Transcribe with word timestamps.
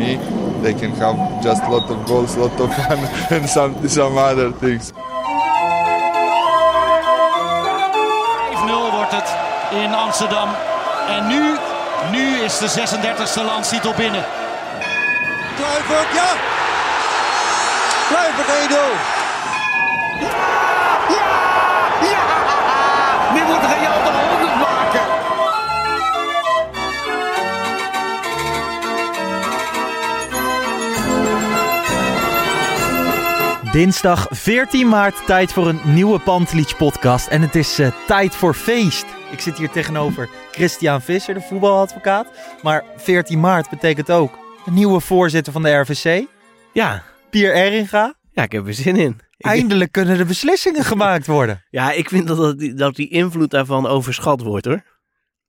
Me, 0.00 0.18
they 0.62 0.74
can 0.74 0.92
have 0.92 1.16
just 1.42 1.62
a 1.62 1.70
lot 1.70 1.90
of 1.90 2.06
goals, 2.06 2.36
a 2.36 2.40
lot 2.40 2.60
of 2.60 2.74
fun, 2.74 2.98
and 3.34 3.48
some 3.48 3.88
some 3.88 4.16
other 4.18 4.52
things. 4.52 4.92
5-0 8.70 8.94
wordt 8.96 9.12
het 9.12 9.36
in 9.70 9.94
Amsterdam. 9.94 10.48
En 11.08 11.26
nu, 11.26 11.56
nu 12.10 12.38
is 12.38 12.58
de 12.58 12.68
36e 12.68 13.44
landstitel 13.44 13.92
binnen. 13.96 14.24
Kluivert, 15.56 16.14
ja! 16.14 16.30
Kluivert 18.08 18.48
1-0. 19.16 19.19
Dinsdag 33.72 34.26
14 34.30 34.88
maart, 34.88 35.26
tijd 35.26 35.52
voor 35.52 35.68
een 35.68 35.80
nieuwe 35.84 36.18
Pantelich 36.18 36.76
podcast. 36.76 37.28
En 37.28 37.42
het 37.42 37.54
is 37.54 37.78
eh, 37.78 37.92
tijd 38.06 38.34
voor 38.34 38.54
feest. 38.54 39.04
Ik 39.32 39.40
zit 39.40 39.58
hier 39.58 39.70
tegenover 39.70 40.28
Christian 40.52 41.02
Visser, 41.02 41.34
de 41.34 41.40
voetbaladvocaat. 41.40 42.26
Maar 42.62 42.84
14 42.96 43.40
maart 43.40 43.70
betekent 43.70 44.10
ook 44.10 44.38
een 44.66 44.74
nieuwe 44.74 45.00
voorzitter 45.00 45.52
van 45.52 45.62
de 45.62 45.70
RVC, 45.70 46.26
Ja, 46.72 47.02
Pier 47.30 47.54
Eringa. 47.54 48.14
ja, 48.32 48.42
ik 48.42 48.52
heb 48.52 48.66
er 48.66 48.74
zin 48.74 48.96
in. 48.96 49.20
Eindelijk 49.38 49.92
kunnen 49.92 50.18
de 50.18 50.24
beslissingen 50.24 50.84
gemaakt 50.84 51.26
worden. 51.26 51.64
ja, 51.70 51.92
ik 51.92 52.08
vind 52.08 52.26
dat, 52.26 52.36
dat, 52.36 52.58
die, 52.58 52.74
dat 52.74 52.94
die 52.96 53.08
invloed 53.08 53.50
daarvan 53.50 53.86
overschat 53.86 54.40
wordt 54.40 54.66
hoor. 54.66 54.82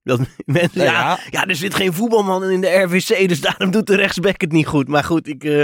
Dat 0.03 0.19
mensen, 0.45 0.83
Ja, 0.83 0.91
ja, 0.91 0.91
ja. 0.91 1.19
ja. 1.29 1.45
er 1.45 1.55
zit 1.55 1.75
geen 1.75 1.93
voetbalman 1.93 2.49
in 2.49 2.61
de 2.61 2.81
RVC, 2.81 3.27
dus 3.29 3.41
daarom 3.41 3.71
doet 3.71 3.87
de 3.87 3.95
rechtsback 3.95 4.41
het 4.41 4.51
niet 4.51 4.67
goed. 4.67 4.87
Maar 4.87 5.03
goed, 5.03 5.27
ik, 5.27 5.43
eh, 5.43 5.63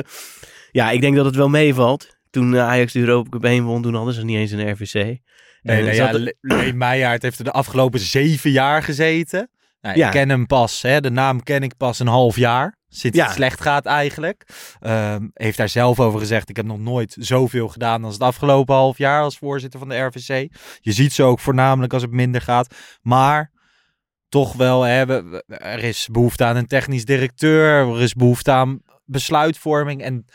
ja, 0.71 0.89
ik 0.89 1.01
denk 1.01 1.15
dat 1.15 1.25
het 1.25 1.35
wel 1.35 1.49
meevalt. 1.49 2.15
Toen 2.37 2.55
eh, 2.55 2.67
Ajax 2.67 2.93
de 2.93 2.99
Europa 2.99 3.29
Cup 3.29 3.43
heen 3.43 3.63
won, 3.63 3.81
toen 3.81 3.95
hadden 3.95 4.13
ze 4.13 4.23
niet 4.25 4.37
eens 4.37 4.51
een 4.51 4.71
RVC. 4.71 4.93
Nee, 4.93 5.21
En 5.61 5.83
nee, 5.83 5.95
ja, 5.95 6.13
er- 6.13 6.75
Meijaard 6.75 7.21
heeft 7.21 7.37
er 7.37 7.43
de 7.43 7.51
afgelopen 7.51 7.99
zeven 7.99 8.51
jaar 8.51 8.83
gezeten. 8.83 9.49
Nou, 9.81 9.97
Ja. 9.97 10.05
Ik 10.05 10.11
ken 10.11 10.29
hem 10.29 10.45
pas, 10.45 10.81
hè, 10.81 11.01
de 11.01 11.09
naam 11.09 11.43
ken 11.43 11.63
ik 11.63 11.77
pas 11.77 11.99
een 11.99 12.07
half 12.07 12.35
jaar. 12.35 12.77
Sinds 12.89 13.17
Ja. 13.17 13.25
het 13.25 13.33
slecht 13.33 13.61
gaat 13.61 13.85
eigenlijk. 13.85 14.45
Ehm, 14.79 15.27
heeft 15.33 15.57
daar 15.57 15.69
zelf 15.69 15.99
over 15.99 16.19
gezegd, 16.19 16.49
ik 16.49 16.55
heb 16.55 16.65
nog 16.65 16.79
nooit 16.79 17.15
zoveel 17.19 17.67
gedaan 17.67 18.03
als 18.03 18.13
het 18.13 18.23
afgelopen 18.23 18.75
half 18.75 18.97
jaar 18.97 19.21
als 19.21 19.37
voorzitter 19.37 19.79
van 19.79 19.89
de 19.89 19.97
RVC. 19.97 20.49
Je 20.79 20.91
ziet 20.91 21.13
ze 21.13 21.23
ook 21.23 21.39
voornamelijk 21.39 21.93
als 21.93 22.01
het 22.01 22.11
minder 22.11 22.41
gaat. 22.41 22.75
Maar 23.01 23.51
toch 24.29 24.53
wel, 24.53 24.81
hè, 24.83 25.05
we- 25.05 25.23
we- 25.23 25.43
er 25.55 25.83
is 25.83 26.07
behoefte 26.11 26.43
aan 26.43 26.55
een 26.55 26.67
technisch 26.67 27.05
directeur. 27.05 27.87
Er 27.95 28.01
is 28.01 28.13
behoefte 28.13 28.51
aan 28.51 28.81
besluitvorming. 29.05 30.01
En 30.01 30.25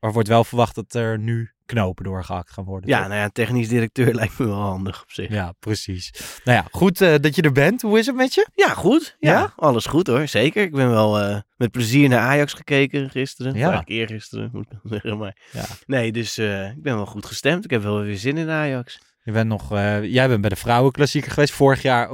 er 0.00 0.12
wordt 0.12 0.28
wel 0.28 0.44
verwacht 0.44 0.74
dat 0.74 0.94
er 0.94 1.18
nu 1.18 1.50
knopen 1.66 2.04
doorgehakt 2.04 2.50
gaan 2.50 2.64
worden. 2.64 2.90
ja, 2.90 2.98
toch? 2.98 3.08
nou 3.08 3.20
ja, 3.20 3.28
technisch 3.28 3.68
directeur 3.68 4.14
lijkt 4.20 4.38
me 4.38 4.46
wel 4.46 4.60
handig 4.60 5.02
op 5.02 5.10
zich. 5.10 5.28
Ja, 5.28 5.34
Ja, 5.34 5.52
precies. 5.58 6.12
Nou 6.44 6.58
ja, 6.58 6.66
goed 6.70 7.00
eh, 7.00 7.14
dat 7.20 7.34
je 7.34 7.42
er 7.42 7.52
bent. 7.52 7.82
Hoe 7.82 7.98
is 7.98 8.06
het 8.06 8.16
met 8.16 8.34
je? 8.34 8.48
goed. 8.74 9.16
Ja, 9.18 9.32
Ja? 9.32 9.52
alles 9.56 9.86
goed 9.86 10.06
hoor, 10.06 10.28
zeker. 10.28 10.62
Ik 10.62 10.72
ben 10.72 10.90
wel 10.90 11.20
eh, 11.20 11.40
met 11.56 11.70
plezier 11.70 12.08
naar 12.08 12.20
Ajax 12.20 12.52
gekeken 12.52 13.10
gisteren. 13.10 13.52
Ja. 13.52 13.58
Ja. 13.58 13.64
Eigenlijk 13.70 14.00
eergisteren, 14.00 14.50
moet 14.52 14.66
ik 14.70 14.78
zeggen. 14.84 15.18
Maar... 15.18 15.36
Ja. 15.52 15.64
Nee, 15.86 16.12
dus 16.12 16.38
eh, 16.38 16.68
ik 16.70 16.82
ben 16.82 16.94
wel 16.94 17.06
goed 17.06 17.26
gestemd. 17.26 17.64
Ik 17.64 17.70
heb 17.70 17.82
wel 17.82 18.00
weer 18.00 18.16
zin 18.16 18.36
in 18.36 18.50
Ajax. 18.50 18.98
Je 19.22 19.32
bent 19.32 19.48
nog, 19.48 19.72
eh, 19.72 20.04
jij 20.04 20.28
bent 20.28 20.40
bij 20.40 20.50
de 20.50 20.56
vrouwenklassieker 20.56 21.30
geweest. 21.30 21.52
Vorig 21.52 21.82
jaar, 21.82 22.08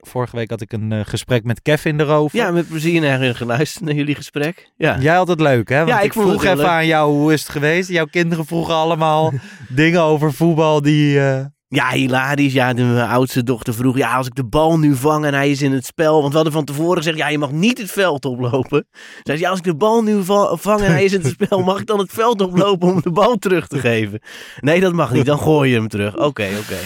vorige 0.00 0.36
week 0.36 0.50
had 0.50 0.60
ik 0.60 0.72
een 0.72 0.92
eh, 0.92 1.00
gesprek 1.04 1.44
met 1.44 1.62
Kevin 1.62 2.00
erover. 2.00 2.38
Ja, 2.38 2.50
met 2.50 2.68
plezier 2.68 3.00
naar 3.00 3.34
geluisterd 3.34 3.84
naar 3.84 3.94
jullie 3.94 4.14
gesprek. 4.14 4.70
Ja. 4.76 4.98
Jij 4.98 5.14
had 5.14 5.28
het 5.28 5.40
leuk, 5.40 5.68
hè? 5.68 5.76
Want 5.76 5.88
Ja, 5.88 6.00
ik, 6.00 6.12
vroeg 6.12 6.44
even 6.44 6.56
leuk. 6.56 6.66
aan 6.66 6.86
jou, 6.86 7.12
hoe 7.12 7.32
is 7.32 7.40
het 7.40 7.50
geweest? 7.50 7.88
Jouw 7.88 8.06
kinderen 8.06 8.46
vroegen 8.46 8.74
allemaal 8.74 9.32
dingen 9.68 10.00
over 10.00 10.32
voetbal 10.32 10.82
die... 10.82 11.20
eh, 11.20 11.44
ja, 11.68 11.90
hilarisch. 11.90 12.52
Ja, 12.52 12.72
de 12.72 12.82
mijn 12.82 13.08
oudste 13.08 13.42
dochter 13.42 13.74
vroeg, 13.74 13.96
ja, 13.96 14.16
als 14.16 14.26
ik 14.26 14.34
de 14.34 14.44
bal 14.44 14.78
nu 14.78 14.94
vang 14.94 15.24
en 15.24 15.34
hij 15.34 15.50
is 15.50 15.62
in 15.62 15.72
het 15.72 15.86
spel. 15.86 16.18
Want 16.18 16.28
we 16.28 16.34
hadden 16.34 16.52
van 16.52 16.64
tevoren 16.64 16.96
gezegd, 16.96 17.16
ja, 17.16 17.28
je 17.28 17.38
mag 17.38 17.50
niet 17.52 17.78
het 17.78 17.90
veld 17.90 18.24
oplopen. 18.24 18.86
Zei 19.22 19.38
ze, 19.38 19.44
ja, 19.44 19.50
als 19.50 19.58
ik 19.58 19.64
de 19.64 19.76
bal 19.76 20.02
nu 20.02 20.24
va- 20.24 20.56
vang 20.56 20.80
en 20.80 20.90
hij 20.92 21.04
is 21.04 21.12
in 21.12 21.20
het 21.22 21.36
spel, 21.40 21.62
mag 21.62 21.80
ik 21.80 21.86
dan 21.86 21.98
het 21.98 22.12
veld 22.12 22.40
oplopen 22.40 22.88
om 22.88 23.00
de 23.02 23.10
bal 23.10 23.36
terug 23.36 23.66
te 23.66 23.78
geven? 23.78 24.20
Nee, 24.60 24.80
dat 24.80 24.92
mag 24.92 25.12
niet. 25.12 25.26
Dan 25.26 25.38
gooi 25.38 25.70
je 25.70 25.76
hem 25.76 25.88
terug. 25.88 26.16
Oké, 26.16 26.48
oké. 26.60 26.78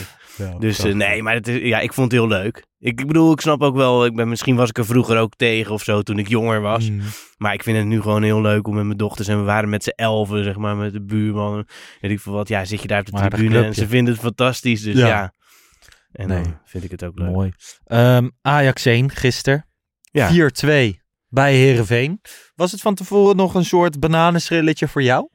Dus 0.58 0.78
eh, 0.78 0.94
nee, 0.94 1.22
maar 1.22 1.34
het 1.34 1.48
is, 1.48 1.68
ja, 1.68 1.80
ik 1.80 1.92
vond 1.92 2.10
het 2.12 2.20
heel 2.20 2.28
leuk. 2.30 2.64
Ik, 2.78 3.00
ik 3.00 3.06
bedoel, 3.06 3.32
ik 3.32 3.40
snap 3.40 3.62
ook 3.62 3.76
wel, 3.76 4.04
ik 4.04 4.14
ben, 4.14 4.28
misschien 4.28 4.56
was 4.56 4.68
ik 4.68 4.78
er 4.78 4.86
vroeger 4.86 5.18
ook 5.18 5.36
tegen 5.36 5.72
of 5.72 5.82
zo 5.82 6.02
toen 6.02 6.18
ik 6.18 6.28
jonger 6.28 6.60
was. 6.60 6.90
mm, 6.90 7.00
Maar 7.38 7.54
ik 7.54 7.62
vind 7.62 7.76
het 7.76 7.86
nu 7.86 8.00
gewoon 8.00 8.22
heel 8.22 8.40
leuk 8.40 8.68
om 8.68 8.74
met 8.74 8.84
mijn 8.84 8.98
dochters. 8.98 9.28
En 9.28 9.38
we 9.38 9.44
waren 9.44 9.68
met 9.68 9.82
z'n 9.82 9.92
elfen, 9.96 10.44
zeg 10.44 10.56
maar, 10.56 10.76
met 10.76 10.92
de 10.92 11.02
buurman. 11.02 11.66
Weet 12.00 12.10
ik 12.10 12.20
veel 12.20 12.32
wat. 12.32 12.48
Ja, 12.48 12.64
zit 12.64 12.82
je 12.82 12.88
daar 12.88 13.00
op 13.00 13.06
de 13.06 13.28
tribune 13.28 13.64
en 13.64 13.74
ze 13.74 13.88
vinden 13.88 14.12
het 14.12 14.22
fantastisch. 14.22 14.82
Dus 14.82 14.94
Ja. 14.96 15.06
ja. 15.06 15.32
En 16.12 16.28
Nee. 16.28 16.42
dan 16.42 16.58
vind 16.64 16.84
ik 16.84 16.90
het 16.90 17.04
ook 17.04 17.18
leuk. 17.18 17.30
Mooi. 17.30 17.52
Ehm, 17.84 18.28
Ajax 18.42 18.84
1 18.84 19.10
gisteren. 19.10 19.66
Ja. 20.12 20.28
4-2 20.28 21.00
bij 21.28 21.54
Herenveen. 21.54 22.20
Was 22.54 22.72
het 22.72 22.80
van 22.80 22.94
tevoren 22.94 23.36
nog 23.36 23.54
een 23.54 23.64
soort 23.64 24.00
bananenschilletje 24.00 24.88
voor 24.88 25.02
jou? 25.02 25.28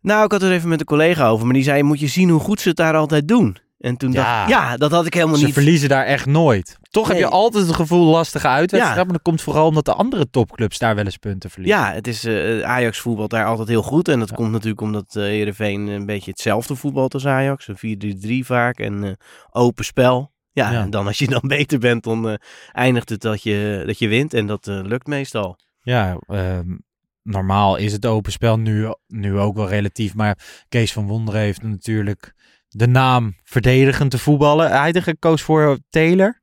Nou, 0.00 0.24
ik 0.24 0.32
had 0.32 0.40
het 0.40 0.50
even 0.50 0.68
met 0.68 0.80
een 0.80 0.86
collega 0.86 1.28
over. 1.28 1.44
Maar 1.44 1.54
die 1.54 1.62
zei, 1.62 1.82
moet 1.82 2.00
je 2.00 2.06
zien 2.06 2.28
hoe 2.28 2.40
goed 2.40 2.60
ze 2.60 2.68
het 2.68 2.76
daar 2.76 2.94
altijd 2.96 3.28
doen. 3.28 3.56
En 3.78 3.96
toen 3.96 4.12
Ja. 4.12 4.22
dacht 4.38 4.42
ik, 4.50 4.54
ja, 4.56 4.76
dat 4.76 4.90
had 4.90 5.06
ik 5.06 5.14
helemaal 5.14 5.36
Ze 5.36 5.44
niet. 5.44 5.54
verliezen 5.54 5.88
daar 5.88 6.04
echt 6.04 6.26
nooit. 6.26 6.78
Toch 6.90 7.08
heb 7.08 7.16
je 7.18 7.26
altijd 7.28 7.66
het 7.66 7.74
gevoel 7.74 8.04
lastige 8.10 8.48
uitwedstrijd. 8.48 8.96
Ja. 8.98 9.04
Maar 9.04 9.12
dat 9.12 9.22
komt 9.22 9.42
vooral 9.42 9.66
omdat 9.66 9.84
de 9.84 9.92
andere 9.94 10.30
topclubs 10.30 10.78
daar 10.78 10.94
wel 10.94 11.04
eens 11.04 11.16
punten 11.16 11.50
verliezen. 11.50 11.78
Ja, 11.80 11.92
het 11.92 12.06
is 12.06 12.24
eh, 12.24 12.60
Ajax 12.62 12.98
voetbalt 12.98 13.30
daar 13.30 13.44
altijd 13.44 13.68
heel 13.68 13.82
goed. 13.82 14.08
En 14.08 14.18
dat 14.18 14.28
Ja. 14.28 14.34
komt 14.34 14.50
natuurlijk 14.50 14.80
omdat 14.80 15.16
eh 15.16 15.22
Heerenveen 15.22 15.86
een 15.86 16.06
beetje 16.06 16.30
hetzelfde 16.30 16.74
voetbalt 16.76 17.14
als 17.14 17.26
Ajax. 17.26 17.68
Een 17.68 17.76
4-3-3 17.78 18.44
vaak 18.46 18.78
en 18.78 19.04
eh, 19.04 19.10
open 19.50 19.84
spel. 19.84 20.32
Ja, 20.52 20.70
Ja. 20.70 20.80
en 20.82 20.90
dan 20.90 21.06
als 21.06 21.18
je 21.18 21.26
dan 21.26 21.40
beter 21.56 21.78
bent, 21.78 22.04
dan 22.04 22.28
eh, 22.28 22.34
eindigt 22.72 23.08
het 23.08 23.20
dat 23.20 23.42
je, 23.42 23.82
dat 23.86 23.98
je 23.98 24.08
wint. 24.08 24.34
En 24.34 24.46
dat 24.46 24.66
eh, 24.68 24.80
lukt 24.82 25.06
meestal. 25.06 25.58
Ja, 25.82 26.16
ehm, 26.26 26.76
normaal 27.22 27.76
is 27.76 27.92
het 27.92 28.06
open 28.06 28.32
spel 28.32 28.58
nu, 28.58 28.94
nu 29.06 29.38
ook 29.38 29.56
wel 29.56 29.68
relatief. 29.68 30.14
Maar 30.14 30.38
Kees 30.68 30.92
van 30.92 31.06
Wonderen 31.06 31.40
heeft 31.40 31.62
natuurlijk 31.62 32.34
de 32.68 32.86
naam 32.86 33.34
verdedigend 33.42 34.10
te 34.10 34.18
voetballen. 34.18 34.70
Heidegger 34.70 35.18
koos 35.18 35.42
voor 35.42 35.78
Taylor. 35.90 36.40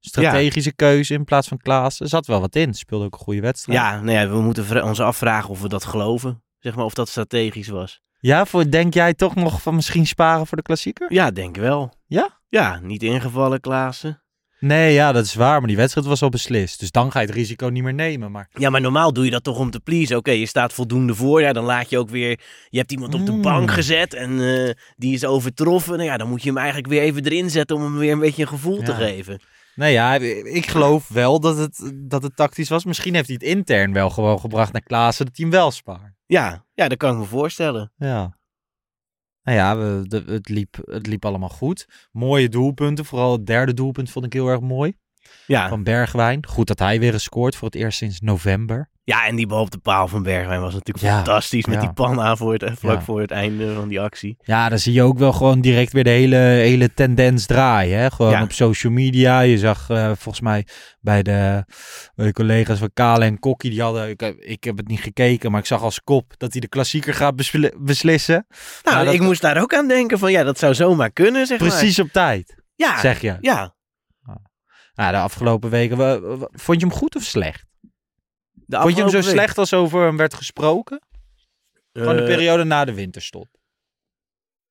Strategische 0.00 0.74
keuze 0.74 1.14
in 1.14 1.24
plaats 1.24 1.48
van 1.48 1.58
Klaas. 1.58 2.00
Er 2.00 2.08
zat 2.08 2.26
wel 2.26 2.40
wat 2.40 2.56
in. 2.56 2.74
Speelde 2.74 3.04
ook 3.04 3.12
een 3.12 3.18
goede 3.18 3.40
wedstrijd. 3.40 3.78
Ja, 3.78 4.00
nou 4.00 4.18
ja, 4.18 4.28
we 4.28 4.40
moeten 4.40 4.84
ons 4.84 5.00
afvragen 5.00 5.50
of 5.50 5.60
we 5.60 5.68
dat 5.68 5.84
geloven. 5.84 6.42
Zeg 6.58 6.74
maar 6.74 6.84
of 6.84 6.94
dat 6.94 7.08
strategisch 7.08 7.68
was. 7.68 8.02
Ja, 8.18 8.44
voor, 8.44 8.70
denk 8.70 8.94
jij 8.94 9.14
toch 9.14 9.34
nog 9.34 9.62
van 9.62 9.74
misschien 9.74 10.06
sparen 10.06 10.46
voor 10.46 10.56
de 10.56 10.62
klassieker? 10.62 11.12
Ja, 11.12 11.30
denk 11.30 11.56
wel. 11.56 11.94
Ja? 12.06 12.40
Ja, 12.48 12.78
niet 12.82 13.02
ingevallen, 13.02 13.60
Klaassen. 13.60 14.22
Nee, 14.58 14.92
ja, 14.92 15.12
dat 15.12 15.24
is 15.24 15.34
waar. 15.34 15.58
Maar 15.58 15.68
die 15.68 15.76
wedstrijd 15.76 16.06
was 16.06 16.22
al 16.22 16.28
beslist. 16.28 16.80
Dus 16.80 16.90
dan 16.90 17.10
ga 17.12 17.20
je 17.20 17.26
het 17.26 17.34
risico 17.34 17.66
niet 17.66 17.82
meer 17.82 17.94
nemen. 17.94 18.30
Maar 18.30 18.48
Ja, 18.52 18.70
maar 18.70 18.80
normaal 18.80 19.12
doe 19.12 19.24
je 19.24 19.30
dat 19.30 19.44
toch 19.44 19.58
om 19.58 19.70
te 19.70 19.80
pleasen. 19.80 20.16
Oké, 20.16 20.30
je 20.30 20.46
staat 20.46 20.72
voldoende 20.72 21.14
voor. 21.14 21.40
Ja, 21.40 21.52
dan 21.52 21.64
laat 21.64 21.90
je 21.90 21.98
ook 21.98 22.08
weer... 22.10 22.40
Je 22.68 22.78
hebt 22.78 22.92
iemand 22.92 23.14
op 23.14 23.26
de 23.26 23.32
Mm. 23.32 23.42
bank 23.42 23.70
gezet 23.70 24.14
en 24.14 24.30
eh, 24.30 24.70
die 24.96 25.14
is 25.14 25.24
overtroffen. 25.24 25.92
Nou 25.96 26.04
ja, 26.08 26.16
dan 26.16 26.28
moet 26.28 26.42
je 26.42 26.48
hem 26.48 26.58
eigenlijk 26.58 26.88
weer 26.88 27.02
even 27.02 27.24
erin 27.24 27.50
zetten 27.50 27.76
om 27.76 27.82
hem 27.82 27.98
weer 27.98 28.12
een 28.12 28.18
beetje 28.18 28.42
een 28.42 28.48
gevoel 28.48 28.82
te 28.82 28.92
geven. 28.94 29.40
Nee, 29.74 29.92
ja, 29.92 30.14
ik 30.54 30.66
geloof 30.66 31.08
wel 31.08 31.40
dat 31.40 31.56
het, 31.58 31.92
dat 31.94 32.22
het 32.22 32.36
tactisch 32.36 32.68
was. 32.68 32.84
Misschien 32.84 33.14
heeft 33.14 33.26
hij 33.28 33.36
het 33.40 33.48
intern 33.56 33.92
wel 33.92 34.10
gewoon 34.10 34.40
gebracht 34.40 34.72
naar 34.72 34.82
Klaassen 34.82 35.26
dat 35.26 35.36
hij 35.36 35.46
hem 35.46 35.54
wel 35.54 35.70
spaart. 35.70 36.12
Ja, 36.26 36.64
ja, 36.74 36.88
dat 36.88 36.98
kan 36.98 37.12
ik 37.12 37.18
me 37.18 37.24
voorstellen. 37.24 37.92
Ja. 37.96 38.36
Nou 39.44 39.58
ja, 39.58 39.76
we, 39.76 40.08
de, 40.08 40.24
het, 40.26 40.48
liep, 40.48 40.76
het 40.84 41.06
liep 41.06 41.24
allemaal 41.24 41.48
goed. 41.48 41.88
Mooie 42.12 42.48
doelpunten. 42.48 43.04
Vooral 43.04 43.32
het 43.32 43.46
derde 43.46 43.74
doelpunt 43.74 44.10
vond 44.10 44.24
ik 44.24 44.32
heel 44.32 44.48
erg 44.48 44.60
mooi. 44.60 44.96
Ja. 45.46 45.68
van 45.68 45.82
Bergwijn. 45.82 46.46
Goed 46.46 46.66
dat 46.66 46.78
hij 46.78 47.00
weer 47.00 47.12
eens 47.12 47.22
scoort 47.22 47.56
voor 47.56 47.68
het 47.68 47.76
eerst 47.76 47.98
sinds 47.98 48.20
november. 48.20 48.90
Ja, 49.04 49.26
en 49.26 49.36
die 49.36 49.46
bal 49.46 49.60
op 49.60 49.70
de 49.70 49.78
paal 49.78 50.08
van 50.08 50.22
Bergwijn 50.22 50.60
was 50.60 50.72
natuurlijk 50.74 51.04
Ja, 51.04 51.14
fantastisch. 51.14 51.64
Met 51.66 51.74
ja. 51.74 51.80
die 51.80 51.92
pan 51.92 52.20
aan 52.20 52.36
voor 52.36 52.52
het, 52.52 52.64
vlak 52.78 52.94
Ja. 52.98 53.02
voor 53.02 53.20
het 53.20 53.30
einde 53.30 53.74
van 53.74 53.88
die 53.88 54.00
actie. 54.00 54.36
Ja, 54.42 54.68
dan 54.68 54.78
zie 54.78 54.92
je 54.92 55.02
ook 55.02 55.18
wel 55.18 55.32
gewoon 55.32 55.60
direct 55.60 55.92
weer 55.92 56.04
de 56.04 56.10
hele, 56.10 56.36
hele 56.36 56.94
tendens 56.94 57.46
draaien. 57.46 57.98
Hè? 57.98 58.10
Gewoon 58.10 58.42
op 58.42 58.52
social 58.52 58.92
media. 58.92 59.40
Je 59.40 59.58
zag 59.58 59.90
eh, 59.90 60.04
volgens 60.06 60.40
mij 60.40 60.66
bij 61.00 61.22
de, 61.22 61.64
bij 62.14 62.26
de 62.26 62.32
collega's 62.32 62.78
van 62.78 62.90
Kale 62.94 63.24
en 63.24 63.38
Kokkie, 63.38 63.70
die 63.70 63.82
hadden, 63.82 64.08
ik, 64.08 64.20
heb- 64.20 64.38
ik 64.38 64.64
heb 64.64 64.76
het 64.76 64.88
niet 64.88 65.00
gekeken, 65.00 65.50
maar 65.50 65.60
ik 65.60 65.66
zag 65.66 65.82
als 65.82 66.00
kop 66.02 66.32
dat 66.36 66.52
hij 66.52 66.60
de 66.60 66.68
klassieker 66.68 67.14
gaat 67.14 67.36
besli- 67.36 67.72
beslissen. 67.78 68.46
Nou, 68.82 69.04
dat- 69.04 69.14
ik 69.14 69.20
moest 69.20 69.40
daar 69.40 69.60
ook 69.62 69.74
aan 69.74 69.88
denken 69.88 70.18
van 70.18 70.32
ja, 70.32 70.42
dat 70.42 70.58
zou 70.58 70.74
zomaar 70.74 71.10
kunnen, 71.10 71.46
zeg 71.46 71.60
maar. 71.60 71.68
Precies 71.68 71.98
op 71.98 72.08
tijd, 72.12 72.62
Ja, 72.74 73.00
zeg 73.00 73.20
je. 73.20 73.36
ja. 73.40 73.74
Nou, 74.94 75.12
de 75.12 75.18
afgelopen 75.18 75.70
weken, 75.70 75.96
vond 76.52 76.80
je 76.80 76.86
hem 76.86 76.96
goed 76.96 77.16
of 77.16 77.22
slecht? 77.22 77.64
De 78.66 78.80
Vond 78.80 78.96
je 78.96 79.00
hem 79.02 79.10
zo 79.10 79.20
week. 79.20 79.28
slecht 79.28 79.58
als 79.58 79.72
over 79.74 80.04
hem 80.04 80.16
werd 80.16 80.34
gesproken? 80.34 81.00
Van 81.92 82.16
de 82.16 82.22
Eh, 82.22 82.26
periode 82.28 82.64
na 82.64 82.84
de 82.84 82.94
winterstop. 82.94 83.46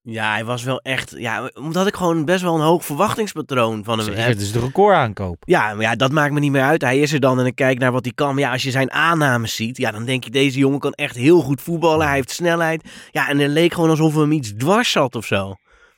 Ja, 0.02 0.32
hij 0.32 0.46
was 0.46 0.64
wel 0.64 0.80
echt... 0.82 1.14
Ja, 1.18 1.52
omdat 1.54 1.88
ik 1.88 1.96
gewoon 1.96 2.26
best 2.26 2.42
wel 2.42 2.56
een 2.56 2.62
hoog 2.62 2.86
verwachtingspatroon 2.86 3.84
van 3.84 3.98
hem 3.98 4.08
Zeker, 4.08 4.22
heb. 4.22 4.30
het 4.32 4.42
is 4.42 4.52
de 4.52 4.60
record 4.60 4.96
aankoop. 4.96 5.44
Ja, 5.46 5.74
maar 5.74 5.82
ja, 5.82 5.96
dat 5.96 6.12
maakt 6.12 6.34
me 6.34 6.40
niet 6.40 6.52
meer 6.52 6.62
uit. 6.62 6.82
Hij 6.82 7.00
is 7.00 7.14
er 7.14 7.20
dan 7.20 7.40
en 7.40 7.46
ik 7.46 7.56
kijk 7.56 7.80
naar 7.80 7.92
wat 7.92 8.04
hij 8.06 8.14
kan. 8.14 8.34
Maar 8.34 8.44
ja, 8.44 8.52
als 8.52 8.64
je 8.64 8.72
zijn 8.72 8.92
aannames 8.92 9.56
ziet, 9.56 9.78
ja, 9.78 9.92
dan 9.92 10.06
denk 10.06 10.24
je, 10.24 10.30
deze 10.30 10.60
jongen 10.60 10.80
kan 10.80 10.92
echt 10.94 11.16
heel 11.16 11.42
goed 11.42 11.62
voetballen. 11.62 12.06
Hij 12.06 12.16
heeft 12.16 12.30
snelheid. 12.32 12.90
Ja, 13.12 13.30
en 13.30 13.38
het 13.40 13.52
leek 13.52 13.74
gewoon 13.74 13.90
alsof 13.90 14.16
hem 14.16 14.32
iets 14.32 14.54
dwars 14.58 14.92
zat 14.92 15.16
of 15.16 15.26
zo. 15.26 15.56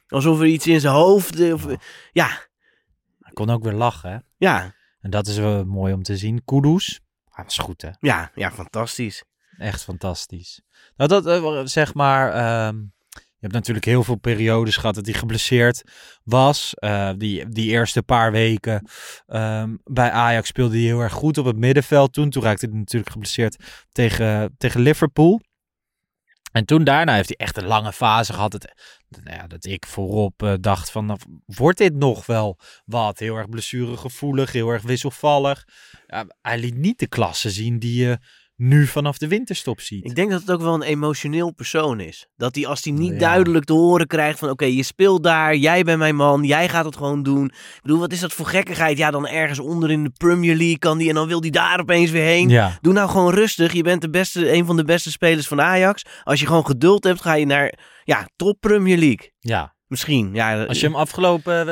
Alsof 0.08 0.40
er 0.40 0.46
iets 0.46 0.68
in 0.68 0.80
zijn 0.80 0.94
hoofd... 0.94 1.40
eh, 1.40 1.54
Of, 1.54 1.66
ja, 2.12 2.28
Hij 3.20 3.34
kon 3.34 3.50
ook 3.50 3.64
weer 3.64 3.74
lachen, 3.74 4.12
hè? 4.12 4.18
ja, 4.38 4.74
En 5.00 5.10
dat 5.10 5.28
is 5.28 5.38
wel 5.38 5.64
mooi 5.66 5.94
om 5.94 6.04
te 6.04 6.18
zien. 6.18 6.42
Kudus, 6.46 7.00
hij 7.36 7.44
was 7.44 7.58
goed, 7.58 7.82
hè? 7.82 7.90
ja, 8.00 8.32
ja, 8.36 8.52
fantastisch. 8.52 9.24
Echt 9.58 9.84
fantastisch. 9.84 10.62
Nou, 10.96 11.10
dat 11.10 11.26
eh, 11.28 11.62
zeg 11.64 11.94
maar. 11.94 12.34
ehm, 12.34 12.78
je 13.10 13.52
hebt 13.52 13.54
natuurlijk 13.54 13.86
heel 13.86 14.04
veel 14.04 14.16
periodes 14.16 14.78
gehad 14.78 14.96
dat 14.96 15.06
hij 15.06 15.14
geblesseerd 15.14 15.84
was. 16.24 16.74
Eh, 16.74 17.12
die, 17.18 17.50
die 17.50 17.70
eerste 17.70 18.04
paar 18.04 18.32
weken 18.32 18.90
ehm, 19.26 19.76
bij 19.84 20.12
Ajax 20.12 20.48
speelde 20.48 20.76
hij 20.76 20.86
heel 20.86 21.00
erg 21.00 21.14
goed 21.14 21.38
op 21.38 21.46
het 21.46 21.58
middenveld. 21.58 22.14
Toen, 22.14 22.30
toen 22.30 22.44
raakte 22.44 22.66
hij 22.66 22.78
natuurlijk 22.78 23.12
geblesseerd 23.12 23.64
tegen, 23.92 24.56
tegen 24.58 24.82
Liverpool. 24.82 25.42
En 26.56 26.66
toen 26.66 26.84
daarna 26.84 27.14
heeft 27.14 27.28
hij 27.28 27.38
echt 27.38 27.58
een 27.58 27.66
lange 27.66 27.94
fase 27.94 28.34
gehad. 28.34 28.52
Dat, 28.52 28.74
nou 29.10 29.38
ja, 29.38 29.48
dat 29.48 29.66
ik 29.66 29.86
voorop 29.86 30.44
eh, 30.44 30.54
dacht 30.60 30.92
van, 30.92 31.06
nou, 31.06 31.20
wordt 31.46 31.78
dit 31.78 31.94
nog 31.94 32.26
wel 32.26 32.60
wat? 32.86 33.20
Heel 33.20 33.36
erg 33.36 33.50
blessuregevoelig, 33.50 34.52
heel 34.52 34.70
erg 34.70 34.82
wisselvallig. 34.82 35.68
Ja, 36.08 36.26
hij 36.42 36.58
liet 36.58 36.76
niet 36.76 37.00
de 37.00 37.08
klasse 37.08 37.50
zien 37.50 37.80
die 37.80 38.04
je 38.04 38.20
nu 38.56 38.88
vanaf 38.88 39.18
de 39.18 39.28
winterstop 39.28 39.80
ziet. 39.82 40.06
Ik 40.06 40.16
denk 40.16 40.32
dat 40.32 40.42
het 40.42 40.52
ook 40.52 40.62
wel 40.62 40.74
een 40.74 40.82
emotioneel 40.82 41.52
persoon 41.54 42.00
is. 42.00 42.28
Dat 42.38 42.56
hij 42.56 42.68
als 42.68 42.84
hij 42.84 42.94
niet 42.94 43.12
Ja. 43.14 43.20
duidelijk 43.20 43.66
te 43.66 43.74
horen 43.74 44.08
krijgt 44.08 44.40
van... 44.40 44.50
Oké, 44.50 44.66
je 44.66 44.84
speelt 44.84 45.24
daar, 45.24 45.56
jij 45.56 45.84
bent 45.84 45.98
mijn 46.00 46.16
man, 46.16 46.44
jij 46.44 46.70
gaat 46.70 46.86
het 46.86 46.96
gewoon 46.98 47.24
doen. 47.24 47.46
Ik 47.46 47.80
bedoel, 47.82 48.00
wat 48.00 48.12
is 48.12 48.20
dat 48.20 48.34
voor 48.34 48.46
gekkigheid? 48.46 48.98
Ja, 48.98 49.12
dan 49.12 49.28
ergens 49.28 49.60
onder 49.60 49.92
in 49.92 50.04
de 50.04 50.12
Premier 50.18 50.56
League 50.56 50.78
kan 50.78 50.98
die 50.98 51.10
en 51.10 51.16
dan 51.16 51.28
wil 51.28 51.42
hij 51.42 51.50
daar 51.50 51.80
opeens 51.80 52.12
weer 52.12 52.24
heen. 52.24 52.50
Ja, 52.50 52.78
Doe 52.82 52.94
nou 52.94 53.10
gewoon 53.10 53.34
rustig. 53.34 53.74
Je 53.74 53.84
bent 53.84 54.02
de 54.02 54.10
beste, 54.10 54.54
een 54.54 54.66
van 54.66 54.76
de 54.76 54.84
beste 54.86 55.12
spelers 55.12 55.48
van 55.48 55.62
Ajax. 55.62 56.04
Als 56.24 56.40
je 56.40 56.46
gewoon 56.46 56.66
geduld 56.66 57.04
hebt, 57.04 57.22
ga 57.22 57.34
je 57.34 57.46
naar 57.46 57.80
ja, 58.04 58.28
top 58.36 58.60
Premier 58.60 58.98
League. 58.98 59.32
ja. 59.40 59.74
Misschien. 59.88 60.34
Ja, 60.34 60.66
Als 60.66 60.80
je 60.80 60.86
hem 60.86 60.96
afgelopen... 60.96 61.68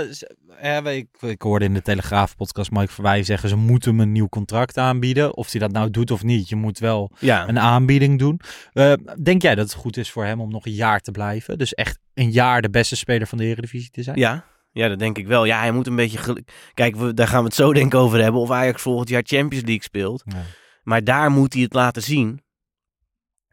eh, 0.60 0.78
eh, 0.78 0.96
ik, 0.96 1.08
ik 1.22 1.42
hoorde 1.42 1.66
in 1.66 1.74
de 1.74 1.82
Telegraaf-podcast 1.82 2.72
Mike 2.72 2.92
Verwij 2.92 3.24
zeggen... 3.24 3.50
ze 3.50 3.56
moeten 3.56 3.90
hem 3.92 4.00
een 4.00 4.12
nieuw 4.12 4.30
contract 4.30 4.78
aanbieden. 4.78 5.36
Of 5.36 5.52
hij 5.52 5.60
dat 5.60 5.72
nou 5.72 5.90
doet 5.90 6.12
of 6.12 6.24
niet. 6.24 6.50
Je 6.50 6.56
moet 6.56 6.80
wel 6.80 7.12
ja. 7.20 7.48
een 7.48 7.60
aanbieding 7.60 8.20
doen. 8.20 8.40
Eh, 8.72 8.94
denk 9.22 9.42
jij 9.42 9.56
dat 9.56 9.66
het 9.66 9.82
goed 9.82 9.98
is 9.98 10.12
voor 10.12 10.26
hem 10.26 10.42
om 10.42 10.52
nog 10.52 10.66
een 10.66 10.72
jaar 10.72 11.00
te 11.00 11.12
blijven? 11.12 11.58
Dus 11.58 11.74
echt 11.74 12.00
een 12.14 12.32
jaar 12.32 12.62
de 12.62 12.70
beste 12.70 12.96
speler 12.96 13.28
van 13.28 13.38
de 13.38 13.44
Eredivisie 13.44 13.90
te 13.92 14.04
zijn? 14.04 14.18
Ja, 14.18 14.46
ja, 14.72 14.88
dat 14.88 15.00
denk 15.00 15.18
ik 15.18 15.28
wel. 15.28 15.46
Ja, 15.46 15.60
hij 15.60 15.72
moet 15.72 15.88
een 15.88 15.96
beetje... 15.96 16.44
Kijk, 16.74 16.96
we, 16.96 17.14
daar 17.14 17.28
gaan 17.28 17.40
we 17.40 17.46
het 17.46 17.56
zo 17.56 17.74
denk 17.74 17.94
ik 17.94 18.00
over 18.00 18.22
hebben. 18.22 18.42
Of 18.42 18.52
Ajax 18.52 18.82
volgend 18.82 19.10
jaar 19.10 19.24
Champions 19.26 19.66
League 19.66 19.84
speelt. 19.84 20.24
Ja. 20.26 20.42
Maar 20.84 21.04
daar 21.04 21.32
moet 21.32 21.54
hij 21.54 21.62
het 21.62 21.74
laten 21.74 22.02
zien. 22.02 22.42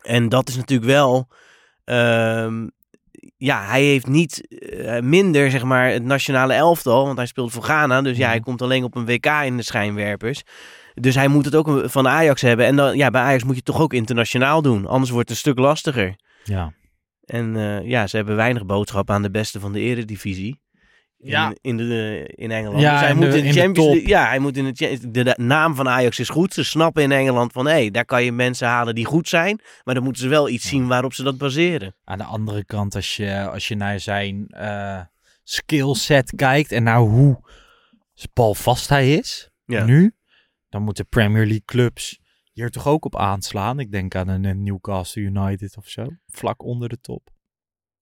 En 0.03 0.29
dat 0.29 0.49
is 0.49 0.57
natuurlijk 0.57 0.91
wel... 0.91 1.29
ehm, 1.85 2.67
ja, 3.37 3.65
hij 3.65 3.83
heeft 3.83 4.07
niet 4.07 4.47
eh, 4.59 5.01
minder, 5.01 5.51
zeg 5.51 5.65
maar, 5.65 5.91
het 5.91 6.05
nationale 6.05 6.53
elftal. 6.53 7.05
Want 7.05 7.17
hij 7.17 7.27
speelt 7.27 7.53
voor 7.53 7.63
Ghana. 7.63 8.03
Dus 8.03 8.17
ja, 8.17 8.27
hij 8.27 8.35
Mhm. 8.37 8.45
komt 8.45 8.63
alleen 8.63 8.85
op 8.85 8.95
een 8.97 9.07
WK 9.07 9.27
in 9.27 9.57
de 9.57 9.63
schijnwerpers. 9.63 10.43
Dus 10.95 11.15
hij 11.15 11.29
moet 11.29 11.45
het 11.45 11.55
ook 11.55 11.83
van 11.85 12.09
Ajax 12.09 12.43
hebben. 12.43 12.67
En 12.67 12.77
dan, 12.77 12.97
ja, 12.97 13.11
bij 13.11 13.21
Ajax 13.23 13.43
moet 13.43 13.51
je 13.57 13.63
het 13.65 13.65
toch 13.75 13.81
ook 13.81 13.93
internationaal 13.93 14.63
doen. 14.63 14.87
Anders 14.87 15.11
wordt 15.11 15.29
het 15.29 15.39
een 15.39 15.43
stuk 15.45 15.59
lastiger. 15.59 16.17
ja. 16.45 16.73
En 17.25 17.57
eh, 17.57 17.89
ja, 17.89 18.07
ze 18.07 18.17
hebben 18.17 18.37
weinig 18.37 18.67
boodschap 18.67 19.11
aan 19.11 19.23
de 19.23 19.31
beste 19.31 19.61
van 19.61 19.73
de 19.73 19.81
eredivisie. 19.81 20.61
In, 21.23 21.29
Ja. 21.31 21.55
in, 21.61 21.77
de, 21.77 22.25
in 22.35 22.51
Engeland. 22.51 22.81
Ja, 22.83 22.91
dus 22.91 23.01
hij 23.01 23.11
in 23.11 23.17
moet 23.17 23.31
de- 23.33 23.39
in 23.39 23.45
de 23.45 23.61
Champions. 23.61 23.89
League. 23.89 24.09
Ja, 24.09 24.27
hij 24.27 24.39
moet 24.39 24.57
in 24.57 24.65
de, 24.65 25.11
de, 25.11 25.25
de 25.25 25.35
naam 25.37 25.75
van 25.75 25.89
Ajax 25.89 26.19
is 26.19 26.29
goed. 26.29 26.55
Ze 26.55 26.65
snappen 26.65 27.03
in 27.03 27.13
Engeland 27.13 27.53
van 27.53 27.65
hé, 27.67 27.73
hey, 27.73 27.91
daar 27.91 28.05
kan 28.05 28.25
je 28.25 28.33
mensen 28.33 28.69
halen 28.69 28.95
die 28.95 29.05
goed 29.05 29.29
zijn. 29.29 29.61
Maar 29.85 29.95
dan 29.95 30.03
moeten 30.05 30.23
ze 30.23 30.29
wel 30.29 30.49
iets 30.49 30.69
zien 30.69 30.87
waarop 30.87 31.13
ze 31.15 31.23
dat 31.23 31.39
baseren. 31.39 31.95
Aan 32.05 32.19
de 32.19 32.25
andere 32.25 32.65
kant, 32.65 32.95
als 32.95 33.17
je, 33.17 33.49
als 33.49 33.69
je 33.69 33.75
naar 33.77 34.01
zijn 34.01 34.47
eh 34.49 35.01
skillset 35.43 36.33
kijkt... 36.37 36.73
en 36.73 36.83
naar 36.83 36.99
hoe 36.99 37.41
balvast 38.33 38.89
hij 38.89 39.15
is... 39.15 39.51
Ja. 39.65 39.85
nu, 39.85 40.15
dan 40.69 40.83
moeten 40.83 41.07
Premier 41.09 41.43
League 41.45 41.65
clubs 41.65 42.21
hier 42.53 42.71
toch 42.71 42.87
ook 42.87 43.05
op 43.05 43.17
aanslaan. 43.17 43.79
Ik 43.81 43.93
denk 43.93 44.15
aan 44.15 44.29
een 44.29 44.63
Newcastle 44.63 45.23
United 45.23 45.77
of 45.77 45.89
zo. 45.89 46.07
Vlak 46.27 46.63
onder 46.63 46.89
de 46.89 47.01
top. 47.01 47.29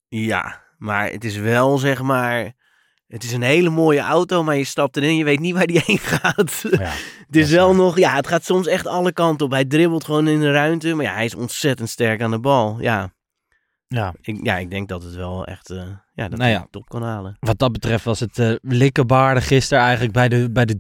Ja, 0.08 0.62
maar 0.78 1.10
het 1.10 1.24
is 1.24 1.36
wel 1.36 1.78
zeg 1.78 2.02
maar. 2.02 2.52
Het 3.08 3.24
is 3.24 3.32
een 3.32 3.42
hele 3.42 3.70
mooie 3.70 4.00
auto, 4.00 4.42
maar 4.42 4.56
je 4.56 4.64
stapt 4.64 4.96
erin. 4.96 5.16
Je 5.16 5.24
weet 5.24 5.40
niet 5.40 5.54
waar 5.54 5.66
die 5.66 5.82
heen 5.86 5.98
gaat. 5.98 6.64
Ja, 6.70 6.92
het 7.26 7.36
is 7.36 7.50
wel 7.50 7.74
nog. 7.74 7.98
Ja, 7.98 8.14
het 8.14 8.26
gaat 8.26 8.44
soms 8.44 8.66
echt 8.66 8.86
alle 8.86 9.12
kanten 9.12 9.46
op. 9.46 9.52
Hij 9.52 9.64
dribbelt 9.64 10.04
gewoon 10.04 10.28
in 10.28 10.40
de 10.40 10.50
ruimte. 10.52 10.94
Maar 10.94 11.04
ja, 11.04 11.12
hij 11.12 11.24
is 11.24 11.34
ontzettend 11.34 11.88
sterk 11.88 12.22
aan 12.22 12.30
de 12.30 12.38
bal. 12.38 12.76
Ja, 12.80 13.12
ja. 13.86 14.14
ik, 14.20 14.40
ja, 14.42 14.56
ik 14.56 14.70
denk 14.70 14.88
dat 14.88 15.02
het 15.02 15.14
wel 15.14 15.46
echt. 15.46 15.70
eh, 15.70 15.82
ja, 16.18 16.28
dat 16.28 16.38
Nou 16.38 16.50
ja. 16.50 16.66
top 16.70 16.88
kan 16.88 17.02
halen. 17.02 17.36
Wat 17.40 17.58
dat 17.58 17.72
betreft 17.72 18.04
was 18.04 18.20
het 18.20 18.58
likkenbaardig 18.62 19.46
gisteren 19.46 19.82
eigenlijk. 19.82 20.12
Bij 20.12 20.28
de, 20.28 20.50
bij 20.50 20.64
de 20.64 20.74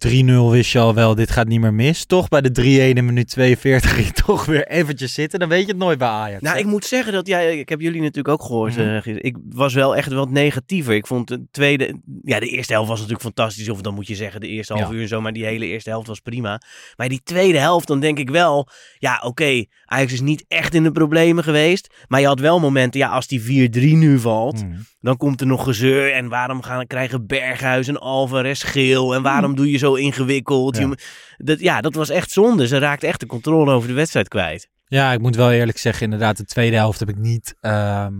3-0 0.48 0.50
wist 0.50 0.70
je 0.72 0.78
al 0.78 0.94
wel, 0.94 1.14
dit 1.14 1.30
gaat 1.30 1.46
niet 1.48 1.60
meer 1.60 1.74
mis. 1.74 2.04
Toch 2.04 2.28
bij 2.28 2.40
de 2.40 2.90
3-1 2.92 2.96
in 2.96 3.04
minuut 3.04 3.28
42 3.28 3.94
ging 3.94 4.06
je 4.06 4.12
toch 4.26 4.44
weer 4.44 4.66
eventjes 4.68 5.12
zitten. 5.14 5.38
Dan 5.38 5.48
weet 5.48 5.60
je 5.60 5.66
het 5.68 5.76
nooit 5.76 5.98
bij 5.98 6.08
Ajax. 6.08 6.42
Nou, 6.42 6.54
hè? 6.54 6.60
ik 6.60 6.66
moet 6.66 6.84
zeggen 6.84 7.12
dat 7.12 7.26
jij, 7.26 7.58
ik 7.58 7.68
heb 7.68 7.80
jullie 7.80 8.00
natuurlijk 8.00 8.28
ook 8.28 8.42
gehoord. 8.42 8.76
Mhm. 8.76 9.00
eh, 9.04 9.16
ik 9.16 9.36
was 9.50 9.74
wel 9.74 9.96
echt 9.96 10.12
wat 10.12 10.30
negatiever. 10.30 10.94
Ik 10.94 11.06
vond 11.06 11.28
de 11.28 11.46
tweede, 11.50 12.00
ja, 12.22 12.40
de 12.40 12.48
eerste 12.48 12.72
helft 12.72 12.88
was 12.88 12.98
natuurlijk 12.98 13.24
fantastisch. 13.24 13.68
Of 13.68 13.80
dan 13.80 13.94
moet 13.94 14.06
je 14.06 14.14
zeggen 14.14 14.40
de 14.40 14.48
eerste 14.48 14.72
half 14.72 14.88
Ja. 14.88 14.94
uur 14.94 15.02
en 15.02 15.08
zo, 15.08 15.20
maar 15.20 15.32
die 15.32 15.44
hele 15.44 15.66
eerste 15.66 15.90
helft 15.90 16.06
was 16.06 16.20
prima. 16.20 16.60
Maar 16.96 17.08
die 17.08 17.20
tweede 17.24 17.58
helft, 17.58 17.86
dan 17.86 18.00
denk 18.00 18.18
ik 18.18 18.30
wel, 18.30 18.68
ja, 18.98 19.20
oké, 19.24 19.64
Ajax 19.84 20.12
is 20.12 20.20
niet 20.20 20.44
echt 20.48 20.74
in 20.74 20.82
de 20.82 20.92
problemen 20.92 21.44
geweest. 21.44 21.94
Maar 22.08 22.20
je 22.20 22.26
had 22.26 22.40
wel 22.40 22.60
momenten, 22.60 23.00
ja, 23.00 23.08
als 23.08 23.26
die 23.26 23.40
4-3 23.40 23.96
nu 23.96 24.18
valt, 24.18 24.64
Mhm. 24.64 24.76
dan 25.00 25.16
komt 25.16 25.27
er 25.36 25.46
nog 25.46 25.64
gezeur. 25.64 26.12
En 26.12 26.28
waarom 26.28 26.62
gaan, 26.62 26.86
krijgen 26.86 27.26
Berghuis 27.26 27.88
en 27.88 27.98
Alvarez 28.00 28.70
geel? 28.70 29.14
En 29.14 29.22
waarom 29.22 29.56
doe 29.56 29.70
je 29.70 29.78
zo 29.78 29.94
ingewikkeld? 29.94 30.76
Ja. 30.76 30.90
Dat, 31.36 31.60
ja, 31.60 31.80
dat 31.80 31.94
was 31.94 32.08
echt 32.08 32.30
zonde. 32.30 32.66
Ze 32.66 32.78
raakte 32.78 33.06
echt 33.06 33.20
de 33.20 33.26
controle 33.26 33.72
over 33.72 33.88
de 33.88 33.94
wedstrijd 33.94 34.28
kwijt. 34.28 34.68
Ja, 34.86 35.12
ik 35.12 35.20
moet 35.20 35.36
wel 35.36 35.52
eerlijk 35.52 35.78
zeggen, 35.78 36.04
inderdaad, 36.04 36.36
de 36.36 36.44
tweede 36.44 36.76
helft 36.76 36.98
heb 36.98 37.08
ik 37.08 37.16
niet. 37.18 37.54
ehm, 37.60 38.14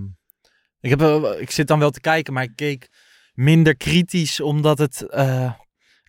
ik, 0.81 0.91
heb, 0.91 0.99
wel- 0.99 1.41
ik 1.41 1.51
zit 1.51 1.67
dan 1.67 1.79
wel 1.79 1.91
te 1.91 2.01
kijken, 2.01 2.33
maar 2.33 2.43
ik 2.43 2.53
keek 2.55 2.89
minder 3.35 3.77
kritisch, 3.77 4.41
omdat 4.41 4.79
het 4.79 5.03
eh, 5.09 5.53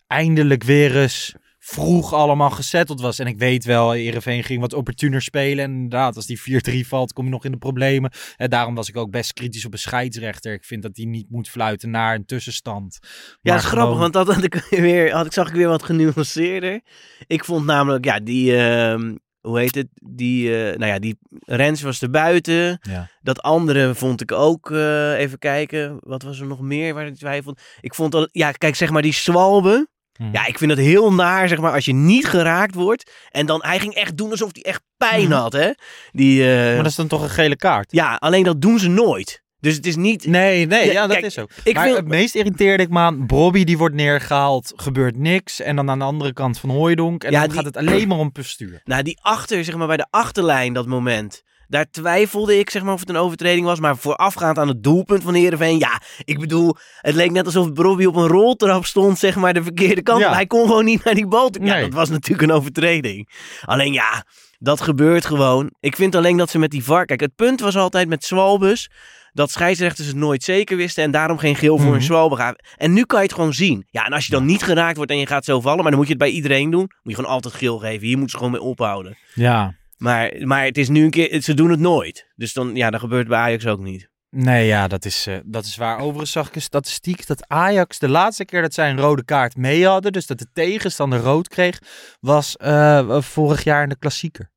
eindelijk 0.06 0.62
weer 0.64 0.96
eens 1.00 1.34
vroeg 1.70 2.12
allemaal 2.12 2.50
gesetteld 2.50 3.00
was. 3.00 3.18
En 3.18 3.26
ik 3.26 3.38
weet 3.38 3.64
wel, 3.64 3.94
Ereveen 3.94 4.44
ging 4.44 4.60
wat 4.60 4.72
opportuner 4.72 5.22
spelen. 5.22 5.64
En 5.64 5.70
inderdaad, 5.70 6.16
als 6.16 6.26
die 6.26 6.40
4-3 6.84 6.86
valt, 6.88 7.12
kom 7.12 7.24
je 7.24 7.30
nog 7.30 7.44
in 7.44 7.50
de 7.50 7.58
problemen. 7.58 8.10
En 8.36 8.50
daarom 8.50 8.74
was 8.74 8.88
ik 8.88 8.96
ook 8.96 9.10
best 9.10 9.32
kritisch 9.32 9.64
op 9.64 9.72
een 9.72 9.78
scheidsrechter. 9.78 10.52
Ik 10.52 10.64
vind 10.64 10.82
dat 10.82 10.96
hij 10.96 11.04
niet 11.04 11.30
moet 11.30 11.48
fluiten 11.48 11.90
naar 11.90 12.14
een 12.14 12.24
tussenstand. 12.24 12.98
Ja, 13.40 13.52
dat 13.54 13.62
is 13.62 13.68
grappig, 13.68 13.98
want 13.98 14.12
dat 14.12 14.34
had 14.34 14.44
ik 14.44 14.54
weer, 14.70 15.12
had 15.12 15.26
ik, 15.26 15.32
zag 15.32 15.48
ik 15.48 15.54
weer 15.54 15.68
wat 15.68 15.82
genuanceerder. 15.82 16.80
Ik 17.26 17.44
vond 17.44 17.66
namelijk, 17.66 18.04
ja, 18.04 18.20
die, 18.20 18.56
ehm, 18.56 19.14
hoe 19.40 19.58
heet 19.58 19.74
het, 19.74 19.88
die, 19.94 20.56
eh, 20.56 20.78
nou 20.78 20.92
ja, 20.92 20.98
die 20.98 21.18
Rens 21.44 21.82
was 21.82 22.02
er 22.02 22.10
buiten. 22.10 22.78
Ja. 22.82 23.10
Dat 23.20 23.42
andere 23.42 23.94
vond 23.94 24.20
ik 24.20 24.32
ook, 24.32 24.70
eh, 24.70 25.18
even 25.18 25.38
kijken, 25.38 25.98
wat 26.00 26.22
was 26.22 26.40
er 26.40 26.46
nog 26.46 26.60
meer 26.60 26.94
waar 26.94 27.06
ik 27.06 27.16
twijfel? 27.16 27.56
Ik 27.80 27.94
vond 27.94 28.12
dat, 28.12 28.28
ja, 28.32 28.52
kijk, 28.52 28.74
zeg 28.74 28.90
maar 28.90 29.02
die 29.02 29.12
Swalbe. 29.12 29.88
Mhm. 30.20 30.32
Ja, 30.32 30.46
ik 30.46 30.58
vind 30.58 30.70
het 30.70 30.80
heel 30.80 31.12
naar, 31.12 31.48
zeg 31.48 31.58
maar, 31.58 31.72
als 31.72 31.84
je 31.84 31.94
niet 31.94 32.26
geraakt 32.26 32.74
wordt. 32.74 33.10
En 33.30 33.46
dan, 33.46 33.62
hij 33.64 33.78
ging 33.78 33.94
echt 33.94 34.16
doen 34.16 34.30
alsof 34.30 34.48
hij 34.52 34.62
echt 34.62 34.82
pijn 34.96 35.22
Mhm. 35.28 35.32
had, 35.32 35.52
hè. 35.52 35.70
Die, 36.12 36.42
eh, 36.54 36.64
Maar 36.66 36.76
dat 36.76 36.86
is 36.86 36.94
dan 36.94 37.06
toch 37.06 37.22
een 37.22 37.30
gele 37.30 37.56
kaart? 37.56 37.92
ja, 37.92 38.14
alleen 38.14 38.42
dat 38.44 38.60
doen 38.60 38.78
ze 38.78 38.88
nooit. 38.88 39.42
Dus 39.60 39.74
het 39.74 39.86
is 39.86 39.96
niet... 39.96 40.26
Nee, 40.26 40.66
nee, 40.66 40.86
Ja, 40.86 40.92
ja, 40.92 41.00
dat 41.06 41.12
kijk, 41.12 41.24
is 41.24 41.38
ook. 41.38 41.50
ik 41.64 41.74
maar 41.74 41.84
vind- 41.84 41.96
het 41.96 42.06
meest 42.08 42.34
irriteerde 42.34 42.82
ik 42.82 42.88
me 42.88 42.98
aan, 42.98 43.26
Bobby 43.26 43.64
die 43.64 43.78
wordt 43.78 43.94
neergehaald, 43.94 44.72
gebeurt 44.76 45.16
niks. 45.16 45.60
En 45.60 45.76
dan 45.76 45.90
aan 45.90 45.98
de 45.98 46.04
andere 46.04 46.32
kant 46.32 46.58
van 46.58 46.70
Hooijdonk. 46.70 47.24
En 47.24 47.30
Ja, 47.30 47.38
dan 47.40 47.48
die- 47.48 47.56
gaat 47.56 47.66
het 47.66 47.76
alleen 47.76 48.08
maar 48.08 48.18
om 48.18 48.32
postuur. 48.32 48.80
Nou, 48.84 49.02
die 49.02 49.18
achter, 49.22 49.64
zeg 49.64 49.76
maar, 49.76 49.86
bij 49.86 49.96
de 49.96 50.06
achterlijn 50.10 50.72
dat 50.72 50.86
moment. 50.86 51.42
Daar 51.70 51.90
twijfelde 51.90 52.58
ik, 52.58 52.70
zeg 52.70 52.82
maar, 52.82 52.92
of 52.94 53.00
het 53.00 53.08
een 53.08 53.16
overtreding 53.16 53.66
was. 53.66 53.80
Maar 53.80 53.96
voorafgaand 53.96 54.58
aan 54.58 54.68
het 54.68 54.82
doelpunt 54.82 55.22
van 55.22 55.34
Heerenveen. 55.34 55.78
Ja, 55.78 56.00
ik 56.24 56.38
bedoel, 56.38 56.76
het 57.00 57.14
leek 57.14 57.30
net 57.30 57.46
alsof 57.46 57.72
Bobby 57.72 58.04
op 58.04 58.16
een 58.16 58.26
roltrap 58.26 58.84
stond, 58.84 59.18
zeg 59.18 59.36
maar, 59.36 59.54
de 59.54 59.62
verkeerde 59.62 60.02
kant. 60.02 60.20
Ja. 60.20 60.32
Hij 60.32 60.46
kon 60.46 60.66
gewoon 60.66 60.84
niet 60.84 61.04
naar 61.04 61.14
die 61.14 61.26
bal. 61.26 61.50
Ja, 61.52 61.60
Nee. 61.60 61.82
dat 61.82 61.92
was 61.92 62.08
natuurlijk 62.08 62.48
een 62.50 62.56
overtreding. 62.56 63.28
Alleen 63.64 63.92
ja, 63.92 64.24
dat 64.58 64.80
gebeurt 64.80 65.24
gewoon. 65.26 65.70
Ik 65.80 65.96
vind 65.96 66.14
alleen 66.14 66.36
dat 66.36 66.50
ze 66.50 66.58
met 66.58 66.70
die 66.70 66.84
VAR... 66.84 67.04
Kijk, 67.04 67.20
het 67.20 67.34
punt 67.34 67.60
was 67.60 67.76
altijd 67.76 68.08
met 68.08 68.24
Swalbus... 68.24 68.90
dat 69.32 69.50
scheidsrechters 69.50 70.06
het 70.06 70.16
nooit 70.16 70.42
zeker 70.42 70.76
wisten... 70.76 71.04
en 71.04 71.10
daarom 71.10 71.38
geen 71.38 71.56
geel 71.56 71.76
voor 71.76 71.86
Mhm. 71.86 71.94
een 71.94 72.02
Swalbe 72.02 72.36
gaven. 72.36 72.64
En 72.76 72.92
nu 72.92 73.04
kan 73.04 73.18
je 73.18 73.24
het 73.26 73.34
gewoon 73.34 73.52
zien. 73.52 73.86
Ja, 73.90 74.04
en 74.06 74.12
als 74.12 74.26
je 74.26 74.32
dan 74.32 74.44
niet 74.44 74.62
geraakt 74.62 74.96
wordt 74.96 75.10
en 75.10 75.18
je 75.18 75.26
gaat 75.26 75.44
zo 75.44 75.60
vallen... 75.60 75.76
maar 75.82 75.90
dan 75.90 75.98
moet 75.98 76.06
je 76.08 76.14
het 76.14 76.22
bij 76.22 76.30
iedereen 76.32 76.70
doen... 76.70 76.80
moet 76.80 76.98
je 77.02 77.14
gewoon 77.14 77.30
altijd 77.30 77.54
geel 77.54 77.78
geven. 77.78 78.06
Hier 78.06 78.18
moeten 78.18 78.30
ze 78.30 78.36
gewoon 78.36 78.52
mee 78.52 78.70
ophouden. 78.70 79.16
Ja. 79.34 79.78
Maar, 80.00 80.46
maar 80.46 80.64
het 80.64 80.78
is 80.78 80.88
nu 80.88 81.04
een 81.04 81.10
keer, 81.10 81.42
ze 81.42 81.54
doen 81.54 81.70
het 81.70 81.80
nooit. 81.80 82.30
Dus 82.34 82.52
dan, 82.52 82.76
ja, 82.76 82.90
dat 82.90 83.00
gebeurt 83.00 83.28
bij 83.28 83.38
Ajax 83.38 83.66
ook 83.66 83.80
niet. 83.80 84.10
Nee, 84.30 84.66
ja, 84.66 84.88
dat 84.88 85.04
is, 85.04 85.26
eh, 85.26 85.38
dat 85.44 85.64
is 85.64 85.76
waar. 85.76 85.98
Overigens 85.98 86.32
zag 86.32 86.48
ik 86.48 86.54
een 86.54 86.62
statistiek 86.62 87.26
dat 87.26 87.48
Ajax 87.48 87.98
de 87.98 88.08
laatste 88.08 88.44
keer 88.44 88.62
dat 88.62 88.74
zij 88.74 88.90
een 88.90 89.00
rode 89.00 89.24
kaart 89.24 89.56
mee 89.56 89.86
hadden, 89.86 90.12
dus 90.12 90.26
dat 90.26 90.38
de 90.38 90.46
tegenstander 90.52 91.18
rood 91.18 91.48
kreeg, 91.48 91.78
was 92.20 92.56
eh, 92.56 93.20
vorig 93.20 93.64
jaar 93.64 93.82
in 93.82 93.88
de 93.88 93.98
klassieker. 93.98 94.50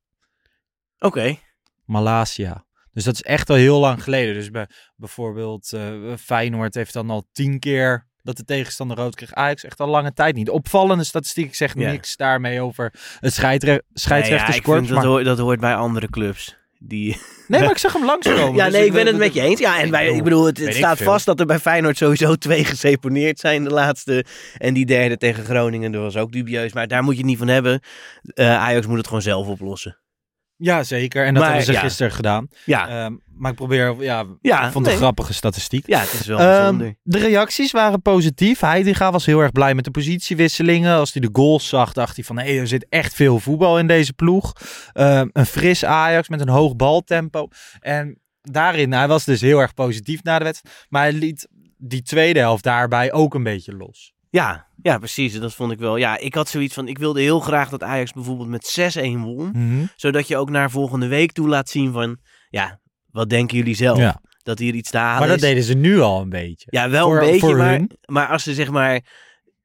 Oké. 0.98 1.38
Malasia. 1.84 2.66
Dus 2.92 3.04
dat 3.04 3.14
is 3.14 3.22
echt 3.22 3.50
al 3.50 3.56
heel 3.56 3.80
lang 3.80 4.02
geleden. 4.02 4.34
Dus 4.34 4.50
bij, 4.50 4.68
bijvoorbeeld 4.96 5.72
eh, 5.72 6.16
Feyenoord 6.18 6.74
heeft 6.74 6.92
dan 6.92 7.10
al 7.10 7.28
tien 7.32 7.58
keer 7.58 8.06
dat 8.24 8.36
de 8.36 8.44
tegenstander 8.44 8.96
rood 8.96 9.14
kreeg. 9.14 9.32
Ajax 9.32 9.64
echt 9.64 9.80
al 9.80 9.88
lange 9.88 10.12
tijd 10.12 10.34
niet. 10.34 10.50
Opvallende 10.50 11.04
statistiek. 11.04 11.46
Ik 11.46 11.54
zeg 11.54 11.74
niks 11.74 12.16
daarmee 12.16 12.60
over 12.60 12.92
het 13.20 13.32
scheidre 13.32 13.82
Nee, 14.08 14.30
ja, 14.30 14.80
dat, 14.80 15.04
hoort, 15.04 15.24
dat 15.24 15.38
hoort 15.38 15.60
bij 15.60 15.74
andere 15.74 16.10
clubs. 16.10 16.56
Die... 16.78 17.20
Nee, 17.48 17.60
maar 17.60 17.70
ik 17.70 17.78
zag 17.78 17.92
hem 17.92 18.04
langskomen. 18.04 18.54
Ja, 18.60 18.64
Dus 18.64 18.74
nee, 18.74 18.86
ik 18.86 18.92
ben 18.92 19.06
het 19.06 19.16
met 19.16 19.34
je 19.34 19.40
eens. 19.40 19.60
Ja, 19.60 19.80
en 19.80 19.90
wij, 19.90 20.04
bedoel, 20.04 20.16
ik 20.16 20.24
bedoel, 20.24 20.66
het, 20.66 20.74
staat 20.74 21.02
vast 21.02 21.26
dat 21.26 21.40
er 21.40 21.46
bij 21.46 21.58
Feyenoord 21.58 21.96
sowieso 21.96 22.34
twee 22.34 22.64
geseponeerd 22.64 23.38
zijn. 23.38 23.64
De 23.64 23.70
laatste 23.70 24.24
en 24.58 24.74
die 24.74 24.86
derde 24.86 25.16
tegen 25.16 25.44
Groningen, 25.44 25.92
dat 25.92 26.02
was 26.02 26.16
ook 26.16 26.32
dubieus. 26.32 26.72
Maar 26.72 26.88
daar 26.88 27.02
moet 27.02 27.14
je 27.14 27.20
het 27.20 27.28
niet 27.28 27.38
van 27.38 27.48
hebben. 27.48 27.80
Eh, 28.22 28.56
Ajax 28.56 28.86
moet 28.86 28.96
het 28.96 29.06
gewoon 29.06 29.22
zelf 29.22 29.46
oplossen. 29.46 29.98
Ja, 30.56 30.82
zeker. 30.82 31.24
En 31.24 31.34
dat 31.34 31.42
Maar, 31.42 31.52
hebben 31.52 31.66
ze 31.66 31.72
ja. 31.72 31.80
gisteren 31.80 32.12
gedaan. 32.12 32.48
Ja, 32.64 32.88
Ehm, 32.88 33.14
maar 33.36 33.50
ik 33.50 33.56
probeer, 33.56 34.02
ja, 34.02 34.24
ja 34.40 34.66
ik 34.66 34.72
vond 34.72 34.84
nee. 34.84 34.94
een 34.94 35.00
grappige 35.00 35.32
statistiek. 35.32 35.86
Ja, 35.86 36.00
het 36.00 36.12
is 36.12 36.26
wel 36.26 36.36
bijzonder. 36.36 36.96
de 37.02 37.18
reacties 37.18 37.72
waren 37.72 38.02
positief. 38.02 38.60
Heidinga 38.60 39.12
was 39.12 39.26
heel 39.26 39.40
erg 39.40 39.52
blij 39.52 39.74
met 39.74 39.84
de 39.84 39.90
positiewisselingen. 39.90 40.94
Als 40.96 41.12
hij 41.12 41.22
de 41.22 41.28
goals 41.32 41.68
zag, 41.68 41.92
dacht 41.92 42.16
hij 42.16 42.24
van... 42.24 42.38
hé, 42.38 42.58
er 42.58 42.66
zit 42.66 42.86
echt 42.88 43.14
veel 43.14 43.38
voetbal 43.38 43.78
in 43.78 43.86
deze 43.86 44.12
ploeg. 44.12 44.52
Ehm, 44.92 45.28
een 45.32 45.46
fris 45.46 45.84
Ajax 45.84 46.28
met 46.28 46.40
een 46.40 46.48
hoog 46.48 46.76
baltempo. 46.76 47.48
En 47.80 48.18
daarin, 48.42 48.92
hij 48.92 49.08
was 49.08 49.24
dus 49.24 49.40
heel 49.40 49.60
erg 49.60 49.74
positief 49.74 50.22
na 50.22 50.38
de 50.38 50.44
wedstrijd. 50.44 50.86
Maar 50.88 51.02
hij 51.02 51.12
liet 51.12 51.48
die 51.76 52.02
tweede 52.02 52.38
helft 52.38 52.64
daarbij 52.64 53.12
ook 53.12 53.34
een 53.34 53.42
beetje 53.42 53.76
los. 53.76 54.13
Ja, 54.34 54.66
ja, 54.82 54.98
precies. 54.98 55.38
Dat 55.38 55.54
vond 55.54 55.72
ik 55.72 55.78
wel. 55.78 55.96
Ja, 55.96 56.18
ik 56.18 56.34
had 56.34 56.48
zoiets 56.48 56.74
van, 56.74 56.88
ik 56.88 56.98
wilde 56.98 57.20
heel 57.20 57.40
graag 57.40 57.68
dat 57.68 57.82
Ajax 57.82 58.12
bijvoorbeeld 58.12 58.48
met 58.48 58.96
6-1 58.98 59.00
won. 59.20 59.52
Zodat 59.96 60.28
je 60.28 60.36
ook 60.36 60.50
naar 60.50 60.70
volgende 60.70 61.06
week 61.06 61.32
toe 61.32 61.48
laat 61.48 61.68
zien 61.68 61.92
van, 61.92 62.16
ja, 62.50 62.80
wat 63.10 63.28
denken 63.30 63.56
jullie 63.56 63.74
zelf? 63.74 63.98
Ja. 63.98 64.20
Dat 64.42 64.58
hier 64.58 64.74
iets 64.74 64.90
te 64.90 64.98
halen 64.98 65.18
Maar 65.18 65.28
dat 65.28 65.36
is. 65.36 65.42
deden 65.42 65.62
ze 65.62 65.74
nu 65.74 66.00
al 66.00 66.20
een 66.20 66.28
beetje. 66.28 66.66
Ja, 66.70 66.90
wel 66.90 67.06
Voor- 67.06 67.14
een 67.20 67.24
beetje, 67.30 67.40
voor 67.40 67.56
maar, 67.56 67.70
hun. 67.70 67.90
maar 68.06 68.28
als 68.28 68.42
ze 68.42 68.54
zeg 68.54 68.70
maar... 68.70 69.00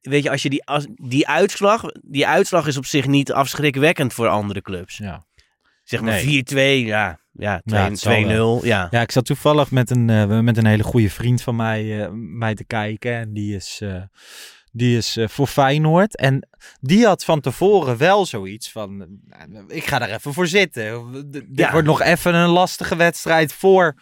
Weet 0.00 0.22
je, 0.22 0.30
als 0.30 0.42
je 0.42 0.50
die, 0.50 0.64
als, 0.64 0.86
die 0.94 1.28
uitslag... 1.28 1.82
Die 2.02 2.26
uitslag 2.26 2.66
is 2.66 2.76
op 2.76 2.86
zich 2.86 3.06
niet 3.06 3.32
afschrikwekkend 3.32 4.12
voor 4.14 4.28
andere 4.28 4.62
clubs. 4.62 4.96
Ja. 4.96 5.26
Zeg 5.84 6.00
maar 6.00 6.24
Nee. 6.24 6.82
4-2, 6.84 6.86
ja. 6.86 7.18
Ja, 7.32 7.60
2 7.96 8.26
Ja, 8.26 8.60
2-0, 8.60 8.64
ja. 8.66 8.88
Ja, 8.90 9.00
ik 9.00 9.10
zat 9.10 9.24
toevallig 9.24 9.70
met 9.70 9.90
een, 9.90 10.10
eh, 10.10 10.38
met 10.40 10.56
een 10.56 10.66
hele 10.66 10.82
goede 10.82 11.10
vriend 11.10 11.42
van 11.42 11.56
mij, 11.56 12.04
eh, 12.04 12.10
mij 12.12 12.54
te 12.54 12.64
kijken. 12.64 13.14
En 13.14 13.32
die 13.32 13.54
is, 13.56 13.78
eh, 13.82 14.02
die 14.72 14.96
is 14.96 15.16
eh, 15.16 15.28
voor 15.28 15.46
Feyenoord. 15.46 16.16
En 16.16 16.48
die 16.80 17.06
had 17.06 17.24
van 17.24 17.40
tevoren 17.40 17.96
wel 17.96 18.26
zoiets 18.26 18.70
van... 18.72 19.06
eh, 19.30 19.60
ik 19.68 19.84
ga 19.86 19.98
daar 19.98 20.10
even 20.10 20.32
voor 20.34 20.46
zitten. 20.46 21.10
D- 21.30 21.32
Dit 21.32 21.44
Ja. 21.54 21.72
wordt 21.72 21.86
nog 21.86 22.02
even 22.02 22.34
een 22.34 22.48
lastige 22.48 22.96
wedstrijd 22.96 23.52
voor 23.52 23.94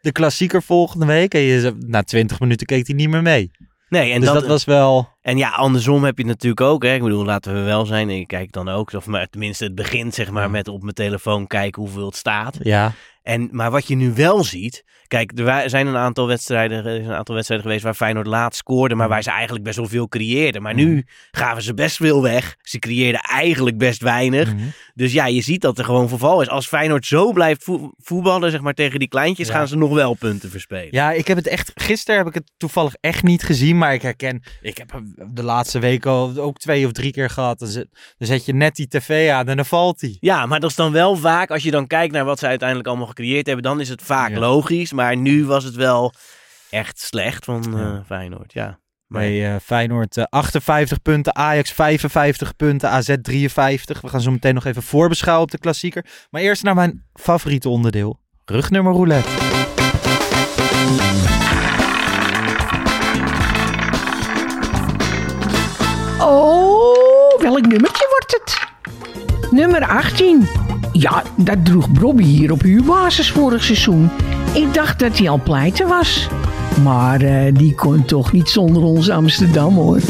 de 0.00 0.12
klassieker 0.12 0.62
volgende 0.62 1.06
week. 1.06 1.34
En 1.34 1.40
je, 1.40 1.76
na 1.78 2.02
20 2.02 2.40
minuten 2.40 2.66
keek 2.66 2.86
hij 2.86 2.96
niet 2.96 3.08
meer 3.08 3.22
mee. 3.22 3.50
Nee, 3.88 4.12
en 4.12 4.20
dus 4.20 4.28
dat, 4.28 4.40
dat, 4.40 4.48
was 4.48 4.64
wel... 4.64 5.08
En 5.22 5.36
ja, 5.36 5.48
andersom 5.50 6.04
heb 6.04 6.16
je 6.18 6.22
het 6.22 6.32
natuurlijk 6.32 6.60
ook. 6.60 6.82
Hè. 6.82 6.94
Ik 6.94 7.02
bedoel, 7.02 7.24
laten 7.24 7.54
we 7.54 7.60
wel 7.60 7.86
zijn. 7.86 8.10
Ik 8.10 8.26
kijk 8.26 8.52
dan 8.52 8.68
ook. 8.68 8.92
Of 8.92 9.06
maar 9.06 9.26
tenminste, 9.28 9.64
het 9.64 9.74
begint 9.74 10.14
zeg 10.14 10.30
maar 10.30 10.42
Ja. 10.42 10.48
met 10.48 10.68
op 10.68 10.82
mijn 10.82 10.94
telefoon 10.94 11.46
kijken 11.46 11.82
hoeveel 11.82 12.06
het 12.06 12.16
staat. 12.16 12.56
Ja, 12.62 12.92
En, 13.22 13.48
maar 13.52 13.70
wat 13.70 13.86
je 13.88 13.94
nu 13.94 14.12
wel 14.14 14.44
ziet. 14.44 14.84
Kijk, 15.06 15.32
er 15.38 15.70
zijn 15.70 15.86
een 15.86 15.96
aantal 15.96 16.26
wedstrijden, 16.26 16.84
er 16.86 17.00
is 17.00 17.06
een 17.06 17.12
aantal 17.12 17.34
wedstrijden 17.34 17.66
geweest 17.66 17.84
waar 17.84 17.94
Feyenoord 17.94 18.26
laat 18.26 18.54
scoorde. 18.54 18.94
Maar 18.94 19.08
waar 19.08 19.22
ze 19.22 19.30
eigenlijk 19.30 19.64
best 19.64 19.76
wel 19.76 19.88
veel 19.88 20.08
creëerden. 20.08 20.62
Maar 20.62 20.74
nu 20.74 21.04
gaven 21.30 21.62
ze 21.62 21.74
best 21.74 21.96
veel 21.96 22.22
weg. 22.22 22.56
Ze 22.60 22.78
creëerden 22.78 23.20
eigenlijk 23.20 23.78
best 23.78 24.02
weinig. 24.02 24.52
Dus 24.94 25.12
ja, 25.12 25.26
je 25.26 25.40
ziet 25.40 25.60
dat 25.60 25.78
er 25.78 25.84
gewoon 25.84 26.08
verval 26.08 26.40
is. 26.42 26.48
Als 26.48 26.66
Feyenoord 26.66 27.06
zo 27.06 27.32
blijft 27.32 27.64
vo- 27.64 27.92
voetballen, 27.98 28.50
zeg 28.50 28.60
maar, 28.60 28.74
tegen 28.74 28.98
die 28.98 29.08
kleintjes, 29.08 29.48
Ja. 29.48 29.54
gaan 29.54 29.68
ze 29.68 29.76
nog 29.76 29.94
wel 29.94 30.14
punten 30.14 30.50
verspelen. 30.50 30.88
Ja, 30.90 31.12
ik 31.12 31.26
heb 31.26 31.36
het 31.36 31.46
echt. 31.46 31.70
Gisteren 31.74 32.18
heb 32.18 32.28
ik 32.28 32.34
het 32.34 32.50
toevallig 32.56 32.94
echt 33.00 33.22
niet 33.22 33.42
gezien. 33.42 33.78
Maar 33.78 33.94
ik 33.94 34.02
herken. 34.02 34.42
Ik 34.60 34.78
heb 34.78 35.02
de 35.16 35.42
laatste 35.42 35.78
week 35.78 36.06
al 36.06 36.36
ook 36.36 36.58
twee 36.58 36.86
of 36.86 36.92
drie 36.92 37.12
keer 37.12 37.30
gehad. 37.30 37.58
Dan 37.58 37.68
zet, 37.68 37.86
dan 38.18 38.28
zet 38.28 38.44
je 38.44 38.54
net 38.54 38.74
die 38.76 38.88
tv 38.88 39.30
aan 39.30 39.48
en 39.48 39.56
dan 39.56 39.64
valt 39.66 40.00
hij. 40.00 40.16
Ja, 40.20 40.46
maar 40.46 40.60
dat 40.60 40.70
is 40.70 40.76
dan 40.76 40.92
wel 40.92 41.16
vaak, 41.16 41.50
als 41.50 41.62
je 41.62 41.70
dan 41.70 41.86
kijkt 41.86 42.12
naar 42.12 42.24
wat 42.24 42.38
ze 42.38 42.46
uiteindelijk 42.46 42.88
allemaal 42.88 43.06
gecreëerd 43.06 43.46
hebben, 43.46 43.64
dan 43.64 43.80
is 43.80 43.88
het 43.88 44.02
vaak 44.02 44.30
Ja. 44.30 44.38
logisch. 44.38 44.92
Maar 44.92 45.16
nu 45.16 45.44
was 45.46 45.64
het 45.64 45.74
wel 45.74 46.12
echt 46.70 47.00
slecht 47.00 47.44
van 47.44 47.64
eh, 47.74 47.80
Ja. 47.80 48.02
Feyenoord, 48.06 48.52
ja. 48.52 48.80
Maar 49.06 49.20
Bij 49.22 49.54
eh, 49.54 49.60
Feyenoord 49.64 50.16
eh, 50.16 50.24
58 50.28 51.02
punten, 51.02 51.34
Ajax 51.36 51.72
55 51.72 52.56
punten, 52.56 52.88
AZ 52.90 53.14
53. 53.22 54.00
We 54.00 54.08
gaan 54.08 54.20
zo 54.20 54.30
meteen 54.30 54.54
nog 54.54 54.64
even 54.64 54.82
voorbeschouwen 54.82 55.44
op 55.44 55.50
de 55.50 55.58
klassieker. 55.58 56.04
Maar 56.30 56.40
eerst 56.42 56.62
naar 56.62 56.74
mijn 56.74 57.04
favoriete 57.14 57.68
onderdeel. 57.68 58.20
Rugnummer 58.44 58.92
roulette. 58.92 59.28
Oh, 66.24 67.40
welk 67.40 67.66
nummertje 67.66 68.06
wordt 68.10 68.40
het? 68.40 68.70
Nummer 69.50 69.86
18. 69.86 70.46
Ja, 70.92 71.22
dat 71.36 71.64
droeg 71.64 71.90
Bobby 71.90 72.22
hier 72.22 72.52
op 72.52 72.60
huurbasis 72.60 73.30
vorig 73.30 73.64
seizoen. 73.64 74.10
Ik 74.54 74.74
dacht 74.74 74.98
dat 74.98 75.18
hij 75.18 75.28
al 75.28 75.40
pleiten 75.42 75.88
was. 75.88 76.28
Maar 76.82 77.20
eh, 77.20 77.54
die 77.54 77.74
kon 77.74 78.04
toch 78.04 78.32
niet 78.32 78.48
zonder 78.48 78.82
ons 78.82 79.10
Amsterdam 79.10 79.74
hoor. 79.74 80.00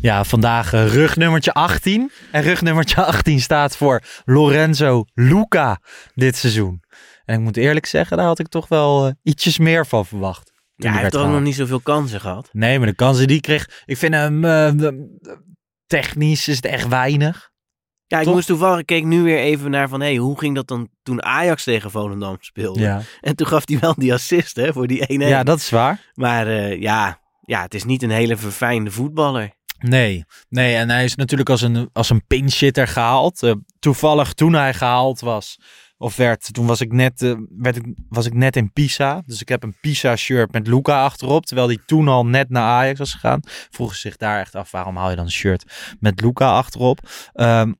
Ja, 0.00 0.24
vandaag 0.24 0.72
eh, 0.72 0.86
rugnummertje 0.86 1.52
18. 1.52 2.10
En 2.32 2.42
rugnummertje 2.42 3.04
18 3.04 3.40
staat 3.40 3.76
voor 3.76 4.02
Lorenzo 4.24 5.04
Luca 5.14 5.80
dit 6.14 6.36
seizoen. 6.36 6.82
En 7.24 7.34
ik 7.34 7.40
moet 7.40 7.56
eerlijk 7.56 7.86
zeggen, 7.86 8.16
daar 8.16 8.26
had 8.26 8.38
ik 8.38 8.48
toch 8.48 8.68
wel 8.68 9.06
eh, 9.06 9.12
ietsjes 9.22 9.58
meer 9.58 9.86
van 9.86 10.06
verwacht. 10.06 10.50
Ja, 10.82 10.92
hij 10.92 11.02
heeft 11.02 11.16
ook 11.16 11.28
nog 11.30 11.40
niet 11.40 11.54
zoveel 11.54 11.80
kansen 11.80 12.20
gehad. 12.20 12.48
Nee, 12.52 12.78
maar 12.78 12.86
de 12.86 12.94
kansen 12.94 13.26
die 13.26 13.40
kreeg, 13.40 13.82
ik 13.84 13.96
vind 13.96 14.14
hem 14.14 14.44
eh, 14.44 14.88
technisch 15.86 16.48
is 16.48 16.56
het 16.56 16.64
echt 16.64 16.88
weinig. 16.88 17.50
Ja, 18.06 18.18
ik 18.18 18.24
Toch? 18.24 18.34
moest 18.34 18.46
toevallig, 18.46 18.78
ik 18.78 18.86
keek 18.86 19.04
nu 19.04 19.22
weer 19.22 19.38
even 19.38 19.70
naar 19.70 19.88
van, 19.88 20.00
hé, 20.00 20.16
hoe 20.16 20.38
ging 20.38 20.54
dat 20.54 20.68
dan 20.68 20.88
toen 21.02 21.22
Ajax 21.22 21.64
tegen 21.64 21.90
Volendam 21.90 22.36
speelde? 22.40 22.80
Ja, 22.80 23.02
En 23.20 23.36
toen 23.36 23.46
gaf 23.46 23.62
hij 23.68 23.78
wel 23.78 23.94
die 23.94 24.12
assist, 24.12 24.56
hè, 24.56 24.72
voor 24.72 24.86
die 24.86 25.00
1-1. 25.00 25.04
ja 25.06 25.42
dat 25.42 25.58
is 25.58 25.70
waar. 25.70 26.10
Maar 26.14 26.46
eh, 26.46 26.80
ja, 26.80 27.20
ja, 27.40 27.62
het 27.62 27.74
is 27.74 27.84
niet 27.84 28.02
een 28.02 28.10
hele 28.10 28.36
verfijnde 28.36 28.90
voetballer. 28.90 29.58
Nee, 29.78 30.24
nee, 30.48 30.74
en 30.74 30.90
hij 30.90 31.04
is 31.04 31.14
natuurlijk 31.14 31.50
als 31.50 31.60
een, 31.60 31.90
als 31.92 32.10
een 32.10 32.26
pinchitter 32.26 32.88
gehaald. 32.88 33.42
Eh, 33.42 33.52
toevallig 33.78 34.32
toen 34.32 34.52
hij 34.52 34.74
gehaald 34.74 35.20
was, 35.20 35.60
of 36.00 36.16
werd, 36.16 36.52
toen 36.52 36.66
was 36.66 36.80
ik, 36.80 36.92
net, 36.92 37.22
eh, 37.22 37.34
werd 37.56 37.76
ik, 37.76 37.84
was 38.08 38.26
ik 38.26 38.34
net 38.34 38.56
in 38.56 38.72
Pisa. 38.72 39.22
Dus 39.26 39.40
ik 39.40 39.48
heb 39.48 39.62
een 39.62 39.76
Pisa-shirt 39.80 40.52
met 40.52 40.66
Luca 40.66 41.04
achterop, 41.04 41.46
terwijl 41.46 41.68
hij 41.68 41.78
toen 41.86 42.08
al 42.08 42.26
net 42.26 42.48
naar 42.50 42.62
Ajax 42.62 42.98
was 42.98 43.12
gegaan. 43.12 43.40
Vroegen 43.70 43.96
ze 43.96 44.00
zich 44.02 44.16
daar 44.16 44.40
echt 44.40 44.54
af, 44.54 44.70
waarom 44.70 44.96
haal 44.96 45.10
je 45.10 45.16
dan 45.16 45.24
een 45.24 45.30
shirt 45.30 45.64
met 46.00 46.20
Luca 46.20 46.50
achterop? 46.56 47.08
Ehm, 47.32 47.72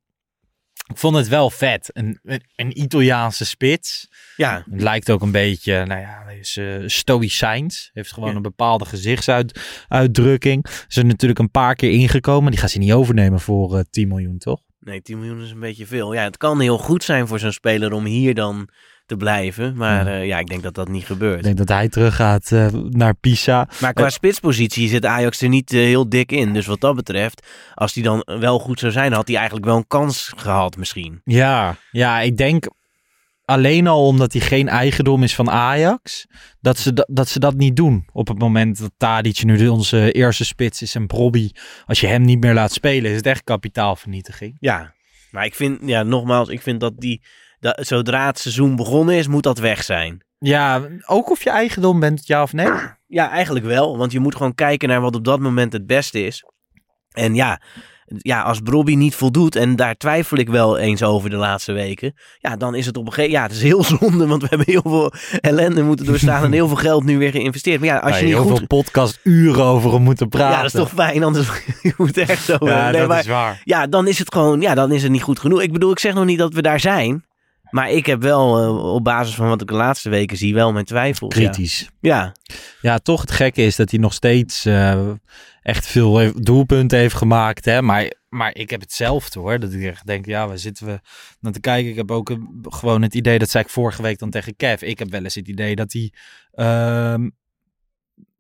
ik 0.87 0.97
vond 0.99 1.17
het 1.17 1.29
wel 1.29 1.51
vet. 1.51 1.91
Een, 1.93 2.21
een, 2.57 2.81
Italiaanse 2.81 3.45
spits. 3.45 4.09
Ja, 4.37 4.65
Het 4.71 4.81
lijkt 4.83 5.11
ook 5.11 5.23
een 5.23 5.31
beetje, 5.33 5.85
nou 5.87 6.01
ja, 6.01 6.23
is 6.29 6.57
eh 6.57 6.75
stoïcijns. 6.87 7.91
Heeft 7.93 8.13
gewoon 8.13 8.29
Ja. 8.31 8.37
een 8.37 8.43
bepaalde 8.43 8.85
gezichtsuitdrukking. 8.85 10.67
Is 10.89 10.97
er 10.97 11.05
natuurlijk 11.07 11.41
een 11.41 11.51
paar 11.51 11.75
keer 11.75 11.91
ingekomen. 11.91 12.51
Die 12.51 12.61
gaat 12.61 12.71
ze 12.71 12.79
niet 12.79 12.93
overnemen 12.93 13.41
voor 13.41 13.77
eh 13.79 13.85
10 13.91 14.09
miljoen, 14.09 14.39
toch? 14.39 14.61
Nee, 14.81 15.03
10 15.03 15.19
miljoen 15.19 15.43
is 15.43 15.51
een 15.51 15.61
beetje 15.61 15.87
veel. 15.87 16.13
Ja, 16.13 16.23
het 16.23 16.37
kan 16.37 16.61
heel 16.61 16.79
goed 16.79 17.05
zijn 17.05 17.27
voor 17.27 17.39
zo'n 17.39 17.53
speler 17.53 17.93
om 17.93 18.05
hier 18.05 18.35
dan 18.35 18.69
te 19.07 19.17
blijven. 19.17 19.77
Maar 19.77 20.07
eh, 20.07 20.27
ja, 20.27 20.39
ik 20.39 20.47
denk 20.47 20.63
dat 20.63 20.75
dat 20.75 20.89
niet 20.89 21.01
Ik 21.01 21.07
gebeurt. 21.07 21.43
denk 21.43 21.57
dat 21.57 21.69
hij 21.69 21.89
teruggaat 21.89 22.53
eh 22.53 22.67
naar 22.73 23.15
Pisa. 23.15 23.69
Maar 23.81 23.93
qua 23.93 24.11
spitspositie 24.11 24.89
zit 24.89 25.05
Ajax 25.05 25.41
er 25.41 25.49
niet 25.49 25.73
eh, 25.73 25.81
heel 25.81 26.09
dik 26.09 26.33
in. 26.33 26.53
Dus 26.53 26.67
wat 26.67 26.81
dat 26.81 26.95
betreft, 26.97 27.47
als 27.75 27.93
die 27.93 28.03
dan 28.03 28.23
wel 28.25 28.59
goed 28.59 28.79
zou 28.79 28.93
zijn, 28.93 29.13
had 29.13 29.27
hij 29.27 29.37
eigenlijk 29.37 29.67
wel 29.67 29.77
een 29.77 29.87
kans 29.87 30.33
gehad 30.37 30.77
misschien. 30.77 31.21
Ja, 31.25 31.77
ja, 31.91 32.21
ik 32.21 32.37
denk 32.37 32.67
alleen 33.51 33.87
al 33.87 34.07
omdat 34.07 34.33
hij 34.33 34.43
geen 34.43 34.69
eigendom 34.69 35.23
is 35.23 35.35
van 35.35 35.51
Ajax, 35.51 36.27
dat 36.61 36.79
ze, 36.79 36.93
dat, 36.93 37.09
dat 37.11 37.29
ze 37.29 37.39
dat 37.39 37.55
niet 37.55 37.77
doen. 37.77 38.07
Op 38.13 38.29
het 38.29 38.39
moment 38.39 38.79
dat 38.79 38.93
Tadic 38.97 39.45
nu 39.45 39.69
onze 39.69 40.13
eerste 40.13 40.45
spits 40.45 40.83
is 40.83 40.95
en 40.95 41.07
Brobby, 41.07 41.51
als 41.87 42.01
je 42.01 42.07
hem 42.07 42.23
niet 42.23 42.41
meer 42.41 42.55
laat 42.55 42.73
spelen, 42.73 43.11
is 43.11 43.17
het 43.17 43.27
echt 43.27 43.45
kapitaalvernietiging. 43.45 44.57
Ja, 44.61 44.95
maar 45.31 45.45
ik 45.45 45.55
vind, 45.55 45.79
ja, 45.85 46.03
nogmaals, 46.03 46.49
ik 46.49 46.63
vind 46.63 46.81
dat 46.81 47.01
die, 47.01 47.23
dat, 47.61 47.87
zodra 47.87 48.27
het 48.27 48.39
seizoen 48.39 48.77
begonnen 48.77 49.15
is, 49.15 49.27
moet 49.27 49.43
dat 49.43 49.59
weg 49.59 49.85
zijn. 49.85 50.25
Ja, 50.39 50.89
ook 51.07 51.31
of 51.31 51.45
je 51.45 51.51
eigendom 51.51 52.01
bent, 52.01 52.27
ja 52.27 52.43
of 52.43 52.53
nee? 52.53 52.71
Ja, 53.07 53.31
eigenlijk 53.31 53.65
wel. 53.67 53.99
Want 53.99 54.13
je 54.13 54.21
moet 54.21 54.37
gewoon 54.37 54.55
kijken 54.55 54.89
naar 54.89 55.01
wat 55.01 55.15
op 55.15 55.25
dat 55.25 55.41
moment 55.41 55.73
het 55.73 55.87
beste 55.87 56.27
is. 56.27 56.45
En 57.11 57.35
ja, 57.35 57.61
ja 58.19 58.43
als 58.43 58.61
Brobby 58.61 58.95
niet 58.95 59.15
voldoet, 59.15 59.57
en 59.57 59.77
daar 59.77 59.97
twijfel 59.97 60.37
ik 60.37 60.49
wel 60.49 60.79
eens 60.79 61.03
over 61.03 61.31
de 61.31 61.37
laatste 61.37 61.73
weken. 61.73 62.15
Ja, 62.39 62.57
dan 62.57 62.75
is 62.75 62.87
het 62.87 62.97
op 62.97 63.07
een 63.07 63.13
gegeven 63.13 63.37
Ja, 63.37 63.43
het 63.43 63.53
is 63.53 63.63
heel 63.63 63.85
zonde, 64.01 64.27
want 64.27 64.43
we 64.43 64.49
hebben 64.49 64.71
heel 64.71 64.83
veel 64.85 65.13
ellende 65.41 65.83
moeten 65.83 66.07
doorstaan 66.11 66.45
en 66.45 66.53
heel 66.53 66.69
veel 66.69 66.77
geld 66.77 67.05
nu 67.05 67.19
weer 67.19 67.31
geïnvesteerd. 67.31 67.81
Maar 67.81 67.89
ja, 67.89 67.99
als 67.99 68.19
je 68.19 68.25
niet 68.25 68.35
heel 68.35 68.43
goed... 68.43 68.59
veel 68.59 68.67
podcast 68.67 69.21
uren 69.23 69.65
over 69.65 69.93
hem 69.93 70.03
moeten 70.03 70.29
praten. 70.29 70.51
Ja, 70.51 70.57
dat 70.63 70.75
is 70.75 70.81
toch 70.81 70.91
fijn, 70.91 71.23
anders 71.23 71.49
je 71.83 71.95
moet 71.97 72.17
echt 72.17 72.45
zo... 72.45 72.57
Ja, 72.61 72.91
nee, 72.91 73.01
dat 73.01 73.09
maar- 73.09 73.19
is 73.19 73.27
waar. 73.27 73.61
ja, 73.65 73.87
dan 73.87 74.07
is 74.07 74.19
het 74.19 74.33
gewoon, 74.33 74.61
ja, 74.61 74.75
dan 74.75 74.93
is 74.93 75.03
het 75.03 75.13
niet 75.13 75.23
goed 75.23 75.39
genoeg. 75.39 75.63
Ik 75.63 75.73
bedoel, 75.73 75.91
ik 75.91 75.99
zeg 75.99 76.15
nog 76.15 76.25
niet 76.25 76.39
dat 76.39 76.55
we 76.55 76.63
daar 76.63 76.81
zijn. 76.81 77.25
Maar 77.71 77.91
ik 77.91 78.07
heb 78.07 78.23
wel, 78.23 78.59
eh, 78.63 78.95
op 78.95 79.05
basis 79.05 79.35
van 79.35 79.49
wat 79.49 79.61
ik 79.61 79.69
de 79.69 79.75
laatste 79.75 80.09
weken 80.09 80.37
zie, 80.37 80.55
wel 80.55 80.73
mijn 80.73 80.85
twijfels. 80.85 81.35
Kritisch. 81.35 81.89
Ja. 82.01 82.33
Ja, 82.81 82.99
toch 82.99 83.21
het 83.21 83.31
gekke 83.31 83.63
is 83.63 83.77
dat 83.77 83.91
hij 83.91 84.01
nog 84.01 84.13
steeds 84.13 84.65
eh, 84.65 85.01
echt 85.63 85.87
veel 85.87 86.33
doelpunten 86.43 86.99
heeft 86.99 87.15
gemaakt. 87.15 87.65
Hè? 87.65 87.83
Maar, 87.83 88.13
maar 88.29 88.55
ik 88.55 88.71
heb 88.71 88.81
hetzelfde 88.81 89.39
hoor. 89.39 89.59
Dat 89.59 89.73
ik 89.73 89.83
echt 89.83 90.07
denk, 90.07 90.27
ja, 90.27 90.49
waar 90.49 90.59
zitten 90.59 90.87
we 90.87 91.01
naar 91.41 91.53
te 91.53 91.61
kijken? 91.61 91.91
Ik 91.91 91.97
heb 91.97 92.11
ook 92.11 92.37
gewoon 92.63 93.03
het 93.03 93.15
idee, 93.15 93.39
dat 93.39 93.51
zei 93.51 93.65
ik 93.65 93.71
vorige 93.71 94.03
week 94.03 94.19
dan 94.19 94.31
tegen 94.31 94.57
Kev. 94.57 94.83
Ik 94.83 94.99
heb 94.99 95.11
wel 95.11 95.23
eens 95.23 95.35
het 95.35 95.49
idee 95.49 95.77
dat 95.77 95.93
hij, 95.93 96.13
ehm, 96.53 97.29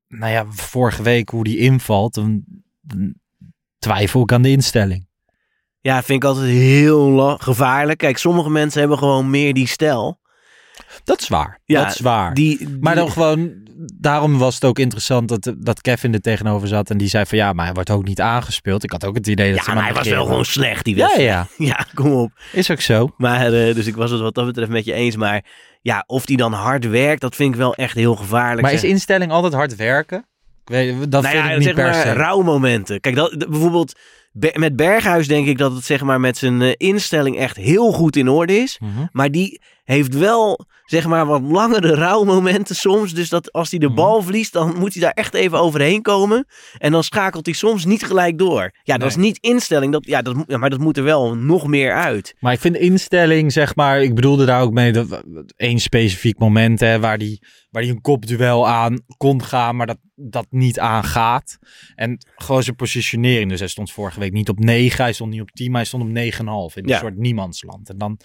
nou 0.08 0.32
ja, 0.32 0.46
vorige 0.46 1.02
week 1.02 1.28
hoe 1.28 1.44
die 1.44 1.58
invalt, 1.58 2.14
dan, 2.14 2.44
dan 2.80 3.14
twijfel 3.78 4.22
ik 4.22 4.32
aan 4.32 4.42
de 4.42 4.50
instelling. 4.50 5.08
Ja, 5.80 6.02
vind 6.02 6.22
ik 6.22 6.28
altijd 6.28 6.50
heel 6.50 7.36
gevaarlijk. 7.36 7.98
Kijk, 7.98 8.18
sommige 8.18 8.50
mensen 8.50 8.80
hebben 8.80 8.98
gewoon 8.98 9.30
meer 9.30 9.54
die 9.54 9.66
stijl. 9.66 10.19
Dat 11.04 11.20
is 11.20 11.28
waar. 11.28 11.58
Ja, 11.64 11.82
dat 11.84 11.94
is 11.94 12.00
waar. 12.00 12.34
Die, 12.34 12.58
die- 12.58 12.76
Maar 12.80 12.94
dan 12.94 13.10
gewoon, 13.10 13.52
daarom 14.00 14.38
was 14.38 14.54
het 14.54 14.64
ook 14.64 14.78
interessant 14.78 15.28
dat, 15.28 15.54
dat 15.58 15.80
Kevin 15.80 16.12
er 16.14 16.20
tegenover 16.20 16.68
zat. 16.68 16.90
En 16.90 16.98
die 16.98 17.08
zei 17.08 17.26
van 17.26 17.38
ja, 17.38 17.52
maar 17.52 17.64
hij 17.64 17.74
wordt 17.74 17.90
ook 17.90 18.04
niet 18.04 18.20
aangespeeld. 18.20 18.84
Ik 18.84 18.90
had 18.92 19.04
ook 19.04 19.14
het 19.14 19.26
idee 19.26 19.54
dat 19.54 19.66
ja, 19.66 19.74
maar 19.74 19.84
hij 19.84 19.92
was 19.94 20.08
wel 20.08 20.24
gewoon 20.26 20.44
slecht, 20.44 20.84
die 20.84 20.96
Ja, 20.96 21.00
wedstrijd. 21.02 21.28
ja. 21.30 21.46
Ja, 21.66 21.84
kom 21.94 22.12
op. 22.12 22.30
Is 22.52 22.70
ook 22.70 22.80
zo. 22.80 23.10
Maar, 23.16 23.52
eh, 23.52 23.74
dus 23.74 23.86
ik 23.86 23.96
was 23.96 24.10
het 24.10 24.20
wat 24.20 24.34
dat 24.34 24.46
betreft 24.46 24.70
met 24.70 24.84
je 24.84 24.92
eens. 24.92 25.16
Maar 25.16 25.44
ja, 25.82 26.04
of 26.06 26.26
die 26.26 26.36
dan 26.36 26.52
hard 26.52 26.88
werkt, 26.88 27.20
dat 27.20 27.36
vind 27.36 27.52
ik 27.52 27.58
wel 27.58 27.74
echt 27.74 27.94
heel 27.94 28.16
gevaarlijk. 28.16 28.60
Maar 28.62 28.72
is 28.72 28.84
instelling 28.84 29.30
altijd 29.32 29.52
hard 29.52 29.76
werken? 29.76 30.24
Weet, 30.64 30.98
dat 31.10 31.22
nou 31.22 31.34
vind 31.34 31.44
ja, 31.44 31.50
ik 31.50 31.56
niet 31.56 31.64
zeg 31.66 31.74
per 31.74 31.84
maar 31.84 31.94
se. 31.94 32.12
rouwmomenten. 32.12 33.00
Kijk, 33.00 33.14
dat, 33.14 33.48
bijvoorbeeld 33.50 33.98
Be- 34.32 34.54
met 34.58 34.76
Berghuis 34.76 35.26
denk 35.28 35.46
ik 35.46 35.58
dat 35.58 35.72
het 35.72 35.84
zeg 35.84 36.02
maar 36.02 36.20
met 36.20 36.36
zijn 36.36 36.62
eh, 36.62 36.72
instelling 36.76 37.36
echt 37.38 37.56
heel 37.56 37.92
goed 37.92 38.16
in 38.16 38.28
orde 38.28 38.52
is. 38.58 38.78
Mhm. 38.78 39.06
Maar 39.12 39.30
die 39.30 39.60
heeft 39.84 40.14
wel 40.14 40.66
zeg 40.84 41.06
maar 41.06 41.26
wat 41.26 41.42
langere 41.42 41.94
rouwmomenten 41.94 42.76
soms. 42.76 43.14
Dus 43.14 43.28
dat 43.28 43.52
als 43.52 43.70
hij 43.70 43.78
de 43.78 43.86
Mhm. 43.86 43.94
bal 43.94 44.22
verliest, 44.22 44.52
dan 44.52 44.78
moet 44.78 44.92
hij 44.92 45.02
daar 45.02 45.12
echt 45.12 45.34
even 45.34 45.58
overheen 45.60 46.02
komen. 46.02 46.46
En 46.78 46.92
dan 46.92 47.04
schakelt 47.04 47.46
hij 47.46 47.54
soms 47.54 47.84
niet 47.84 48.04
gelijk 48.06 48.38
door. 48.38 48.70
Ja, 48.82 48.98
dat 48.98 49.08
is 49.08 49.16
niet 49.16 49.38
instelling. 49.40 49.92
Dat, 49.92 50.06
ja, 50.06 50.22
dat, 50.22 50.44
ja, 50.46 50.56
maar 50.56 50.70
dat 50.70 50.78
moet 50.78 50.96
er 50.96 51.02
wel 51.04 51.34
nog 51.34 51.66
meer 51.66 51.92
uit. 51.94 52.34
Maar 52.40 52.52
ik 52.52 52.60
vind 52.60 52.76
instelling, 52.76 53.52
zeg 53.52 53.74
maar, 53.76 54.02
ik 54.02 54.14
bedoelde 54.14 54.44
daar 54.44 54.62
ook 54.62 54.72
mee 54.72 54.92
dat 54.92 55.22
één 55.56 55.78
specifiek 55.78 56.38
moment 56.38 56.80
hè, 56.80 57.00
waar 57.00 57.18
die, 57.18 57.42
waar 57.70 57.82
die 57.82 57.90
een 57.90 58.00
kopduel 58.00 58.68
aan 58.68 59.00
kon 59.16 59.42
gaan, 59.42 59.76
maar 59.76 59.86
dat 59.86 59.98
dat 60.14 60.46
niet 60.50 60.78
aangaat. 60.78 61.58
En 61.94 62.18
gewoon 62.36 62.62
zijn 62.62 62.76
positionering. 62.76 63.50
Dus 63.50 63.58
hij 63.58 63.68
stond 63.68 63.92
vorige 63.92 64.20
week 64.20 64.32
niet 64.32 64.48
op 64.48 64.58
9, 64.58 65.04
hij 65.04 65.12
stond 65.12 65.30
niet 65.30 65.40
op 65.40 65.50
10, 65.50 65.66
maar 65.70 65.76
hij 65.80 65.86
stond 65.86 66.02
op 66.02 66.08
9,5 66.10 66.76
in 66.76 66.86
Ja. 66.86 66.94
een 66.94 67.00
soort 67.00 67.16
niemandsland. 67.16 67.88
En 67.90 67.98
dan 67.98 68.18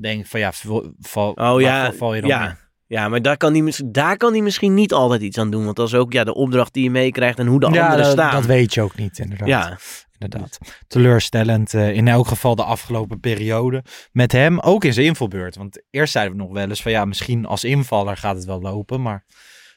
denk 0.00 0.26
van 0.26 0.40
ja, 0.40 0.52
val, 1.00 1.30
Oh 1.30 1.60
ja, 1.60 1.92
val 1.92 2.14
je 2.14 2.20
dan 2.20 2.30
ja. 2.30 2.58
Ja, 2.86 3.08
maar 3.08 3.22
daar 3.22 3.36
kan, 3.36 3.54
hij, 3.54 3.72
daar 3.86 4.16
kan 4.16 4.32
hij 4.32 4.42
misschien 4.42 4.74
niet 4.74 4.92
altijd 4.92 5.22
iets 5.22 5.38
aan 5.38 5.50
doen. 5.50 5.64
Want 5.64 5.76
dat 5.76 5.86
is 5.86 5.94
ook 5.94 6.12
ja, 6.12 6.24
de 6.24 6.34
opdracht 6.34 6.72
die 6.72 6.82
je 6.82 6.90
meekrijgt 6.90 7.38
en 7.38 7.46
hoe 7.46 7.60
de 7.60 7.70
Ja, 7.72 7.82
anderen 7.82 8.04
dat, 8.04 8.12
staan. 8.12 8.32
dat 8.32 8.46
weet 8.46 8.74
je 8.74 8.82
ook 8.82 8.96
niet 8.96 9.18
inderdaad. 9.18 9.48
Ja, 9.48 9.78
Inderdaad. 10.18 10.58
Teleurstellend 10.86 11.74
eh, 11.74 11.92
in 11.94 12.08
elk 12.08 12.26
geval 12.26 12.54
de 12.54 12.64
afgelopen 12.64 13.20
periode. 13.20 13.84
Met 14.12 14.32
hem 14.32 14.58
ook 14.60 14.84
in 14.84 14.92
zijn 14.92 15.06
invalbeurt. 15.06 15.56
Want 15.56 15.82
eerst 15.90 16.12
zeiden 16.12 16.36
we 16.36 16.42
nog 16.42 16.52
wel 16.52 16.68
eens 16.68 16.82
van 16.82 16.92
ja, 16.92 17.04
misschien 17.04 17.46
als 17.46 17.64
invaller 17.64 18.16
gaat 18.16 18.36
het 18.36 18.44
wel 18.44 18.60
lopen. 18.60 19.02
Maar 19.02 19.24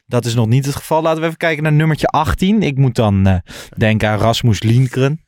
dat 0.06 0.24
is 0.24 0.34
nog 0.34 0.46
niet 0.46 0.66
het 0.66 0.74
geval. 0.76 1.02
Laten 1.02 1.20
we 1.20 1.26
even 1.26 1.38
kijken 1.38 1.62
naar 1.62 1.72
nummertje 1.72 2.06
18. 2.06 2.62
Ik 2.62 2.76
moet 2.76 2.94
dan 2.94 3.26
eh, 3.26 3.36
denken 3.76 4.08
aan 4.08 4.18
Rasmus 4.18 4.62
Lindgren. 4.62 5.24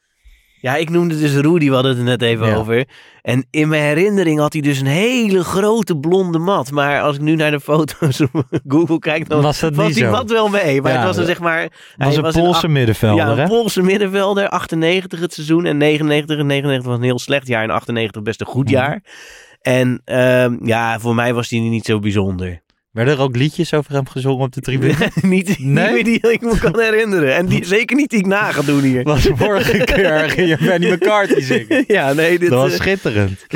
Ja, 0.64 0.76
ik 0.76 0.90
noemde 0.90 1.18
dus 1.18 1.34
Rudy, 1.34 1.66
we 1.68 1.74
hadden 1.74 1.90
het 1.90 2.00
er 2.00 2.06
net 2.06 2.22
even 2.22 2.46
Ja. 2.46 2.54
over. 2.54 2.84
En 3.22 3.46
in 3.50 3.68
mijn 3.68 3.82
herinnering 3.82 4.38
had 4.38 4.52
hij 4.52 4.62
dus 4.62 4.80
een 4.80 4.86
hele 4.86 5.44
grote 5.44 5.96
blonde 5.96 6.38
mat. 6.38 6.70
Maar 6.70 7.00
als 7.00 7.16
ik 7.16 7.22
nu 7.22 7.34
naar 7.34 7.50
de 7.50 7.60
foto's 7.60 8.20
op 8.20 8.44
Google 8.68 8.98
kijk, 8.98 9.28
dan 9.28 9.42
Was 9.42 9.60
dat 9.60 9.74
was 9.74 9.86
niet 9.86 9.94
die 9.94 10.04
zo? 10.04 10.10
mat 10.10 10.30
wel 10.30 10.48
mee. 10.48 10.82
Maar 10.82 10.92
Ja, 10.92 10.96
het 10.98 11.06
was 11.06 11.16
een, 11.16 11.26
zeg 11.26 11.40
maar... 11.40 11.68
Was 11.96 12.16
een 12.16 12.22
was 12.22 12.34
Poolse 12.34 12.68
middenvelder, 12.68 13.26
Ja, 13.26 13.34
hè? 13.34 13.42
een 13.42 13.48
Poolse 13.48 13.82
middenvelder. 13.82 14.48
98 14.48 15.20
het 15.20 15.32
seizoen 15.34 15.64
en 15.64 15.76
99. 15.76 16.38
En 16.38 16.46
99 16.46 16.88
was 16.90 16.96
een 16.98 17.04
heel 17.04 17.18
slecht 17.18 17.46
jaar 17.46 17.62
en 17.62 17.70
98 17.70 18.22
best 18.22 18.40
een 18.40 18.46
goed 18.46 18.64
Mhm. 18.64 18.74
jaar. 18.74 19.02
En 19.60 20.00
ehm, 20.04 20.56
ja, 20.66 21.00
voor 21.00 21.14
mij 21.14 21.34
was 21.34 21.50
hij 21.50 21.58
niet 21.60 21.84
zo 21.84 21.98
bijzonder. 21.98 22.62
Werden 22.94 23.14
er 23.14 23.20
ook 23.20 23.36
liedjes 23.36 23.74
over 23.74 23.92
hem 23.92 24.08
gezongen 24.08 24.44
op 24.44 24.52
de 24.52 24.60
tribune? 24.60 25.10
niet, 25.22 25.58
Nee? 25.58 25.92
niet 25.92 26.04
die 26.04 26.32
ik 26.32 26.40
me 26.40 26.58
kan 26.70 26.80
herinneren. 26.80 27.34
En 27.34 27.46
die, 27.46 27.64
zeker 27.64 27.96
niet 27.96 28.10
die 28.10 28.18
ik 28.18 28.26
na 28.26 28.52
ga 28.52 28.62
doen 28.62 28.82
hier. 28.82 29.02
was 29.12 29.28
vorige 29.34 29.78
keer 29.78 30.30
ging 30.30 30.48
je 30.48 30.56
Benny 30.64 30.92
McCarthy 30.92 31.40
zingen. 31.40 31.84
ja, 31.86 32.12
nee, 32.12 32.38
dit... 32.38 32.50
Dat 32.50 32.62
was 32.62 32.72
eh, 32.72 32.78
schitterend. 32.78 33.46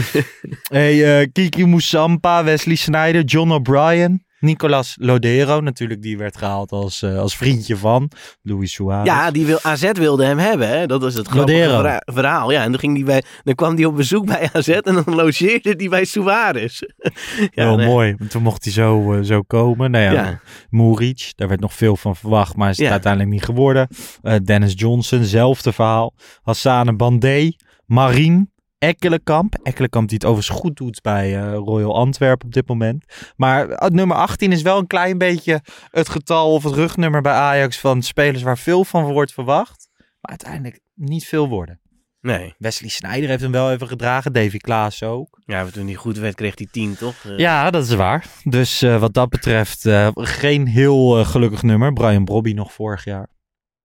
hey, 0.63 1.21
eh, 1.21 1.27
Kiki 1.33 1.67
Moussampa, 1.67 2.45
Wesley 2.45 2.75
Snyder, 2.75 3.23
John 3.23 3.51
O'Brien, 3.51 4.25
Nicolas 4.41 4.97
Lodero, 5.01 5.61
natuurlijk 5.61 6.03
die 6.03 6.19
werd 6.19 6.37
gehaald 6.37 6.73
als, 6.73 7.03
eh, 7.03 7.19
als 7.19 7.37
vriendje 7.37 7.77
van 7.77 8.11
Luis 8.43 8.73
Suarez. 8.73 9.07
Ja, 9.07 9.31
die 9.31 9.47
wil, 9.47 9.59
AZ 9.63 9.91
wilde 9.93 10.25
hem 10.25 10.39
hebben. 10.39 10.69
Hè? 10.69 10.87
Dat 10.87 11.03
was 11.03 11.15
het 11.15 11.29
verha- 11.29 12.03
verhaal. 12.05 12.51
Ja, 12.51 12.63
en 12.63 12.71
toen, 12.71 12.79
ging 12.81 12.95
die 12.95 13.05
bij, 13.05 13.23
dan 13.43 13.55
kwam 13.55 13.75
hij 13.75 13.85
op 13.85 13.97
bezoek 13.97 14.27
bij 14.27 14.49
AZ 14.53 14.69
en 14.69 14.95
dan 14.95 15.05
logeerde 15.07 15.75
hij 15.77 15.89
bij 15.89 16.05
Suarez. 16.05 16.81
ja, 17.55 17.65
Heel 17.67 17.77
nee. 17.77 17.87
mooi. 17.87 18.15
Want 18.19 18.31
Toen 18.31 18.43
mocht 18.43 18.65
hij 18.65 18.73
zo, 18.73 19.13
eh, 19.13 19.23
zo 19.23 19.43
komen. 19.43 19.91
Nou 19.91 20.05
ja, 20.05 20.13
Ja. 20.13 20.41
Muric, 20.71 21.33
daar 21.37 21.49
werd 21.49 21.61
nog 21.61 21.75
veel 21.75 21.97
van 21.97 22.17
verwacht, 22.17 22.57
maar 22.57 22.71
is 22.71 22.77
het 22.77 22.87
Ja. 22.87 22.93
uiteindelijk 22.93 23.33
niet 23.33 23.45
geworden. 23.45 23.89
Eh, 24.23 24.35
Dennis 24.45 24.73
Johnson, 24.77 25.25
zelfde 25.25 25.73
verhaal. 25.73 26.15
Hassane 26.43 26.97
Bandé, 26.97 27.51
Marien, 27.87 28.51
Ekkelenkamp. 28.79 29.55
Ekkelenkamp 29.63 30.09
die 30.09 30.19
het 30.19 30.27
overigens 30.27 30.59
goed 30.61 30.77
doet 30.77 31.01
bij 31.03 31.37
eh, 31.37 31.53
Royal 31.55 31.95
Antwerpen 31.95 32.47
op 32.47 32.53
dit 32.53 32.69
moment. 32.69 33.05
Maar 33.37 33.69
eh, 33.69 33.89
nummer 33.89 34.17
18 34.17 34.53
is 34.53 34.63
wel 34.63 34.79
een 34.79 34.87
klein 34.87 35.19
beetje 35.19 35.63
het 35.91 36.09
getal 36.09 36.53
of 36.53 36.63
het 36.65 36.75
rugnummer 36.75 37.21
bij 37.23 37.33
Ajax 37.33 37.79
van 37.79 38.03
spelers 38.03 38.43
waar 38.43 38.59
veel 38.59 38.85
van 38.85 39.05
wordt 39.13 39.33
verwacht. 39.33 39.89
Maar 39.97 40.31
uiteindelijk 40.31 40.81
niet 40.95 41.25
veel 41.27 41.49
worden. 41.49 41.81
Nee. 42.21 42.55
Wesley 42.59 42.89
Sneijder 42.91 43.29
heeft 43.29 43.43
hem 43.43 43.53
wel 43.53 43.73
even 43.73 43.87
gedragen. 43.89 44.33
Davy 44.33 44.57
Klaas 44.59 45.03
ook. 45.03 45.41
Ja, 45.45 45.65
toen 45.65 45.87
hij 45.87 45.95
goed 45.95 46.19
werd, 46.19 46.35
kreeg 46.35 46.59
hij 46.59 46.69
10, 46.71 46.97
toch? 46.97 47.25
Eh, 47.25 47.39
Ja, 47.39 47.71
dat 47.71 47.85
is 47.85 47.95
waar. 47.95 48.27
Dus 48.45 48.81
wat 48.81 49.15
dat 49.15 49.29
betreft 49.29 49.89
geen 50.15 50.67
heel 50.67 51.25
gelukkig 51.25 51.63
nummer. 51.63 51.93
Brian 51.93 52.25
Brobby 52.25 52.53
nog 52.53 52.73
vorig 52.73 53.05
jaar. 53.05 53.29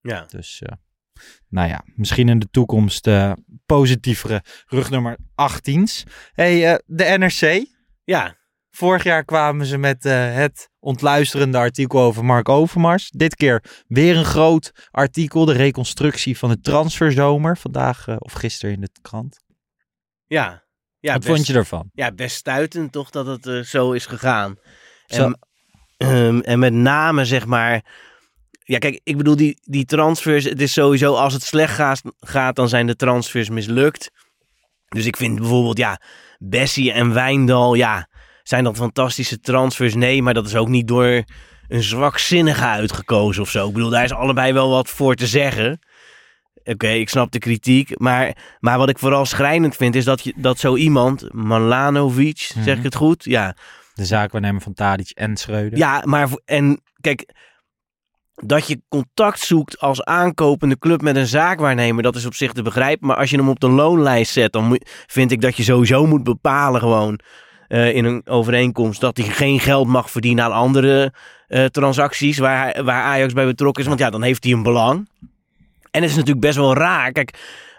ja. 0.01 0.25
Dus 0.29 0.61
nou 1.49 1.67
ja, 1.69 1.83
misschien 1.95 2.29
in 2.29 2.39
de 2.39 2.47
toekomst 2.51 3.09
positievere 3.65 4.43
rugnummer 4.67 5.17
18's. 5.31 6.03
Hey, 6.33 6.71
eh, 6.73 6.77
de 6.85 7.03
NRC. 7.03 7.65
Ja. 8.03 8.41
Vorig 8.71 9.03
jaar 9.03 9.25
kwamen 9.25 9.65
ze 9.65 9.77
met 9.77 10.05
eh, 10.05 10.33
het 10.33 10.69
ontluisterende 10.79 11.57
artikel 11.57 11.99
over 11.99 12.25
Mark 12.25 12.49
Overmars. 12.49 13.09
Dit 13.09 13.35
keer 13.35 13.63
weer 13.87 14.17
een 14.17 14.25
groot 14.25 14.71
artikel. 14.91 15.45
De 15.45 15.53
reconstructie 15.53 16.37
van 16.37 16.49
de 16.49 16.59
transferzomer. 16.59 17.57
Vandaag 17.57 18.17
of 18.19 18.33
gisteren 18.33 18.75
in 18.75 18.81
de 18.81 18.89
krant. 19.01 19.39
Ja. 20.25 20.63
ja 20.99 21.11
wat 21.13 21.21
best, 21.21 21.35
vond 21.35 21.47
je 21.47 21.53
ervan? 21.53 21.89
Ja, 21.93 22.11
best 22.11 22.35
stuitend 22.35 22.91
toch 22.91 23.09
dat 23.09 23.25
het 23.25 23.47
eh, 23.47 23.59
zo 23.59 23.91
is 23.91 24.05
gegaan. 24.05 24.55
Zo- 25.05 25.23
En, 25.23 25.39
ehm, 25.97 26.39
en 26.39 26.59
met 26.59 26.73
name 26.73 27.25
zeg 27.25 27.45
maar... 27.45 27.85
Ja, 28.63 28.77
kijk, 28.77 28.99
ik 29.03 29.17
bedoel, 29.17 29.35
die, 29.35 29.57
die 29.61 29.85
transfers... 29.85 30.43
Het 30.43 30.61
is 30.61 30.73
sowieso, 30.73 31.13
als 31.15 31.33
het 31.33 31.43
slecht 31.43 31.73
gaat, 31.75 32.01
gaat, 32.19 32.55
dan 32.55 32.69
zijn 32.69 32.87
de 32.87 32.95
transfers 32.95 33.49
mislukt. 33.49 34.11
Dus 34.87 35.05
ik 35.05 35.17
vind 35.17 35.39
bijvoorbeeld, 35.39 35.77
ja, 35.77 35.99
Bessie 36.39 36.91
en 36.91 37.13
Wijndal, 37.13 37.73
ja... 37.73 38.07
zijn 38.43 38.63
dat 38.63 38.75
fantastische 38.77 39.39
transfers? 39.39 39.95
Nee, 39.95 40.21
maar 40.21 40.33
dat 40.33 40.45
is 40.45 40.55
ook 40.55 40.67
niet 40.67 40.87
door 40.87 41.23
een 41.67 41.83
zwakzinnige 41.83 42.65
uitgekozen 42.65 43.41
of 43.41 43.49
zo. 43.49 43.67
Ik 43.67 43.73
bedoel, 43.73 43.89
daar 43.89 44.03
is 44.03 44.13
allebei 44.13 44.53
wel 44.53 44.69
wat 44.69 44.89
voor 44.89 45.15
te 45.15 45.27
zeggen. 45.27 45.79
Oké, 46.63 46.87
ik 46.87 47.09
snap 47.09 47.31
de 47.31 47.39
kritiek. 47.39 47.99
Maar, 47.99 48.37
maar 48.59 48.77
wat 48.77 48.89
ik 48.89 48.99
vooral 48.99 49.25
schrijnend 49.25 49.75
vind, 49.75 49.95
is 49.95 50.05
dat, 50.05 50.23
je, 50.23 50.33
dat 50.35 50.59
zo 50.59 50.75
iemand, 50.75 51.33
Malanovic, 51.33 52.37
zeg 52.39 52.65
Mhm. 52.65 52.77
ik 52.77 52.83
het 52.83 52.95
goed? 52.95 53.23
Ja, 53.23 53.55
De 53.93 54.05
zaakwaarnemer 54.05 54.61
van 54.61 54.73
Tadic 54.73 55.09
en 55.09 55.37
Schreuder. 55.37 55.77
ja, 55.77 56.01
maar 56.05 56.29
en 56.45 56.81
kijk, 57.01 57.29
dat 58.35 58.67
je 58.67 58.81
contact 58.89 59.39
zoekt 59.39 59.79
als 59.79 60.03
aankopende 60.03 60.79
club 60.79 61.01
met 61.01 61.15
een 61.15 61.27
zaakwaarnemer, 61.27 62.03
dat 62.03 62.15
is 62.15 62.25
op 62.25 62.33
zich 62.33 62.53
te 62.53 62.61
begrijpen. 62.61 63.07
Maar 63.07 63.17
als 63.17 63.29
je 63.29 63.37
hem 63.37 63.49
op 63.49 63.59
de 63.59 63.69
loonlijst 63.69 64.31
zet, 64.31 64.51
dan 64.51 64.79
vind 65.07 65.31
ik 65.31 65.41
dat 65.41 65.57
je 65.57 65.63
sowieso 65.63 66.05
moet 66.05 66.23
bepalen 66.23 66.81
gewoon 66.81 67.19
eh, 67.67 67.95
in 67.95 68.05
een 68.05 68.21
overeenkomst 68.25 69.01
dat 69.01 69.17
hij 69.17 69.25
geen 69.25 69.59
geld 69.59 69.87
mag 69.87 70.11
verdienen 70.11 70.43
aan 70.43 70.51
andere 70.51 71.13
eh, 71.47 71.65
transacties 71.65 72.37
waar, 72.37 72.83
waar 72.83 73.03
Ajax 73.03 73.33
bij 73.33 73.45
betrokken 73.45 73.83
is. 73.83 73.89
Want 73.89 73.99
ja, 73.99 74.09
dan 74.09 74.21
heeft 74.21 74.43
hij 74.43 74.53
een 74.53 74.63
belang. 74.63 75.09
En 75.91 76.01
het 76.01 76.09
is 76.09 76.15
natuurlijk 76.15 76.45
best 76.45 76.57
wel 76.57 76.75
raar. 76.75 77.11
Kijk, 77.11 77.37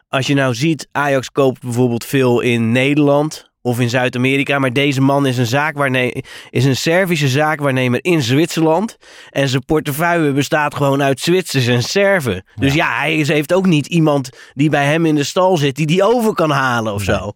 als 0.09 0.27
je 0.27 0.35
nou 0.35 0.55
ziet, 0.55 0.89
Ajax 0.93 1.31
koopt 1.31 1.63
bijvoorbeeld 1.63 2.05
veel 2.05 2.41
in 2.41 2.73
Nederland 2.73 3.53
of 3.65 3.81
in 3.81 3.89
Zuid-Amerika. 3.91 4.59
Maar 4.59 4.73
deze 4.73 5.01
man 5.01 5.27
is 5.27 5.39
een, 5.39 5.47
zaakwaarnemer, 5.47 6.25
is 6.51 6.65
een 6.65 6.77
Servische 6.77 7.29
zaakwaarnemer 7.29 7.99
in 8.03 8.23
Zwitserland. 8.23 8.97
En 9.31 9.49
zijn 9.49 9.65
portefeuille 9.65 10.33
bestaat 10.33 10.75
gewoon 10.75 11.03
uit 11.03 11.21
Zwitsers 11.21 11.67
en 11.67 11.83
Serven. 11.83 12.45
Dus 12.55 12.75
ja, 12.75 12.99
hij 12.99 13.17
is, 13.17 13.29
heeft 13.29 13.53
ook 13.53 13.67
niet 13.67 13.87
iemand 13.87 14.29
die 14.53 14.71
bij 14.71 14.85
hem 14.87 15.07
in 15.07 15.15
de 15.15 15.25
stal 15.25 15.57
zit 15.57 15.77
die 15.77 15.87
die 15.87 16.03
over 16.03 16.35
kan 16.35 16.51
halen 16.51 16.93
of 16.95 17.07
Nee. 17.07 17.17
zo. 17.17 17.33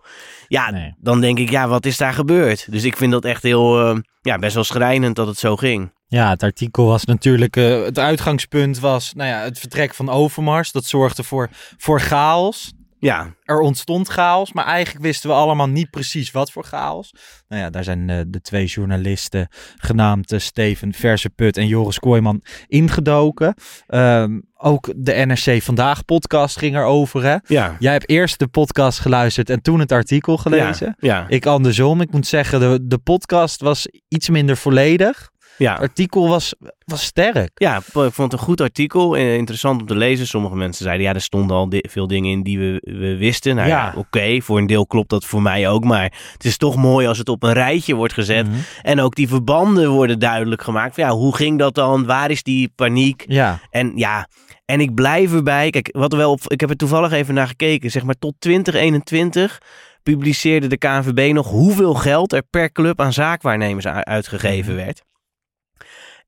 Ja, 0.48 0.70
Nee. 0.70 0.94
dan 0.98 1.20
denk 1.20 1.38
ik, 1.38 1.50
ja, 1.50 1.68
wat 1.68 1.86
is 1.86 1.96
daar 1.96 2.12
gebeurd? 2.12 2.66
Dus 2.70 2.84
ik 2.84 2.96
vind 2.96 3.12
dat 3.12 3.24
echt 3.24 3.42
heel, 3.42 3.80
eh, 3.90 3.96
ja, 4.20 4.38
best 4.38 4.54
wel 4.54 4.64
schrijnend 4.64 5.16
dat 5.16 5.26
het 5.26 5.38
zo 5.38 5.56
ging. 5.56 5.90
Ja, 6.06 6.28
het 6.30 6.42
artikel 6.42 6.86
was 6.86 7.04
natuurlijk. 7.04 7.56
eh, 7.56 7.82
het 7.82 7.98
uitgangspunt 7.98 8.78
was 8.80 9.12
nou 9.14 9.28
ja, 9.28 9.40
het 9.40 9.58
vertrek 9.58 9.94
van 9.94 10.08
Overmars. 10.10 10.72
Dat 10.72 10.84
zorgde 10.84 11.22
voor, 11.24 11.48
voor 11.76 12.00
chaos. 12.00 12.72
Ja, 13.00 13.34
Er 13.44 13.60
ontstond 13.60 14.08
chaos, 14.08 14.52
maar 14.52 14.64
eigenlijk 14.64 15.04
wisten 15.04 15.30
we 15.30 15.36
allemaal 15.36 15.68
niet 15.68 15.90
precies 15.90 16.30
wat 16.30 16.50
voor 16.52 16.64
chaos. 16.64 17.14
Nou 17.48 17.62
ja, 17.62 17.70
daar 17.70 17.84
zijn 17.84 18.10
eh, 18.10 18.20
de 18.26 18.40
twee 18.40 18.66
journalisten 18.66 19.48
genaamd 19.76 20.32
eh, 20.32 20.38
Steven 20.38 20.92
Verseput 20.92 21.56
en 21.56 21.66
Joris 21.66 21.98
Kooijman 21.98 22.42
ingedoken. 22.66 23.54
Ehm, 23.86 24.40
ook 24.56 24.92
de 24.96 25.12
NRC 25.12 25.62
Vandaag 25.62 26.04
podcast 26.04 26.58
ging 26.58 26.76
erover. 26.76 27.24
Hè? 27.24 27.36
ja. 27.46 27.76
Jij 27.78 27.92
hebt 27.92 28.08
eerst 28.08 28.38
de 28.38 28.48
podcast 28.48 28.98
geluisterd 28.98 29.50
en 29.50 29.62
toen 29.62 29.80
het 29.80 29.92
artikel 29.92 30.36
gelezen. 30.36 30.96
Ja, 30.98 31.16
ja, 31.18 31.28
Ik 31.28 31.46
andersom. 31.46 32.00
Ik 32.00 32.12
moet 32.12 32.26
zeggen, 32.26 32.60
de, 32.60 32.78
de 32.82 32.98
podcast 32.98 33.60
was 33.60 33.88
iets 34.08 34.28
minder 34.28 34.56
volledig. 34.56 35.30
Ja. 35.58 35.72
Het 35.72 35.80
artikel 35.80 36.28
was, 36.28 36.54
was 36.84 37.02
sterk. 37.02 37.50
Ja, 37.54 37.76
ik 37.76 37.82
vond 37.92 38.16
het 38.16 38.32
een 38.32 38.38
goed 38.38 38.60
artikel. 38.60 39.14
Interessant 39.14 39.80
om 39.80 39.86
te 39.86 39.96
lezen. 39.96 40.26
Sommige 40.26 40.56
mensen 40.56 40.84
zeiden, 40.84 41.06
ja, 41.06 41.14
er 41.14 41.20
stonden 41.20 41.56
al 41.56 41.66
veel 41.70 42.06
dingen 42.06 42.30
in 42.30 42.42
die 42.42 42.58
we, 42.58 42.80
we 42.98 43.16
wisten. 43.16 43.54
Nou 43.56 43.68
ja, 43.68 43.76
Ja. 43.76 43.92
oké, 43.96 44.40
voor 44.40 44.58
een 44.58 44.66
deel 44.66 44.86
klopt 44.86 45.10
dat 45.10 45.24
voor 45.24 45.42
mij 45.42 45.68
ook. 45.68 45.84
Maar 45.84 46.12
het 46.32 46.44
is 46.44 46.56
toch 46.56 46.76
mooi 46.76 47.06
als 47.06 47.18
het 47.18 47.28
op 47.28 47.42
een 47.42 47.52
rijtje 47.52 47.94
wordt 47.94 48.12
gezet. 48.12 48.46
Mhm. 48.46 48.56
En 48.82 49.00
ook 49.00 49.14
die 49.14 49.28
verbanden 49.28 49.90
worden 49.90 50.18
duidelijk 50.18 50.62
gemaakt. 50.62 50.94
Van, 50.94 51.04
ja, 51.04 51.10
hoe 51.10 51.34
ging 51.36 51.58
dat 51.58 51.74
dan? 51.74 52.06
Waar 52.06 52.30
is 52.30 52.42
die 52.42 52.72
paniek? 52.74 53.24
Ja, 53.28 53.58
En 53.70 53.92
ja, 53.94 54.28
en 54.64 54.80
ik 54.80 54.94
blijf 54.94 55.32
erbij. 55.32 55.70
Kijk, 55.70 55.88
wat 55.92 56.12
er 56.12 56.18
wel 56.18 56.30
op, 56.30 56.40
ik 56.46 56.60
heb 56.60 56.70
er 56.70 56.76
toevallig 56.76 57.12
even 57.12 57.34
naar 57.34 57.46
gekeken. 57.46 57.90
Zeg 57.90 58.02
maar 58.02 58.18
tot 58.18 58.34
2021 58.38 59.58
publiceerde 60.02 60.66
de 60.66 60.76
KNVB 60.78 61.32
nog 61.32 61.48
hoeveel 61.48 61.94
geld 61.94 62.32
er 62.32 62.42
per 62.50 62.72
club 62.72 63.00
aan 63.00 63.12
zaakwaarnemers 63.12 63.86
uitgegeven 63.86 64.74
werd. 64.76 65.02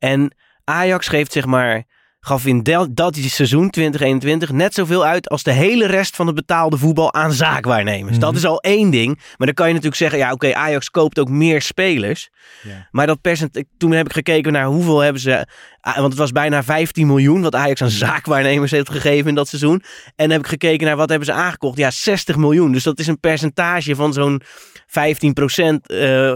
En 0.01 0.35
Ajax 0.65 1.09
geeft 1.09 1.33
zeg 1.33 1.47
maar, 1.47 1.85
gaf 2.21 2.47
in 2.47 2.63
del- 2.63 2.95
dat 2.95 3.17
seizoen 3.17 3.71
2021 3.71 4.51
net 4.53 4.75
zoveel 4.75 5.05
uit 5.05 5.29
als 5.29 5.43
de 5.43 5.53
hele 5.53 5.87
rest 5.87 6.17
van 6.17 6.27
het 6.27 6.35
betaalde 6.35 6.77
voetbal 6.77 7.15
aan 7.15 7.33
zaakwaarnemers. 7.33 8.19
Dat 8.19 8.29
Mhm. 8.31 8.39
is 8.39 8.45
al 8.47 8.61
één 8.61 8.91
ding. 8.91 9.15
Maar 9.37 9.47
dan 9.47 9.55
kan 9.55 9.67
je 9.67 9.73
natuurlijk 9.73 10.01
zeggen, 10.01 10.19
ja 10.19 10.33
oké, 10.33 10.55
Ajax 10.55 10.91
koopt 10.91 11.19
ook 11.19 11.29
meer 11.29 11.63
spelers. 11.63 12.31
Ja. 12.63 12.89
Maar 12.91 13.07
dat 13.07 13.21
percent, 13.21 13.65
toen 13.79 13.93
heb 13.93 14.07
ik 14.07 14.13
gekeken 14.13 14.53
naar 14.53 14.65
hoeveel 14.67 15.01
hebben 15.01 15.23
ze, 15.23 15.47
ah, 15.81 15.95
want 15.97 16.09
het 16.09 16.19
was 16.19 16.33
bijna 16.33 16.63
15 16.63 17.07
miljoen 17.07 17.43
wat 17.43 17.55
Ajax 17.55 17.83
aan 17.83 17.91
zaakwaarnemers 17.91 18.71
heeft 18.71 18.91
gegeven 18.91 19.29
in 19.29 19.35
dat 19.35 19.49
seizoen. 19.49 19.83
En 20.05 20.13
dan 20.17 20.31
heb 20.31 20.41
ik 20.41 20.47
gekeken 20.47 20.87
naar 20.87 20.97
wat 20.97 21.09
hebben 21.09 21.27
ze 21.27 21.33
aangekocht. 21.33 21.79
Ja, 21.79 21.91
60 21.91 22.37
miljoen. 22.37 22.73
Dus 22.73 22.83
dat 22.83 22.99
is 22.99 23.07
een 23.07 23.21
percentage 23.21 23.95
van 23.95 24.13
zo'n 24.13 24.43
15% 24.87 25.89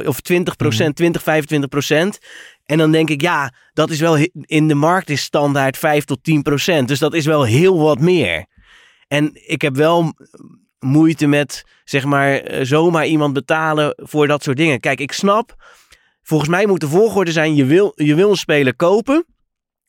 of 0.07 0.21
20% 0.21 0.97
20, 0.97 1.23
25 1.23 1.69
En 2.65 2.79
dan 2.79 2.93
denk 2.93 3.11
ik, 3.11 3.21
ja, 3.21 3.53
dat 3.73 3.91
is 3.91 4.01
wel, 4.01 4.17
in 4.33 4.69
de 4.69 4.75
markt 4.75 5.11
is 5.11 5.23
standaard 5.23 5.79
5 5.79 6.05
tot 6.05 6.19
10% 6.81 6.85
Dus 6.85 6.99
dat 6.99 7.15
is 7.15 7.27
wel 7.27 7.43
heel 7.45 7.79
wat 7.79 7.99
meer. 8.01 8.47
En 9.09 9.31
ik 9.47 9.63
heb 9.63 9.77
wel 9.77 10.13
moeite 10.79 11.27
met, 11.27 11.65
zeg 11.85 12.05
maar, 12.05 12.35
eh, 12.37 12.65
zomaar 12.65 13.07
iemand 13.07 13.33
betalen 13.33 13.95
voor 13.97 14.27
dat 14.27 14.43
soort 14.43 14.57
dingen. 14.57 14.81
Kijk, 14.81 15.01
ik 15.01 15.13
snap, 15.13 15.55
volgens 16.23 16.51
mij 16.51 16.67
moet 16.67 16.81
de 16.81 16.89
volgorde 16.89 17.33
zijn, 17.33 17.55
je 17.55 17.65
wil, 17.65 17.93
je 17.95 18.15
wil 18.15 18.31
een 18.31 18.37
speler 18.37 18.75
kopen. 18.77 19.25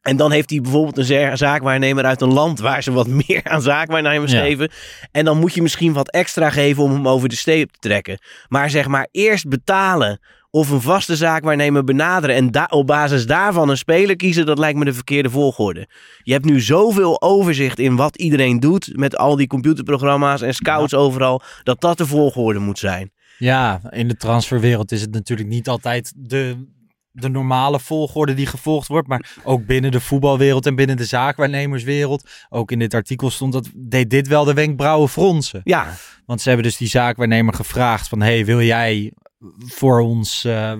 En 0.02 0.18
dan 0.18 0.32
heeft 0.32 0.50
hij 0.50 0.62
bijvoorbeeld 0.62 0.98
een 0.98 1.04
za- 1.06 1.36
zaakwaarnemer 1.36 2.06
uit 2.06 2.22
een 2.22 2.34
land 2.34 2.60
waar 2.60 2.84
ze 2.84 2.92
wat 2.92 3.08
meer 3.28 3.44
aan 3.44 3.62
zaakwaarnemers 3.62 4.32
Ja. 4.32 4.42
geven. 4.42 4.72
En 5.12 5.26
dan 5.26 5.40
moet 5.40 5.54
je 5.54 5.62
misschien 5.62 5.94
wat 5.94 6.10
extra 6.12 6.50
geven 6.50 6.84
om 6.84 6.92
hem 6.92 7.08
over 7.08 7.30
de 7.30 7.36
steep 7.36 7.72
te 7.72 7.80
trekken. 7.80 8.20
Maar 8.48 8.70
zeg 8.70 8.88
maar 8.88 9.08
eerst 9.12 9.48
betalen 9.48 10.20
of 10.56 10.70
een 10.70 10.82
vaste 10.82 11.16
zaakwaarnemer 11.16 11.84
benaderen 11.84 12.36
en 12.36 12.52
da- 12.52 12.68
op 12.70 12.88
basis 12.88 13.26
daarvan 13.26 13.70
een 13.70 13.78
speler 13.78 14.16
kiezen, 14.16 14.46
dat 14.46 14.58
lijkt 14.58 14.78
me 14.78 14.86
de 14.86 14.94
verkeerde 14.94 15.30
volgorde. 15.30 15.88
Je 16.24 16.32
hebt 16.32 16.46
nu 16.46 16.60
zoveel 16.62 17.22
overzicht 17.22 17.80
in 17.80 17.96
wat 17.96 18.16
iedereen 18.18 18.60
doet 18.60 18.92
met 18.94 19.18
al 19.18 19.36
die 19.36 19.48
computerprogramma's 19.48 20.42
en 20.42 20.54
scouts 20.54 20.94
overal, 20.94 21.42
dat 21.64 21.82
dat 21.82 21.98
de 21.98 22.06
volgorde 22.06 22.60
moet 22.60 22.80
zijn. 22.80 23.12
ja, 23.38 23.82
in 23.90 24.08
de 24.08 24.16
transferwereld 24.16 24.92
is 24.92 25.02
het 25.02 25.12
natuurlijk 25.14 25.50
niet 25.50 25.68
altijd 25.68 26.14
de, 26.16 26.68
de 27.12 27.30
normale 27.30 27.80
volgorde 27.80 28.34
die 28.34 28.46
gevolgd 28.46 28.88
wordt. 28.88 29.08
Maar 29.08 29.36
ook 29.44 29.66
binnen 29.66 29.92
de 29.92 30.02
voetbalwereld 30.02 30.66
en 30.66 30.76
binnen 30.76 30.98
de 30.98 31.06
zaakwaarnemerswereld. 31.06 32.30
Ook 32.50 32.72
in 32.72 32.80
dit 32.80 32.94
artikel 32.94 33.30
stond 33.30 33.54
dat, 33.54 33.70
deed 33.76 34.10
dit 34.10 34.28
wel 34.28 34.44
de 34.44 34.54
wenkbrauwen 34.54 35.10
fronsen. 35.10 35.62
Ja, 35.64 35.94
Want 36.26 36.42
ze 36.42 36.48
hebben 36.48 36.68
dus 36.68 36.78
die 36.78 36.88
zaakwaarnemer 36.88 37.54
gevraagd 37.54 38.08
van... 38.08 38.22
hey, 38.22 38.46
wil 38.46 38.62
jij 38.62 39.12
voor 39.58 40.02
ons... 40.02 40.46
eh, 40.46 40.74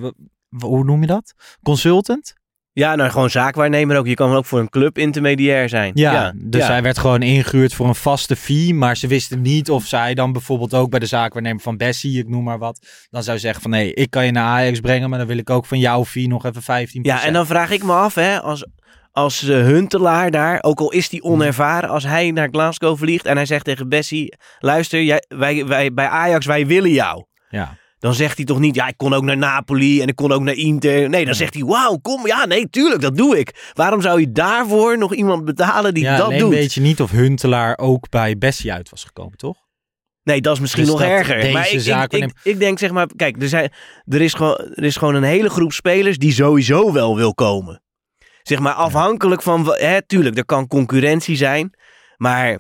hoe 0.60 0.84
noem 0.84 1.02
je 1.02 1.08
dat? 1.08 1.34
Consultant? 1.64 2.36
ja 2.76 2.96
nou 2.96 3.10
gewoon 3.12 3.30
zaakwaarnemer 3.30 3.98
ook. 3.98 4.08
Je 4.08 4.14
kan 4.14 4.34
ook 4.34 4.46
voor 4.46 4.60
een 4.60 4.70
club 4.70 4.98
intermediair 4.98 5.70
zijn. 5.70 5.92
Ja, 5.94 6.34
dus 6.36 6.62
ja. 6.62 6.68
hij 6.68 6.82
werd 6.82 6.98
gewoon 6.98 7.22
ingehuurd 7.22 7.74
voor 7.74 7.88
een 7.88 7.96
vaste 7.96 8.36
fee. 8.36 8.74
Maar 8.74 8.98
ze 8.98 9.08
wisten 9.08 9.42
niet 9.42 9.70
of 9.70 9.86
zij 9.86 10.14
dan 10.14 10.32
bijvoorbeeld 10.32 10.74
ook 10.74 10.90
bij 10.90 11.00
de 11.00 11.06
zaakwaarnemer 11.06 11.62
van 11.62 11.78
Bessie, 11.78 12.20
ik 12.20 12.30
noem 12.30 12.44
maar 12.44 12.58
wat... 12.58 12.88
dan 13.10 13.24
zou 13.24 13.40
zeggen 13.40 13.62
van 13.62 13.72
nee, 13.72 13.94
ik 13.94 14.10
kan 14.10 14.26
je 14.26 14.32
naar 14.32 14.46
Ajax 14.46 14.80
brengen... 14.80 15.10
maar 15.10 15.20
dan 15.20 15.28
wil 15.28 15.38
ik 15.38 15.50
ook 15.50 15.66
van 15.66 15.80
jouw 15.80 16.06
fee 16.06 16.28
nog 16.28 16.46
even 16.46 16.88
15%. 16.88 16.92
Ja, 17.02 17.24
en 17.24 17.34
dan 17.34 17.46
vraag 17.46 17.72
ik 17.72 17.84
me 17.84 17.94
af, 17.94 18.16
hè, 18.16 18.42
als, 18.42 18.66
als 19.12 19.48
eh, 19.48 19.58
Huntelaar 19.58 20.32
daar, 20.32 20.64
ook 20.64 20.80
al 20.80 20.92
is 20.92 21.12
hij 21.12 21.22
onervaren, 21.22 21.90
als 21.90 22.04
hij 22.04 22.32
naar 22.32 22.50
Glasgow 22.52 22.98
vliegt 22.98 23.26
en 23.26 23.36
hij 23.36 23.46
zegt 23.46 23.66
tegen 23.66 23.90
Bessie, 23.90 24.36
luister, 24.60 25.04
jij, 25.04 25.24
wij, 25.28 25.66
wij, 25.66 25.94
bij 25.94 26.08
Ajax, 26.08 26.46
wij 26.46 26.68
willen 26.68 26.92
jou. 26.92 27.26
Ja. 27.50 27.78
Dan 28.06 28.14
zegt 28.14 28.38
hij 28.38 28.46
toch 28.46 28.60
niet, 28.60 28.76
ja, 28.76 28.88
ik 28.88 28.98
kon 28.98 29.14
ook 29.14 29.24
naar 29.24 29.38
Napoli 29.38 30.02
en 30.02 30.08
ik 30.08 30.16
kon 30.16 30.32
ook 30.32 30.42
naar 30.42 30.54
Inter. 30.54 31.10
Nee, 31.10 31.26
dan 31.26 31.36
zegt 31.36 31.54
hij, 31.54 31.64
wauw, 31.64 31.98
kom, 31.98 32.28
ja, 32.28 32.46
nee, 32.46 32.70
tuurlijk, 32.70 33.02
dat 33.02 33.18
doe 33.18 33.40
ik. 33.40 33.72
Waarom 33.74 34.02
zou 34.02 34.20
je 34.20 34.32
daarvoor 34.32 34.98
nog 34.98 35.14
iemand 35.14 35.46
betalen 35.46 35.94
die 35.94 36.04
ja, 36.04 36.18
dat 36.18 36.40
doet? 36.40 36.50
weet 36.50 36.74
je 36.74 36.82
niet 36.82 37.02
of 37.02 37.12
Huntelaar 37.12 37.78
ook 37.78 38.10
bij 38.10 38.38
Bessie 38.38 38.74
uit 38.74 38.90
was 38.90 39.04
gekomen, 39.04 39.38
toch? 39.38 39.58
Nee, 40.24 40.42
dat 40.42 40.54
is 40.54 40.60
misschien 40.60 40.84
Dus 40.84 40.92
nog 40.92 41.02
erger. 41.02 41.52
maar 41.52 41.66
ik, 41.68 41.72
ik, 41.74 41.80
zaak 41.80 42.14
ik, 42.14 42.32
ik 42.44 42.60
denk 42.60 42.80
zeg 42.80 42.92
maar, 42.92 43.08
kijk, 43.16 43.42
er, 43.42 43.50
zijn, 43.50 43.72
er, 44.06 44.22
is 44.22 44.34
gewoon, 44.34 44.58
er 44.58 44.84
is 44.84 44.98
gewoon 44.98 45.16
een 45.16 45.24
hele 45.24 45.50
groep 45.50 45.74
spelers 45.74 46.18
die 46.18 46.34
sowieso 46.34 46.92
wel 46.94 47.16
wil 47.16 47.34
komen. 47.34 47.82
Zeg 48.44 48.60
maar 48.60 48.74
afhankelijk 48.74 49.42
van, 49.42 49.74
hè, 49.78 50.02
tuurlijk, 50.06 50.38
er 50.38 50.46
kan 50.46 50.68
concurrentie 50.68 51.36
zijn, 51.36 51.74
maar 52.18 52.60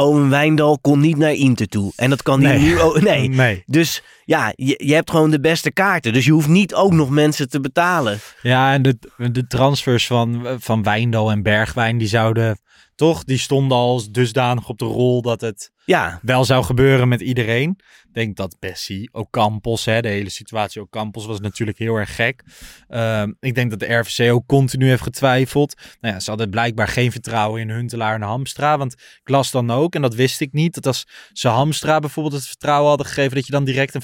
Owen 0.00 0.28
Wijndal 0.30 0.78
kon 0.78 1.00
niet 1.00 1.16
naar 1.16 1.32
Inter 1.32 1.66
toe. 1.66 1.92
En 1.96 2.10
dat 2.10 2.22
kan 2.22 2.40
Nee. 2.40 2.58
niet 2.58 2.66
nu 2.66 2.80
ook, 2.80 3.00
nee. 3.10 3.28
nee. 3.28 3.62
Dus 3.66 4.02
ja, 4.30 4.52
je, 4.56 4.80
je 4.84 4.94
hebt 4.94 5.10
gewoon 5.10 5.30
de 5.30 5.40
beste 5.40 5.72
kaarten. 5.72 6.12
Dus 6.12 6.24
je 6.24 6.32
hoeft 6.32 6.48
niet 6.48 6.74
ook 6.74 6.92
nog 6.92 7.10
mensen 7.10 7.48
te 7.48 7.60
betalen. 7.60 8.18
Ja, 8.42 8.72
en 8.72 8.82
de, 8.82 8.98
de 9.32 9.46
transfers 9.46 10.06
van, 10.06 10.56
van 10.58 10.82
Wijndal 10.82 11.30
en 11.30 11.42
Bergwijn, 11.42 11.98
die 11.98 12.08
zouden 12.08 12.58
toch? 13.00 13.24
Die 13.24 13.38
stonden 13.38 13.76
al 13.76 14.02
dusdanig 14.10 14.68
op 14.68 14.78
de 14.78 14.84
rol 14.84 15.22
dat 15.22 15.40
het 15.40 15.72
Ja, 15.84 16.18
wel 16.22 16.44
zou 16.44 16.64
gebeuren 16.64 17.08
met 17.08 17.20
iedereen. 17.20 17.70
Ik 18.08 18.14
denk 18.14 18.36
dat 18.36 18.56
Bessie, 18.58 19.08
Ocampos, 19.12 19.84
hè, 19.84 20.00
de 20.00 20.08
hele 20.08 20.30
situatie 20.30 20.80
Ocampos 20.80 21.26
was 21.26 21.40
natuurlijk 21.40 21.78
heel 21.78 21.96
erg 21.96 22.14
gek. 22.14 22.42
Ehm, 22.88 23.32
ik 23.40 23.54
denk 23.54 23.70
dat 23.70 23.78
de 23.78 23.94
RVC 23.94 24.32
ook 24.32 24.46
continu 24.46 24.88
heeft 24.88 25.02
getwijfeld. 25.02 25.74
Nou 26.00 26.14
ja, 26.14 26.20
ze 26.20 26.30
hadden 26.30 26.50
blijkbaar 26.50 26.88
geen 26.88 27.12
vertrouwen 27.12 27.60
in 27.60 27.70
Huntelaar 27.70 28.14
en 28.14 28.22
Hamstra. 28.22 28.78
Want 28.78 28.92
ik 28.92 29.28
las 29.28 29.50
dan 29.50 29.70
ook, 29.70 29.94
en 29.94 30.02
dat 30.02 30.14
wist 30.14 30.40
ik 30.40 30.52
niet, 30.52 30.74
dat 30.74 30.86
als 30.86 31.06
ze 31.32 31.48
Hamstra 31.48 31.98
bijvoorbeeld 31.98 32.34
het 32.34 32.46
vertrouwen 32.46 32.88
hadden 32.88 33.06
gegeven, 33.06 33.34
dat 33.34 33.46
je 33.46 33.52
dan 33.52 33.64
direct 33.64 33.94
een 33.94 34.02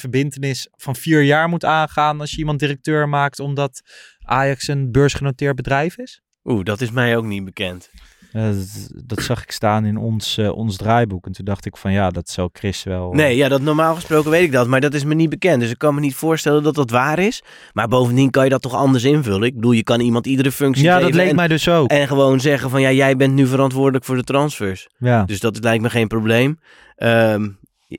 van 0.77 0.97
vier 0.97 1.23
jaar 1.23 1.49
moet 1.49 1.65
aangaan 1.65 2.21
als 2.21 2.31
je 2.31 2.39
iemand 2.39 2.59
directeur 2.59 3.09
maakt, 3.09 3.41
omdat 3.41 3.83
Ajax 4.19 4.69
een 4.69 4.93
beursgenoteerd 4.93 5.57
bedrijf 5.57 5.99
is. 5.99 6.21
oeh, 6.45 6.65
dat 6.65 6.81
is 6.81 6.91
mij 6.91 7.17
ook 7.17 7.25
niet 7.25 7.45
bekend. 7.45 7.91
Eh, 8.37 8.43
dat, 8.45 8.91
dat 9.05 9.23
zag 9.23 9.43
ik 9.43 9.51
staan 9.51 9.85
in 9.85 9.97
ons, 9.97 10.39
eh, 10.39 10.57
ons 10.57 10.77
draaiboek. 10.77 11.27
En 11.27 11.33
toen 11.33 11.45
dacht 11.45 11.67
ik 11.67 11.77
van 11.77 11.93
ja, 11.93 12.11
dat 12.11 12.29
zou 12.29 12.49
Chris 12.53 12.83
wel... 12.83 13.13
Nee, 13.13 13.37
ja, 13.37 13.49
dat 13.49 13.61
normaal 13.61 13.95
gesproken 13.95 14.31
weet 14.31 14.43
ik 14.43 14.53
dat, 14.53 14.67
maar 14.67 14.81
dat 14.81 14.95
is 14.95 15.05
me 15.05 15.15
niet 15.15 15.31
bekend. 15.31 15.61
Dus 15.61 15.71
ik 15.71 15.79
kan 15.79 15.95
me 15.95 16.01
niet 16.01 16.15
voorstellen 16.15 16.63
dat 16.63 16.75
dat 16.75 16.91
waar 16.91 17.19
is. 17.19 17.43
Maar 17.73 17.89
bovendien 17.89 18.31
kan 18.31 18.45
je 18.45 18.51
dat 18.51 18.63
toch 18.63 18.75
anders 18.75 19.05
invullen. 19.05 19.43
Ik 19.43 19.55
bedoel, 19.55 19.73
je 19.73 19.83
kan 19.83 20.01
iemand 20.01 20.27
iedere 20.27 20.53
functie 20.53 20.85
ja, 20.85 20.95
geven 20.95 21.11
dat 21.11 21.21
leek 21.21 21.31
en, 21.31 21.37
mij 21.37 21.49
dus 21.49 21.69
ook. 21.69 21.91
en 21.91 22.07
gewoon 22.07 22.41
zeggen 22.41 22.71
van 22.71 22.81
ja, 22.81 22.93
jij 22.93 23.17
bent 23.17 23.35
nu 23.35 23.47
verantwoordelijk 23.47 24.05
voor 24.05 24.17
de 24.17 24.25
transfers. 24.25 24.89
ja. 24.99 25.25
Dus 25.25 25.41
dat 25.41 25.63
lijkt 25.63 25.83
me 25.83 25.91
geen 25.91 26.09
probleem. 26.09 26.59
Ehm, 26.97 27.49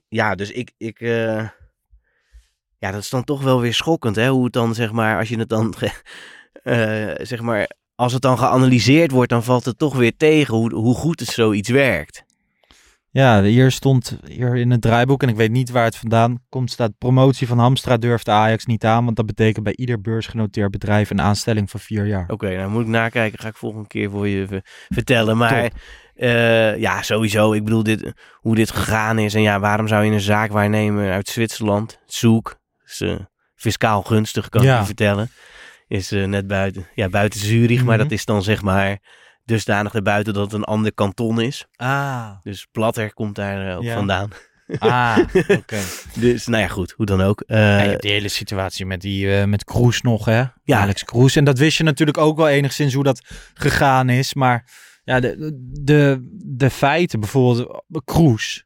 ja, 0.09 0.35
dus 0.35 0.51
ik, 0.51 0.71
ik 0.77 0.99
eh, 0.99 1.47
ja, 2.77 2.91
dat 2.91 3.01
is 3.01 3.09
dan 3.09 3.23
toch 3.23 3.43
wel 3.43 3.61
weer 3.61 3.73
schokkend, 3.73 4.15
hè? 4.15 4.29
Hoe 4.29 4.43
het 4.43 4.53
dan, 4.53 4.75
zeg 4.75 4.91
maar, 4.91 5.17
als 5.17 5.29
je 5.29 5.39
het 5.39 5.49
dan, 5.49 5.73
eh, 6.63 7.11
zeg 7.17 7.41
maar, 7.41 7.69
als 7.95 8.13
het 8.13 8.21
dan 8.21 8.37
geanalyseerd 8.37 9.11
wordt, 9.11 9.29
dan 9.29 9.43
valt 9.43 9.65
het 9.65 9.77
toch 9.77 9.95
weer 9.95 10.17
tegen 10.17 10.55
hoe, 10.55 10.73
hoe 10.73 10.95
goed 10.95 11.19
het 11.19 11.29
zoiets 11.29 11.69
werkt. 11.69 12.25
Ja, 13.11 13.41
hier 13.43 13.71
stond 13.71 14.19
hier 14.27 14.55
in 14.55 14.71
het 14.71 14.81
draaiboek, 14.81 15.23
en 15.23 15.29
ik 15.29 15.35
weet 15.35 15.51
niet 15.51 15.69
waar 15.69 15.83
het 15.83 15.95
vandaan 15.95 16.39
komt, 16.49 16.71
staat 16.71 16.97
promotie 16.97 17.47
van 17.47 17.59
Hamstra 17.59 17.97
durft 17.97 18.29
Ajax 18.29 18.65
niet 18.65 18.85
aan, 18.85 19.03
want 19.03 19.15
dat 19.15 19.25
betekent 19.25 19.63
bij 19.63 19.75
ieder 19.75 20.01
beursgenoteerd 20.01 20.71
bedrijf 20.71 21.09
een 21.09 21.21
aanstelling 21.21 21.69
van 21.69 21.79
vier 21.79 22.05
jaar. 22.05 22.25
Oké, 22.27 22.55
nou 22.57 22.69
moet 22.69 22.81
ik 22.81 22.87
nakijken. 22.87 23.39
Ga 23.39 23.47
ik 23.47 23.55
volgende 23.55 23.87
keer 23.87 24.09
voor 24.09 24.27
je 24.27 24.47
ver- 24.47 24.65
vertellen. 24.89 25.37
Maar 25.37 25.71
eh, 26.15 26.77
ja, 26.77 27.01
sowieso. 27.01 27.53
Ik 27.53 27.63
bedoel, 27.63 27.83
dit, 27.83 28.13
hoe 28.33 28.55
dit 28.55 28.71
gegaan 28.71 29.19
is. 29.19 29.33
En 29.33 29.41
ja, 29.41 29.59
waarom 29.59 29.87
zou 29.87 30.05
je 30.05 30.11
een 30.11 30.19
zaak 30.19 30.51
waarnemen 30.51 31.11
uit 31.11 31.27
Zwitserland? 31.27 31.99
Zoek. 32.05 32.57
Is 32.87 33.01
eh, 33.01 33.15
fiscaal 33.55 34.01
gunstig, 34.03 34.49
kan 34.49 34.61
ik 34.61 34.67
Ja. 34.67 34.79
je 34.79 34.85
vertellen. 34.85 35.29
Is 35.87 36.11
eh, 36.11 36.23
net 36.25 36.47
buiten, 36.47 36.87
ja, 36.95 37.09
buiten 37.09 37.39
Zurich. 37.39 37.83
Maar 37.83 37.95
Mhm. 37.95 38.03
dat 38.03 38.11
is 38.17 38.25
dan 38.25 38.43
zeg 38.43 38.61
maar 38.61 38.97
dusdanig 39.45 39.93
erbuiten 39.93 40.33
dat 40.33 40.43
het 40.43 40.53
een 40.53 40.63
ander 40.63 40.93
kanton 40.93 41.41
is. 41.41 41.65
Ah, 41.75 42.29
Dus 42.43 42.67
Platter 42.71 43.13
komt 43.13 43.35
daar 43.35 43.69
eh, 43.69 43.77
ook 43.77 43.83
Ja. 43.83 43.95
vandaan. 43.95 44.29
ah 44.79 45.17
oké. 45.59 45.79
Dus 46.15 46.47
nou 46.47 46.61
ja, 46.63 46.67
goed. 46.69 46.91
Hoe 46.91 47.05
dan 47.05 47.21
ook. 47.21 47.41
Eh, 47.41 47.57
Ja, 47.59 47.81
je 47.83 47.89
hebt 47.89 48.01
die 48.01 48.11
hele 48.11 48.27
situatie 48.27 48.85
met, 48.85 49.01
die, 49.01 49.27
met 49.45 49.63
Kroes 49.63 50.01
nog, 50.01 50.25
hè? 50.25 50.43
Ja. 50.63 50.79
Alex 50.81 51.03
Kroes. 51.03 51.35
En 51.35 51.43
dat 51.43 51.57
wist 51.57 51.77
je 51.77 51.83
natuurlijk 51.83 52.17
ook 52.17 52.37
wel 52.37 52.47
enigszins 52.49 52.93
hoe 52.93 53.03
dat 53.03 53.21
gegaan 53.53 54.09
is. 54.09 54.33
Maar 54.33 54.69
ja, 55.03 55.19
de, 55.19 55.51
de, 55.83 56.27
de 56.45 56.69
feiten, 56.69 57.19
bijvoorbeeld 57.19 57.83
Kroes. 58.05 58.65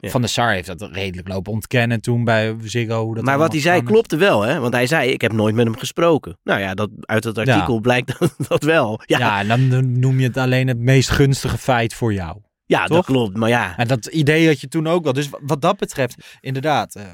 Ja. 0.00 0.10
Van 0.10 0.22
de 0.22 0.28
Sar 0.28 0.52
heeft 0.52 0.66
dat 0.66 0.88
redelijk 0.92 1.28
lopen 1.28 1.52
ontkennen 1.52 2.00
toen 2.00 2.24
bij 2.24 2.56
Ziggo. 2.62 3.14
Dat 3.14 3.24
maar 3.24 3.38
wat 3.38 3.52
hij 3.52 3.60
zei 3.60 3.82
klopte 3.82 4.16
wel, 4.16 4.42
hè? 4.42 4.58
Want 4.58 4.74
hij 4.74 4.86
zei, 4.86 5.10
ik 5.10 5.20
heb 5.20 5.32
nooit 5.32 5.54
met 5.54 5.64
hem 5.64 5.76
gesproken. 5.76 6.38
Nou 6.42 6.60
ja, 6.60 6.74
dat, 6.74 6.90
uit 7.00 7.22
dat 7.22 7.38
artikel 7.38 7.80
blijkt 7.80 8.08
dat, 8.18 8.34
dat 8.48 8.62
wel. 8.62 9.00
Ja, 9.06 9.18
Ja, 9.18 9.40
en 9.40 9.68
dan 9.68 9.98
noem 9.98 10.20
je 10.20 10.26
het 10.26 10.36
alleen 10.36 10.68
het 10.68 10.78
meest 10.78 11.10
gunstige 11.10 11.58
feit 11.58 11.94
voor 11.94 12.12
jou. 12.12 12.40
ja 12.64 12.86
dat 12.86 13.04
klopt. 13.04 13.36
Maar 13.36 13.48
ja, 13.48 13.76
En 13.76 13.88
dat 13.88 14.06
idee 14.06 14.46
had 14.46 14.60
je 14.60 14.68
toen 14.68 14.86
ook 14.86 15.04
wel. 15.04 15.12
Dus 15.12 15.28
wat 15.40 15.60
dat 15.62 15.76
betreft, 15.76 16.36
inderdaad. 16.40 16.94
eh, 16.94 17.04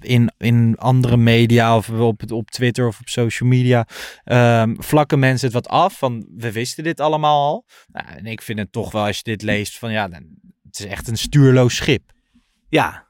In, 0.00 0.32
in 0.38 0.76
andere 0.78 1.16
media 1.16 1.76
of 1.76 1.90
op, 1.90 2.22
op 2.32 2.50
Twitter 2.50 2.86
of 2.86 3.00
op 3.00 3.08
social 3.08 3.48
media 3.48 3.86
ehm, 4.24 4.74
vlakken 4.78 5.18
mensen 5.18 5.46
het 5.46 5.54
wat 5.54 5.68
af 5.68 5.98
van 5.98 6.26
we 6.36 6.52
wisten 6.52 6.84
dit 6.84 7.00
allemaal 7.00 7.46
al. 7.46 7.64
Nou, 7.86 8.06
en 8.16 8.26
ik 8.26 8.42
vind 8.42 8.58
het 8.58 8.72
toch 8.72 8.92
wel 8.92 9.04
als 9.04 9.16
je 9.16 9.22
dit 9.22 9.42
leest 9.42 9.78
van 9.78 9.92
ja, 9.92 10.08
dan, 10.08 10.24
het 10.76 10.86
is 10.86 10.92
echt 10.92 11.08
een 11.08 11.16
stuurloos 11.16 11.76
schip. 11.76 12.02
ja. 12.68 13.04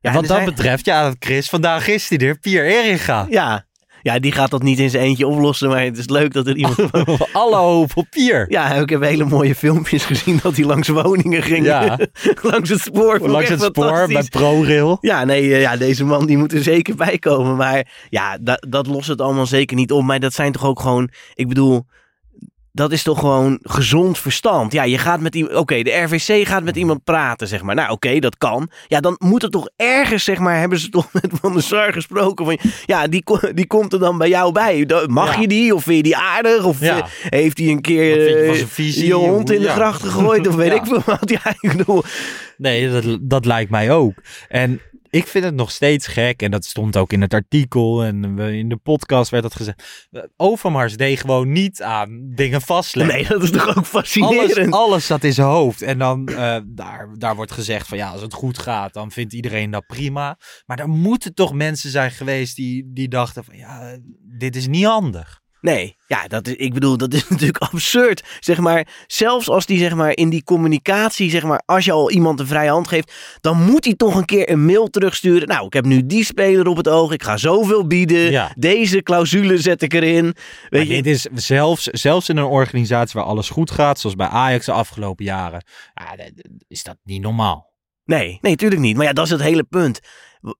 en 0.00 0.12
wat 0.12 0.22
er 0.22 0.28
dat 0.28 0.36
zijn- 0.36 0.48
betreft, 0.48 0.84
ja, 0.84 1.12
Chris, 1.18 1.48
vandaag 1.48 1.88
is 1.88 2.08
hij 2.08 2.18
er, 2.18 2.38
Pier 2.38 2.64
Eringa. 2.64 3.26
Ja. 3.30 3.66
ja, 4.02 4.18
die 4.18 4.32
gaat 4.32 4.50
dat 4.50 4.62
niet 4.62 4.78
in 4.78 4.90
zijn 4.90 5.02
eentje 5.04 5.26
oplossen. 5.26 5.68
Maar 5.68 5.82
het 5.82 5.98
is 5.98 6.08
leuk 6.08 6.32
dat 6.32 6.46
er 6.46 6.56
iemand... 6.56 6.78
Alle 7.32 7.56
hoop 7.56 7.90
op 7.94 8.06
Pier. 8.10 8.46
Ja, 8.48 8.74
ik 8.74 8.88
heb 8.88 9.02
hele 9.02 9.24
mooie 9.24 9.54
filmpjes 9.54 10.04
gezien 10.04 10.38
dat 10.42 10.56
hij 10.56 10.64
langs 10.64 10.88
woningen 10.88 11.42
ging. 11.42 11.64
Ja. 11.64 11.98
langs 12.52 12.68
het 12.70 12.80
spoor. 12.80 13.18
Langs 13.28 13.48
het 13.48 13.62
spoor 13.62 14.06
bij. 14.08 14.22
ProRail. 14.24 14.98
Ja, 15.00 15.24
nee, 15.24 15.54
eh, 15.54 15.60
ja, 15.60 15.76
deze 15.76 16.04
man 16.04 16.26
die 16.26 16.36
moet 16.38 16.52
er 16.52 16.62
zeker 16.62 16.94
bij 16.94 17.18
komen. 17.18 17.56
Maar 17.56 18.06
ja, 18.08 18.38
dat, 18.40 18.66
dat 18.68 18.86
lost 18.86 19.08
het 19.08 19.20
allemaal 19.20 19.46
zeker 19.46 19.76
niet 19.76 19.92
op. 19.92 20.02
Maar 20.02 20.20
dat 20.20 20.34
zijn 20.34 20.52
toch 20.52 20.64
ook 20.64 20.80
gewoon, 20.80 21.10
ik 21.34 21.48
bedoel, 21.48 21.86
dat 22.76 22.92
is 22.92 23.02
toch 23.02 23.18
gewoon 23.18 23.58
gezond 23.62 24.18
verstand. 24.18 24.72
Ja, 24.72 24.82
je 24.82 24.98
gaat 24.98 25.20
met 25.20 25.34
iemand, 25.34 25.54
oké, 25.54 25.82
de 25.82 25.90
RVC 25.90 26.46
gaat 26.46 26.62
met 26.62 26.76
iemand 26.76 27.04
praten, 27.04 27.48
zeg 27.48 27.62
maar. 27.62 27.74
Nou, 27.74 27.90
oké, 27.90 28.18
dat 28.18 28.36
kan. 28.38 28.70
Ja, 28.86 29.00
dan 29.00 29.14
moet 29.18 29.42
het 29.42 29.52
toch 29.52 29.68
ergens, 29.76 30.24
zeg 30.24 30.38
maar, 30.38 30.58
hebben 30.58 30.78
ze 30.78 30.88
toch 30.98 31.12
met 31.12 31.26
Van 31.40 31.52
der 31.52 31.62
Sar 31.62 31.92
gesproken 31.92 32.44
van, 32.44 32.58
ja, 32.86 33.06
die, 33.08 33.24
die 33.54 33.66
komt 33.66 33.92
er 33.92 33.98
dan 33.98 34.18
bij 34.18 34.28
jou 34.28 34.52
bij. 34.52 34.86
Mag 35.06 35.34
Ja. 35.34 35.40
je 35.40 35.48
die? 35.48 35.74
Of 35.74 35.82
vind 35.82 35.96
je 35.96 36.02
die 36.02 36.16
aardig? 36.16 36.64
Of 36.64 36.80
Ja. 36.80 36.96
eh, 36.98 37.04
heeft 37.20 37.58
hij 37.58 37.66
een 37.68 37.80
keer 37.80 38.28
je 38.28 38.34
eh, 38.60 38.66
visie? 38.66 39.06
je 39.06 39.12
hond 39.14 39.50
in 39.50 39.60
de 39.60 39.66
ja. 39.66 39.74
gracht 39.74 40.02
gegooid? 40.02 40.48
Of 40.48 40.54
weet 40.54 40.72
ik 40.80 40.86
veel 40.86 41.02
wat. 41.06 41.30
Ja, 41.44 41.54
ik 41.60 41.76
bedoel, 41.76 42.02
Nee, 42.56 42.90
dat, 42.90 43.18
dat 43.20 43.44
lijkt 43.44 43.70
mij 43.70 43.92
ook. 43.92 44.14
En 44.48 44.80
ik 45.14 45.26
vind 45.26 45.44
het 45.44 45.54
nog 45.54 45.70
steeds 45.70 46.06
gek. 46.06 46.42
En 46.42 46.50
dat 46.50 46.64
stond 46.64 46.96
ook 46.96 47.12
in 47.12 47.20
het 47.20 47.34
artikel. 47.34 48.04
En 48.04 48.38
in 48.38 48.68
de 48.68 48.76
podcast 48.76 49.30
werd 49.30 49.42
dat 49.42 49.54
gezegd. 49.54 50.08
Overmars 50.36 50.96
deed 50.96 51.20
gewoon 51.20 51.52
niet 51.52 51.82
aan 51.82 52.30
dingen 52.34 52.60
vastleggen. 52.60 53.14
nee, 53.14 53.28
dat 53.28 53.42
is 53.42 53.50
toch 53.50 53.68
ook 53.68 53.74
alles, 53.74 53.88
fascinerend. 53.88 54.74
alles 54.74 55.06
zat 55.06 55.24
in 55.24 55.32
zijn 55.32 55.46
hoofd. 55.46 55.82
En 55.82 55.98
dan 55.98 56.28
eh, 56.28 56.56
daar, 56.66 57.08
daar 57.18 57.36
wordt 57.36 57.52
gezegd 57.52 57.88
van 57.88 57.98
ja, 57.98 58.10
als 58.10 58.20
het 58.20 58.32
goed 58.32 58.58
gaat, 58.58 58.92
dan 58.92 59.10
vindt 59.10 59.32
iedereen 59.32 59.70
dat 59.70 59.86
prima. 59.86 60.38
Maar 60.66 60.78
er 60.78 60.88
moeten 60.88 61.34
toch 61.34 61.52
mensen 61.52 61.90
zijn 61.90 62.10
geweest 62.10 62.56
die, 62.56 62.90
die 62.92 63.08
dachten 63.08 63.44
van 63.44 63.56
ja, 63.56 63.98
dit 64.38 64.56
is 64.56 64.66
niet 64.66 64.84
handig. 64.84 65.42
Nee, 65.64 65.96
ja, 66.06 66.26
dat 66.28 66.46
is, 66.46 66.54
ik 66.54 66.74
bedoel, 66.74 66.96
dat 66.96 67.14
is 67.14 67.28
natuurlijk 67.28 67.58
absurd. 67.58 68.22
Zeg 68.40 68.58
maar, 68.58 68.86
zelfs 69.06 69.48
als 69.48 69.66
die 69.66 69.78
zeg 69.78 69.94
maar 69.94 70.16
in 70.16 70.28
die 70.28 70.44
communicatie, 70.44 71.30
zeg 71.30 71.42
maar, 71.42 71.62
als 71.66 71.84
je 71.84 71.92
al 71.92 72.10
iemand 72.10 72.40
een 72.40 72.46
vrije 72.46 72.70
hand 72.70 72.88
geeft, 72.88 73.12
dan 73.40 73.62
moet 73.62 73.84
hij 73.84 73.94
toch 73.94 74.14
een 74.14 74.24
keer 74.24 74.50
een 74.50 74.64
mail 74.64 74.88
terugsturen. 74.88 75.48
Nou, 75.48 75.66
ik 75.66 75.72
heb 75.72 75.84
nu 75.84 76.06
die 76.06 76.24
speler 76.24 76.66
op 76.66 76.76
het 76.76 76.88
oog, 76.88 77.12
ik 77.12 77.22
ga 77.22 77.36
zoveel 77.36 77.86
bieden. 77.86 78.30
Ja. 78.30 78.52
Deze 78.56 79.02
clausule 79.02 79.58
zet 79.58 79.82
ik 79.82 79.92
erin. 79.92 80.24
Maar 80.24 80.34
Weet 80.68 80.86
je, 80.86 81.02
dit 81.02 81.06
is 81.06 81.22
zelfs, 81.34 81.84
zelfs 81.84 82.28
in 82.28 82.36
een 82.36 82.44
organisatie 82.44 83.20
waar 83.20 83.28
alles 83.28 83.50
goed 83.50 83.70
gaat, 83.70 83.98
zoals 83.98 84.16
bij 84.16 84.28
Ajax 84.28 84.66
de 84.66 84.72
afgelopen 84.72 85.24
jaren, 85.24 85.64
ja, 85.94 86.24
is 86.68 86.82
dat 86.82 86.96
niet 87.02 87.22
normaal. 87.22 87.72
Nee, 88.04 88.38
nee, 88.40 88.56
tuurlijk 88.56 88.80
niet. 88.80 88.96
Maar 88.96 89.06
ja, 89.06 89.12
dat 89.12 89.24
is 89.24 89.30
het 89.30 89.42
hele 89.42 89.64
punt. 89.64 90.00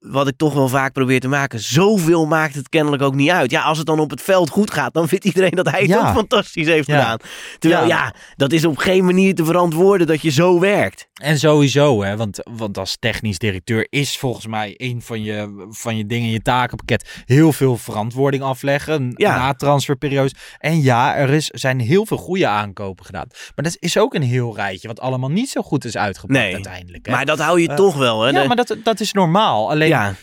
Wat 0.00 0.28
ik 0.28 0.36
toch 0.36 0.54
wel 0.54 0.68
vaak 0.68 0.92
probeer 0.92 1.20
te 1.20 1.28
maken. 1.28 1.60
Zoveel 1.60 2.26
maakt 2.26 2.54
het 2.54 2.68
kennelijk 2.68 3.02
ook 3.02 3.14
niet 3.14 3.30
uit. 3.30 3.50
Ja, 3.50 3.62
als 3.62 3.78
het 3.78 3.86
dan 3.86 4.00
op 4.00 4.10
het 4.10 4.22
veld 4.22 4.50
goed 4.50 4.70
gaat, 4.70 4.94
dan 4.94 5.08
vindt 5.08 5.24
iedereen 5.24 5.50
dat 5.50 5.70
hij 5.70 5.80
het 5.80 5.88
Ja. 5.88 6.08
ook 6.08 6.14
fantastisch 6.14 6.66
heeft 6.66 6.86
Ja. 6.86 6.98
gedaan. 7.00 7.18
Terwijl 7.58 7.86
Ja. 7.86 7.88
ja. 8.04 8.14
dat 8.36 8.52
is 8.52 8.64
op 8.64 8.76
geen 8.76 9.04
manier 9.04 9.34
te 9.34 9.44
verantwoorden 9.44 10.06
dat 10.06 10.22
je 10.22 10.30
zo 10.30 10.60
werkt. 10.60 11.06
En 11.14 11.38
sowieso, 11.38 12.02
hè, 12.02 12.16
want, 12.16 12.40
want 12.56 12.78
als 12.78 12.96
technisch 12.98 13.38
directeur 13.38 13.86
is 13.90 14.18
volgens 14.18 14.46
mij 14.46 14.74
een 14.76 15.02
van 15.02 15.22
je, 15.22 15.66
van 15.70 15.96
je 15.96 16.06
dingen, 16.06 16.30
je 16.30 16.42
takenpakket, 16.42 17.22
heel 17.24 17.52
veel 17.52 17.76
verantwoording 17.76 18.42
afleggen 18.42 19.12
na 19.16 19.54
transferperiodes. 19.54 20.34
En 20.58 20.82
ja, 20.82 21.16
er 21.16 21.30
is, 21.30 21.46
zijn 21.46 21.80
heel 21.80 22.06
veel 22.06 22.16
goede 22.16 22.46
aankopen 22.46 23.04
gedaan. 23.04 23.26
Maar 23.54 23.64
dat 23.64 23.76
is 23.78 23.98
ook 23.98 24.14
een 24.14 24.22
heel 24.22 24.56
rijtje 24.56 24.88
wat 24.88 25.00
allemaal 25.00 25.30
niet 25.30 25.48
zo 25.50 25.62
goed 25.62 25.84
is 25.84 25.96
uitgepakt 25.96 26.38
Nee. 26.38 26.52
uiteindelijk. 26.54 27.06
Hè? 27.06 27.12
Maar 27.12 27.24
dat 27.26 27.38
hou 27.38 27.60
je 27.60 27.68
Eh, 27.68 27.74
toch 27.76 27.96
wel, 27.96 28.20
hè? 28.22 28.30
ja, 28.30 28.46
maar 28.46 28.56
dat, 28.56 28.76
dat 28.84 29.00
is 29.00 29.12
normaal. 29.12 29.72
Alleen, 29.74 29.88
ja. 29.88 30.14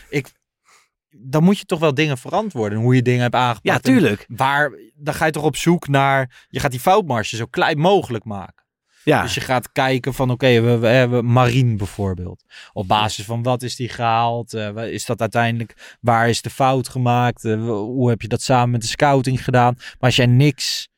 dan 1.10 1.42
moet 1.42 1.58
je 1.58 1.64
toch 1.64 1.78
wel 1.78 1.94
dingen 1.94 2.18
verantwoorden. 2.18 2.78
Hoe 2.78 2.94
je 2.94 3.02
dingen 3.02 3.22
hebt 3.22 3.34
aangepakt. 3.34 3.66
ja, 3.66 3.78
tuurlijk. 3.78 4.24
Waar, 4.28 4.72
dan 4.94 5.14
ga 5.14 5.26
je 5.26 5.32
toch 5.32 5.44
op 5.44 5.56
zoek 5.56 5.88
naar, 5.88 6.46
je 6.48 6.60
gaat 6.60 6.70
die 6.70 6.80
foutmarge 6.80 7.36
zo 7.36 7.46
klein 7.46 7.78
mogelijk 7.78 8.24
maken. 8.24 8.62
Ja. 9.04 9.22
Dus 9.22 9.34
je 9.34 9.40
gaat 9.40 9.72
kijken 9.72 10.14
van 10.14 10.30
oké, 10.30 10.60
we, 10.60 10.78
we 10.78 10.86
hebben 10.86 11.24
Marien 11.24 11.76
bijvoorbeeld. 11.76 12.44
Op 12.72 12.88
basis 12.88 13.24
van 13.24 13.42
wat 13.42 13.62
is 13.62 13.76
die 13.76 13.88
gehaald? 13.88 14.54
Eh, 14.54 14.92
is 14.92 15.04
dat 15.04 15.20
uiteindelijk, 15.20 15.96
waar 16.00 16.28
is 16.28 16.42
de 16.42 16.50
fout 16.50 16.88
gemaakt? 16.88 17.44
Eh, 17.44 17.64
hoe 17.64 18.08
heb 18.08 18.22
je 18.22 18.28
dat 18.28 18.42
samen 18.42 18.70
met 18.70 18.80
de 18.80 18.86
scouting 18.86 19.44
gedaan? 19.44 19.74
Maar 19.76 19.96
als 19.98 20.16
jij 20.16 20.26
niks, 20.26 20.88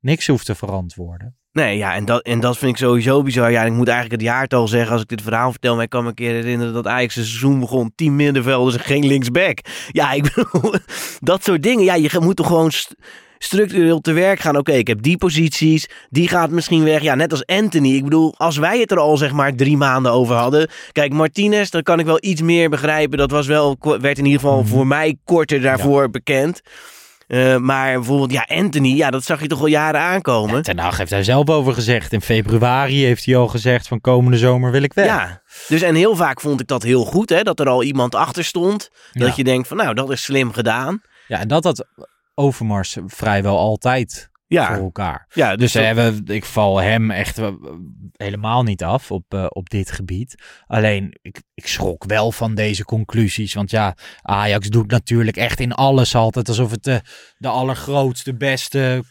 niks 0.00 0.26
hoeft 0.26 0.46
te 0.46 0.54
verantwoorden. 0.54 1.36
Nee, 1.52 1.76
ja, 1.76 1.94
en 1.94 2.04
dat, 2.04 2.22
en 2.22 2.40
dat 2.40 2.58
vind 2.58 2.70
ik 2.70 2.76
sowieso 2.76 3.22
bizar. 3.22 3.50
Ja, 3.50 3.62
ik 3.62 3.72
moet 3.72 3.88
eigenlijk 3.88 4.20
het 4.20 4.30
jaartal 4.30 4.68
zeggen 4.68 4.92
als 4.92 5.02
ik 5.02 5.08
dit 5.08 5.22
verhaal 5.22 5.50
vertel. 5.50 5.74
Maar 5.74 5.84
ik 5.84 5.90
kan 5.90 6.02
me 6.02 6.08
een 6.08 6.14
keer 6.14 6.32
herinneren 6.32 6.72
dat 6.72 6.86
Ajax 6.86 7.16
een 7.16 7.24
seizoen 7.24 7.60
begon. 7.60 7.92
10 7.94 8.16
middenvelders 8.16 8.76
en 8.76 8.82
geen 8.84 9.06
linksback. 9.06 9.58
Ja, 9.90 10.12
ik 10.12 10.22
bedoel, 10.34 10.74
dat 11.20 11.44
soort 11.44 11.62
dingen. 11.62 11.84
Ja, 11.84 11.94
je 11.94 12.10
moet 12.20 12.36
toch 12.36 12.46
gewoon 12.46 12.70
st- 12.70 12.94
structureel 13.38 14.00
te 14.00 14.12
werk 14.12 14.40
gaan. 14.40 14.56
Oké, 14.56 14.72
ik 14.72 14.86
heb 14.86 15.02
die 15.02 15.16
posities, 15.16 15.88
die 16.10 16.28
gaat 16.28 16.50
misschien 16.50 16.84
weg. 16.84 17.02
Ja, 17.02 17.14
net 17.14 17.30
als 17.30 17.46
Anthony. 17.46 17.94
Ik 17.96 18.04
bedoel, 18.04 18.34
als 18.36 18.56
wij 18.56 18.78
het 18.80 18.90
er 18.90 18.98
al 18.98 19.16
zeg 19.16 19.32
maar 19.32 19.54
drie 19.54 19.76
maanden 19.76 20.12
over 20.12 20.34
hadden. 20.34 20.68
Kijk, 20.92 21.12
Martinez, 21.12 21.68
daar 21.70 21.82
kan 21.82 21.98
ik 21.98 22.06
wel 22.06 22.18
iets 22.20 22.42
meer 22.42 22.70
begrijpen. 22.70 23.18
Dat 23.18 23.30
was 23.30 23.46
wel, 23.46 23.76
werd 24.00 24.18
in 24.18 24.24
ieder 24.24 24.40
geval 24.40 24.60
Mhm. 24.60 24.68
voor 24.68 24.86
mij 24.86 25.16
korter 25.24 25.60
daarvoor 25.60 26.10
bekend. 26.10 26.60
Eh, 27.32 27.56
maar 27.56 27.92
bijvoorbeeld, 27.94 28.32
ja, 28.32 28.46
Anthony, 28.56 28.88
ja, 28.96 29.10
dat 29.10 29.24
zag 29.24 29.40
je 29.40 29.46
toch 29.46 29.60
al 29.60 29.66
jaren 29.66 30.00
aankomen. 30.00 30.56
Ja, 30.56 30.60
Ten 30.60 30.78
Hag 30.78 30.96
heeft 30.98 31.10
daar 31.10 31.24
zelf 31.24 31.48
over 31.50 31.74
gezegd. 31.74 32.12
In 32.12 32.20
februari 32.20 33.04
heeft 33.04 33.24
hij 33.24 33.36
al 33.36 33.48
gezegd 33.48 33.88
van 33.88 34.00
komende 34.00 34.38
zomer 34.38 34.70
wil 34.70 34.82
ik 34.82 34.92
weg. 34.94 35.06
Ja, 35.06 35.42
dus 35.68 35.82
en 35.82 35.94
heel 35.94 36.16
vaak 36.16 36.40
vond 36.40 36.60
ik 36.60 36.66
dat 36.66 36.82
heel 36.82 37.04
goed, 37.04 37.28
hè, 37.28 37.42
dat 37.42 37.60
er 37.60 37.68
al 37.68 37.82
iemand 37.82 38.14
achter 38.14 38.44
stond. 38.44 38.90
Dat 39.12 39.28
Ja. 39.28 39.32
je 39.36 39.44
denkt 39.44 39.68
van, 39.68 39.76
nou, 39.76 39.94
dat 39.94 40.10
is 40.10 40.22
slim 40.22 40.52
gedaan. 40.52 41.00
Ja, 41.26 41.38
en 41.38 41.48
dat 41.48 41.64
had 41.64 41.86
Overmars 42.34 42.96
vrijwel 43.06 43.58
altijd 43.58 44.28
Ja, 44.52 44.74
voor 44.74 44.84
elkaar. 44.84 45.26
ja 45.34 45.50
Dus 45.50 45.58
dus 45.58 45.72
ze 45.72 45.80
hebben, 45.80 46.22
ik 46.26 46.44
val 46.44 46.78
hem 46.80 47.10
echt 47.10 47.38
eh, 47.38 47.48
helemaal 48.16 48.62
niet 48.62 48.84
af 48.84 49.10
op, 49.10 49.24
eh, 49.34 49.46
op 49.48 49.70
dit 49.70 49.90
gebied. 49.92 50.34
Alleen, 50.66 51.18
ik, 51.22 51.42
ik 51.54 51.66
schrok 51.66 52.04
wel 52.04 52.32
van 52.32 52.54
deze 52.54 52.84
conclusies. 52.84 53.54
Want 53.54 53.70
ja, 53.70 53.96
Ajax 54.22 54.68
doet 54.68 54.90
natuurlijk 54.90 55.36
echt 55.36 55.60
in 55.60 55.72
alles 55.72 56.14
altijd 56.14 56.48
alsof 56.48 56.70
het 56.70 56.84
de, 56.84 57.00
de 57.36 57.48
allergrootste, 57.48 58.34
beste 58.36 59.04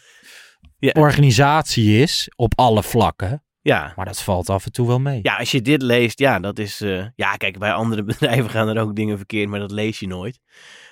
Ja. 0.77 0.91
organisatie 0.93 2.01
is. 2.01 2.31
Op 2.35 2.53
alle 2.55 2.83
vlakken. 2.83 3.43
ja. 3.61 3.93
Maar 3.95 4.05
dat 4.05 4.21
valt 4.21 4.49
af 4.49 4.65
en 4.65 4.71
toe 4.71 4.87
wel 4.87 4.99
mee. 4.99 5.19
Ja, 5.21 5.35
als 5.35 5.51
je 5.51 5.61
dit 5.61 5.81
leest, 5.81 6.19
ja, 6.19 6.39
dat 6.39 6.59
is... 6.59 6.81
eh, 6.81 7.05
ja, 7.15 7.35
kijk, 7.35 7.59
bij 7.59 7.71
andere 7.73 8.03
bedrijven 8.11 8.49
gaan 8.49 8.67
er 8.67 8.81
ook 8.81 8.95
dingen 8.95 9.17
verkeerd, 9.17 9.49
maar 9.49 9.59
dat 9.59 9.71
lees 9.71 9.99
je 9.99 10.07
nooit. 10.07 10.39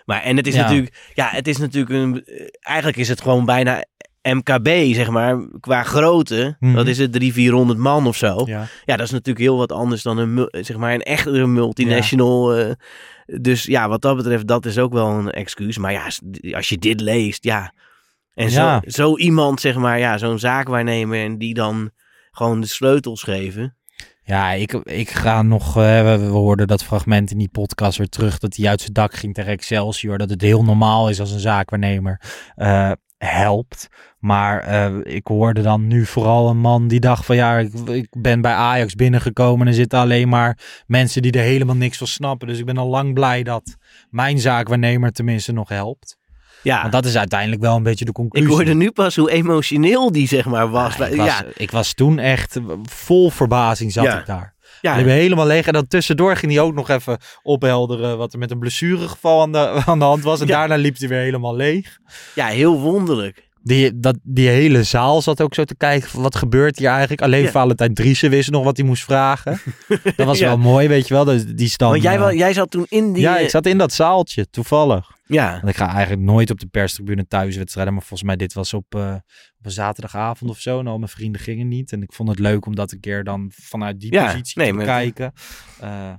Maar, 0.06 0.22
en 0.22 0.38
het 0.38 0.48
is 0.48 0.56
Ja. 0.56 0.62
natuurlijk... 0.62 1.12
Ja, 1.14 1.30
het 1.30 1.48
is 1.48 1.58
natuurlijk 1.58 1.92
een... 1.94 2.24
eh, 2.26 2.48
Eigenlijk 2.60 2.98
is 2.98 3.08
het 3.08 3.22
gewoon 3.22 3.46
bijna 3.46 3.84
MKB, 4.22 4.68
zeg 4.94 5.10
maar, 5.10 5.48
qua 5.60 5.84
grootte. 5.84 6.56
Mhm. 6.60 6.74
Dat 6.76 6.88
is 6.88 6.98
het 6.98 7.12
300, 7.12 7.34
400 7.44 7.80
man 7.80 8.08
of 8.08 8.16
zo. 8.16 8.44
Ja. 8.46 8.68
Ja, 8.86 8.96
dat 8.96 9.06
is 9.06 9.12
natuurlijk 9.12 9.46
heel 9.46 9.58
wat 9.58 9.72
anders 9.72 10.02
dan 10.04 10.18
een, 10.18 10.48
zeg 10.52 10.78
maar, 10.78 10.94
een 10.94 11.02
echte 11.04 11.46
multinational. 11.46 12.56
eh, 12.56 12.72
dus 13.42 13.64
ja, 13.64 13.90
wat 13.90 14.02
dat 14.02 14.16
betreft, 14.16 14.48
dat 14.48 14.66
is 14.66 14.78
ook 14.78 14.94
wel 14.94 15.10
een 15.10 15.32
excuus. 15.32 15.78
Maar 15.78 15.92
ja, 15.92 16.06
als 16.56 16.70
je 16.70 16.78
dit 16.78 17.02
leest, 17.02 17.44
ja. 17.44 17.74
En 18.34 18.50
zo, 18.50 18.62
Ja. 18.62 18.82
zo 18.86 19.18
iemand, 19.18 19.62
zeg 19.62 19.76
maar, 19.76 20.00
ja, 20.00 20.18
zo'n 20.18 20.40
zaakwaarnemer 20.40 21.24
en 21.24 21.38
die 21.38 21.54
dan 21.54 21.90
gewoon 22.32 22.62
de 22.62 22.68
sleutels 22.68 23.24
geven. 23.24 23.74
Ja, 24.24 24.52
ik, 24.52 24.74
ik 24.74 25.10
ga 25.10 25.42
nog. 25.42 25.68
eh, 25.78 26.04
we, 26.04 26.18
we 26.20 26.26
hoorden 26.26 26.68
dat 26.68 26.84
fragment 26.84 27.32
in 27.32 27.38
die 27.38 27.50
podcast 27.52 27.98
weer 27.98 28.10
terug. 28.10 28.38
Dat 28.40 28.56
hij 28.56 28.68
uit 28.70 28.80
zijn 28.82 28.94
dak 28.94 29.14
ging 29.14 29.34
tegen 29.34 29.52
Excelsior. 29.52 30.18
Dat 30.18 30.30
het 30.30 30.42
heel 30.42 30.64
normaal 30.64 31.10
is 31.10 31.20
als 31.20 31.32
een 31.32 31.40
zaakwaarnemer 31.40 32.22
eh, 32.56 32.92
helpt. 33.26 33.88
Maar 34.20 34.60
eh, 34.60 34.96
ik 35.16 35.28
hoorde 35.28 35.62
dan 35.62 35.88
nu 35.88 36.06
vooral 36.06 36.50
een 36.50 36.58
man 36.60 36.88
die 36.88 37.00
dacht: 37.00 37.26
van 37.26 37.36
ja, 37.36 37.58
ik, 37.58 37.74
ik 37.74 38.08
ben 38.18 38.42
bij 38.42 38.54
Ajax 38.54 38.96
binnengekomen. 38.96 39.62
En 39.62 39.68
er 39.68 39.74
zitten 39.74 40.00
alleen 40.00 40.30
maar 40.30 40.58
mensen 40.88 41.22
die 41.22 41.32
er 41.32 41.42
helemaal 41.44 41.76
niks 41.76 41.98
van 41.98 42.08
snappen. 42.08 42.48
Dus 42.48 42.60
ik 42.60 42.66
ben 42.66 42.78
al 42.78 42.88
lang 42.88 43.14
blij 43.14 43.44
dat 43.44 43.76
mijn 44.10 44.40
zaakwaarnemer 44.40 45.12
tenminste 45.12 45.52
nog 45.52 45.70
helpt. 45.70 46.18
Ja, 46.64 46.80
Want 46.82 46.94
dat 46.94 47.06
is 47.06 47.18
uiteindelijk 47.18 47.62
wel 47.62 47.76
een 47.76 47.84
beetje 47.84 48.06
de 48.06 48.12
ik 48.12 48.16
conclusie. 48.16 48.50
hoorde 48.50 48.74
nu 48.74 48.92
pas 48.92 49.16
hoe 49.16 49.32
emotioneel 49.32 50.12
die, 50.12 50.28
zeg 50.28 50.46
maar, 50.46 50.70
was. 50.70 50.96
Ja, 50.96 51.06
ik, 51.06 51.16
ja, 51.16 51.24
was, 51.24 51.44
ik 51.56 51.72
was 51.72 51.94
toen 51.94 52.20
echt 52.20 52.60
vol 52.84 53.30
verbazing 53.30 53.92
zat 53.92 54.04
Ja. 54.04 54.20
ik 54.20 54.26
daar. 54.26 54.54
Ja, 54.82 54.96
Ik 54.96 55.06
ben 55.06 55.14
helemaal 55.14 55.46
leeg. 55.46 55.68
En 55.68 55.74
dan 55.74 55.88
tussendoor 55.88 56.36
ging 56.36 56.52
hij 56.52 56.62
ook 56.62 56.74
nog 56.74 56.90
even 56.90 57.18
ophelderen 57.44 58.18
wat 58.18 58.34
er 58.34 58.40
met 58.40 58.52
een 58.52 58.60
blessuregeval 58.60 59.42
aan 59.42 59.52
de, 59.52 59.82
aan 59.86 60.00
de 60.00 60.06
hand 60.06 60.24
was. 60.24 60.42
En 60.42 60.48
Ja. 60.48 60.58
daarna 60.60 60.76
liep 60.76 60.98
hij 60.98 61.08
weer 61.08 61.20
helemaal 61.20 61.56
leeg. 61.56 61.98
ja, 62.36 62.46
heel 62.48 62.80
wonderlijk. 62.80 63.48
Die, 63.62 64.00
dat, 64.00 64.18
die 64.24 64.48
hele 64.48 64.84
zaal 64.84 65.22
zat 65.22 65.42
ook 65.42 65.54
zo 65.54 65.64
te 65.64 65.76
kijken 65.76 66.10
van 66.10 66.22
wat 66.22 66.36
gebeurt 66.36 66.78
hier 66.80 66.90
eigenlijk. 66.90 67.22
Alleen 67.22 67.44
Ja. 67.44 67.50
Valentijn 67.52 67.94
Driessen 67.94 68.30
wist 68.30 68.50
nog 68.50 68.64
wat 68.64 68.78
hij 68.78 68.86
moest 68.86 69.04
vragen. 69.04 69.60
Dat 70.16 70.26
was 70.26 70.40
Ja. 70.40 70.46
wel 70.48 70.58
mooi, 70.58 70.88
weet 70.88 71.08
je 71.08 71.14
wel. 71.14 71.24
Dus 71.26 71.46
die 71.46 71.70
stand, 71.70 71.92
Want 71.92 72.04
jij, 72.04 72.14
eh, 72.14 72.20
wa- 72.20 72.34
jij 72.34 72.54
zat 72.54 72.72
toen 72.72 72.86
in 72.90 73.14
die... 73.14 73.22
ja, 73.22 73.38
ik 73.38 73.50
zat 73.50 73.66
in 73.66 73.78
dat 73.78 73.94
zaaltje, 73.94 74.50
toevallig. 74.50 75.12
ja, 75.26 75.52
Want 75.52 75.68
ik 75.68 75.76
ga 75.76 75.92
eigenlijk 75.92 76.22
nooit 76.22 76.50
op 76.52 76.60
de 76.60 76.68
perstribune 76.68 77.28
thuiswedstrijden. 77.28 77.94
Maar 77.94 78.02
volgens 78.04 78.28
mij 78.30 78.36
dit 78.38 78.54
was 78.54 78.74
op, 78.74 78.96
eh, 78.96 79.14
op 79.60 79.66
een 79.66 79.72
zaterdagavond 79.72 80.52
of 80.52 80.60
zo. 80.60 80.80
En 80.80 80.88
al 80.88 80.98
mijn 80.98 81.10
vrienden 81.10 81.42
gingen 81.42 81.68
niet. 81.68 81.92
En 81.92 82.02
ik 82.02 82.14
vond 82.14 82.30
het 82.30 82.40
leuk 82.40 82.66
om 82.66 82.76
dat 82.76 82.92
een 82.92 83.00
keer 83.00 83.24
dan 83.24 83.52
vanuit 83.56 84.00
die 84.00 84.14
Ja, 84.14 84.26
positie 84.26 84.62
nee, 84.62 84.70
te 84.70 84.74
maar- 84.76 84.86
kijken. 84.86 85.34
Eh, 85.80 86.10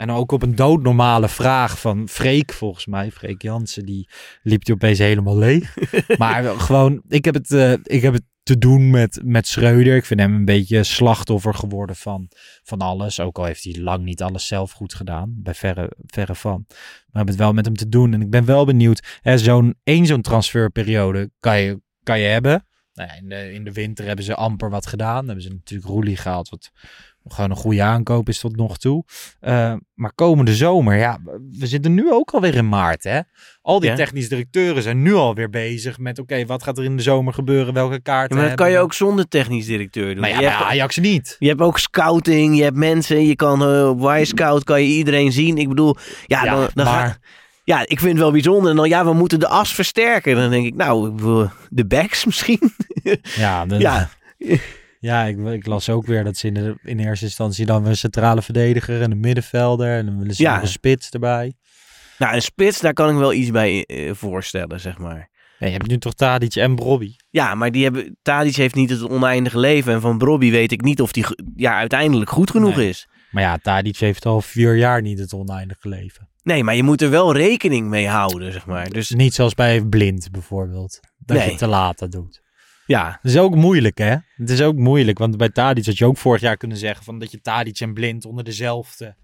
en 0.00 0.10
ook 0.10 0.32
op 0.32 0.42
een 0.42 0.54
doodnormale 0.54 1.28
vraag 1.28 1.80
van 1.80 2.08
Freek, 2.08 2.52
volgens 2.52 2.86
mij. 2.86 3.10
Freek 3.10 3.42
Jansen, 3.42 3.84
die 3.86 4.08
liep 4.42 4.64
die 4.64 4.74
opeens 4.74 4.98
helemaal 4.98 5.36
leeg. 5.36 5.76
maar 6.18 6.44
gewoon, 6.44 7.02
ik 7.08 7.24
heb 7.24 7.34
het, 7.34 7.50
eh, 7.52 7.72
ik 7.72 8.02
heb 8.02 8.12
het 8.12 8.22
te 8.42 8.58
doen 8.58 8.90
met, 8.90 9.20
met 9.24 9.46
Schreuder. 9.46 9.96
Ik 9.96 10.04
vind 10.04 10.20
hem 10.20 10.34
een 10.34 10.44
beetje 10.44 10.84
slachtoffer 10.84 11.54
geworden 11.54 11.96
van, 11.96 12.28
van 12.62 12.78
alles. 12.78 13.20
Ook 13.20 13.38
al 13.38 13.44
heeft 13.44 13.64
hij 13.64 13.78
lang 13.78 14.04
niet 14.04 14.22
alles 14.22 14.46
zelf 14.46 14.72
goed 14.72 14.94
gedaan. 14.94 15.34
Bij 15.36 15.54
verre, 15.54 15.92
verre 16.06 16.34
van. 16.34 16.64
Maar 16.66 16.76
we 17.06 17.16
hebben 17.16 17.34
het 17.34 17.42
wel 17.42 17.52
met 17.52 17.64
hem 17.64 17.76
te 17.76 17.88
doen. 17.88 18.14
En 18.14 18.20
ik 18.20 18.30
ben 18.30 18.44
wel 18.44 18.64
benieuwd. 18.64 19.18
hè, 19.20 19.38
Zo'n 19.38 19.74
één 19.82 20.06
zo'n 20.06 20.22
transferperiode 20.22 21.30
kan 21.40 21.60
je, 21.60 21.80
kan 22.02 22.20
je 22.20 22.26
hebben. 22.26 22.64
Nou 22.92 23.08
ja, 23.08 23.16
in, 23.16 23.28
de, 23.28 23.52
in 23.52 23.64
de 23.64 23.72
winter 23.72 24.06
hebben 24.06 24.24
ze 24.24 24.34
amper 24.34 24.70
wat 24.70 24.86
gedaan. 24.86 25.16
Dan 25.16 25.26
hebben 25.26 25.44
ze 25.44 25.50
natuurlijk 25.50 25.90
Roelie 25.90 26.16
gehaald. 26.16 26.48
Wat 26.48 26.70
gewoon 27.34 27.50
een 27.50 27.56
goede 27.56 27.82
aankoop 27.82 28.28
is 28.28 28.38
tot 28.38 28.56
nog 28.56 28.78
toe. 28.78 29.04
Eh, 29.40 29.74
maar 29.94 30.12
komende 30.14 30.54
zomer, 30.54 30.96
ja, 30.96 31.18
we 31.58 31.66
zitten 31.66 31.94
nu 31.94 32.12
ook 32.12 32.30
alweer 32.30 32.54
in 32.54 32.68
maart. 32.68 33.04
Hè? 33.04 33.20
Al 33.62 33.80
die 33.80 33.90
Ja. 33.90 33.96
technisch 33.96 34.28
directeuren 34.28 34.82
zijn 34.82 35.02
nu 35.02 35.14
alweer 35.14 35.50
bezig 35.50 35.98
met: 35.98 36.18
oké, 36.18 36.46
wat 36.46 36.62
gaat 36.62 36.78
er 36.78 36.84
in 36.84 36.96
de 36.96 37.02
zomer 37.02 37.32
gebeuren? 37.34 37.74
Welke 37.74 37.92
Ja, 37.94 38.00
kaarten? 38.02 38.36
maar 38.36 38.46
dat 38.48 38.56
kan 38.56 38.70
je 38.70 38.78
ook 38.78 38.94
zonder 38.94 39.28
technisch 39.28 39.66
directeur 39.66 40.06
doen. 40.12 40.20
Maar 40.20 40.30
ja, 40.30 40.40
Je 40.40 40.46
hebt- 40.48 40.62
Ajax 40.62 40.96
niet. 40.98 41.36
Je 41.38 41.48
hebt 41.48 41.60
ook 41.60 41.78
scouting, 41.78 42.56
je 42.56 42.62
hebt 42.62 42.76
mensen, 42.76 43.26
je 43.26 43.36
kan 43.36 43.62
eh, 43.62 43.88
op 43.88 44.00
Y-Scout 44.02 44.64
kan 44.64 44.82
je 44.82 44.88
iedereen 44.88 45.32
zien. 45.32 45.58
Ik 45.58 45.68
bedoel, 45.68 45.96
ja, 46.26 46.44
Ja, 46.44 46.54
dan, 46.54 46.68
dan 46.74 46.84
maar- 46.84 47.06
ga- 47.06 47.18
ja, 47.64 47.80
ik 47.80 47.98
vind 47.98 48.10
het 48.12 48.18
wel 48.20 48.32
bijzonder. 48.32 48.70
En 48.70 48.76
dan, 48.76 48.88
ja, 48.88 49.04
we 49.04 49.12
moeten 49.12 49.38
de 49.40 49.48
as 49.48 49.74
versterken. 49.74 50.36
Dan 50.36 50.50
denk 50.50 50.66
ik, 50.66 50.74
nou, 50.74 51.16
de 51.68 51.86
backs 51.86 52.24
misschien. 52.30 52.72
Ja, 53.36 53.66
de- 53.66 53.78
ja, 53.78 54.08
Ja, 55.00 55.24
ik, 55.24 55.38
ik 55.38 55.66
las 55.66 55.88
ook 55.88 56.06
weer 56.06 56.24
dat 56.24 56.36
ze 56.36 56.46
in, 56.46 56.54
de, 56.54 56.78
in 56.82 56.98
eerste 56.98 57.24
instantie 57.24 57.66
dan 57.66 57.86
een 57.86 57.96
centrale 57.96 58.42
verdediger 58.42 59.02
en 59.02 59.10
een 59.10 59.20
middenvelder. 59.20 59.96
En 59.96 60.06
dan 60.06 60.18
willen 60.18 60.34
ze 60.34 60.42
Ja. 60.42 60.52
nog 60.52 60.62
een 60.62 60.68
spits 60.68 61.10
erbij. 61.10 61.54
nou, 62.18 62.34
een 62.34 62.42
spits, 62.42 62.80
daar 62.80 62.92
kan 62.92 63.10
ik 63.10 63.16
wel 63.16 63.32
iets 63.32 63.50
bij 63.50 63.84
eh, 63.84 64.10
voorstellen, 64.14 64.80
zeg 64.80 64.98
maar. 64.98 65.28
Ja, 65.58 65.66
je 65.66 65.72
hebt 65.72 65.86
nu 65.88 65.98
toch 65.98 66.14
Tadic 66.14 66.54
en 66.54 66.74
Brobby. 66.74 67.14
Ja, 67.30 67.54
maar 67.54 67.70
die 67.72 67.82
hebben, 67.82 68.16
Tadic 68.22 68.56
heeft 68.56 68.74
niet 68.74 68.90
het 68.90 69.08
oneindige 69.08 69.58
leven. 69.58 69.92
En 69.92 70.00
van 70.00 70.18
Brobby 70.18 70.50
weet 70.50 70.72
ik 70.72 70.80
niet 70.82 71.00
of 71.00 71.12
die 71.12 71.24
ja, 71.56 71.76
uiteindelijk 71.78 72.30
goed 72.30 72.50
genoeg 72.50 72.76
Nee. 72.76 72.88
is. 72.88 73.08
Maar 73.30 73.42
ja, 73.42 73.56
Tadic 73.56 73.96
heeft 73.96 74.26
al 74.26 74.40
vier 74.40 74.76
jaar 74.76 75.02
niet 75.02 75.18
het 75.18 75.32
oneindige 75.32 75.88
leven. 75.88 76.28
Nee, 76.42 76.64
maar 76.64 76.74
je 76.76 76.82
moet 76.82 77.02
er 77.02 77.10
wel 77.10 77.32
rekening 77.36 77.88
mee 77.88 78.08
houden, 78.08 78.52
zeg 78.52 78.66
maar. 78.66 78.90
Dus 78.90 79.10
niet 79.10 79.34
zoals 79.34 79.54
bij 79.54 79.82
Blind 79.84 80.30
bijvoorbeeld. 80.30 81.00
Dat 81.18 81.36
Nee. 81.36 81.50
je 81.50 81.56
te 81.56 81.66
laat 81.66 82.12
doet. 82.12 82.40
Ja, 82.90 83.18
Dat 83.22 83.32
is 83.32 83.38
ook 83.38 83.54
moeilijk, 83.54 83.98
hè? 83.98 84.16
Het 84.36 84.50
is 84.50 84.62
ook 84.62 84.76
moeilijk, 84.76 85.18
want 85.18 85.36
bij 85.36 85.48
Tadic 85.48 85.86
had 85.86 85.98
je 85.98 86.06
ook 86.06 86.16
vorig 86.16 86.40
jaar 86.40 86.56
kunnen 86.56 86.76
zeggen 86.76 87.04
van 87.04 87.18
dat 87.18 87.30
je 87.30 87.40
Tadic 87.40 87.80
en 87.80 87.94
Blind 87.94 88.24
onder 88.24 88.44
dezelfde 88.44 89.16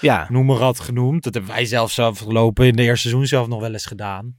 ja, 0.00 0.26
noemer 0.30 0.56
had 0.56 0.80
genoemd. 0.80 1.22
Dat 1.22 1.34
hebben 1.34 1.52
wij 1.52 1.64
zelfs 1.64 1.98
afgelopen 1.98 2.66
in 2.66 2.76
de 2.76 2.82
eerste 2.82 3.08
seizoen 3.08 3.26
zelf 3.26 3.46
nog 3.46 3.60
wel 3.60 3.72
eens 3.72 3.86
gedaan. 3.86 4.36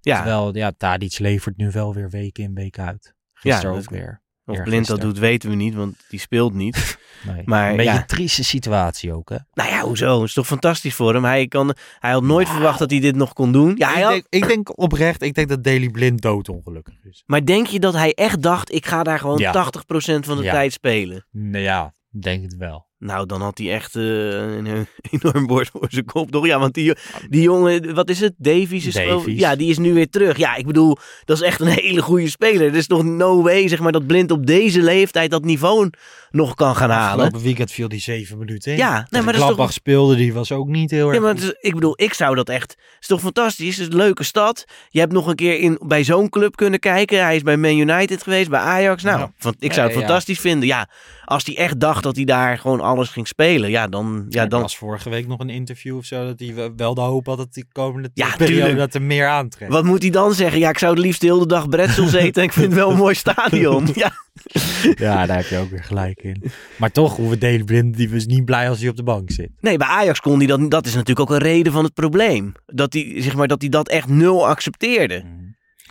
ja. 0.00 0.16
Terwijl, 0.16 0.56
ja, 0.56 0.72
Tadic 0.76 1.18
levert 1.18 1.56
nu 1.56 1.70
wel 1.70 1.94
weer 1.94 2.10
week 2.10 2.38
in, 2.38 2.54
week 2.54 2.78
uit. 2.78 3.14
Gisteren 3.32 3.72
Ja, 3.72 3.78
ook 3.78 3.90
weer. 3.90 4.22
Of 4.48 4.62
Blind 4.62 4.86
dat 4.86 5.00
doet, 5.00 5.18
weten 5.18 5.50
we 5.50 5.56
niet, 5.56 5.74
want 5.74 5.96
die 6.08 6.20
speelt 6.20 6.54
niet. 6.54 6.76
Nee. 7.26 7.42
Maar 7.44 7.70
een 7.70 7.76
beetje 7.76 7.92
ja. 7.92 7.98
een 7.98 8.06
trieste 8.06 8.44
situatie 8.44 9.12
ook, 9.12 9.28
hè? 9.28 9.36
Nou 9.54 9.68
ja, 9.70 9.80
hoezo? 9.80 10.18
Het 10.18 10.28
is 10.28 10.32
toch 10.34 10.46
fantastisch 10.46 10.94
voor 10.94 11.14
hem? 11.14 11.24
Hij, 11.24 11.46
kan, 11.46 11.74
hij 11.98 12.10
had 12.12 12.22
nooit 12.22 12.48
verwacht 12.48 12.78
dat 12.78 12.90
hij 12.90 13.00
dit 13.00 13.16
nog 13.16 13.32
kon 13.32 13.52
doen. 13.52 13.74
Ja, 13.76 13.96
ik, 13.96 14.02
had, 14.02 14.10
denk, 14.12 14.26
ik 14.28 14.46
denk 14.48 14.78
oprecht, 14.78 15.22
ik 15.22 15.34
denk 15.34 15.48
dat 15.48 15.64
Daily 15.64 15.88
Blind 15.88 16.20
doodongelukkig 16.22 16.94
is. 17.02 17.22
maar 17.26 17.44
denk 17.44 17.66
je 17.66 17.78
dat 17.80 17.94
hij 17.94 18.12
echt 18.14 18.42
dacht, 18.42 18.72
ik 18.72 18.86
ga 18.86 19.02
daar 19.02 19.18
gewoon 19.18 19.38
Ja. 19.38 19.52
80% 19.52 19.74
van 20.20 20.36
de 20.36 20.42
Ja. 20.42 20.52
tijd 20.52 20.72
spelen? 20.72 21.26
Nou 21.30 21.62
ja, 21.64 21.92
denk 22.10 22.42
het 22.42 22.56
wel. 22.56 22.87
Nou, 22.98 23.26
dan 23.26 23.40
had 23.40 23.58
hij 23.58 23.72
echt 23.72 23.96
eh, 23.96 24.56
een 24.56 24.86
enorm 25.10 25.46
bord 25.46 25.68
voor 25.68 25.86
zijn 25.88 26.04
kop, 26.04 26.30
toch? 26.30 26.46
Ja, 26.46 26.58
want 26.58 26.74
die, 26.74 26.94
die 27.28 27.42
jongen, 27.42 27.94
wat 27.94 28.10
is 28.10 28.20
het? 28.20 28.34
Davies 28.36 28.86
is 28.86 28.94
Davies. 28.94 29.38
Ja, 29.38 29.56
die 29.56 29.70
is 29.70 29.78
nu 29.78 29.92
weer 29.92 30.08
terug. 30.08 30.36
Ja, 30.36 30.54
ik 30.54 30.66
bedoel, 30.66 30.96
dat 31.24 31.36
is 31.36 31.42
echt 31.42 31.60
een 31.60 31.66
hele 31.86 32.02
goede 32.02 32.28
speler. 32.28 32.66
Er 32.66 32.76
is 32.76 32.86
toch 32.86 33.04
no 33.04 33.42
way, 33.42 33.68
zeg 33.68 33.80
maar, 33.80 33.92
dat 33.92 34.06
Blind 34.06 34.30
op 34.30 34.46
deze 34.46 34.82
leeftijd 34.82 35.30
dat 35.30 35.44
niveau 35.44 35.90
nog 36.30 36.54
kan 36.54 36.76
gaan 36.76 36.90
halen. 36.90 37.10
Afgelopen 37.14 37.40
weekend 37.42 37.70
viel 37.72 37.88
die 37.88 38.00
zeven 38.00 38.38
minuten 38.38 38.72
in. 38.72 38.78
Ja, 38.78 39.06
nee, 39.10 39.22
maar 39.22 39.32
dat 39.32 39.50
is 39.50 39.56
toch- 39.56 39.72
speelde, 39.72 40.16
die 40.16 40.32
was 40.32 40.52
ook 40.52 40.68
niet 40.68 40.90
heel 40.90 41.06
erg 41.06 41.16
Ja, 41.16 41.22
maar 41.22 41.36
is- 41.36 41.54
ik 41.60 41.74
bedoel, 41.74 41.92
ik 41.96 42.14
zou 42.14 42.34
dat 42.34 42.48
echt... 42.48 42.70
Het 42.70 42.96
is 43.00 43.06
toch 43.06 43.20
fantastisch? 43.20 43.76
Het 43.76 43.86
is 43.86 43.92
een 43.92 43.98
leuke 44.00 44.24
stad. 44.24 44.64
Je 44.88 45.00
hebt 45.00 45.12
nog 45.12 45.26
een 45.26 45.34
keer 45.34 45.58
in, 45.60 45.80
bij 45.86 46.04
zo'n 46.04 46.28
club 46.28 46.56
kunnen 46.56 46.80
kijken. 46.80 47.22
Hij 47.22 47.36
is 47.36 47.42
bij 47.42 47.56
Man 47.56 47.76
United 47.78 48.22
geweest, 48.22 48.50
bij 48.50 48.60
Ajax. 48.60 49.02
Nou, 49.02 49.18
Ja. 49.18 49.30
van- 49.38 49.54
ik 49.58 49.72
zou 49.72 49.86
het 49.86 49.94
Ja, 49.94 50.00
ja. 50.00 50.06
fantastisch 50.06 50.40
vinden. 50.40 50.68
Ja, 50.68 50.88
als 51.24 51.44
hij 51.44 51.56
echt 51.56 51.80
dacht 51.80 52.02
dat 52.02 52.16
hij 52.16 52.24
daar 52.24 52.58
gewoon 52.58 52.80
alles 52.80 53.08
ging 53.08 53.28
spelen, 53.28 53.70
ja, 53.70 53.86
dan... 53.88 54.26
Ja, 54.28 54.42
Er 54.42 54.48
dan 54.48 54.60
was 54.60 54.76
vorige 54.76 55.10
week 55.10 55.26
nog 55.26 55.38
een 55.40 55.50
interview 55.50 55.96
of 55.96 56.04
zo 56.04 56.24
dat 56.24 56.38
hij 56.40 56.72
wel 56.76 56.94
de 56.94 57.00
hoop 57.00 57.26
had 57.26 57.36
dat 57.36 57.52
die 57.54 57.66
komende 57.72 58.10
Ja, 58.14 58.26
periode 58.36 58.54
tuurlijk. 58.54 58.78
dat 58.78 58.94
er 58.94 59.02
meer 59.02 59.28
aantrekt. 59.28 59.72
wat 59.72 59.84
moet 59.84 60.02
hij 60.02 60.10
dan 60.10 60.34
zeggen? 60.34 60.58
Ja, 60.58 60.68
ik 60.68 60.78
zou 60.78 60.94
het 60.94 61.02
liefst 61.04 61.20
de 61.20 61.26
hele 61.26 61.46
dag 61.46 61.68
bretzels 61.68 62.12
eten 62.24 62.42
en 62.42 62.48
ik 62.48 62.52
vind 62.52 62.66
het 62.66 62.74
wel 62.74 62.90
een 62.90 62.96
mooi 62.96 63.14
stadion. 63.14 63.88
Ja, 63.94 64.12
Ja, 64.94 65.26
daar 65.26 65.36
heb 65.36 65.46
je 65.46 65.58
ook 65.58 65.70
weer 65.70 65.84
gelijk 65.84 66.22
in. 66.22 66.42
Maar 66.76 66.90
toch, 66.90 67.16
hoeven 67.16 67.38
Deli 67.38 67.64
Blind, 67.64 67.96
die 67.96 68.10
was 68.10 68.26
niet 68.26 68.44
blij 68.44 68.68
als 68.68 68.80
hij 68.80 68.88
op 68.88 68.96
de 68.96 69.02
bank 69.02 69.30
zit. 69.30 69.50
Nee, 69.60 69.76
bij 69.76 69.86
Ajax 69.86 70.20
kon 70.20 70.38
hij 70.38 70.46
dat. 70.46 70.70
Dat 70.70 70.86
is 70.86 70.94
natuurlijk 70.94 71.30
ook 71.30 71.36
een 71.36 71.42
reden 71.46 71.72
van 71.72 71.84
het 71.84 71.94
probleem. 71.94 72.52
Dat 72.66 72.92
hij, 72.92 73.14
zeg 73.16 73.34
maar, 73.34 73.48
dat, 73.48 73.60
hij 73.60 73.70
dat 73.70 73.88
echt 73.88 74.08
nul 74.08 74.48
accepteerde. 74.48 75.24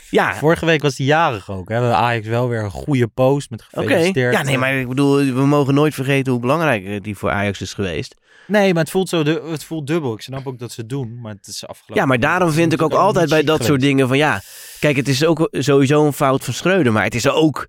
Ja, 0.09 0.35
Vorige 0.35 0.65
week 0.65 0.81
was 0.81 0.97
hij 0.97 1.05
jarig 1.05 1.51
ook. 1.51 1.69
Hè? 1.69 1.75
Hadden 1.75 1.95
Ajax 1.95 2.27
wel 2.27 2.49
weer 2.49 2.63
een 2.63 2.71
goede 2.71 3.07
post 3.07 3.49
met 3.49 3.61
gefeliciteerd. 3.61 4.33
Ja, 4.33 4.43
nee, 4.43 4.57
maar 4.57 4.73
ik 4.73 4.87
bedoel, 4.87 5.17
we 5.17 5.45
mogen 5.45 5.73
nooit 5.73 5.93
vergeten 5.93 6.31
hoe 6.31 6.41
belangrijk 6.41 7.03
die 7.03 7.17
voor 7.17 7.29
Ajax 7.29 7.61
is 7.61 7.73
geweest. 7.73 8.15
Nee, 8.47 8.73
maar 8.73 8.83
het 8.83 8.91
voelt, 8.91 9.09
zo 9.09 9.23
het 9.23 9.63
voelt 9.63 9.87
dubbel. 9.87 10.13
Ik 10.13 10.21
snap 10.21 10.47
ook 10.47 10.59
dat 10.59 10.71
ze 10.71 10.81
het 10.81 10.89
doen, 10.89 11.19
maar 11.21 11.33
het 11.33 11.47
is 11.47 11.67
afgelopen. 11.67 11.95
Ja, 11.95 12.05
maar 12.05 12.19
daarom 12.19 12.51
vind 12.51 12.73
ik 12.73 12.81
ook 12.81 12.93
altijd 12.93 13.29
bij 13.29 13.43
dat 13.43 13.63
soort 13.63 13.81
dingen 13.81 14.07
van 14.07 14.17
ja. 14.17 14.41
Kijk, 14.79 14.95
het 14.95 15.07
is 15.07 15.25
ook 15.25 15.47
sowieso 15.51 16.05
een 16.05 16.13
fout 16.13 16.43
van 16.43 16.53
Schreuder. 16.53 16.91
Maar 16.91 17.03
het 17.03 17.15
is 17.15 17.29
ook. 17.29 17.67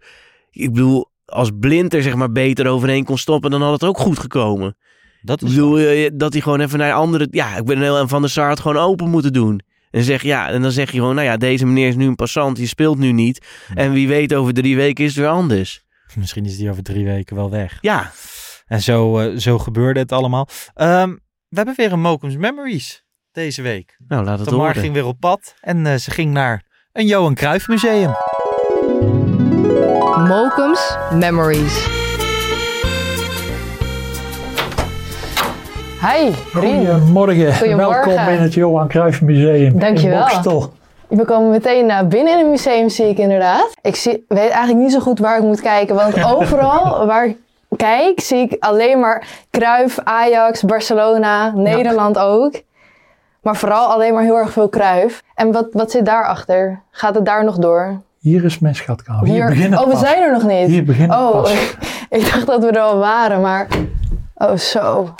Ik 0.59 0.73
bedoel, 0.73 1.11
als 1.25 1.51
Blind 1.61 1.95
er 1.95 2.03
zeg 2.03 2.15
maar 2.15 2.33
beter 2.33 2.67
overheen 2.67 3.05
kon 3.05 3.19
stoppen, 3.19 3.51
dan 3.51 3.63
had 3.63 3.73
het 3.73 3.85
ook 3.85 3.99
goed 3.99 4.19
gekomen. 4.19 4.77
Dat 5.23 5.43
Ik 5.43 5.49
is 5.49 5.55
bedoel, 5.55 5.79
eh, 5.79 6.11
dat 6.15 6.33
hij 6.33 6.43
gewoon 6.43 6.61
even 6.61 6.79
naar 6.79 6.93
andere. 6.93 7.29
Ja, 7.31 7.57
ik 7.57 7.65
ben 7.65 7.81
heel 7.81 7.99
en 7.99 8.09
Van 8.09 8.21
der 8.21 8.31
Sar 8.31 8.51
het 8.51 8.61
gewoon 8.61 8.77
open 8.83 9.09
moeten 9.11 9.33
doen. 9.33 9.61
En, 9.91 10.03
zeg, 10.03 10.23
ja, 10.23 10.49
en 10.49 10.63
dan 10.63 10.71
zeg 10.73 10.91
je 10.91 10.99
gewoon, 10.99 11.15
nou 11.15 11.27
ja, 11.27 11.37
deze 11.37 11.67
meneer 11.67 11.89
is 11.89 11.97
nu 11.97 12.07
een 12.07 12.15
passant, 12.15 12.57
die 12.57 12.67
speelt 12.67 12.99
nu 12.99 13.13
niet. 13.13 13.47
En 13.75 13.93
wie 13.93 14.09
weet, 14.09 14.35
over 14.35 14.53
drie 14.55 14.77
weken 14.77 15.05
is 15.05 15.11
het 15.15 15.25
weer 15.25 15.33
anders. 15.33 15.85
Misschien 16.15 16.45
is 16.45 16.57
die 16.57 16.71
over 16.71 16.83
drie 16.83 17.05
weken 17.05 17.37
wel 17.37 17.51
weg. 17.51 17.79
Ja, 17.81 18.13
En 18.67 18.81
zo, 18.83 19.19
eh, 19.19 19.37
zo 19.37 19.59
gebeurde 19.59 20.01
het 20.01 20.13
allemaal. 20.13 20.49
Ehm, 20.75 21.09
we 21.49 21.57
hebben 21.57 21.75
weer 21.77 21.93
een 21.93 22.01
Mokums 22.01 22.37
Memories 22.37 23.05
deze 23.33 23.63
week. 23.63 23.97
nou 24.09 24.25
laat 24.25 24.39
het 24.39 24.49
Tamar 24.49 24.67
horen. 24.67 24.81
ging 24.83 24.95
weer 24.95 25.07
op 25.07 25.21
pad 25.21 25.55
en 25.61 25.87
eh, 25.87 25.95
ze 25.95 26.11
ging 26.11 26.33
naar 26.33 26.65
een 26.93 27.07
Johan 27.07 27.35
Cruijff 27.35 27.69
museum. 27.69 28.15
Mokums 30.27 30.97
Memories. 31.13 31.87
Hi, 36.01 36.33
Rien. 36.53 36.87
Goedemorgen. 36.87 37.55
Goedemorgen. 37.55 38.15
Welkom 38.15 38.33
in 38.33 38.41
het 38.41 38.55
Johan 38.55 38.89
Cruijff 38.89 39.23
Museum. 39.23 39.79
Dankjewel. 39.79 40.19
In 40.19 40.25
Bokstel. 40.25 40.73
We 41.09 41.25
komen 41.25 41.51
meteen 41.51 41.91
eh, 41.91 42.03
binnen 42.07 42.33
in 42.33 42.39
het 42.39 42.49
museum, 42.49 42.89
zie 42.89 43.09
ik 43.09 43.19
inderdaad. 43.19 43.71
Ik 43.83 43.97
zie, 43.97 44.25
weet 44.29 44.51
eigenlijk 44.51 44.79
niet 44.79 44.93
zo 44.93 45.01
goed 45.01 45.19
waar 45.19 45.37
ik 45.37 45.43
moet 45.43 45.61
kijken, 45.61 45.95
want 45.95 46.25
overal 46.35 47.07
waar 47.07 47.27
ik 47.27 47.37
kijk, 47.77 48.21
zie 48.21 48.39
ik 48.39 48.57
alleen 48.59 49.01
maar 49.01 49.27
Cruijff, 49.51 49.99
Ajax, 50.05 50.63
Barcelona, 50.63 51.53
Nederland 51.55 52.19
ook. 52.19 52.53
Maar 53.43 53.57
vooral 53.57 53.87
alleen 53.87 54.15
maar 54.15 54.23
heel 54.23 54.39
erg 54.39 54.51
veel 54.51 54.69
Cruijff. 54.69 55.23
En 55.35 55.53
wat, 55.53 55.69
wat 55.73 55.91
zit 55.91 56.05
daarachter? 56.07 56.83
Gaat 56.91 57.15
het 57.15 57.25
daar 57.25 57.45
nog 57.45 57.57
door? 57.57 58.01
Hier 58.29 58.45
is 58.45 58.59
mijn 58.59 58.75
schatkamer. 58.75 59.25
Hier, 59.25 59.47
beginnen 59.47 59.79
het 59.79 59.87
oh, 59.89 59.93
we 59.93 59.99
zijn 59.99 60.23
er 60.23 60.33
nog 60.33 60.43
niet. 60.43 60.69
Hier 60.69 60.85
beginnen 60.85 61.19
Oh, 61.19 61.43
pas. 61.43 61.53
ik 62.19 62.21
dacht 62.21 62.47
dat 62.47 62.63
we 62.63 62.71
er 62.71 62.81
al 62.81 62.99
waren, 62.99 63.41
maar... 63.41 63.69
Oh, 64.35 64.57
zo. 64.57 65.15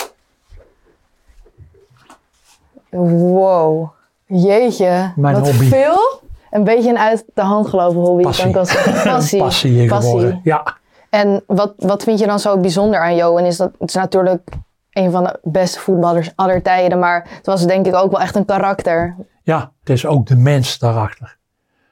Wow. 2.89 3.89
Jeetje. 4.25 5.11
Mijn 5.15 5.35
wat 5.35 5.49
hobby. 5.49 5.65
veel. 5.65 6.21
Een 6.51 6.63
beetje 6.63 6.89
een 6.89 6.97
uit 6.97 7.25
de 7.33 7.41
hand 7.41 7.67
gelopen 7.67 7.99
hobby. 7.99 8.23
Passie. 8.23 8.41
Kan 8.41 8.49
ik 8.49 8.55
wel 8.55 8.65
zeggen. 8.65 9.03
Passie. 9.11 9.39
Passie 9.39 9.71
hier 9.71 9.91
geworden. 9.95 10.41
Ja, 10.43 10.77
En 11.09 11.43
wat, 11.47 11.73
wat 11.77 12.03
vind 12.03 12.19
je 12.19 12.25
dan 12.25 12.39
zo 12.39 12.59
bijzonder 12.59 12.99
aan 12.99 13.15
Johan? 13.15 13.45
Is 13.45 13.57
dat, 13.57 13.71
het 13.79 13.89
is 13.89 13.95
natuurlijk 13.95 14.49
een 14.91 15.11
van 15.11 15.23
de 15.23 15.39
beste 15.43 15.79
voetballers 15.79 16.31
aller 16.35 16.61
tijden. 16.61 16.99
Maar 16.99 17.27
het 17.31 17.45
was 17.45 17.65
denk 17.65 17.85
ik 17.85 17.95
ook 17.95 18.11
wel 18.11 18.21
echt 18.21 18.35
een 18.35 18.45
karakter. 18.45 19.15
ja, 19.43 19.71
het 19.79 19.89
is 19.89 20.05
ook 20.05 20.27
de 20.27 20.35
mens 20.35 20.77
daarachter. 20.79 21.37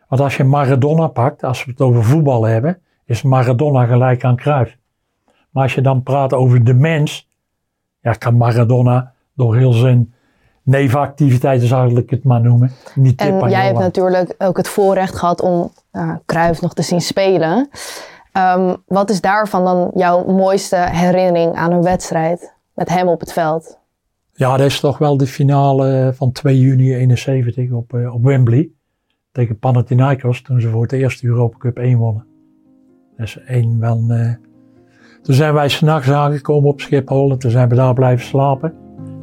Want 0.07 0.21
als 0.21 0.37
je 0.37 0.43
Maradona 0.43 1.07
pakt, 1.07 1.43
als 1.43 1.65
we 1.65 1.71
het 1.71 1.81
over 1.81 2.03
voetbal 2.03 2.43
hebben, 2.43 2.81
is 3.05 3.21
Maradona 3.21 3.85
gelijk 3.85 4.23
aan 4.23 4.35
Cruijff. 4.35 4.77
Maar 5.49 5.63
als 5.63 5.73
je 5.73 5.81
dan 5.81 6.03
praat 6.03 6.33
over 6.33 6.63
de 6.63 6.73
mens, 6.73 7.27
ja, 8.01 8.13
kan 8.13 8.37
Maradona 8.37 9.13
door 9.33 9.55
heel 9.55 9.71
zijn 9.71 10.13
nevenactiviteiten, 10.63 11.67
zal 11.67 11.97
ik 11.97 12.09
het 12.09 12.23
maar 12.23 12.41
noemen, 12.41 12.71
niet 12.95 13.21
En 13.21 13.49
jij 13.49 13.65
hebt 13.65 13.79
natuurlijk 13.79 14.35
ook 14.37 14.57
het 14.57 14.67
voorrecht 14.67 15.15
gehad 15.15 15.41
om 15.41 15.71
uh, 15.91 16.15
Cruijff 16.25 16.61
nog 16.61 16.73
te 16.73 16.81
zien 16.81 17.01
spelen. 17.01 17.69
Um, 18.33 18.75
wat 18.85 19.09
is 19.09 19.21
daarvan 19.21 19.63
dan 19.63 19.91
jouw 19.93 20.25
mooiste 20.25 20.75
herinnering 20.75 21.55
aan 21.55 21.71
een 21.71 21.83
wedstrijd 21.83 22.53
met 22.73 22.89
hem 22.89 23.07
op 23.07 23.19
het 23.19 23.33
veld? 23.33 23.77
Ja, 24.33 24.57
dat 24.57 24.65
is 24.65 24.79
toch 24.79 24.97
wel 24.97 25.17
de 25.17 25.27
finale 25.27 26.11
van 26.15 26.31
2 26.31 26.59
juni 26.59 26.95
71 26.95 27.71
op, 27.71 27.93
uh, 27.93 28.13
op 28.13 28.23
Wembley. 28.23 28.69
Tegen 29.37 29.59
Panathinaikos, 29.59 30.41
toen 30.41 30.61
ze 30.61 30.69
voor 30.69 30.81
het 30.81 30.91
eerst 30.91 31.21
de 31.21 31.27
Europa 31.27 31.57
Cup 31.57 31.77
1 31.77 31.97
wonnen. 31.97 32.25
Is 33.17 33.39
één 33.45 33.79
wel... 33.79 34.05
Uh... 34.09 34.33
Toen 35.21 35.35
zijn 35.35 35.53
wij 35.53 35.69
s'nachts 35.69 36.11
aangekomen 36.11 36.69
op 36.69 36.81
Schiphol 36.81 37.31
en 37.31 37.37
toen 37.37 37.51
zijn 37.51 37.69
we 37.69 37.75
daar 37.75 37.93
blijven 37.93 38.25
slapen. 38.25 38.73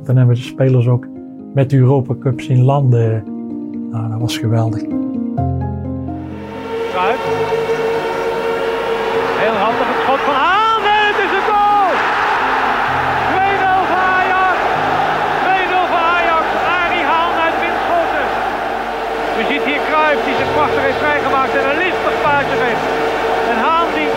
Toen 0.04 0.16
hebben 0.16 0.34
we 0.34 0.40
de 0.40 0.46
spelers 0.46 0.86
ook 0.86 1.06
met 1.54 1.70
de 1.70 1.76
Europa 1.76 2.14
Cup 2.20 2.40
zien 2.40 2.62
landen. 2.62 3.24
Nou, 3.90 4.10
dat 4.10 4.20
was 4.20 4.38
geweldig. 4.38 4.80
Kruip. 6.92 7.18
Heel 9.38 9.56
handig 9.56 9.83
Prachtig 20.64 20.84
heeft 20.84 20.98
vrijgemaakt 20.98 21.54
en 21.54 21.70
een 21.70 21.78
listig 21.78 22.22
paasje 22.22 22.56
geeft. 22.62 22.84
En 23.50 23.56
Haan 23.64 23.86
die 23.94 24.08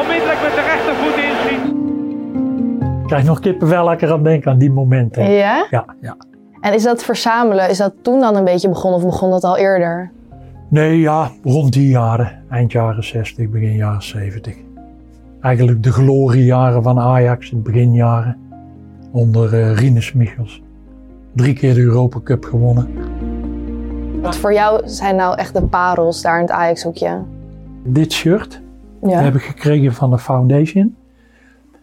onmiddellijk 0.00 0.40
met 0.42 0.54
de 0.54 0.64
rechtervoet 0.70 1.16
inschiet. 1.28 1.64
Ik 3.02 3.06
krijg 3.06 3.24
nog 3.24 3.40
kippenvel 3.40 3.84
lekker 3.84 4.12
aan 4.12 4.22
denken 4.22 4.50
aan 4.50 4.58
die 4.58 4.70
momenten. 4.70 5.30
Ja? 5.30 5.66
Ja, 5.70 5.84
ja. 6.00 6.16
En 6.60 6.74
is 6.74 6.82
dat 6.82 7.04
verzamelen, 7.04 7.70
is 7.70 7.78
dat 7.78 7.94
toen 8.02 8.20
dan 8.20 8.36
een 8.36 8.44
beetje 8.44 8.68
begonnen 8.68 9.00
of 9.00 9.06
begon 9.06 9.30
dat 9.30 9.44
al 9.44 9.56
eerder? 9.56 10.10
Nee, 10.68 11.00
ja, 11.00 11.30
rond 11.44 11.72
die 11.72 11.88
jaren. 11.88 12.44
Eind 12.50 12.72
jaren 12.72 13.04
60, 13.04 13.48
begin 13.48 13.74
jaren 13.74 14.02
70. 14.02 14.54
Eigenlijk 15.40 15.82
de 15.82 15.92
gloriejaren 15.92 16.82
van 16.82 16.98
Ajax, 16.98 17.50
in 17.50 17.62
beginjaren. 17.62 18.36
Onder 19.12 19.54
uh, 19.54 19.76
Rinus 19.76 20.12
Michels. 20.12 20.62
Drie 21.34 21.54
keer 21.54 21.74
de 21.74 21.80
Europa 21.80 22.20
Cup 22.24 22.44
gewonnen. 22.44 22.88
Wat 24.20 24.36
voor 24.36 24.52
jou 24.52 24.80
zijn 24.84 25.16
nou 25.16 25.36
echt 25.36 25.54
de 25.54 25.62
parels 25.62 26.22
daar 26.22 26.36
in 26.36 26.42
het 26.42 26.50
Ajax-hoekje? 26.50 27.22
Dit 27.84 28.12
shirt 28.12 28.60
ja. 29.02 29.22
heb 29.22 29.34
ik 29.34 29.42
gekregen 29.42 29.94
van 29.94 30.10
de 30.10 30.18
Foundation. 30.18 30.96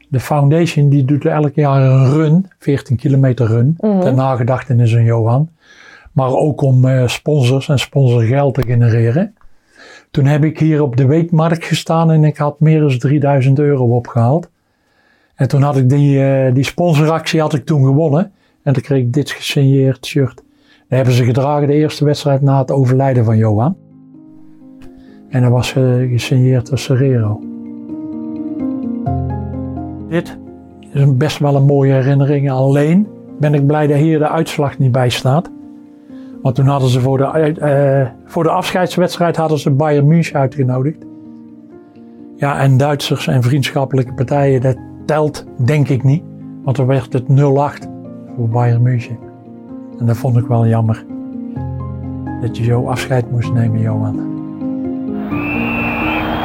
De 0.07 0.19
Foundation 0.19 0.89
die 0.89 1.05
doet 1.05 1.25
elk 1.25 1.55
jaar 1.55 1.81
een 1.81 2.13
run, 2.13 2.49
14 2.59 2.97
kilometer 2.97 3.47
run, 3.47 3.77
mm 3.77 3.91
-hmm. 3.91 4.01
ter 4.01 4.13
nagedachtenis 4.13 4.95
aan 4.95 5.03
Johan. 5.03 5.49
Maar 6.11 6.29
ook 6.29 6.61
om 6.61 6.85
uh, 6.85 7.07
sponsors 7.07 7.69
en 7.69 7.79
sponsorgeld 7.79 8.53
te 8.53 8.61
genereren. 8.61 9.35
Toen 10.11 10.25
heb 10.25 10.43
ik 10.43 10.59
hier 10.59 10.81
op 10.81 10.95
de 10.95 11.05
weekmarkt 11.05 11.65
gestaan 11.65 12.11
en 12.11 12.23
ik 12.23 12.37
had 12.37 12.59
meer 12.59 12.79
dan 12.79 12.97
3000 12.97 13.59
euro 13.59 13.95
opgehaald. 13.95 14.49
En 15.35 15.47
toen 15.47 15.61
had 15.61 15.77
ik 15.77 15.89
die, 15.89 16.17
uh, 16.19 16.53
die 16.53 16.63
sponsoractie 16.63 17.39
had 17.41 17.53
ik 17.53 17.65
toen 17.65 17.85
gewonnen. 17.85 18.31
En 18.63 18.73
toen 18.73 18.83
kreeg 18.83 19.01
ik 19.01 19.13
dit 19.13 19.31
gesigneerd 19.31 20.05
shirt. 20.05 20.43
Dat 20.87 20.97
hebben 20.97 21.13
ze 21.13 21.23
gedragen 21.23 21.67
de 21.67 21.73
eerste 21.73 22.05
wedstrijd 22.05 22.41
na 22.41 22.59
het 22.59 22.71
overlijden 22.71 23.25
van 23.25 23.37
Johan. 23.37 23.75
En 25.29 25.41
dat 25.41 25.51
was 25.51 25.75
uh, 25.75 26.09
gesigneerd 26.11 26.69
door 26.69 26.77
Serrero. 26.77 27.41
Dit 30.09 30.37
is 30.91 31.17
best 31.17 31.39
wel 31.39 31.55
een 31.55 31.65
mooie 31.65 31.93
herinnering. 31.93 32.51
Alleen 32.51 33.07
ben 33.39 33.53
ik 33.53 33.67
blij 33.67 33.87
dat 33.87 33.97
hier 33.97 34.19
de 34.19 34.29
uitslag 34.29 34.77
niet 34.77 34.91
bij 34.91 35.09
staat. 35.09 35.51
Want 36.41 36.55
toen 36.55 36.67
hadden 36.67 36.89
ze 36.89 36.99
voor 36.99 37.17
de, 37.17 37.55
uh, 37.59 38.29
voor 38.31 38.43
de 38.43 38.49
afscheidswedstrijd 38.49 39.35
hadden 39.35 39.59
ze 39.59 39.71
Bayern 39.71 40.07
München 40.07 40.39
uitgenodigd. 40.39 41.05
Ja, 42.35 42.59
en 42.59 42.77
Duitsers 42.77 43.27
en 43.27 43.43
vriendschappelijke 43.43 44.13
partijen, 44.13 44.61
dat 44.61 44.77
telt 45.05 45.45
denk 45.65 45.89
ik 45.89 46.03
niet. 46.03 46.23
Want 46.63 46.77
dan 46.77 46.85
werd 46.85 47.13
het 47.13 47.23
0-8 47.23 47.87
voor 48.35 48.49
Bayern 48.49 48.81
München. 48.81 49.24
En 49.99 50.05
dat 50.05 50.17
vond 50.17 50.37
ik 50.37 50.45
wel 50.45 50.67
jammer. 50.67 51.05
Dat 52.41 52.57
je 52.57 52.63
zo 52.63 52.87
afscheid 52.87 53.31
moest 53.31 53.53
nemen, 53.53 53.79
Johan. 53.81 54.33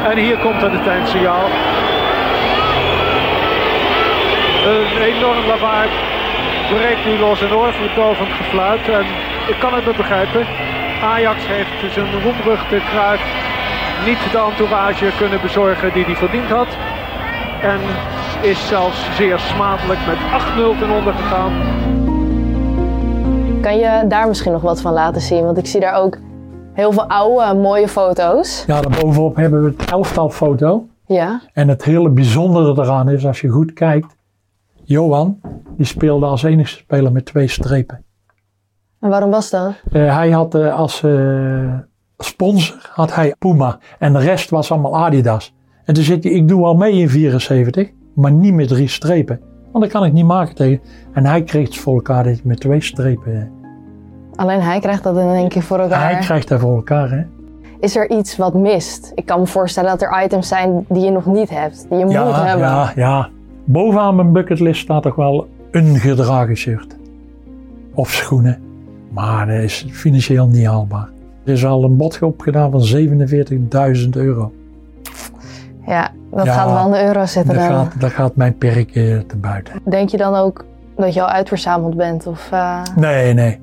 En 0.09 0.17
hier 0.17 0.37
komt 0.37 0.59
dan 0.59 0.71
het 0.71 0.87
eindsignaal. 0.87 1.45
Een 4.71 5.01
enorm 5.01 5.45
lawaai 5.47 5.89
breekt 6.69 7.05
nu 7.05 7.19
los 7.19 7.41
en 7.41 7.53
oorverdovend 7.53 8.29
gefluit. 8.29 8.89
En 8.89 9.05
ik 9.47 9.57
kan 9.59 9.73
het 9.73 9.85
me 9.85 9.93
begrijpen. 9.95 10.45
Ajax 11.03 11.39
heeft 11.47 11.93
zijn 11.93 12.21
roemruchte 12.23 12.79
kruid 12.91 13.21
niet 14.05 14.31
de 14.31 14.37
entourage 14.37 15.11
kunnen 15.17 15.41
bezorgen 15.41 15.93
die 15.93 16.05
hij 16.05 16.15
verdiend 16.15 16.49
had. 16.49 16.67
En 17.61 17.79
is 18.41 18.67
zelfs 18.67 19.15
zeer 19.15 19.39
smadelijk 19.39 19.99
met 20.07 20.17
8-0 20.17 20.79
ten 20.79 20.89
onder 20.89 21.13
gegaan. 21.13 21.51
Kan 23.61 23.77
je 23.77 24.05
daar 24.07 24.27
misschien 24.27 24.51
nog 24.51 24.61
wat 24.61 24.81
van 24.81 24.93
laten 24.93 25.21
zien? 25.21 25.43
Want 25.43 25.57
ik 25.57 25.65
zie 25.65 25.79
daar 25.79 25.95
ook 25.95 26.17
heel 26.73 26.91
veel 26.91 27.07
oude, 27.07 27.59
mooie 27.59 27.87
foto's. 27.87 28.63
Ja, 28.67 28.81
daarbovenop 28.81 29.35
hebben 29.35 29.63
we 29.63 29.73
het 29.77 29.91
elftal 29.91 30.29
foto. 30.29 30.85
Ja. 31.05 31.41
En 31.53 31.67
het 31.67 31.83
hele 31.83 32.09
bijzondere 32.09 32.81
eraan 32.81 33.09
is, 33.09 33.25
als 33.25 33.41
je 33.41 33.49
goed 33.49 33.73
kijkt, 33.73 34.15
Johan, 34.83 35.41
die 35.77 35.85
speelde 35.85 36.25
als 36.25 36.43
enige 36.43 36.69
speler 36.69 37.11
met 37.11 37.25
twee 37.25 37.47
strepen. 37.47 38.03
En 38.99 39.09
waarom 39.09 39.29
was 39.29 39.49
dat? 39.49 39.73
Eh, 39.91 40.15
hij 40.15 40.31
had 40.31 40.55
eh, 40.55 40.75
als 40.75 41.03
eh, 41.03 41.73
sponsor 42.17 42.89
had 42.93 43.15
hij 43.15 43.35
Puma 43.39 43.79
en 43.99 44.13
de 44.13 44.19
rest 44.19 44.49
was 44.49 44.71
allemaal 44.71 44.97
Adidas. 44.97 45.53
En 45.85 45.93
toen 45.93 46.03
zit 46.03 46.23
hij, 46.23 46.33
ik 46.33 46.47
doe 46.47 46.65
al 46.65 46.75
mee 46.75 46.93
in 46.93 47.09
74, 47.09 47.89
maar 48.15 48.31
niet 48.31 48.53
met 48.53 48.67
drie 48.67 48.87
strepen. 48.87 49.50
Want 49.71 49.83
dat 49.83 49.93
kan 49.93 50.05
ik 50.05 50.13
niet 50.13 50.25
maken 50.25 50.55
tegen. 50.55 50.81
En 51.13 51.25
hij 51.25 51.43
kreeg 51.43 51.67
het 51.67 51.77
voor 51.77 51.93
elkaar 51.93 52.23
dat 52.23 52.43
met 52.43 52.59
twee 52.59 52.81
strepen. 52.81 53.51
Alleen 54.35 54.61
hij 54.61 54.79
krijgt 54.79 55.03
dat 55.03 55.17
in 55.17 55.27
één 55.27 55.49
keer 55.49 55.61
voor 55.61 55.79
elkaar. 55.79 56.11
Hij 56.11 56.19
krijgt 56.19 56.47
dat 56.47 56.59
voor 56.59 56.75
elkaar, 56.75 57.11
hè? 57.11 57.21
Is 57.79 57.95
er 57.95 58.09
iets 58.09 58.37
wat 58.37 58.53
mist? 58.53 59.11
Ik 59.15 59.25
kan 59.25 59.39
me 59.39 59.45
voorstellen 59.45 59.89
dat 59.89 60.01
er 60.01 60.23
items 60.23 60.47
zijn 60.47 60.85
die 60.89 61.03
je 61.03 61.11
nog 61.11 61.25
niet 61.25 61.49
hebt, 61.49 61.85
die 61.89 61.97
je 61.97 62.05
moet 62.05 62.13
hebben. 62.13 62.67
ja, 62.67 62.91
ja. 62.95 63.29
Bovenaan 63.63 64.15
mijn 64.15 64.31
bucketlist 64.31 64.81
staat 64.81 65.03
toch 65.03 65.15
wel 65.15 65.47
een 65.71 65.95
gedragen 65.95 66.55
shirt. 66.57 66.95
Of 67.93 68.09
schoenen. 68.09 68.59
Maar 69.09 69.47
dat 69.47 69.55
is 69.55 69.85
financieel 69.89 70.47
niet 70.47 70.65
haalbaar. 70.65 71.09
Er 71.43 71.53
is 71.53 71.65
al 71.65 71.83
een 71.83 71.97
bod 71.97 72.21
opgedaan 72.21 72.71
van 72.71 72.81
47.000 74.05 74.09
euro. 74.09 74.51
Ja, 75.91 76.09
dat 76.31 76.45
Ja, 76.45 76.53
gaat 76.53 76.71
wel 76.71 76.85
in 76.85 76.91
de 76.91 77.03
euro 77.03 77.25
zitten 77.25 77.53
Dat 77.55 77.67
dan. 77.67 77.71
gaat, 77.85 77.99
dat 78.01 78.11
gaat 78.11 78.35
mijn 78.35 78.57
perk 78.57 78.95
eh, 78.95 79.17
te 79.27 79.35
buiten. 79.37 79.73
Denk 79.83 80.09
je 80.09 80.17
dan 80.17 80.35
ook 80.35 80.65
dat 80.95 81.13
je 81.13 81.21
al 81.21 81.27
uitverzameld 81.27 81.95
bent? 81.97 82.27
Of, 82.27 82.47
eh, 82.51 82.81
Nee, 82.95 83.33
nee. 83.33 83.59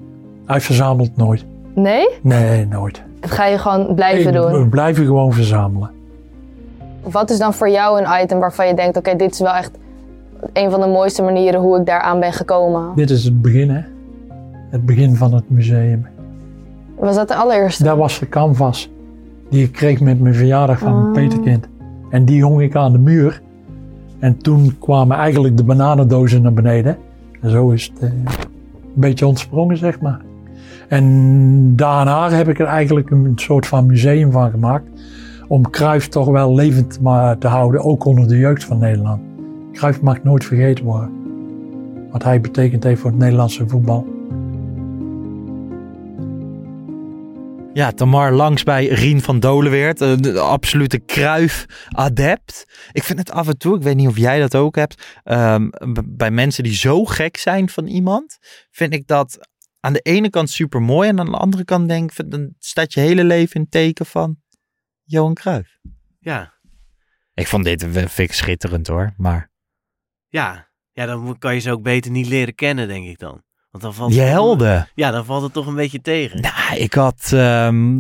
Hij 0.47 0.61
verzamelt 0.61 1.17
nooit. 1.17 1.45
Nee? 1.75 2.09
Nee, 2.23 2.67
nooit. 2.67 3.03
Dat 3.21 3.31
ga 3.31 3.45
je 3.47 3.59
gewoon 3.59 3.95
blijven 3.95 4.35
Ik- 4.35 4.41
doen. 4.41 4.53
We 4.63 4.67
blijven 4.69 5.05
gewoon 5.05 5.33
verzamelen. 5.33 5.91
Wat 7.03 7.31
is 7.31 7.39
dan 7.39 7.55
voor 7.55 7.69
jou 7.69 8.03
een 8.03 8.23
item 8.23 8.39
waarvan 8.39 8.67
je 8.67 8.75
denkt, 8.75 8.97
oké, 8.97 9.17
dit 9.17 9.33
is 9.33 9.39
wel 9.41 9.55
echt 9.55 9.71
een 10.53 10.71
van 10.71 10.81
de 10.81 10.87
mooiste 10.87 11.23
manieren 11.23 11.61
hoe 11.61 11.79
ik 11.79 11.87
daaraan 11.87 12.21
ben 12.21 12.33
gekomen? 12.33 12.93
Dit 12.97 13.11
is 13.11 13.25
het 13.25 13.43
begin, 13.43 13.71
hè. 13.71 13.81
Het 14.71 14.87
begin 14.87 15.17
van 15.17 15.35
het 15.35 15.51
museum. 15.51 16.07
Was 16.99 17.15
dat 17.17 17.29
de 17.29 17.35
allereerste? 17.35 17.85
Dat 17.85 17.97
was 17.97 18.19
de 18.19 18.29
canvas 18.29 18.91
die 19.51 19.65
ik 19.65 19.73
kreeg 19.73 20.01
met 20.01 20.21
mijn 20.21 20.35
verjaardag 20.35 20.79
van 20.79 20.93
Ah. 20.93 21.01
mijn 21.01 21.13
peterkind. 21.13 21.67
En 22.11 22.25
die 22.25 22.43
hong 22.43 22.61
ik 22.61 22.77
aan 22.77 22.93
de 22.93 22.99
muur. 22.99 23.43
En 24.19 24.39
toen 24.39 24.79
kwamen 24.79 25.17
eigenlijk 25.17 25.57
de 25.57 25.65
bananendozen 25.65 26.43
naar 26.43 26.53
beneden. 26.53 26.97
En 27.41 27.51
zo 27.51 27.71
is 27.71 27.93
het 27.93 28.03
eh, 28.03 28.11
een 28.11 29.01
beetje 29.01 29.27
ontsprongen, 29.27 29.77
zeg 29.77 30.01
maar. 30.01 30.21
En 30.89 31.77
daarna 31.77 32.31
heb 32.31 32.49
ik 32.49 32.59
er 32.59 32.67
eigenlijk 32.67 33.11
een 33.11 33.33
soort 33.35 33.67
van 33.67 33.87
museum 33.87 34.31
van 34.31 34.51
gemaakt. 34.51 34.85
Om 35.49 35.71
Cruijff 35.71 36.09
toch 36.09 36.29
wel 36.29 36.55
levend 36.55 36.99
te 37.39 37.49
houden, 37.49 37.85
ook 37.85 38.05
onder 38.05 38.29
de 38.29 38.39
jeugd 38.39 38.65
van 38.65 38.79
Nederland. 38.79 39.21
Cruijff 39.73 40.01
mag 40.01 40.23
nooit 40.23 40.45
vergeten 40.45 40.85
worden. 40.85 41.11
Wat 42.13 42.23
hij 42.23 42.41
betekend 42.41 42.85
heeft 42.85 43.01
voor 43.01 43.11
het 43.11 43.19
Nederlandse 43.19 43.69
voetbal. 43.69 44.07
Ja, 47.73 47.91
Tamar 47.93 48.33
langs 48.33 48.63
bij 48.63 48.87
Rien 48.87 49.21
van 49.21 49.41
Dolenweert. 49.41 50.01
eh, 50.01 50.17
De 50.17 50.41
absolute 50.41 50.99
kruif-adept. 50.99 52.65
Ik 52.93 53.03
vind 53.03 53.19
het 53.19 53.31
af 53.31 53.49
en 53.49 53.59
toe, 53.59 53.77
ik 53.77 53.83
weet 53.83 53.97
niet 53.97 54.09
of 54.09 54.17
jij 54.17 54.39
dat 54.41 54.55
ook 54.55 54.77
hebt. 54.77 55.19
ehm, 55.25 55.69
bij 56.05 56.31
mensen 56.31 56.63
die 56.65 56.75
zo 56.75 57.05
gek 57.05 57.37
zijn 57.37 57.69
van 57.69 57.87
iemand, 57.87 58.39
vind 58.71 58.93
ik 58.93 59.07
dat 59.07 59.49
aan 59.81 59.93
de 59.93 60.01
ene 60.01 60.31
kant 60.31 60.51
super 60.51 60.83
mooi. 60.83 61.09
En 61.09 61.19
aan 61.21 61.27
de 61.31 61.37
andere 61.37 61.65
kant 61.65 61.89
denk 61.89 62.13
ik, 62.13 62.31
dan 62.31 62.55
staat 62.59 62.93
je 62.95 63.01
hele 63.01 63.25
leven 63.25 63.55
in 63.55 63.61
het 63.61 63.71
teken 63.71 64.07
van 64.07 64.37
Johan 65.05 65.35
Cruijff. 65.35 65.79
Ja, 66.19 66.55
Ik 67.35 67.47
vond 67.47 67.65
dit 67.65 67.85
vind 67.91 68.19
ik 68.19 68.33
schitterend 68.33 68.87
hoor. 68.87 69.15
Maar 69.17 69.51
ja. 70.29 70.67
Ja, 70.93 71.07
dan 71.07 71.39
kan 71.39 71.55
je 71.55 71.61
ze 71.61 71.71
ook 71.73 71.83
beter 71.83 72.11
niet 72.11 72.27
leren 72.29 72.55
kennen, 72.55 72.89
denk 72.89 73.07
ik 73.07 73.19
dan. 73.19 73.43
Want 73.71 73.83
dan 73.85 73.95
valt 73.95 74.11
die 74.11 74.21
het 74.21 74.29
toch- 74.29 74.39
helden. 74.39 74.89
Ja, 74.95 75.11
dan 75.11 75.25
valt 75.25 75.43
het 75.43 75.53
toch 75.53 75.67
een 75.67 75.75
beetje 75.75 76.01
tegen. 76.01 76.41
Nou, 76.41 76.77
ik 76.77 76.93
had, 76.95 77.31
ehm, 77.33 77.99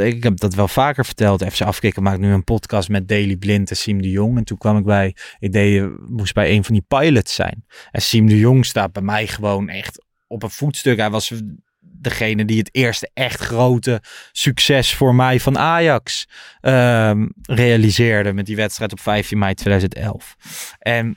ik 0.00 0.22
heb 0.22 0.38
dat 0.38 0.54
wel 0.54 0.68
vaker 0.68 1.04
verteld. 1.04 1.44
FC 1.44 1.60
Afkikken 1.60 2.02
maakt 2.02 2.18
nu 2.20 2.32
een 2.32 2.44
podcast 2.44 2.88
met 2.88 3.08
Daily 3.08 3.36
Blind 3.36 3.70
en 3.70 3.76
Siem 3.76 4.02
de 4.02 4.10
Jong. 4.10 4.36
En 4.36 4.44
toen 4.44 4.58
kwam 4.58 4.76
ik 4.76 4.84
bij, 4.84 5.14
ik 5.38 5.52
deed, 5.52 5.80
eh, 5.82 5.86
moest 6.08 6.34
bij 6.34 6.50
een 6.50 6.64
van 6.64 6.74
die 6.74 6.84
pilots 6.88 7.34
zijn. 7.34 7.64
En 7.90 8.02
Siem 8.02 8.26
de 8.26 8.38
Jong 8.38 8.66
staat 8.66 8.92
bij 8.92 9.02
mij 9.02 9.26
gewoon 9.26 9.68
echt 9.68 10.04
op 10.26 10.42
een 10.42 10.50
voetstuk. 10.50 10.98
Hij 10.98 11.10
was 11.10 11.32
degene 11.80 12.44
die 12.44 12.58
het 12.58 12.68
eerste 12.72 13.10
echt 13.14 13.40
grote 13.40 14.02
succes 14.32 14.94
voor 14.94 15.14
mij 15.14 15.40
van 15.40 15.58
Ajax 15.58 16.28
ehm, 16.60 17.26
realiseerde 17.42 18.32
met 18.32 18.46
die 18.46 18.56
wedstrijd 18.56 18.92
op 18.92 19.00
15 19.00 19.38
mei 19.38 19.54
2011. 19.54 20.36
En 20.78 21.16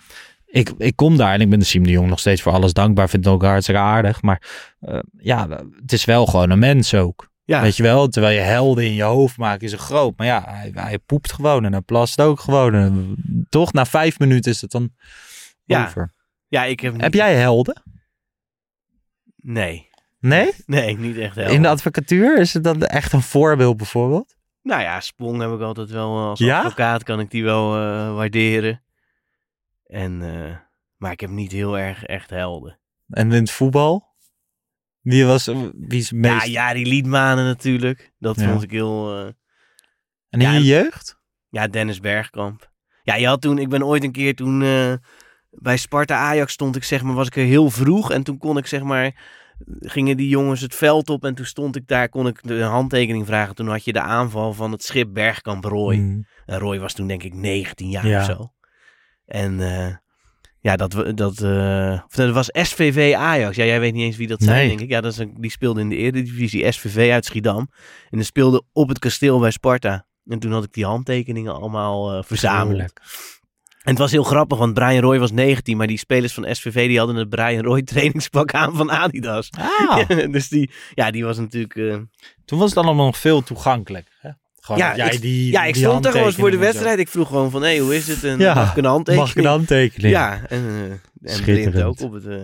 ik, 0.52 0.72
ik 0.78 0.96
kom 0.96 1.18
daar 1.18 1.34
en 1.34 1.42
ik 1.42 1.50
ben 1.50 1.60
de 1.60 1.66
Siem 1.66 1.84
de 1.84 1.92
Jong 1.92 2.10
nog 2.10 2.20
steeds 2.20 2.42
voor 2.42 2.52
alles 2.52 2.74
dankbaar. 2.74 3.10
Vind 3.10 3.26
het 3.26 3.34
ook 3.34 3.44
hartstikke 3.44 3.82
aardig. 3.82 4.22
Maar 4.22 4.42
eh, 4.80 5.00
ja, 5.18 5.48
het 5.82 5.92
is 5.94 6.06
wel 6.06 6.26
gewoon 6.26 6.50
een 6.50 6.60
mens 6.60 6.94
ook. 6.94 7.30
Ja. 7.44 7.62
Weet 7.62 7.76
je 7.78 7.84
wel, 7.84 8.08
terwijl 8.08 8.36
je 8.36 8.42
helden 8.44 8.86
in 8.86 8.94
je 8.94 9.04
hoofd 9.04 9.38
maakt, 9.38 9.64
is 9.64 9.72
het 9.72 9.82
groot. 9.82 10.18
Maar 10.18 10.28
ja, 10.28 10.44
hij, 10.48 10.72
hij 10.74 11.00
poept 11.00 11.32
gewoon 11.32 11.66
en 11.66 11.72
hij 11.72 11.82
plast 11.82 12.22
ook 12.22 12.40
gewoon. 12.40 12.74
En 12.74 13.16
toch, 13.50 13.74
na 13.74 13.86
vijf 13.86 14.20
minuten 14.20 14.52
is 14.52 14.62
het 14.62 14.72
dan 14.72 14.90
Ja. 15.64 15.86
over. 15.86 16.12
Ja, 16.48 16.64
ik 16.64 16.80
heb... 16.80 17.02
Heb 17.02 17.14
jij 17.14 17.36
helden? 17.36 17.84
Nee. 19.36 19.90
Nee? 20.20 20.52
Nee, 20.66 20.98
niet 20.98 21.18
echt 21.18 21.36
helder. 21.36 21.54
In 21.54 21.62
de 21.62 21.68
advocatuur 21.68 22.40
is 22.40 22.54
het 22.54 22.64
dan 22.64 22.86
echt 22.86 23.14
een 23.14 23.22
voorbeeld 23.22 23.78
bijvoorbeeld? 23.78 24.36
Nou 24.64 24.82
ja, 24.82 25.00
Sprong 25.00 25.42
heb 25.42 25.52
ik 25.52 25.62
altijd 25.62 25.90
wel 25.90 26.18
eh, 26.18 26.26
als 26.26 26.40
Ja? 26.40 26.58
advocaat 26.58 27.04
kan 27.04 27.20
ik 27.20 27.32
die 27.32 27.44
wel 27.44 27.76
eh, 27.76 28.16
waarderen. 28.16 28.82
En, 29.92 30.22
eh, 30.22 30.56
maar 30.98 31.12
ik 31.12 31.20
heb 31.20 31.30
niet 31.30 31.52
heel 31.52 31.78
erg 31.80 32.04
echt 32.04 32.30
helden. 32.30 32.80
En 33.10 33.32
in 33.32 33.40
het 33.42 33.52
voetbal? 33.52 34.10
Wie 35.02 35.26
was 35.26 35.46
wie 35.46 36.00
is 36.00 36.12
meest... 36.12 36.46
Ja, 36.46 36.52
Jari 36.52 36.88
Liedmanen 36.88 37.46
natuurlijk. 37.46 38.14
Dat 38.20 38.40
Ja. 38.40 38.50
vond 38.50 38.64
ik 38.64 38.72
heel... 38.72 39.18
eh, 39.20 39.26
En 40.30 40.40
in 40.40 40.42
ja, 40.42 40.52
je 40.54 40.64
jeugd? 40.64 41.20
Ja, 41.50 41.68
Dennis 41.68 42.00
Bergkamp. 42.00 42.72
Ja, 43.04 43.16
je 43.16 43.28
had 43.28 43.42
toen, 43.42 43.58
ik 43.58 43.70
ben 43.70 43.84
ooit 43.86 44.04
een 44.04 44.12
keer 44.12 44.36
toen 44.36 44.62
eh, 44.62 44.94
bij 45.50 45.78
Sparta 45.78 46.16
Ajax 46.16 46.54
stond 46.54 46.76
ik 46.76 46.84
zeg 46.84 47.04
maar, 47.04 47.14
was 47.14 47.28
ik 47.28 47.36
er 47.36 47.44
heel 47.46 47.70
vroeg. 47.70 48.12
En 48.12 48.24
toen 48.24 48.38
kon 48.38 48.58
ik 48.58 48.68
zeg 48.68 48.82
maar, 48.84 49.24
gingen 49.80 50.18
die 50.18 50.28
jongens 50.30 50.62
het 50.62 50.76
veld 50.76 51.10
op 51.10 51.24
en 51.26 51.36
toen 51.36 51.46
stond 51.46 51.76
ik 51.76 51.88
daar, 51.88 52.10
kon 52.10 52.28
ik 52.28 52.44
de 52.44 52.62
handtekening 52.62 53.26
vragen. 53.26 53.56
Toen 53.56 53.68
had 53.68 53.84
je 53.86 53.94
de 53.94 54.02
aanval 54.02 54.54
van 54.54 54.72
het 54.72 54.84
schip 54.84 55.14
Bergkamp 55.14 55.64
Roy. 55.64 55.96
Mm. 55.96 56.26
En 56.46 56.60
Roy 56.60 56.80
was 56.80 56.94
toen 56.94 57.08
denk 57.08 57.24
ik 57.24 57.34
19 57.34 57.90
jaar 57.90 58.08
Ja. 58.08 58.20
of 58.20 58.26
zo. 58.26 58.54
En 59.32 59.60
eh, 59.62 59.96
ja, 60.60 60.76
dat, 60.76 60.94
we- 60.94 61.14
dat, 61.14 61.42
eh, 61.42 62.02
of 62.06 62.16
dat 62.16 62.34
was 62.34 62.50
SVV 62.52 63.14
Ajax. 63.18 63.56
Ja, 63.56 63.64
jij 63.66 63.80
weet 63.80 63.94
niet 63.94 64.04
eens 64.04 64.18
wie 64.18 64.28
dat 64.28 64.42
zijn, 64.42 64.58
Nee. 64.58 64.68
denk 64.68 64.80
ik. 64.80 64.90
Ja, 64.90 65.02
dat 65.02 65.12
is 65.12 65.18
een, 65.18 65.34
die 65.38 65.52
speelde 65.52 65.80
in 65.82 65.90
de 65.90 65.96
Eredivisie 65.96 66.72
SVV 66.72 67.12
uit 67.12 67.26
Schiedam. 67.26 67.70
En 68.10 68.18
die 68.18 68.24
speelde 68.24 68.64
op 68.74 68.90
het 68.90 69.00
kasteel 69.00 69.40
bij 69.40 69.52
Sparta. 69.52 70.06
En 70.26 70.40
toen 70.40 70.52
had 70.52 70.64
ik 70.64 70.74
die 70.74 70.86
handtekeningen 70.86 71.54
allemaal 71.54 72.12
eh, 72.18 72.24
verzameld. 72.24 72.70
Heerlijk. 72.70 73.02
En 73.84 73.90
het 73.90 73.98
was 73.98 74.12
heel 74.12 74.24
grappig, 74.24 74.58
want 74.58 74.74
Brian 74.74 75.00
Roy 75.04 75.20
was 75.20 75.32
19, 75.32 75.78
maar 75.78 75.88
die 75.88 75.98
spelers 75.98 76.34
van 76.34 76.56
SVV 76.56 76.88
die 76.88 76.98
hadden 76.98 77.16
het 77.16 77.30
Brian 77.30 77.64
Roy 77.64 77.82
trainingspak 77.92 78.54
aan 78.54 78.76
van 78.76 78.92
Adidas. 78.92 79.50
Ah. 79.52 80.08
dus 80.32 80.48
die, 80.50 80.72
ja, 80.94 81.12
die 81.12 81.24
was 81.26 81.38
natuurlijk... 81.38 81.76
eh, 81.76 81.98
Toen 82.46 82.60
was 82.60 82.70
het 82.70 82.86
allemaal 82.86 83.06
nog 83.06 83.18
veel 83.18 83.42
toegankelijk. 83.44 84.08
Hè? 84.20 84.30
Gewoon 84.62 84.82
ja, 84.82 84.96
jij 84.96 85.10
ik, 85.10 85.22
die 85.22 85.52
ja, 85.52 85.64
ik 85.64 85.74
die 85.74 85.84
stond 85.84 86.06
er 86.06 86.12
gewoon 86.12 86.34
voor 86.34 86.52
de 86.52 86.58
wedstrijd. 86.58 87.00
Ik 87.00 87.08
vroeg 87.08 87.28
gewoon 87.28 87.52
van, 87.52 87.64
hé, 87.64 87.80
hoe 87.80 87.96
is 87.96 88.08
het? 88.08 88.24
En 88.24 88.40
Ja, 88.40 88.54
mag 88.54 88.72
ik 88.72 88.78
een 88.78 88.86
handtekening? 88.86 89.28
mag 89.28 89.36
ik 89.38 89.44
een 89.44 89.50
handtekening? 89.50 90.14
Ja, 90.14 90.42
en, 90.48 90.66
en 90.68 91.02
Blind 91.14 91.38
Schitterend. 91.38 91.84
ook 91.84 92.00
op 92.02 92.12
het 92.12 92.26
eh, 92.26 92.38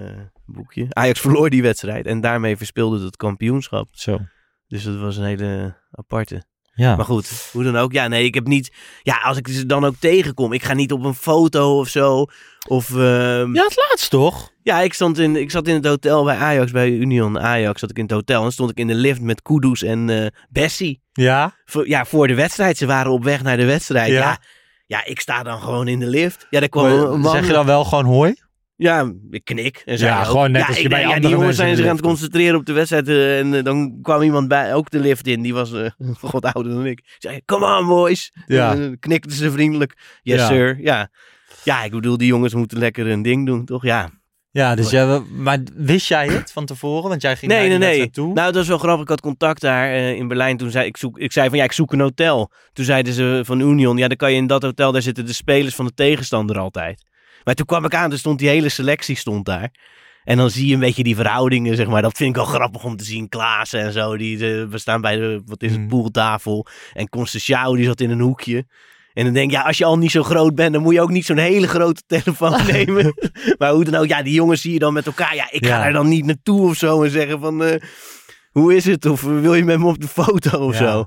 boekje. 0.45 0.86
Ajax 0.89 1.20
verloor 1.20 1.49
die 1.49 1.61
wedstrijd 1.61 2.05
en 2.05 2.22
daarmee 2.22 2.57
verspeelde 2.57 2.95
het 2.95 3.05
het 3.05 3.15
kampioenschap. 3.18 3.88
Zo. 3.91 4.20
Dus 4.68 4.84
dat 4.84 4.99
was 4.99 5.18
een 5.18 5.24
hele 5.24 5.76
aparte. 5.91 6.43
Ja. 6.78 6.95
Maar 6.95 7.05
goed, 7.05 7.49
hoe 7.51 7.63
dan 7.63 7.75
ook. 7.78 7.91
Ja, 7.91 8.07
nee, 8.07 8.23
ik 8.23 8.34
heb 8.34 8.47
niet... 8.47 8.71
Ja, 9.01 9.15
als 9.23 9.38
ik 9.38 9.47
ze 9.47 9.65
dan 9.65 9.86
ook 9.86 9.95
tegenkom. 9.99 10.53
Ik 10.53 10.63
ga 10.63 10.73
niet 10.73 10.91
op 10.91 11.03
een 11.03 11.13
foto 11.13 11.80
of 11.80 11.88
zo. 11.88 12.25
Of... 12.67 12.89
ehm, 12.89 13.55
Ja, 13.55 13.63
het 13.63 13.88
laatst 13.89 14.09
toch? 14.09 14.51
Ja, 14.63 14.80
ik, 14.80 14.93
stond 14.93 15.17
in, 15.19 15.36
ik 15.36 15.51
zat 15.51 15.67
in 15.67 15.73
het 15.73 15.86
hotel 15.86 16.23
bij 16.23 16.36
Ajax, 16.36 16.71
bij 16.71 16.89
Union 16.89 17.39
Ajax 17.39 17.80
zat 17.80 17.89
ik 17.89 17.97
in 17.97 18.03
het 18.03 18.11
hotel. 18.11 18.43
En 18.45 18.51
stond 18.51 18.71
ik 18.71 18.78
in 18.78 18.88
de 18.88 18.95
lift 18.95 19.21
met 19.21 19.41
Kudus 19.41 19.84
en 19.84 20.09
eh 20.09 20.25
Bessie. 20.49 21.01
Ja. 21.13 21.55
Voor, 21.65 21.88
ja, 21.88 22.05
voor 22.05 22.28
de 22.28 22.36
wedstrijd. 22.36 22.78
Ze 22.78 22.86
waren 22.86 23.11
op 23.11 23.23
weg 23.23 23.43
naar 23.43 23.57
de 23.57 23.65
wedstrijd. 23.65 24.11
Ja. 24.11 24.19
Ja, 24.19 24.38
ja, 24.86 25.05
ik 25.05 25.19
sta 25.19 25.43
dan 25.43 25.59
gewoon 25.61 25.88
in 25.88 25.99
de 25.99 26.07
lift. 26.07 26.47
Ja, 26.49 26.59
daar 26.59 26.69
kwam 26.69 26.84
Maar 26.84 26.93
een 27.11 27.19
man... 27.19 27.32
zeg 27.32 27.47
je 27.47 27.53
dan 27.53 27.65
wel 27.65 27.84
gewoon 27.86 28.05
hoi? 28.05 28.34
Ja, 28.78 29.13
ik 29.30 29.45
knik. 29.45 29.82
En 29.86 29.97
Ja, 29.97 30.19
ook. 30.19 30.25
gewoon 30.25 30.51
net 30.51 30.61
ja, 30.61 30.67
als 30.67 30.80
je 30.80 30.89
bij 30.89 30.99
ja, 30.99 31.05
andere 31.05 31.28
die 31.28 31.38
jongens 31.38 31.55
zijn 31.57 31.75
zich 31.75 31.86
aan 31.86 31.95
het 31.95 32.01
concentreren 32.05 32.55
op 32.59 32.65
de 32.65 32.73
wedstrijd. 32.73 33.07
eh, 33.07 33.39
en 33.39 33.53
eh, 33.53 33.63
dan 33.63 33.99
kwam 34.01 34.21
iemand 34.21 34.47
bij, 34.47 34.73
ook 34.73 34.89
de 34.89 34.99
lift 34.99 35.28
in. 35.28 35.41
Die 35.41 35.53
was 35.53 35.73
eh 35.73 35.89
god 36.21 36.45
ouder 36.53 36.73
dan 36.73 36.86
ik. 36.86 36.99
Ik 36.99 37.15
zei, 37.17 37.41
come 37.45 37.78
on 37.80 37.88
boys. 37.88 38.32
Ja. 38.47 38.71
En, 38.73 38.99
knikten 38.99 39.32
ze 39.36 39.51
vriendelijk. 39.51 40.19
Yes 40.21 40.39
Ja. 40.39 40.47
sir. 40.47 40.78
Ja. 40.82 41.09
Ja, 41.63 41.84
ik 41.84 41.91
bedoel, 41.91 42.17
die 42.17 42.28
jongens 42.28 42.53
moeten 42.53 42.78
lekker 42.78 43.05
hun 43.05 43.21
ding 43.21 43.45
doen, 43.45 43.65
toch? 43.65 43.84
Ja. 43.84 44.09
Ja, 44.51 44.75
dus 44.75 44.89
ja, 44.89 45.21
maar 45.32 45.59
wist 45.75 46.07
jij 46.07 46.28
het 46.28 46.51
van 46.51 46.65
tevoren? 46.65 47.09
Want 47.09 47.21
jij 47.21 47.36
ging 47.36 47.51
Nee, 47.51 47.69
naar 47.69 47.80
nee, 47.80 47.97
nee. 47.99 48.09
toe. 48.09 48.34
Nou, 48.34 48.51
dat 48.51 48.61
is 48.61 48.67
wel 48.67 48.78
grappig. 48.78 49.01
Ik 49.03 49.09
had 49.09 49.21
contact 49.21 49.61
daar 49.61 49.93
in 49.95 50.28
Berlijn. 50.28 50.57
Toen 50.57 50.71
zei 50.71 50.86
ik, 50.86 50.97
zoek, 50.97 51.19
ik 51.19 51.32
zei 51.32 51.49
van 51.49 51.57
ja, 51.57 51.63
ik 51.63 51.71
zoek 51.71 51.93
een 51.93 51.99
hotel. 51.99 52.51
Toen 52.73 52.86
zeiden 52.86 53.13
ze 53.13 53.41
van 53.45 53.59
Union, 53.59 53.97
ja, 53.97 54.07
dan 54.07 54.17
kan 54.17 54.32
je 54.32 54.38
in 54.38 54.47
dat 54.47 54.61
hotel, 54.63 54.91
daar 54.91 55.01
zitten 55.01 55.25
de 55.25 55.34
spelers 55.34 55.75
van 55.75 55.86
de 55.86 55.93
tegenstander 55.93 56.57
altijd. 56.59 57.03
Maar 57.48 57.56
toen 57.56 57.66
kwam 57.66 57.86
ik 57.86 57.95
aan, 57.95 58.12
er 58.12 58.18
stond 58.18 58.39
die 58.39 58.50
hele 58.50 58.70
selectie 58.70 59.16
stond 59.16 59.45
daar. 59.45 59.70
En 60.24 60.38
dan 60.38 60.50
zie 60.50 60.68
je 60.68 60.74
een 60.74 60.80
beetje 60.80 61.04
die 61.04 61.16
verhoudingen, 61.16 61.76
zeg 61.76 61.88
maar. 61.88 62.02
Dat 62.02 62.18
vind 62.18 62.30
ik 62.30 62.36
wel 62.36 62.45
grappig 62.45 62.84
om 62.84 62.95
te 62.95 63.04
zien. 63.04 63.30
Klaassen 63.30 63.80
en 63.80 63.91
zo, 63.91 64.18
die, 64.18 64.38
we 64.38 64.78
staan 64.78 65.02
bij 65.02 65.16
de, 65.16 65.41
wat 65.45 65.62
is 65.64 65.72
het, 65.72 65.80
Mm. 65.80 65.88
pooltafel. 65.88 66.68
En 66.93 67.10
Constantiao, 67.10 67.76
die 67.76 67.86
zat 67.86 68.02
in 68.02 68.10
een 68.10 68.20
hoekje. 68.20 68.66
En 69.14 69.24
dan 69.24 69.34
denk 69.34 69.52
ik, 69.52 69.58
ja, 69.58 69.62
als 69.64 69.78
je 69.78 69.86
al 69.86 69.98
niet 69.98 70.12
zo 70.12 70.24
groot 70.24 70.56
bent, 70.56 70.74
dan 70.74 70.82
moet 70.82 70.93
je 70.93 71.02
ook 71.02 71.10
niet 71.10 71.26
zo'n 71.26 71.38
hele 71.38 71.68
grote 71.68 72.02
telefoon 72.18 72.66
nemen. 72.66 73.14
maar 73.58 73.72
hoe 73.72 73.84
dan 73.84 73.95
ook, 73.95 74.08
ja, 74.08 74.22
die 74.24 74.34
jongens 74.34 74.62
zie 74.62 74.74
je 74.74 74.80
dan 74.80 74.93
met 74.93 75.06
elkaar. 75.06 75.36
Ja, 75.36 75.48
ik 75.52 75.66
ga 75.66 75.76
Ja. 75.78 75.82
daar 75.84 75.93
dan 75.93 76.08
niet 76.08 76.26
naartoe 76.26 76.62
of 76.70 76.76
zo 76.78 77.04
en 77.04 77.10
zeggen 77.12 77.39
van, 77.39 77.64
eh, 77.64 77.82
hoe 78.52 78.76
is 78.76 78.86
het? 78.86 79.06
Of 79.06 79.24
eh, 79.24 79.39
wil 79.39 79.54
je 79.56 79.64
met 79.64 79.80
me 79.80 79.86
op 79.88 80.00
de 80.02 80.08
foto 80.08 80.58
of 80.66 80.80
Ja. 80.80 80.91
zo? 80.91 81.06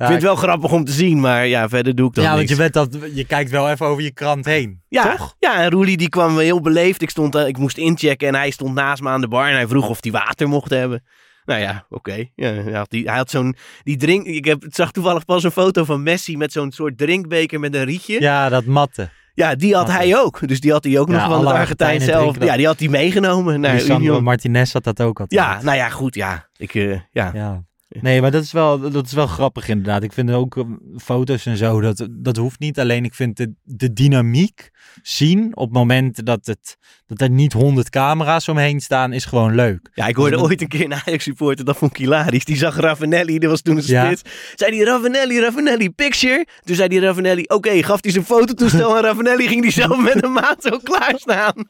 Ja, 0.00 0.06
ik 0.06 0.12
vind 0.12 0.22
het 0.28 0.32
wel 0.32 0.48
grappig 0.48 0.72
om 0.72 0.84
te 0.84 0.92
zien, 0.92 1.20
maar 1.20 1.46
ja, 1.46 1.68
verder 1.68 1.94
doe 1.94 2.08
ik 2.08 2.14
dat 2.14 2.24
ja, 2.24 2.34
want 2.36 2.48
je, 2.48 2.56
bent 2.56 2.72
dat, 2.72 2.98
je 3.14 3.24
kijkt 3.24 3.50
wel 3.50 3.70
even 3.70 3.86
over 3.86 4.02
je 4.02 4.10
krant 4.12 4.44
heen. 4.44 4.82
Ja, 4.88 5.16
Toch? 5.16 5.36
ja, 5.38 5.62
en 5.62 5.70
Roelie 5.70 5.96
die 5.96 6.08
kwam 6.08 6.38
heel 6.38 6.60
beleefd. 6.60 7.02
Ik, 7.02 7.10
stond, 7.10 7.34
eh, 7.34 7.46
ik 7.46 7.58
moest 7.58 7.76
inchecken 7.78 8.28
en 8.28 8.34
hij 8.34 8.50
stond 8.50 8.74
naast 8.74 9.02
me 9.02 9.08
aan 9.08 9.20
de 9.20 9.28
bar 9.28 9.46
en 9.48 9.54
hij 9.54 9.66
vroeg 9.66 9.88
of 9.88 9.98
hij 10.00 10.12
water 10.12 10.48
mocht 10.48 10.70
hebben. 10.70 11.02
Nou 11.44 11.60
ja, 11.60 11.86
oké. 11.88 12.24
Ja, 12.34 12.52
hij 12.52 12.72
had, 12.72 12.90
die, 12.90 13.08
hij 13.08 13.16
had 13.16 13.30
zo'n 13.30 13.56
die 13.82 13.96
drink. 13.96 14.26
Ik 14.26 14.44
heb, 14.44 14.64
zag 14.68 14.90
toevallig 14.90 15.24
pas 15.24 15.44
een 15.44 15.50
foto 15.50 15.84
van 15.84 16.02
Messi 16.02 16.36
met 16.36 16.52
zo'n 16.52 16.72
soort 16.72 16.98
drinkbeker 16.98 17.60
met 17.60 17.74
een 17.74 17.84
rietje. 17.84 18.20
Ja, 18.20 18.20
Ja, 18.20 18.48
dat 18.48 18.64
matten. 18.64 19.10
die 19.56 19.74
had 19.74 19.88
hij 19.88 20.16
ook. 20.18 20.48
Dus 20.48 20.60
die 20.60 20.72
had 20.72 20.84
hij 20.84 20.98
ook 20.98 21.08
Ja, 21.08 21.14
nog 21.14 21.36
van 21.36 21.44
de 21.44 21.52
Argentijn 21.52 22.00
zelf. 22.00 22.44
Ja, 22.44 22.56
die 22.56 22.66
had 22.66 22.78
hij 22.78 22.88
meegenomen 22.88 23.60
naar 23.60 23.82
Union. 23.84 24.22
Martinez 24.22 24.72
had 24.72 24.84
dat 24.84 25.00
ook 25.00 25.20
altijd. 25.20 25.40
Ja, 25.40 25.62
nou 25.62 25.76
ja, 25.76 25.88
goed. 25.88 26.14
Ja, 26.14 26.48
ik, 26.56 26.74
eh, 26.74 26.90
ja. 27.10 27.30
Ja. 27.34 27.64
Nee, 28.00 28.20
maar 28.20 28.30
dat 28.30 28.42
is, 28.42 28.52
wel, 28.52 28.90
dat 28.90 29.06
is 29.06 29.12
wel 29.12 29.26
grappig 29.26 29.68
inderdaad. 29.68 30.02
Ik 30.02 30.12
vind 30.12 30.30
ook 30.30 30.56
eh, 30.56 30.64
foto's 30.96 31.46
en 31.46 31.56
zo, 31.56 31.80
dat, 31.80 32.08
dat 32.10 32.36
hoeft 32.36 32.58
niet. 32.58 32.78
Alleen 32.78 33.04
ik 33.04 33.14
vind 33.14 33.36
de, 33.36 33.52
de 33.62 33.92
dynamiek 33.92 34.70
zien 35.02 35.56
op 35.56 35.72
momenten 35.72 36.24
dat, 36.24 36.46
het, 36.46 36.76
dat 37.10 37.20
er 37.20 37.30
niet 37.30 37.52
honderd 37.52 37.90
camera's 37.90 38.48
omheen 38.48 38.80
staan, 38.80 39.12
is 39.12 39.24
gewoon 39.24 39.54
leuk. 39.54 39.90
Ja, 39.94 40.06
ik 40.06 40.16
hoorde 40.16 40.36
Dus 40.36 40.44
ooit 40.44 40.60
een 40.60 40.68
keer 40.68 40.84
een 40.84 40.94
Ajax-supporter, 41.06 41.64
dat 41.64 41.76
vond 41.76 41.90
ik 41.90 41.96
hilarisch. 41.96 42.44
Die 42.44 42.56
zag 42.56 42.76
Ravanelli, 42.76 43.38
dat 43.38 43.50
was 43.50 43.60
toen 43.62 43.76
een 43.76 43.82
Ja. 43.86 44.04
spits. 44.04 44.22
Zei 44.54 44.70
die 44.70 44.84
Ravanelli, 44.84 45.40
Ravanelli, 45.40 45.90
picture. 45.90 46.46
Toen 46.64 46.76
zei 46.76 46.88
die 46.88 47.00
Ravanelli, 47.00 47.44
oké, 47.46 47.82
gaf 47.82 47.98
hij 48.02 48.12
zijn 48.12 48.24
fototoestel 48.24 48.96
en 48.96 49.02
Ravanelli 49.02 49.48
ging 49.48 49.62
die 49.62 49.70
zelf 49.72 49.98
met 50.02 50.24
een 50.24 50.32
maat 50.32 50.62
zo 50.62 50.78
klaarstaan. 50.82 51.54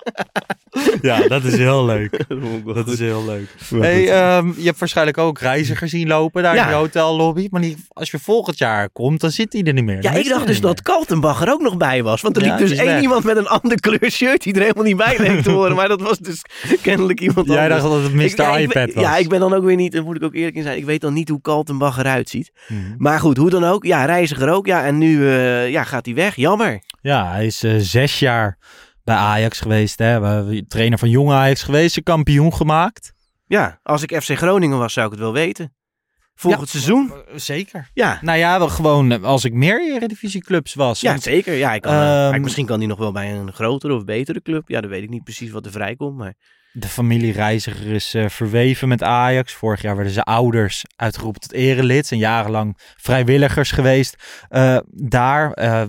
Ja, 1.02 1.28
dat 1.28 1.44
is 1.44 1.56
heel 1.56 1.84
leuk. 1.84 2.24
Dat 2.64 2.74
Dat 2.74 2.88
is 2.88 2.98
heel 2.98 3.24
leuk. 3.24 3.48
Hey, 3.80 4.10
ehm, 4.12 4.52
je 4.56 4.64
hebt 4.64 4.78
waarschijnlijk 4.78 5.18
ook 5.18 5.38
reizigers 5.38 5.90
zien 5.90 6.08
lopen 6.08 6.42
daar 6.42 6.54
Ja. 6.54 6.62
in 6.64 6.68
de 6.68 6.74
hotellobby. 6.74 7.46
Maar 7.50 7.60
die, 7.60 7.76
als 7.88 8.10
je 8.10 8.18
volgend 8.18 8.58
jaar 8.58 8.90
komt, 8.90 9.20
dan 9.20 9.30
zit 9.30 9.52
hij 9.52 9.62
er 9.62 9.72
niet 9.72 9.84
meer. 9.84 10.02
Ja, 10.02 10.10
ik 10.12 10.28
dacht 10.28 10.46
dus 10.46 10.60
dat 10.60 10.82
Kaltenbach 10.82 11.42
er 11.42 11.52
ook 11.52 11.60
nog 11.60 11.76
bij 11.76 12.02
was. 12.02 12.20
Want 12.20 12.36
er 12.36 12.42
Ja, 12.44 12.48
liep 12.48 12.58
dus 12.58 12.68
die 12.70 12.78
één 12.78 12.88
weg. 12.88 13.00
iemand 13.02 13.24
met 13.24 13.36
een 13.36 13.46
ander 13.48 13.80
kleur 13.80 14.10
shirt 14.10 14.42
die 14.42 14.54
er 14.54 14.60
helemaal 14.60 14.84
niet 14.84 14.96
bij 14.96 15.16
te 15.42 15.50
horen. 15.50 15.76
Maar 15.76 15.88
dat 15.88 16.00
was 16.00 16.18
dus 16.18 16.42
kennelijk 16.82 17.20
iemand 17.20 17.46
Jij 17.46 17.62
anders. 17.62 17.82
dacht 17.82 17.94
dat 17.94 18.02
het 18.02 18.12
Mr. 18.14 18.22
Ik- 18.24 18.36
ja, 18.36 18.56
ik 18.56 18.60
iPad 18.68 18.74
weet- 18.84 18.94
was. 18.94 19.04
Ja, 19.04 19.16
ik 19.16 19.28
ben 19.28 19.40
dan 19.40 19.52
ook 19.54 19.64
weer 19.64 19.76
niet, 19.76 19.92
daar 19.92 20.04
moet 20.04 20.16
ik 20.16 20.22
ook 20.22 20.34
eerlijk 20.34 20.56
in 20.56 20.62
zijn, 20.62 20.76
ik 20.76 20.84
weet 20.84 21.00
dan 21.00 21.12
niet 21.12 21.28
hoe 21.28 21.40
Kaltenbach 21.40 21.98
eruit 21.98 22.28
ziet. 22.28 22.50
Mhm. 22.68 22.80
Maar 22.96 23.20
goed, 23.20 23.36
hoe 23.36 23.50
dan 23.50 23.64
ook. 23.64 23.84
Ja, 23.84 24.04
reiziger 24.04 24.48
ook. 24.48 24.66
Ja, 24.66 24.84
en 24.84 24.98
nu 24.98 25.28
eh, 25.28 25.70
ja, 25.70 25.84
gaat 25.84 26.06
hij 26.06 26.14
weg. 26.14 26.36
Jammer. 26.36 26.82
Ja, 27.00 27.30
hij 27.30 27.46
is 27.46 27.62
eh, 27.62 27.74
zes 27.78 28.18
jaar 28.18 28.58
bij 29.04 29.16
Ajax 29.16 29.60
geweest. 29.60 29.98
Hè. 29.98 30.20
We- 30.20 30.64
Trainer 30.68 30.98
van 30.98 31.08
jonge 31.10 31.34
Ajax 31.34 31.62
geweest. 31.62 32.02
Kampioen 32.02 32.54
gemaakt. 32.54 33.12
Ja, 33.46 33.80
als 33.82 34.02
ik 34.02 34.22
FC 34.22 34.30
Groningen 34.38 34.78
was, 34.78 34.92
zou 34.92 35.06
ik 35.06 35.12
het 35.12 35.20
wel 35.20 35.32
weten. 35.32 35.74
Volgend 36.40 36.68
seizoen. 36.68 37.12
Zeker. 37.34 37.90
Ja. 37.94 38.18
Nou 38.22 38.38
ja, 38.38 38.58
wel 38.58 38.68
gewoon 38.68 39.12
eh, 39.12 39.22
als 39.22 39.44
ik 39.44 39.52
meer 39.52 39.92
Eredivisieclubs 39.94 40.74
was. 40.74 41.00
Ja, 41.00 41.10
Want, 41.10 41.22
zeker. 41.22 41.54
Ja, 41.54 41.74
ik 41.74 41.82
kan, 41.82 41.92
eh, 41.92 42.28
Ehm, 42.28 42.40
misschien 42.40 42.66
kan 42.66 42.78
hij 42.78 42.86
nog 42.88 42.98
wel 42.98 43.12
bij 43.12 43.32
een 43.32 43.52
grotere 43.52 43.94
of 43.94 44.04
betere 44.04 44.42
club. 44.42 44.68
Ja, 44.68 44.80
dan 44.80 44.90
weet 44.90 45.02
ik 45.02 45.08
niet 45.08 45.24
precies 45.24 45.50
wat 45.50 45.66
er 45.66 45.72
vrijkomt. 45.72 46.16
Maar 46.16 46.34
De 46.72 46.88
familie 46.88 47.32
Reiziger 47.32 47.86
is 47.86 48.14
eh, 48.14 48.28
verweven 48.28 48.88
met 48.88 49.02
Ajax. 49.02 49.52
Vorig 49.52 49.82
jaar 49.82 49.94
werden 49.94 50.12
ze 50.12 50.22
ouders 50.22 50.84
uitgeroepen 50.96 51.40
tot 51.40 51.52
erelid. 51.52 52.06
Zijn 52.06 52.20
jarenlang 52.20 52.78
vrijwilligers 52.96 53.70
geweest. 53.70 54.16
Eh, 54.48 54.78
daar 54.86 55.52
eh, 55.52 55.82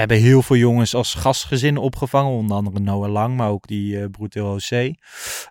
hebben 0.00 0.16
heel 0.16 0.42
veel 0.42 0.56
jongens 0.56 0.94
als 0.94 1.14
gastgezin 1.14 1.76
opgevangen. 1.76 2.30
Onder 2.32 2.56
andere 2.56 2.80
Noah 2.80 3.10
Lang, 3.12 3.36
maar 3.36 3.48
ook 3.48 3.66
die 3.66 3.98
eh 4.00 4.04
Broedeel 4.10 4.46
OC. 4.46 4.60
Zo, 4.68 4.94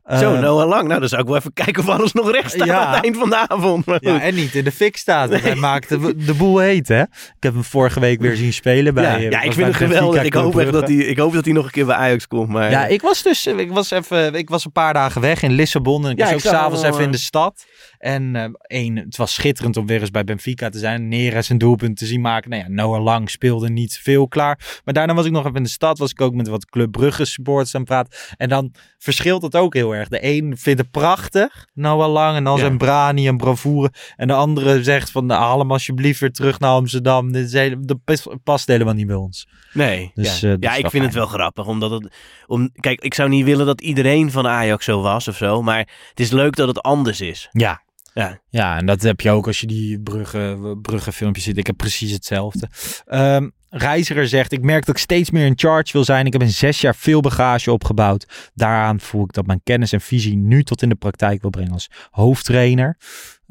Eh, 0.03 0.39
Noah 0.39 0.67
Lang. 0.67 0.87
Nou, 0.87 0.99
dan 0.99 1.09
zou 1.09 1.21
ik 1.21 1.27
wel 1.27 1.37
even 1.37 1.53
kijken 1.53 1.83
of 1.83 1.89
alles 1.89 2.11
nog 2.13 2.31
recht 2.31 2.51
staat 2.51 2.67
Ja. 2.67 2.85
aan 2.85 2.93
het 2.95 3.03
eind 3.03 3.17
van 3.17 3.29
de 3.29 3.47
avond. 3.47 3.85
Ja, 3.99 4.21
en 4.21 4.35
niet 4.35 4.55
in 4.55 4.63
de 4.63 4.71
fik 4.71 4.97
staat. 4.97 5.29
Hij 5.41 5.55
maakte 5.55 5.99
de, 5.99 6.15
de 6.15 6.33
boel 6.33 6.57
heet, 6.59 6.87
hè? 6.87 7.01
Ik 7.01 7.07
heb 7.39 7.53
hem 7.53 7.63
vorige 7.63 7.99
week 7.99 8.21
weer 8.21 8.35
zien 8.35 8.53
spelen 8.53 8.93
bij 8.93 9.03
ja, 9.03 9.15
eh, 9.17 9.29
ja, 9.29 9.41
ik 9.41 9.53
vind 9.53 9.67
het 9.67 9.75
geweldig. 9.75 10.23
Ik 10.23 10.33
hoop, 10.33 10.59
echt 10.59 10.71
dat 10.71 10.87
hij, 10.87 10.95
ik 10.97 11.17
hoop 11.17 11.33
dat 11.33 11.45
hij 11.45 11.53
nog 11.53 11.65
een 11.65 11.71
keer 11.71 11.85
bij 11.85 11.95
Ajax 11.95 12.27
komt. 12.27 12.49
Maar, 12.49 12.69
Ja, 12.71 12.85
ik 12.85 13.01
was 13.01 13.23
dus 13.23 13.47
ik 13.47 13.71
was 13.71 13.91
even, 13.91 14.35
ik 14.35 14.49
was 14.49 14.65
een 14.65 14.71
paar 14.71 14.93
dagen 14.93 15.21
weg 15.21 15.41
in 15.41 15.51
Lissabon 15.51 16.05
en 16.05 16.11
ik 16.11 16.17
Ja, 16.17 16.23
was 16.23 16.33
ik 16.33 16.45
ook 16.45 16.53
s'avonds 16.55 16.83
even 16.83 16.99
in 16.99 17.05
eh, 17.05 17.11
de 17.11 17.17
stad. 17.17 17.65
En 18.03 18.35
eh, 18.35 18.45
één, 18.61 18.95
het 18.95 19.17
was 19.17 19.33
schitterend 19.33 19.77
om 19.77 19.85
weer 19.85 19.99
eens 20.01 20.11
bij 20.11 20.23
Benfica 20.23 20.69
te 20.69 20.79
zijn. 20.79 21.07
Neres 21.07 21.49
een 21.49 21.57
doelpunt 21.57 21.97
te 21.97 22.05
zien 22.05 22.21
maken. 22.21 22.49
Nou 22.49 22.61
ja, 22.63 22.69
Noah 22.69 23.03
Lang 23.03 23.29
speelde 23.29 23.69
niet 23.69 23.99
veel 24.01 24.27
klaar. 24.27 24.81
Maar 24.85 24.93
daarna 24.93 25.13
was 25.13 25.25
ik 25.25 25.31
nog 25.31 25.43
even 25.45 25.57
in 25.57 25.63
de 25.63 25.69
stad. 25.69 25.97
Was 25.97 26.11
ik 26.11 26.21
ook 26.21 26.33
met 26.33 26.47
wat 26.47 26.65
Club 26.65 26.91
Brugge 26.91 27.25
supporters 27.25 27.75
aan 27.75 27.81
het 27.81 27.89
praten. 27.89 28.13
En 28.37 28.49
dan 28.49 28.73
verschilt 28.97 29.41
het 29.41 29.55
ook 29.55 29.73
heel 29.73 29.95
erg. 29.95 30.07
De 30.07 30.25
een 30.25 30.57
vindt 30.57 30.79
het 30.81 30.91
prachtig, 30.91 31.67
Noah 31.73 32.11
Lang. 32.11 32.35
En 32.37 32.43
dan 32.43 32.53
Ja. 32.55 32.59
zijn 32.59 32.77
brani 32.77 33.27
en 33.27 33.37
bravoure. 33.37 33.91
En 34.15 34.27
de 34.27 34.33
andere 34.33 34.83
zegt 34.83 35.11
van, 35.11 35.25
nou, 35.25 35.41
haal 35.41 35.59
hem 35.59 35.71
alsjeblieft 35.71 36.19
weer 36.19 36.31
terug 36.31 36.59
naar 36.59 36.69
Amsterdam. 36.71 37.31
Dit 37.31 37.45
is 37.45 37.53
hele- 37.53 37.79
dat 37.79 37.99
past- 38.43 38.67
helemaal 38.67 38.93
niet 38.93 39.07
bij 39.07 39.15
ons. 39.15 39.47
Nee, 39.73 40.11
Dus, 40.13 40.39
ja, 40.39 40.49
eh, 40.51 40.55
ja 40.59 40.75
ik 40.75 40.89
vind 40.89 41.05
het 41.05 41.13
wel 41.13 41.25
grappig. 41.27 41.65
Omdat 41.67 41.91
het, 41.91 42.13
om, 42.47 42.69
kijk, 42.79 43.01
ik 43.01 43.13
zou 43.13 43.29
niet 43.29 43.45
willen 43.45 43.65
dat 43.65 43.81
iedereen 43.81 44.31
van 44.31 44.47
Ajax 44.47 44.85
zo 44.85 45.01
was 45.01 45.27
of 45.27 45.37
zo. 45.37 45.61
Maar 45.61 45.77
het 46.09 46.19
is 46.19 46.31
leuk 46.31 46.55
dat 46.55 46.67
het 46.67 46.81
anders 46.81 47.21
is. 47.21 47.49
Ja, 47.51 47.81
Ja, 48.13 48.39
Ja, 48.49 48.77
en 48.77 48.85
dat 48.85 49.01
heb 49.01 49.21
je 49.21 49.29
ook 49.29 49.47
als 49.47 49.59
je 49.59 49.67
die 49.67 49.99
Brugge, 49.99 50.77
Brugge 50.81 51.11
filmpjes 51.11 51.43
ziet. 51.43 51.57
Ik 51.57 51.67
heb 51.67 51.77
precies 51.77 52.11
hetzelfde. 52.11 52.69
Ehm, 53.05 53.49
Reiziger 53.75 54.27
zegt, 54.27 54.51
ik 54.51 54.61
merk 54.61 54.85
dat 54.85 54.95
ik 54.95 55.01
steeds 55.01 55.31
meer 55.31 55.45
in 55.45 55.53
charge 55.55 55.91
wil 55.91 56.03
zijn. 56.03 56.25
Ik 56.25 56.33
heb 56.33 56.41
in 56.41 56.51
zes 56.51 56.81
jaar 56.81 56.95
veel 56.95 57.21
bagage 57.21 57.71
opgebouwd. 57.71 58.51
Daaraan 58.53 58.99
voel 58.99 59.23
ik 59.23 59.33
dat 59.33 59.45
mijn 59.45 59.61
kennis 59.63 59.91
en 59.91 60.01
visie 60.01 60.37
nu 60.37 60.63
tot 60.63 60.81
in 60.81 60.89
de 60.89 60.95
praktijk 60.95 61.41
wil 61.41 61.49
brengen 61.49 61.71
als 61.71 61.89
hoofdtrainer. 62.11 62.97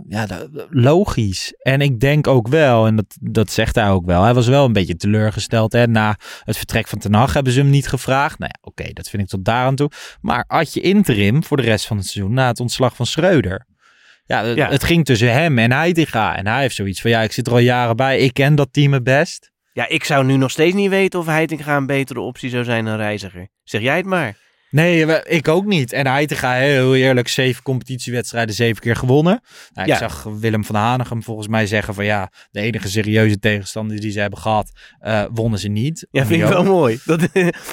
Ja, 0.09 0.27
logisch. 0.71 1.55
En 1.59 1.81
ik 1.81 2.01
denk 2.01 2.27
ook 2.27 2.49
wel, 2.49 2.87
en 2.87 2.97
dat, 2.97 3.17
dat 3.21 3.51
zegt 3.51 3.75
hij 3.75 3.91
ook 3.91 4.07
wel, 4.07 4.23
hij 4.23 4.35
was 4.35 4.47
wel 4.47 4.65
een 4.65 4.73
beetje 4.73 4.97
teleurgesteld. 4.97 5.73
Hè? 5.73 5.87
Na 5.87 6.17
het 6.45 6.57
vertrek 6.57 6.89
van 6.89 6.99
Ten 6.99 7.15
Hag 7.15 7.33
hebben 7.33 7.53
ze 7.53 7.61
hem 7.61 7.71
niet 7.71 7.89
gevraagd. 7.89 8.39
Nou 8.39 8.51
ja, 8.55 8.69
oké, 8.69 8.93
dat 8.93 9.09
vind 9.09 9.23
ik 9.23 9.29
tot 9.29 9.45
daar 9.45 9.67
aan 9.67 9.77
toe. 9.77 9.91
Maar 10.21 10.45
had 10.47 10.75
je 10.75 10.81
interim 10.81 11.45
voor 11.45 11.57
de 11.57 11.63
rest 11.63 11.87
van 11.87 11.97
het 11.97 12.07
seizoen 12.07 12.35
na 12.35 12.47
het 12.47 12.61
ontslag 12.61 12.97
van 12.97 13.07
Schreuder? 13.07 13.67
Ja, 14.25 14.45
het, 14.45 14.57
Ja. 14.57 14.69
het 14.69 14.85
ging 14.85 15.05
tussen 15.05 15.33
hem 15.33 15.59
en 15.59 15.73
Heitinga. 15.73 16.37
En 16.37 16.47
hij 16.47 16.61
heeft 16.61 16.75
zoiets 16.75 17.01
van, 17.01 17.11
ja, 17.11 17.23
ik 17.23 17.33
zit 17.33 17.47
er 17.47 17.53
al 17.53 17.59
jaren 17.59 17.97
bij. 17.97 18.19
Ik 18.19 18.35
ken 18.35 18.55
dat 18.55 18.73
team 18.73 18.93
het 18.93 19.05
best. 19.05 19.51
ja, 19.73 19.89
ik 19.89 20.05
zou 20.05 20.25
nu 20.25 20.37
nog 20.37 20.51
steeds 20.51 20.75
niet 20.75 20.91
weten 20.91 21.19
of 21.19 21.27
Heitinga 21.27 21.77
een 21.77 21.87
betere 21.87 22.21
optie 22.21 22.51
zou 22.51 22.65
zijn 22.65 22.85
dan 22.85 22.97
Reiziger. 22.97 23.49
Zeg 23.63 23.81
jij 23.81 23.97
het 23.97 24.07
maar. 24.07 24.37
Nee, 24.73 25.23
ik 25.25 25.49
ook 25.49 25.65
niet. 25.65 25.93
En 25.93 26.07
Heitinga, 26.07 26.53
heel 26.53 26.95
eerlijk, 26.95 27.29
zeven 27.29 27.63
competitiewedstrijden, 27.63 28.55
zeven 28.55 28.83
keer 28.83 28.97
gewonnen. 28.97 29.41
Nou, 29.75 29.87
ik 29.89 29.93
Ja. 29.93 29.99
zag 29.99 30.27
Willem 30.41 30.65
van 30.65 30.75
Hanegem 30.75 31.23
volgens 31.23 31.49
mij 31.49 31.67
zeggen 31.67 31.95
van, 31.95 32.05
ja, 32.05 32.31
de 32.51 32.61
enige 32.61 32.89
serieuze 32.89 33.39
tegenstander 33.39 34.01
die 34.01 34.11
ze 34.11 34.21
hebben 34.21 34.39
gehad, 34.39 34.71
eh, 35.01 35.23
wonnen 35.33 35.59
ze 35.59 35.69
niet. 35.69 36.07
Ja, 36.11 36.27
vind 36.27 36.43
ik 36.43 36.49
wel 36.49 36.65
mooi. 36.65 36.99
Dat, 37.05 37.21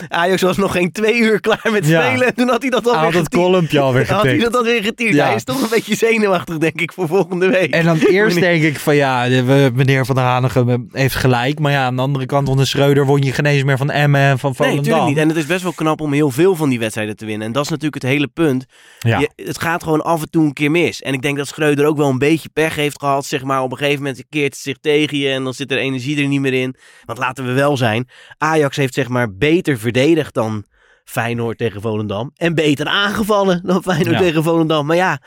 Ajax 0.08 0.42
was 0.42 0.58
nog 0.58 0.72
geen 0.72 0.92
twee 0.92 1.18
uur 1.20 1.40
klaar 1.40 1.70
met 1.72 1.88
Ja. 1.88 2.06
spelen 2.08 2.28
en 2.28 2.34
toen 2.36 2.50
had 2.50 2.62
hij 2.62 2.70
dat 2.72 2.88
alweer 2.88 3.14
had 3.14 3.30
kolompje 3.30 3.80
alweer 3.80 4.12
Had 4.14 4.24
hij 4.24 4.38
dat 4.38 4.56
alweer 4.56 4.84
getierd. 4.84 5.14
Ja. 5.14 5.26
Hij 5.26 5.36
is 5.36 5.44
toch 5.44 5.62
een 5.62 5.70
beetje 5.70 5.96
zenuwachtig, 5.96 6.58
denk 6.58 6.82
ik, 6.82 6.92
voor 6.94 7.08
volgende 7.08 7.48
week. 7.50 7.74
En 7.74 7.86
dan 7.86 7.98
eerst 8.00 8.40
denk 8.40 8.64
ik 8.64 8.80
van 8.80 8.96
ja, 8.96 9.28
meneer 9.74 10.06
Van 10.06 10.16
der 10.16 10.24
Hanegem 10.24 10.88
heeft 10.92 11.16
gelijk. 11.16 11.60
Maar 11.60 11.72
ja, 11.72 11.86
aan 11.86 11.96
de 11.96 12.02
andere 12.02 12.26
kant 12.26 12.50
onder 12.50 12.68
Schreuder 12.68 13.06
won 13.06 13.22
je 13.22 13.32
geen 13.32 13.46
eens 13.46 13.64
meer 13.64 13.78
van 13.78 13.90
Emmen 13.92 14.22
en 14.22 14.40
van 14.40 14.50
Nee, 14.50 14.58
Volendam. 14.58 14.76
natuurlijk 14.84 15.08
niet. 15.08 15.18
En 15.18 15.28
het 15.28 15.38
is 15.38 15.46
best 15.46 15.64
wel 15.64 15.74
knap 15.74 16.02
om 16.02 16.14
heel 16.14 16.32
veel 16.32 16.56
van 16.56 16.70
die 16.70 16.70
wedstrijden 16.70 16.88
te 16.92 17.26
winnen. 17.26 17.48
En 17.48 17.54
dat 17.54 17.64
is 17.64 17.70
natuurlijk 17.70 18.02
het 18.04 18.12
hele 18.12 18.28
punt. 18.28 18.66
Ja. 19.00 19.20
Je, 19.20 19.30
het 19.36 19.60
gaat 19.62 19.84
gewoon 19.84 20.02
af 20.02 20.22
en 20.22 20.30
toe 20.30 20.46
een 20.46 20.54
keer 20.54 20.72
mis. 20.72 21.02
En 21.02 21.14
ik 21.14 21.22
denk 21.22 21.38
dat 21.38 21.48
Schreuder 21.48 21.86
ook 21.86 21.98
wel 21.98 22.10
een 22.10 22.18
beetje 22.18 22.50
pech 22.54 22.76
heeft 22.76 23.00
gehad. 23.00 23.26
Zeg 23.26 23.44
maar, 23.44 23.62
op 23.62 23.72
een 23.72 23.78
gegeven 23.78 24.04
moment 24.04 24.24
keert 24.30 24.54
het 24.54 24.62
zich 24.62 24.78
tegen 24.82 25.18
je 25.18 25.30
en 25.30 25.44
dan 25.44 25.54
zit 25.54 25.72
er 25.72 25.78
energie 25.78 26.22
er 26.22 26.28
niet 26.28 26.40
meer 26.42 26.54
in. 26.54 26.76
Want 27.06 27.20
laten 27.20 27.46
we 27.46 27.52
wel 27.52 27.78
zijn, 27.78 28.10
Ajax 28.38 28.76
heeft 28.78 28.94
zeg 28.94 29.08
maar 29.08 29.34
beter 29.36 29.78
verdedigd 29.80 30.34
dan 30.34 30.66
Feyenoord 31.04 31.58
tegen 31.58 31.82
Volendam. 31.82 32.32
En 32.36 32.56
beter 32.56 32.86
aangevallen 32.86 33.62
dan 33.66 33.84
Feyenoord 33.84 34.12
Ja. 34.16 34.18
tegen 34.22 34.44
Volendam. 34.44 34.86
Maar 34.86 34.96
ja, 34.96 35.22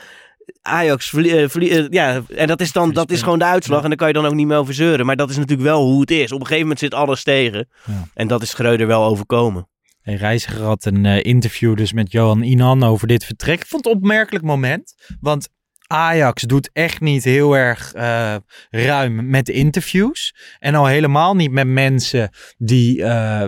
Ajax, 0.62 1.08
verlie- 1.08 1.36
eh, 1.42 1.48
verlie- 1.48 1.70
eh, 1.70 1.84
ja, 1.90 2.22
en 2.36 2.46
dat 2.46 2.60
is 2.60 2.72
dan 2.72 2.92
dat 2.92 3.10
is 3.10 3.22
gewoon 3.22 3.38
de 3.38 3.44
uitslag 3.44 3.82
en 3.82 3.88
daar 3.88 3.96
kan 3.98 4.06
je 4.08 4.14
dan 4.14 4.26
ook 4.26 4.34
niet 4.34 4.46
meer 4.46 4.56
over 4.56 4.74
zeuren. 4.74 5.06
Maar 5.06 5.16
dat 5.16 5.30
is 5.30 5.36
natuurlijk 5.36 5.68
wel 5.68 5.82
hoe 5.84 6.00
het 6.00 6.10
is. 6.10 6.32
Op 6.32 6.38
een 6.40 6.46
gegeven 6.46 6.60
moment 6.60 6.78
zit 6.78 6.94
alles 6.94 7.22
tegen. 7.22 7.68
Ja. 7.86 8.08
En 8.14 8.28
dat 8.28 8.42
is 8.42 8.50
Schreuder 8.50 8.86
wel 8.86 9.04
overkomen. 9.04 9.68
Hey, 10.02 10.14
Reiziger 10.14 10.62
had 10.62 10.84
een 10.84 11.06
eh, 11.06 11.24
interview 11.24 11.76
dus 11.76 11.92
met 11.92 12.12
Johan 12.12 12.42
Inan 12.42 12.82
over 12.82 13.06
dit 13.06 13.24
vertrek. 13.24 13.60
Ik 13.60 13.66
vond 13.66 13.84
het 13.84 13.92
een 13.92 13.98
opmerkelijk 13.98 14.44
moment. 14.44 14.94
Want 15.20 15.48
Ajax 15.92 16.42
doet 16.42 16.70
echt 16.72 17.00
niet 17.00 17.24
heel 17.24 17.56
erg 17.56 17.92
eh, 17.92 18.34
ruim 18.70 19.30
met 19.30 19.48
interviews. 19.48 20.34
En 20.58 20.74
al 20.74 20.86
helemaal 20.86 21.34
niet 21.34 21.50
met 21.50 21.66
mensen 21.66 22.30
die, 22.58 23.02
eh, 23.04 23.44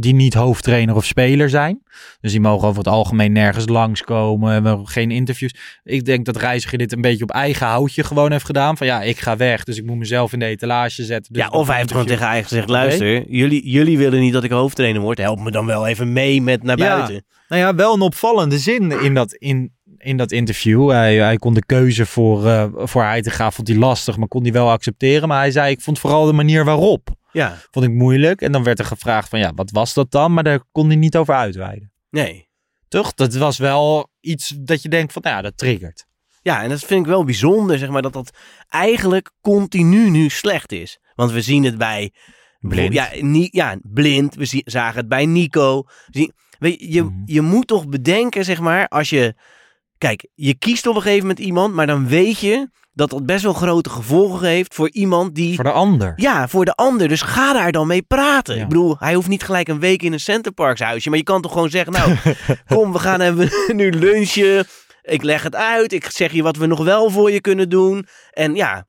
die 0.00 0.14
niet 0.14 0.34
hoofdtrainer 0.34 0.94
of 0.94 1.04
speler 1.04 1.48
zijn. 1.50 1.82
Dus 2.20 2.30
die 2.32 2.40
mogen 2.40 2.68
over 2.68 2.78
het 2.78 2.92
algemeen 2.92 3.32
nergens 3.32 3.68
langskomen. 3.68 4.62
We 4.62 4.68
hebben 4.68 4.88
geen 4.88 5.10
interviews. 5.10 5.54
Ik 5.82 6.04
denk 6.04 6.24
dat 6.24 6.36
Reiziger 6.36 6.78
dit 6.78 6.92
een 6.92 7.00
beetje 7.00 7.22
op 7.24 7.30
eigen 7.30 7.66
houtje 7.66 8.04
gewoon 8.04 8.32
heeft 8.32 8.44
gedaan. 8.44 8.76
Van 8.76 8.86
ja, 8.86 9.02
ik 9.02 9.18
ga 9.18 9.36
weg, 9.36 9.64
dus 9.64 9.78
ik 9.78 9.86
moet 9.86 9.98
mezelf 9.98 10.32
in 10.32 10.38
de 10.38 10.44
etalage 10.44 11.04
zetten. 11.04 11.32
Dus 11.32 11.42
ja, 11.42 11.48
of 11.48 11.66
hij 11.66 11.76
heeft 11.76 11.90
gewoon 11.90 12.06
tegen 12.06 12.26
Ajax 12.26 12.48
gezegd, 12.48 12.68
luister, 12.68 13.30
jullie, 13.30 13.70
jullie 13.70 13.98
willen 13.98 14.20
niet 14.20 14.32
dat 14.32 14.44
ik 14.44 14.50
hoofdtrainer 14.50 15.02
word. 15.02 15.18
Help 15.18 15.40
me 15.40 15.50
dan 15.50 15.66
wel 15.66 15.86
even 15.86 16.12
mee 16.12 16.42
met 16.42 16.62
naar 16.62 16.78
Ja. 16.78 16.96
buiten. 16.96 17.24
Nou 17.48 17.62
ja, 17.62 17.74
wel 17.74 17.94
een 17.94 18.00
opvallende 18.00 18.58
zin 18.58 19.02
in 19.02 19.14
dat, 19.14 19.32
in, 19.32 19.72
in 20.04 20.16
dat 20.16 20.32
interview. 20.32 20.90
Hij, 20.90 21.16
hij 21.16 21.36
kon 21.36 21.54
de 21.54 21.64
keuze 21.64 22.06
voor, 22.06 22.46
eh 22.46 22.64
voor 22.74 23.02
Heitinga 23.02 23.50
vond 23.50 23.68
hij 23.68 23.76
lastig, 23.76 24.16
maar 24.16 24.28
kon 24.28 24.42
hij 24.42 24.52
wel 24.52 24.70
accepteren. 24.70 25.28
Maar 25.28 25.38
hij 25.38 25.50
zei, 25.50 25.70
ik 25.70 25.80
vond 25.80 25.98
vooral 25.98 26.26
de 26.26 26.32
manier 26.32 26.64
waarop. 26.64 27.08
Ja. 27.32 27.56
Vond 27.70 27.84
ik 27.86 27.92
moeilijk. 27.92 28.40
En 28.40 28.52
dan 28.52 28.62
werd 28.62 28.78
er 28.78 28.84
gevraagd 28.84 29.28
van, 29.28 29.38
ja, 29.38 29.52
wat 29.54 29.70
was 29.70 29.94
dat 29.94 30.10
dan? 30.10 30.32
Maar 30.34 30.44
daar 30.44 30.60
kon 30.72 30.86
hij 30.86 30.96
niet 30.96 31.16
over 31.16 31.34
uitweiden. 31.34 31.92
Nee. 32.10 32.48
Toch? 32.88 33.14
Dat 33.14 33.34
was 33.34 33.58
wel 33.58 34.08
iets 34.20 34.54
dat 34.58 34.82
je 34.82 34.88
denkt 34.88 35.12
van, 35.12 35.22
nou 35.22 35.36
ja, 35.36 35.42
dat 35.42 35.56
triggert. 35.58 36.06
Ja, 36.42 36.62
en 36.62 36.68
dat 36.68 36.80
vind 36.84 37.00
ik 37.00 37.06
wel 37.06 37.24
bijzonder, 37.24 37.78
zeg 37.78 37.88
maar, 37.88 38.02
dat 38.02 38.12
dat 38.12 38.30
eigenlijk 38.68 39.30
continu 39.40 40.10
nu 40.10 40.28
slecht 40.28 40.72
is. 40.72 40.98
Want 41.14 41.30
we 41.32 41.40
zien 41.40 41.64
het 41.64 41.78
bij... 41.78 42.12
Blind. 42.58 42.92
Ja, 42.92 43.08
Ni- 43.20 43.48
ja 43.50 43.76
blind. 43.82 44.34
We 44.34 44.44
zien, 44.44 44.62
zagen 44.64 44.96
het 44.98 45.08
bij 45.08 45.26
Nico. 45.26 45.82
We 45.82 46.18
zien, 46.18 46.32
weet 46.58 46.80
je, 46.80 46.92
je, 46.92 47.02
Mhm. 47.02 47.12
je 47.24 47.40
moet 47.40 47.66
toch 47.66 47.88
bedenken, 47.88 48.44
zeg 48.44 48.60
maar, 48.60 48.88
als 48.88 49.10
je... 49.10 49.34
Kijk, 49.98 50.28
je 50.34 50.54
kiest 50.54 50.86
op 50.86 50.94
een 50.94 51.02
gegeven 51.02 51.26
moment 51.26 51.38
iemand, 51.38 51.74
maar 51.74 51.86
dan 51.86 52.08
weet 52.08 52.38
je 52.38 52.68
dat 52.92 53.10
dat 53.10 53.26
best 53.26 53.42
wel 53.42 53.52
grote 53.52 53.90
gevolgen 53.90 54.48
heeft 54.48 54.74
voor 54.74 54.90
iemand 54.90 55.34
die... 55.34 55.54
Voor 55.54 55.64
de 55.64 55.70
ander. 55.70 56.12
Ja, 56.16 56.48
voor 56.48 56.64
de 56.64 56.74
ander. 56.74 57.08
Dus 57.08 57.22
ga 57.22 57.52
daar 57.52 57.72
dan 57.72 57.86
mee 57.86 58.02
praten. 58.02 58.56
Ja. 58.56 58.62
Ik 58.62 58.68
bedoel, 58.68 58.96
hij 58.98 59.14
hoeft 59.14 59.28
niet 59.28 59.42
gelijk 59.42 59.68
een 59.68 59.80
week 59.80 60.02
in 60.02 60.12
een 60.12 60.20
Centerparks 60.20 60.80
huisje. 60.80 61.08
Maar 61.08 61.18
je 61.18 61.24
kan 61.24 61.42
toch 61.42 61.52
gewoon 61.52 61.70
zeggen, 61.70 61.92
nou, 61.92 62.16
kom, 62.74 62.92
we 62.92 62.98
gaan 62.98 63.20
even 63.20 63.50
nu 63.76 63.90
lunchen. 63.90 64.66
Ik 65.02 65.22
leg 65.22 65.42
het 65.42 65.54
uit. 65.54 65.92
Ik 65.92 66.10
zeg 66.10 66.32
je 66.32 66.42
wat 66.42 66.56
we 66.56 66.66
nog 66.66 66.84
wel 66.84 67.10
voor 67.10 67.30
je 67.30 67.40
kunnen 67.40 67.68
doen. 67.68 68.06
En 68.30 68.54
ja, 68.54 68.86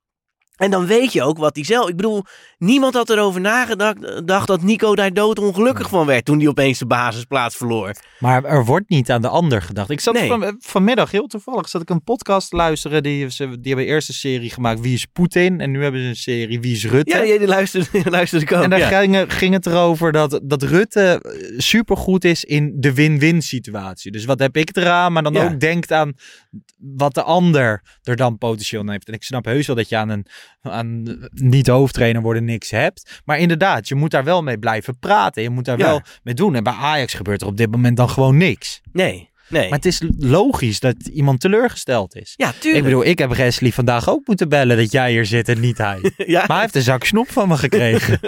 en 0.57 0.71
dan 0.71 0.85
weet 0.85 1.13
je 1.13 1.23
ook 1.23 1.37
wat 1.37 1.55
hij 1.55 1.65
zelf... 1.65 1.89
Ik 1.89 1.95
bedoel, 1.95 2.23
niemand 2.57 2.93
had 2.93 3.09
erover 3.09 3.41
nagedacht 3.41 4.27
dacht 4.27 4.47
dat 4.47 4.61
Nico 4.61 4.95
daar 4.95 5.13
doodongelukkig 5.13 5.89
van 5.89 6.05
werd... 6.05 6.25
toen 6.25 6.39
hij 6.39 6.47
opeens 6.47 6.79
de 6.79 6.85
basisplaats 6.85 7.55
verloor. 7.55 7.95
Maar 8.19 8.43
er 8.43 8.65
wordt 8.65 8.89
niet 8.89 9.11
aan 9.11 9.21
de 9.21 9.27
ander 9.27 9.61
gedacht. 9.61 9.89
Ik 9.89 9.99
zat 9.99 10.13
Nee. 10.13 10.27
van, 10.27 10.55
vanmiddag 10.59 11.11
heel 11.11 11.27
toevallig 11.27 11.69
zat 11.69 11.81
ik 11.81 11.89
een 11.89 12.03
podcast 12.03 12.49
te 12.49 12.55
luisteren. 12.55 13.03
Die, 13.03 13.31
ze, 13.31 13.47
die 13.59 13.73
hebben 13.73 13.85
eerst 13.93 14.07
een 14.09 14.13
serie 14.15 14.49
gemaakt 14.49 14.79
Wie 14.79 14.93
is 14.93 15.05
Poetin? 15.05 15.59
En 15.61 15.71
nu 15.71 15.83
hebben 15.83 16.01
ze 16.01 16.07
een 16.07 16.15
serie 16.15 16.59
Wie 16.59 16.75
is 16.75 16.85
Rutte? 16.85 17.17
Ja, 17.17 17.23
ja, 17.23 17.37
die 17.37 17.47
luisterde, 17.47 18.09
luisterde 18.09 18.45
ik 18.45 18.51
ook. 18.51 18.63
En 18.63 18.69
daar 18.69 18.79
ja. 18.79 18.99
ging, 18.99 19.33
ging 19.33 19.53
het 19.53 19.65
erover 19.65 20.11
dat, 20.11 20.39
dat 20.43 20.63
Rutte 20.63 21.19
eh, 21.21 21.59
supergoed 21.59 22.23
is 22.25 22.43
in 22.43 22.73
de 22.75 22.93
win-win 22.93 23.41
situatie. 23.41 24.11
Dus 24.11 24.25
wat 24.25 24.39
heb 24.39 24.57
ik 24.57 24.75
eraan, 24.77 25.13
maar 25.13 25.23
dan 25.23 25.33
Ja. 25.33 25.43
ook 25.45 25.59
denkt 25.59 25.91
aan 25.91 26.13
wat 26.77 27.13
de 27.13 27.23
ander 27.23 27.83
er 28.03 28.15
dan 28.15 28.37
potentieel 28.37 28.81
aan 28.81 28.89
heeft. 28.89 29.07
En 29.07 29.13
ik 29.13 29.23
snap 29.23 29.45
heus 29.45 29.67
wel 29.67 29.75
dat 29.75 29.89
je 29.89 29.97
aan 29.97 30.09
een 30.09 30.25
aan 30.61 31.17
niet 31.31 31.67
hoofdtrainer 31.67 32.21
worden 32.21 32.43
niks 32.45 32.69
hebt. 32.71 33.21
Maar 33.25 33.37
inderdaad, 33.39 33.87
je 33.87 33.95
moet 33.95 34.11
daar 34.11 34.23
wel 34.23 34.43
mee 34.43 34.57
blijven 34.59 34.99
praten. 34.99 35.41
Je 35.43 35.49
moet 35.49 35.65
daar 35.65 35.77
Ja. 35.77 35.85
wel 35.85 36.01
mee 36.23 36.33
doen. 36.33 36.55
En 36.55 36.63
bij 36.63 36.73
Ajax 36.73 37.13
gebeurt 37.13 37.41
er 37.41 37.47
op 37.47 37.57
dit 37.57 37.71
moment 37.71 37.97
dan 37.97 38.09
gewoon 38.09 38.37
niks. 38.37 38.81
Nee, 38.91 39.29
nee. 39.47 39.69
Maar 39.69 39.77
het 39.77 39.85
is 39.85 40.01
logisch 40.17 40.79
dat 40.79 40.95
iemand 41.13 41.39
teleurgesteld 41.39 42.15
is. 42.15 42.33
Ja, 42.35 42.49
Ik 42.49 42.55
tuurlijk. 42.59 42.83
bedoel, 42.83 43.05
ik 43.05 43.19
heb 43.19 43.33
Wesley 43.35 43.71
vandaag 43.71 44.09
ook 44.09 44.27
moeten 44.27 44.49
bellen 44.49 44.77
dat 44.77 44.91
jij 44.91 45.11
hier 45.11 45.25
zit 45.25 45.49
en 45.49 45.59
niet 45.59 45.77
hij. 45.77 45.99
ja. 46.17 46.39
Maar 46.39 46.47
hij 46.47 46.61
heeft 46.61 46.75
een 46.75 46.81
zak 46.81 47.03
snoep 47.03 47.31
van 47.31 47.47
me 47.47 47.57
gekregen. 47.57 48.19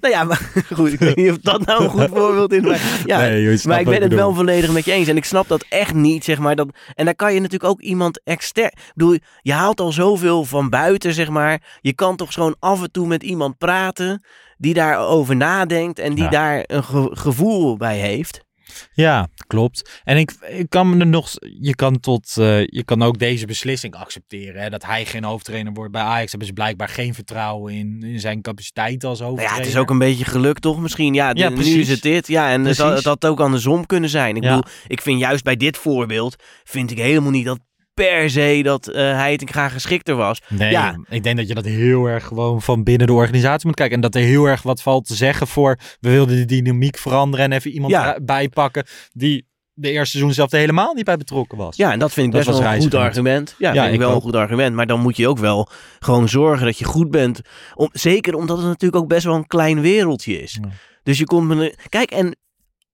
Nou 0.00 0.14
ja, 0.14 0.24
maar 0.24 0.50
goed, 0.74 0.92
ik 0.92 0.98
weet 0.98 1.16
niet 1.16 1.30
of 1.30 1.38
dat 1.38 1.66
nou 1.66 1.82
een 1.84 1.90
goed 1.90 2.08
voorbeeld 2.08 2.52
is. 2.52 2.60
Maar, 2.60 2.80
ja, 3.06 3.18
Nee, 3.18 3.42
joh, 3.42 3.64
maar 3.64 3.78
ik 3.80 3.84
ben 3.86 3.94
ik 3.94 4.02
het 4.02 4.14
wel 4.14 4.34
volledig 4.34 4.72
met 4.72 4.84
je 4.84 4.92
eens. 4.92 5.08
En 5.08 5.16
ik 5.16 5.24
snap 5.24 5.48
dat 5.48 5.64
echt 5.68 5.94
niet, 5.94 6.24
zeg 6.24 6.38
maar. 6.38 6.56
Dat, 6.56 6.68
en 6.94 7.04
daar 7.04 7.14
kan 7.14 7.34
je 7.34 7.40
natuurlijk 7.40 7.70
ook 7.70 7.80
iemand 7.80 8.20
extern... 8.24 8.66
Ik 8.66 8.92
bedoel, 8.94 9.16
je 9.40 9.52
haalt 9.52 9.80
al 9.80 9.92
zoveel 9.92 10.44
van 10.44 10.68
buiten, 10.70 11.14
zeg 11.14 11.28
maar. 11.28 11.62
Je 11.80 11.92
kan 11.94 12.16
toch 12.16 12.32
gewoon 12.32 12.56
af 12.58 12.82
en 12.82 12.90
toe 12.90 13.06
met 13.06 13.22
iemand 13.22 13.58
praten... 13.58 14.24
die 14.58 14.74
daarover 14.74 15.36
nadenkt 15.36 15.98
en 15.98 16.14
die 16.14 16.24
Ja. 16.24 16.30
daar 16.30 16.64
een 16.66 16.84
ge- 16.84 17.10
gevoel 17.12 17.76
bij 17.76 17.98
heeft. 17.98 18.44
Ja, 18.92 19.28
klopt. 19.46 20.00
En 20.04 20.16
ik, 20.16 20.30
ik 20.48 20.70
kan 20.70 20.90
me 20.90 20.98
er 21.00 21.06
nog. 21.06 21.30
Je 21.60 21.74
kan, 21.74 22.00
tot, 22.00 22.36
eh, 22.36 22.66
je 22.66 22.82
kan 22.84 23.02
ook 23.02 23.18
deze 23.18 23.46
beslissing 23.46 23.94
accepteren. 23.94 24.62
Hè, 24.62 24.70
dat 24.70 24.84
hij 24.84 25.04
geen 25.06 25.24
hoofdtrainer 25.24 25.72
wordt 25.72 25.92
bij 25.92 26.02
Ajax. 26.02 26.30
Hebben 26.30 26.48
ze 26.48 26.54
blijkbaar 26.54 26.88
geen 26.88 27.14
vertrouwen 27.14 27.72
in, 27.74 28.02
in 28.02 28.20
zijn 28.20 28.42
capaciteit 28.42 29.04
als 29.04 29.18
Nou 29.18 29.30
hoofdtrainer. 29.30 29.60
ja, 29.64 29.68
het 29.68 29.76
is 29.76 29.82
ook 29.82 29.90
een 29.90 29.98
beetje 29.98 30.24
geluk 30.24 30.58
toch 30.58 30.80
misschien. 30.80 31.14
Ja, 31.14 31.32
nu 31.32 31.64
is 31.80 31.88
het 31.88 32.02
dit. 32.02 32.26
Ja, 32.28 32.50
en 32.50 32.64
het 32.64 32.76
Precies. 32.76 32.94
het 32.94 33.04
had 33.04 33.26
ook 33.26 33.40
andersom 33.40 33.86
kunnen 33.86 34.10
zijn. 34.10 34.36
Ik 34.36 34.42
Ja. 34.42 34.48
bedoel, 34.56 34.72
ik 34.86 35.00
vind 35.02 35.20
juist 35.20 35.44
bij 35.44 35.56
dit 35.56 35.76
voorbeeld... 35.76 36.36
vind 36.64 36.90
ik 36.90 36.98
helemaal 36.98 37.30
niet 37.30 37.44
dat 37.44 37.58
per 37.94 38.30
se 38.30 38.60
dat 38.62 38.88
eh 38.88 38.94
hij 39.14 39.32
het 39.32 39.50
graag 39.50 39.72
geschikter 39.72 40.14
was. 40.16 40.40
Nee, 40.48 40.70
Ja. 40.70 40.98
ik 41.08 41.22
denk 41.22 41.36
dat 41.36 41.48
je 41.48 41.54
dat 41.54 41.64
heel 41.64 42.06
erg 42.06 42.24
gewoon 42.26 42.62
van 42.62 42.82
binnen 42.82 43.06
de 43.06 43.12
organisatie 43.12 43.66
moet 43.66 43.76
kijken. 43.76 43.94
En 43.96 44.00
dat 44.02 44.14
er 44.14 44.20
heel 44.20 44.44
erg 44.44 44.62
wat 44.62 44.82
valt 44.82 45.06
te 45.06 45.14
zeggen 45.14 45.46
voor. 45.46 45.78
We 46.00 46.10
wilden 46.10 46.36
de 46.36 46.44
dynamiek 46.44 46.98
veranderen 46.98 47.44
en 47.44 47.52
even 47.52 47.70
iemand 47.70 47.92
Ja. 47.92 48.14
erbij 48.14 48.48
pakken 48.48 48.84
die 49.12 49.46
de 49.74 49.90
eerste 49.90 50.10
seizoen 50.10 50.32
zelf 50.34 50.52
er 50.52 50.58
helemaal 50.58 50.94
niet 50.94 51.04
bij 51.04 51.16
betrokken 51.16 51.58
was. 51.58 51.76
Ja, 51.76 51.92
en 51.92 51.98
dat 51.98 52.12
vind 52.12 52.26
ik 52.26 52.32
Dat 52.32 52.44
best 52.46 52.58
wel 52.58 52.72
een 52.72 52.80
goed 52.82 52.94
argument. 52.94 53.54
Ja, 53.58 53.68
Ja, 53.72 53.72
vind 53.82 53.86
ik 53.94 54.00
ik 54.00 54.06
wel 54.06 54.14
een 54.14 54.20
goed 54.20 54.36
argument. 54.36 54.74
Maar 54.74 54.86
dan 54.86 55.00
moet 55.00 55.16
je 55.16 55.28
ook 55.28 55.38
wel 55.38 55.68
gewoon 55.98 56.28
zorgen 56.28 56.66
dat 56.66 56.78
je 56.78 56.84
goed 56.84 57.10
bent. 57.10 57.40
Om, 57.74 57.88
zeker 57.92 58.34
omdat 58.34 58.56
het 58.58 58.66
natuurlijk 58.66 59.02
ook 59.02 59.08
best 59.08 59.24
wel 59.24 59.34
een 59.34 59.46
klein 59.46 59.80
wereldje 59.80 60.42
is. 60.42 60.58
Ja. 60.62 60.68
Dus 61.02 61.18
je 61.18 61.24
komt. 61.24 61.74
Kijk, 61.88 62.10
en 62.10 62.36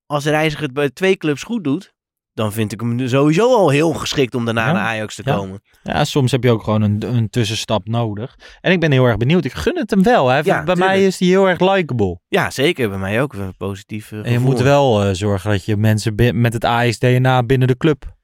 als 0.07 0.25
de 0.25 0.31
reiziger 0.31 0.65
het 0.65 0.75
bij 0.75 0.91
twee 0.91 1.17
clubs 1.17 1.43
goed 1.43 1.65
doet... 1.65 1.93
dan 2.39 2.53
vind 2.53 2.73
ik 2.73 2.81
hem 2.81 3.09
sowieso 3.09 3.55
al 3.57 3.69
heel 3.69 3.93
geschikt 3.93 4.35
om 4.35 4.45
daarna 4.45 4.67
Ja. 4.67 4.73
naar 4.73 4.83
Ajax 4.83 5.15
te 5.15 5.23
Ja. 5.25 5.37
komen. 5.37 5.61
Ja, 5.83 6.05
soms 6.05 6.31
heb 6.33 6.43
je 6.43 6.51
ook 6.51 6.63
gewoon 6.63 6.83
een, 6.83 7.15
een 7.15 7.31
tussenstap 7.31 7.89
nodig. 7.89 8.39
En 8.61 8.73
ik 8.73 8.81
ben 8.81 8.93
heel 8.93 9.05
erg 9.05 9.17
benieuwd. 9.17 9.45
Ik 9.45 9.53
gun 9.53 9.77
het 9.77 9.91
hem 9.91 10.03
wel. 10.03 10.29
Hè. 10.29 10.39
Ja, 10.39 10.63
bij 10.65 10.77
mij 10.77 11.05
is 11.07 11.19
hij 11.19 11.29
heel 11.29 11.49
erg 11.49 11.61
likable. 11.61 12.21
Ja, 12.29 12.51
zeker. 12.51 12.89
Bij 12.89 12.99
mij 12.99 13.23
ook 13.23 13.33
een 13.33 13.57
positief 13.57 14.13
eh, 14.13 14.19
En 14.25 14.33
je 14.33 14.39
moet 14.39 14.61
wel 14.61 15.03
eh, 15.05 15.15
zorgen 15.15 15.51
dat 15.51 15.65
je 15.65 15.77
mensen 15.77 16.15
met 16.41 16.53
het 16.53 16.65
AX-DNA 16.65 17.43
binnen 17.43 17.69
de 17.69 17.77
club. 17.77 18.17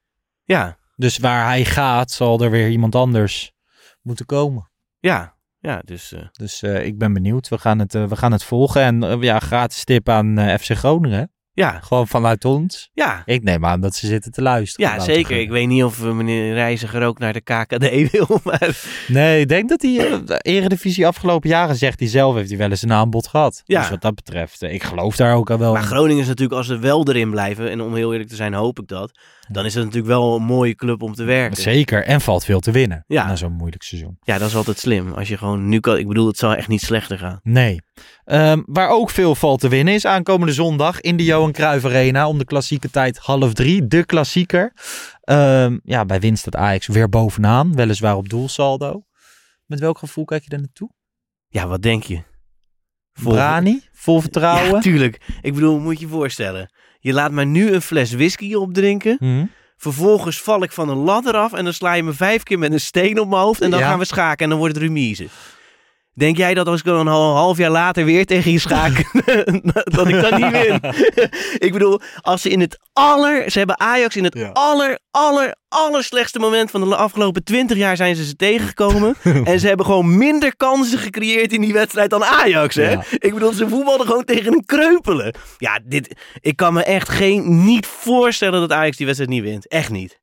Ja, 0.43 0.77
Dus 0.95 1.17
waar 1.17 1.45
hij 1.45 1.65
gaat, 1.65 2.11
zal 2.11 2.39
er 2.41 2.51
weer 2.51 2.69
iemand 2.69 2.95
anders 2.95 3.51
moeten 4.01 4.25
komen. 4.25 4.69
ja. 4.99 5.33
Ja, 5.59 5.81
dus... 5.85 6.11
eh, 6.13 6.19
Dus 6.31 6.63
ik 6.63 6.97
ben 6.97 7.13
benieuwd. 7.13 7.47
We 7.49 7.57
gaan 7.57 7.79
het, 7.79 7.93
we 7.93 8.15
gaan 8.15 8.31
het 8.31 8.43
volgen. 8.43 8.81
En 8.81 9.21
ja, 9.21 9.39
gratis 9.39 9.83
tip 9.83 10.09
aan 10.09 10.57
FC 10.59 10.71
Groningen. 10.71 11.31
Ja, 11.55 11.79
Gewoon 11.83 12.07
vanuit 12.07 12.45
ons. 12.45 12.89
ja. 12.93 13.21
Ik 13.25 13.43
neem 13.43 13.65
aan 13.65 13.81
dat 13.81 13.95
ze 13.95 14.07
zitten 14.07 14.31
te 14.31 14.41
luisteren. 14.41 14.89
Ja, 14.89 14.99
zeker. 14.99 15.39
Ik 15.39 15.49
weet 15.49 15.67
niet 15.67 15.83
of 15.83 16.03
eh, 16.03 16.11
meneer 16.11 16.53
Reiziger 16.53 17.03
ook 17.03 17.19
naar 17.19 17.33
de 17.33 17.41
KKD 17.41 18.11
wil, 18.11 18.39
maar... 18.43 18.77
Nee, 19.07 19.39
ik 19.39 19.47
denk 19.47 19.69
dat 19.69 19.81
hij 19.81 19.97
eh, 19.97 20.17
de 20.25 20.37
Eredivisie 20.39 21.07
afgelopen 21.07 21.49
jaren 21.49 21.75
zegt 21.75 21.99
hij 21.99 22.07
zelf 22.07 22.35
heeft 22.35 22.49
hij 22.49 22.57
wel 22.57 22.69
eens 22.69 22.81
een 22.81 22.93
aanbod 22.93 23.27
gehad. 23.27 23.61
Ja. 23.65 23.79
Dus 23.79 23.89
wat 23.89 24.01
dat 24.01 24.15
betreft, 24.15 24.61
eh, 24.61 24.73
ik 24.73 24.83
geloof 24.83 25.15
daar 25.15 25.35
ook 25.35 25.49
al 25.49 25.57
wel 25.57 25.73
Maar 25.73 25.81
in. 25.81 25.87
Groningen 25.87 26.21
is 26.21 26.27
natuurlijk, 26.27 26.57
als 26.57 26.67
ze 26.67 26.79
wel 26.79 27.07
erin 27.07 27.29
blijven, 27.29 27.69
en 27.69 27.81
om 27.81 27.95
heel 27.95 28.11
eerlijk 28.11 28.29
te 28.29 28.35
zijn 28.35 28.53
hoop 28.53 28.79
ik 28.79 28.87
dat, 28.87 29.11
dan 29.47 29.65
is 29.65 29.73
het 29.73 29.83
natuurlijk 29.83 30.11
wel 30.13 30.35
een 30.35 30.43
mooie 30.43 30.75
club 30.75 31.01
om 31.01 31.13
te 31.13 31.23
werken. 31.23 31.61
Zeker, 31.61 32.03
en 32.03 32.21
valt 32.21 32.45
veel 32.45 32.59
te 32.59 32.71
winnen 32.71 33.03
Ja. 33.07 33.27
na 33.27 33.35
zo'n 33.35 33.51
moeilijk 33.53 33.83
seizoen. 33.83 34.17
Ja, 34.21 34.37
dat 34.37 34.47
is 34.47 34.55
altijd 34.55 34.77
slim. 34.79 35.11
Als 35.13 35.27
je 35.27 35.37
gewoon 35.37 35.69
nu 35.69 35.79
kan, 35.79 35.97
ik 35.97 36.07
bedoel, 36.07 36.27
het 36.27 36.37
zal 36.37 36.55
echt 36.55 36.67
niet 36.67 36.81
slechter 36.81 37.17
gaan. 37.17 37.39
Nee. 37.43 37.81
Ehm, 38.23 38.61
waar 38.65 38.89
ook 38.89 39.09
veel 39.09 39.35
valt 39.35 39.59
te 39.59 39.67
winnen 39.67 39.93
is 39.93 40.05
aankomende 40.05 40.53
zondag 40.53 41.01
in 41.01 41.17
de 41.17 41.23
Johan 41.23 41.51
Cruijff 41.51 41.85
Arena 41.85 42.27
om 42.27 42.37
de 42.37 42.45
klassieke 42.45 42.89
tijd 42.89 43.17
half 43.17 43.53
drie. 43.53 43.87
De 43.87 44.05
klassieker. 44.05 44.73
Ehm, 45.21 45.77
ja, 45.83 46.05
bij 46.05 46.19
winst 46.19 46.41
staat 46.41 46.55
Ajax 46.55 46.87
weer 46.87 47.09
bovenaan, 47.09 47.75
weliswaar 47.75 48.15
op 48.15 48.29
doelsaldo. 48.29 49.03
Met 49.65 49.79
welk 49.79 49.97
gevoel 49.97 50.25
kijk 50.25 50.43
je 50.43 50.49
er 50.49 50.57
naartoe? 50.59 50.89
Ja, 51.47 51.67
wat 51.67 51.81
denk 51.81 52.03
je? 52.03 52.21
Vol- 53.13 53.31
Brani, 53.31 53.81
vol 53.91 54.21
vertrouwen. 54.21 54.73
Ja, 54.73 54.79
tuurlijk. 54.79 55.21
Ik 55.41 55.53
bedoel, 55.53 55.79
moet 55.79 55.99
je 55.99 56.05
je 56.05 56.11
voorstellen. 56.11 56.69
Je 57.05 57.13
laat 57.13 57.31
mij 57.31 57.45
nu 57.45 57.71
een 57.71 57.81
fles 57.81 58.11
whisky 58.13 58.53
opdrinken. 58.53 59.17
Mhm. 59.19 59.45
Vervolgens 59.77 60.41
val 60.41 60.63
ik 60.63 60.71
van 60.71 60.89
een 60.89 60.97
ladder 60.97 61.33
af 61.33 61.53
en 61.53 61.63
dan 61.63 61.73
sla 61.73 61.93
je 61.93 62.03
me 62.03 62.13
vijf 62.13 62.43
keer 62.43 62.59
met 62.59 62.71
een 62.71 62.79
steen 62.79 63.19
op 63.19 63.29
mijn 63.29 63.41
hoofd. 63.41 63.61
En 63.61 63.69
dan 63.71 63.79
Ja. 63.79 63.89
gaan 63.89 63.99
we 63.99 64.05
schaken 64.05 64.43
en 64.43 64.49
dan 64.49 64.57
wordt 64.59 64.73
het 64.75 64.83
remise. 64.83 65.27
Denk 66.17 66.37
jij 66.37 66.53
dat 66.53 66.67
als 66.67 66.79
ik 66.79 66.85
dan 66.85 66.99
een 66.99 67.07
hal- 67.07 67.35
half 67.35 67.57
jaar 67.57 67.69
later 67.69 68.05
weer 68.05 68.25
tegen 68.25 68.51
je 68.51 68.59
schaak, 68.59 69.11
dat 69.95 70.07
ik 70.07 70.21
dan 70.21 70.41
niet 70.41 70.51
win? 70.51 70.79
ik 71.67 71.69
bedoel, 71.71 72.01
als 72.21 72.41
ze 72.41 72.49
in 72.49 72.59
het 72.59 72.79
aller... 72.93 73.51
Ze 73.51 73.57
hebben 73.57 73.79
Ajax 73.79 74.15
in 74.15 74.23
het 74.23 74.53
aller, 74.53 74.99
aller, 75.11 75.55
aller 75.67 76.03
slechtste 76.03 76.39
moment 76.39 76.71
van 76.71 76.89
de 76.89 76.95
afgelopen 76.95 77.43
20 77.43 77.77
jaar 77.77 77.95
zijn 77.95 78.15
ze 78.15 78.25
ze 78.25 78.35
tegengekomen. 78.35 79.15
en 79.43 79.59
ze 79.59 79.67
hebben 79.67 79.85
gewoon 79.85 80.17
minder 80.17 80.55
kansen 80.55 80.99
gecreëerd 80.99 81.53
in 81.53 81.61
die 81.61 81.73
wedstrijd 81.73 82.09
dan 82.09 82.23
Ajax, 82.23 82.75
hè? 82.75 82.91
Ja. 82.91 83.03
Ik 83.09 83.33
bedoel, 83.33 83.53
ze 83.53 83.69
voetbalden 83.69 84.05
gewoon 84.05 84.25
tegen 84.25 84.53
een 84.53 84.65
kreupelen. 84.65 85.35
Ja, 85.57 85.79
dit, 85.85 86.19
ik 86.41 86.55
kan 86.55 86.73
me 86.73 86.83
echt 86.83 87.09
geen, 87.09 87.65
niet 87.65 87.85
voorstellen 87.85 88.59
dat 88.59 88.71
Ajax 88.71 88.97
die 88.97 89.05
wedstrijd 89.05 89.33
niet 89.33 89.43
wint. 89.43 89.67
Echt 89.67 89.89
niet. 89.89 90.19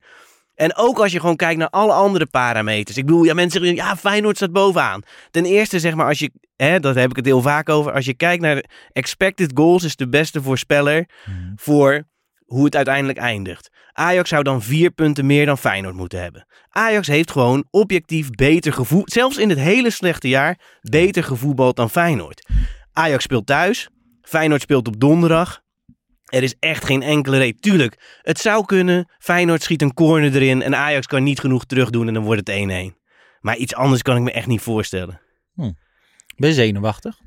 En 0.55 0.77
ook 0.77 0.99
als 0.99 1.13
je 1.13 1.21
gewoon 1.21 1.37
kijkt 1.37 1.59
naar 1.59 1.71
alle 1.71 1.93
andere 1.93 2.27
parameters. 2.27 2.97
Ik 2.97 3.07
bedoel, 3.07 3.23
ja, 3.23 3.35
mensen 3.35 3.61
zeggen, 3.61 3.85
ja, 3.85 3.97
Feyenoord 3.97 4.37
staat 4.37 4.53
bovenaan. 4.53 5.03
Ten 5.31 5.45
eerste, 5.45 5.81
zeg 5.81 5.95
maar, 5.95 6.07
als 6.07 6.19
je, 6.19 6.31
hè, 6.57 6.81
dat 6.81 6.95
heb 6.95 7.11
ik 7.11 7.17
het 7.17 7.25
heel 7.25 7.43
vaak 7.43 7.69
over. 7.69 7.93
Als 7.93 8.05
je 8.05 8.15
kijkt 8.15 8.43
naar 8.43 8.65
expected 8.93 9.51
goals, 9.55 9.85
is 9.85 9.97
de 9.97 10.09
beste 10.09 10.43
voorspeller 10.43 11.09
voor 11.57 12.05
hoe 12.45 12.65
het 12.65 12.77
uiteindelijk 12.77 13.19
eindigt. 13.19 13.71
Ajax 13.93 14.29
zou 14.29 14.43
dan 14.43 14.63
vier 14.63 14.91
punten 14.91 15.27
meer 15.27 15.47
dan 15.47 15.59
Feyenoord 15.59 15.95
moeten 15.95 16.23
hebben. 16.23 16.47
Ajax 16.69 17.07
heeft 17.07 17.31
gewoon 17.31 17.65
objectief 17.71 18.31
beter 18.31 18.73
gevoetbald. 18.73 19.13
Zelfs 19.13 19.37
in 19.37 19.49
het 19.49 19.59
hele 19.59 19.91
slechte 19.91 20.29
jaar 20.29 20.59
beter 20.81 21.25
gevoetbald 21.25 21.77
dan 21.77 21.91
Feyenoord. 21.91 22.49
Ajax 22.93 23.25
speelt 23.25 23.47
thuis. 23.47 23.89
Feyenoord 24.23 24.63
speelt 24.63 24.89
op 24.89 25.01
donderdag. 25.01 25.63
Er 26.33 26.43
is 26.43 26.55
echt 26.59 26.85
geen 26.85 27.03
enkele 27.03 27.39
reden. 27.39 27.61
Tuurlijk, 27.61 28.19
het 28.23 28.39
zou 28.39 28.65
kunnen. 28.65 29.09
Feyenoord 29.19 29.63
schiet 29.63 29.83
een 29.83 29.95
corner 29.95 30.35
erin 30.35 30.63
en 30.63 30.77
Ajax 30.77 31.07
kan 31.07 31.23
niet 31.23 31.41
genoeg 31.41 31.65
terugdoen 31.65 32.09
en 32.09 32.15
dan 32.15 32.23
wordt 32.23 32.49
het 32.49 32.93
1-1. 32.93 32.97
Maar 33.41 33.57
iets 33.57 33.75
anders 33.75 34.03
kan 34.03 34.17
ik 34.17 34.23
me 34.23 34.33
echt 34.33 34.47
niet 34.47 34.61
voorstellen. 34.61 35.21
Ben 36.37 36.49
je 36.49 36.53
zenuwachtig? 36.53 37.21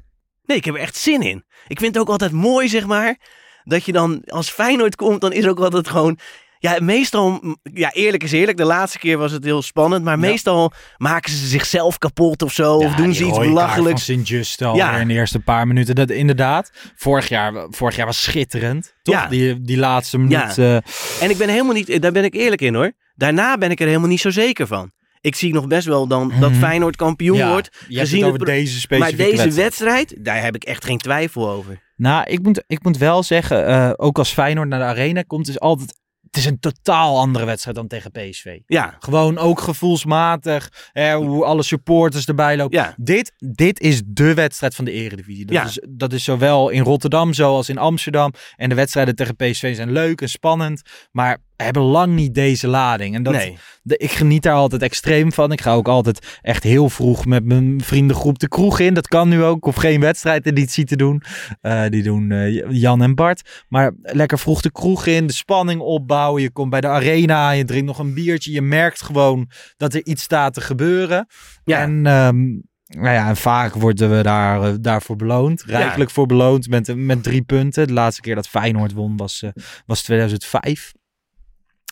Nee, 0.44 0.58
ik 0.58 0.66
heb 0.66 0.76
er 0.76 0.82
echt 0.82 0.96
zin 0.96 1.22
in. 1.22 1.46
Ik 1.68 1.80
vind 1.80 1.94
het 1.94 2.04
ook 2.04 2.10
altijd 2.10 2.32
mooi, 2.32 2.68
zeg 2.68 2.86
maar, 2.86 3.18
dat 3.64 3.86
je 3.86 3.92
dan 3.92 4.24
als 4.26 4.50
Feyenoord 4.50 4.96
komt, 4.96 5.22
dan 5.22 5.32
is 5.32 5.48
ook 5.48 5.60
altijd 5.60 5.88
gewoon... 5.88 6.20
Ja, 6.66 6.78
meestal, 6.82 7.58
ja, 7.74 7.92
eerlijk 7.94 8.24
is 8.24 8.32
eerlijk, 8.32 8.58
de 8.58 8.64
laatste 8.66 9.00
keer 9.00 9.18
was 9.18 9.32
het 9.32 9.44
heel 9.44 9.62
spannend, 9.62 10.04
maar 10.04 10.20
meestal 10.20 10.72
maken 10.98 11.32
ze 11.32 11.48
zichzelf 11.48 11.98
kapot 11.98 12.42
of 12.42 12.54
zo, 12.54 12.76
of 12.78 12.96
doen 12.96 13.14
ze 13.14 13.26
iets 13.26 13.38
belachelijks. 13.40 14.04
Sint-Just 14.04 14.62
al 14.62 14.76
Ja. 14.76 14.98
in 14.98 15.08
de 15.08 15.14
eerste 15.14 15.40
paar 15.40 15.68
minuten. 15.68 15.96
Dat 15.96 16.10
inderdaad. 16.10 16.72
Vorig 16.96 17.30
jaar, 17.30 17.54
vorig 17.70 17.96
jaar 17.96 18.06
was 18.06 18.24
schitterend. 18.24 18.94
Toch? 19.02 19.28
Die, 19.28 19.62
die 19.62 19.78
laatste 19.78 20.18
minuut. 20.18 20.58
Eh, 20.58 20.76
En 21.22 21.30
ik 21.30 21.38
ben 21.38 21.50
helemaal 21.50 21.74
niet, 21.74 22.02
daar 22.02 22.12
ben 22.12 22.24
ik 22.24 22.34
eerlijk 22.34 22.62
in 22.62 22.76
hoor. 22.76 22.92
Daarna 23.16 23.58
ben 23.58 23.72
ik 23.72 23.80
er 23.80 23.88
helemaal 23.88 24.10
niet 24.10 24.22
zo 24.22 24.30
zeker 24.30 24.68
van. 24.68 24.92
Ik 25.22 25.36
zie 25.36 25.54
nog 25.54 25.68
best 25.68 25.88
wel 25.88 26.08
dan 26.08 26.34
dat 26.40 26.50
Mhm. 26.52 26.60
Feyenoord 26.60 26.96
kampioen 26.96 27.48
wordt. 27.48 27.70
je 27.88 27.98
hebt 27.98 28.12
het 28.12 28.24
over 28.24 28.46
deze 28.46 28.80
specifieke 28.80 28.98
Maar 29.22 29.30
deze 29.32 29.44
wedstrijd. 29.44 29.56
wedstrijd. 29.56 30.26
daar 30.26 30.42
heb 30.44 30.56
ik 30.56 30.64
echt 30.64 30.86
geen 30.86 30.98
twijfel 30.98 31.50
over. 31.50 31.82
Nou, 31.96 32.24
ik 32.30 32.42
moet, 32.42 32.64
ik 32.68 32.84
moet 32.84 32.98
wel 32.98 33.24
zeggen, 33.24 33.66
eh, 33.68 33.92
ook 33.96 34.18
als 34.18 34.32
Feyenoord 34.34 34.68
naar 34.68 34.80
de 34.80 34.86
arena 34.86 35.22
komt, 35.22 35.48
is 35.48 35.60
altijd. 35.60 36.04
Het 36.36 36.44
is 36.44 36.50
een 36.50 36.60
totaal 36.60 37.20
andere 37.20 37.46
wedstrijd 37.46 37.76
dan 37.78 37.88
tegen 37.88 38.12
PSV. 38.12 38.60
Ja. 38.66 38.96
Gewoon 39.00 39.38
ook 39.38 39.60
gevoelsmatig, 39.62 40.90
hè, 40.92 41.16
hoe 41.16 41.46
alle 41.46 41.64
supporters 41.64 42.26
erbij 42.26 42.58
lopen. 42.58 42.78
Ja. 42.78 42.94
Dit, 42.98 43.32
dit 43.38 43.80
is 43.80 44.02
de 44.06 44.34
wedstrijd 44.34 44.76
van 44.76 44.86
de 44.86 44.92
Eredivisie. 44.92 45.46
Dat, 45.46 45.56
Ja. 45.56 45.64
is, 45.66 45.80
dat 45.90 46.14
is 46.14 46.24
zowel 46.24 46.70
in 46.70 46.84
Rotterdam 46.84 47.34
zoals 47.34 47.70
in 47.70 47.78
Amsterdam. 47.78 48.34
En 48.56 48.70
de 48.70 48.76
wedstrijden 48.76 49.16
tegen 49.16 49.36
PSV 49.36 49.76
zijn 49.76 49.92
leuk 49.92 50.22
en 50.22 50.30
spannend, 50.30 50.82
maar 51.12 51.38
hebben 51.56 51.84
lang 51.84 52.16
niet 52.16 52.34
deze 52.34 52.68
lading. 52.68 53.16
En 53.16 53.24
dat, 53.24 53.34
Nee. 53.34 53.58
de, 53.84 53.98
ik 53.98 54.12
geniet 54.12 54.44
daar 54.44 54.54
altijd 54.54 54.82
extreem 54.82 55.32
van. 55.32 55.52
Ik 55.52 55.62
ga 55.62 55.74
ook 55.74 55.88
altijd 55.88 56.40
echt 56.42 56.64
heel 56.64 56.90
vroeg 56.90 57.26
met 57.26 57.46
mijn 57.46 57.82
vriendengroep 57.84 58.40
de 58.40 58.48
kroeg 58.48 58.80
in. 58.80 58.94
Dat 58.94 59.08
kan 59.08 59.30
nu 59.30 59.44
ook. 59.44 59.66
Of 59.66 59.76
geen 59.76 60.00
wedstrijdeditie 60.00 60.86
te 60.86 60.96
doen. 60.96 61.22
Eh, 61.62 61.84
die 61.90 62.04
doen 62.04 62.32
eh, 62.32 62.72
Jan 62.72 63.02
en 63.02 63.16
Bart. 63.16 63.64
Maar 63.70 63.94
lekker 64.02 64.40
vroeg 64.40 64.62
de 64.62 64.72
kroeg 64.72 65.06
in. 65.06 65.28
De 65.28 65.34
spanning 65.34 65.82
opbouwen. 65.82 66.42
Je 66.42 66.52
komt 66.52 66.70
bij 66.70 66.82
de 66.82 66.88
arena. 66.88 67.52
Je 67.52 67.66
drinkt 67.66 67.86
nog 67.88 68.00
een 68.00 68.14
biertje. 68.14 68.52
Je 68.52 68.62
merkt 68.62 69.02
gewoon 69.02 69.50
dat 69.78 69.94
er 69.94 70.06
iets 70.06 70.24
staat 70.24 70.54
te 70.54 70.62
gebeuren. 70.62 71.28
Ja. 71.64 71.80
En... 71.82 72.06
ehm, 72.06 72.44
nou 72.88 73.14
ja, 73.16 73.28
en 73.28 73.38
vaak 73.38 73.74
worden 73.74 74.16
we 74.18 74.24
daar, 74.24 74.64
eh, 74.64 74.74
daarvoor 74.82 75.16
beloond. 75.16 75.64
Rijkelijk 75.64 76.10
voor 76.10 76.26
beloond 76.26 76.70
met, 76.70 76.96
met 76.96 77.24
drie 77.24 77.42
punten. 77.42 77.88
De 77.88 77.94
laatste 77.94 78.22
keer 78.22 78.36
dat 78.36 78.48
Feyenoord 78.48 78.94
won 78.94 79.18
was, 79.18 79.44
was 79.86 80.04
2005 80.04 80.94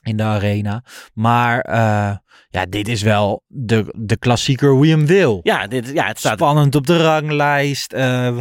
in 0.03 0.17
de 0.17 0.23
arena. 0.23 0.83
Maar 1.13 1.59
eh, 1.61 2.17
ja, 2.49 2.65
dit 2.65 2.87
is 2.87 3.01
wel 3.01 3.43
de, 3.47 3.93
de 3.97 4.17
klassieker 4.17 4.69
hoe 4.71 4.85
je 4.87 4.95
hem 4.95 5.05
wil. 5.05 5.39
Ja, 5.43 5.67
dit, 5.67 5.89
ja 5.89 6.07
het 6.07 6.19
staat. 6.19 6.37
Spannend 6.37 6.75
op 6.75 6.87
de 6.87 6.97
ranglijst. 7.03 7.93
eh, 7.93 8.37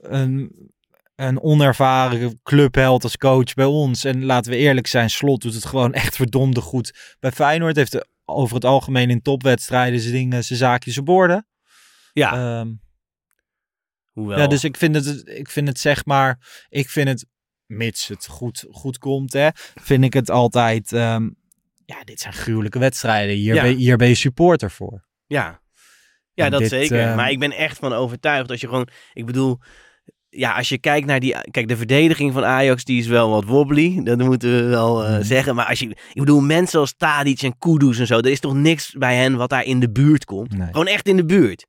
een, 0.00 0.52
een 1.14 1.42
onervaren 1.42 2.40
clubheld 2.42 3.02
als 3.02 3.16
coach 3.16 3.54
bij 3.54 3.64
ons. 3.64 4.04
En 4.04 4.24
laten 4.24 4.50
we 4.52 4.58
eerlijk 4.58 4.86
zijn, 4.86 5.10
Slot 5.10 5.42
doet 5.42 5.54
het 5.54 5.64
gewoon 5.64 5.92
echt 5.92 6.16
verdomde 6.16 6.60
goed. 6.60 7.16
Bij 7.20 7.32
Feyenoord 7.32 7.76
heeft 7.76 8.06
over 8.24 8.54
het 8.54 8.64
algemeen 8.64 9.10
in 9.10 9.22
topwedstrijden 9.22 10.00
zijn 10.00 10.12
dingen, 10.14 10.44
zijn 10.44 10.58
zaakjes 10.58 10.98
op 10.98 11.08
orde. 11.08 11.44
Ja. 12.12 12.32
Ehm, 12.32 12.72
Hoewel. 14.12 14.38
ja, 14.38 14.46
dus 14.46 14.64
ik 14.64 14.76
vind 14.76 14.94
het, 14.94 15.22
ik 15.28 15.50
vind 15.50 15.68
het 15.68 15.78
zeg 15.78 16.04
maar, 16.04 16.64
ik 16.68 16.88
vind 16.88 17.08
het, 17.08 17.26
mits 17.66 18.08
het 18.08 18.26
goed, 18.26 18.64
goed 18.70 18.98
komt, 18.98 19.32
hè, 19.32 19.48
vind 19.74 20.04
ik 20.04 20.12
het 20.12 20.30
altijd, 20.30 20.92
ehm, 20.92 21.28
ja, 21.84 22.04
dit 22.04 22.20
zijn 22.20 22.32
gruwelijke 22.34 22.78
wedstrijden. 22.78 23.36
Hier, 23.36 23.54
Ja. 23.54 23.62
ben, 23.62 23.76
hier 23.76 23.96
ben 23.96 24.08
je 24.08 24.14
supporter 24.14 24.70
voor. 24.70 25.04
Ja, 25.26 25.60
ja 26.34 26.44
En 26.44 26.50
dat 26.50 26.60
dit, 26.60 26.68
zeker. 26.70 27.00
eh, 27.08 27.16
maar 27.16 27.30
ik 27.30 27.38
ben 27.38 27.52
echt 27.52 27.78
van 27.78 27.92
overtuigd 27.92 28.50
als 28.50 28.60
je 28.60 28.66
gewoon, 28.68 28.88
ik 29.12 29.26
bedoel, 29.26 29.58
ja, 30.28 30.52
als 30.56 30.68
je 30.68 30.78
kijkt 30.78 31.06
naar 31.06 31.20
die, 31.20 31.34
kijk, 31.50 31.68
de 31.68 31.76
verdediging 31.76 32.32
van 32.32 32.44
Ajax, 32.44 32.84
die 32.84 32.98
is 33.00 33.06
wel 33.06 33.30
wat 33.30 33.44
wobbly, 33.44 34.00
dat 34.02 34.18
moeten 34.18 34.50
we 34.56 34.62
wel 34.62 35.02
Mhm. 35.02 35.12
eh, 35.12 35.18
zeggen. 35.24 35.54
Maar 35.54 35.66
als 35.66 35.78
je, 35.78 35.88
ik 35.88 35.96
bedoel, 36.14 36.40
mensen 36.40 36.80
als 36.80 36.94
Tadic 36.96 37.42
en 37.42 37.58
Kudus 37.58 37.98
en 37.98 38.06
zo, 38.06 38.18
er 38.18 38.26
is 38.26 38.40
toch 38.40 38.54
niks 38.54 38.92
bij 38.98 39.16
hen 39.16 39.36
wat 39.36 39.50
daar 39.50 39.64
in 39.64 39.80
de 39.80 39.90
buurt 39.90 40.24
komt. 40.24 40.56
Nee. 40.56 40.66
Gewoon 40.66 40.86
echt 40.86 41.08
in 41.08 41.16
de 41.16 41.24
buurt. 41.26 41.66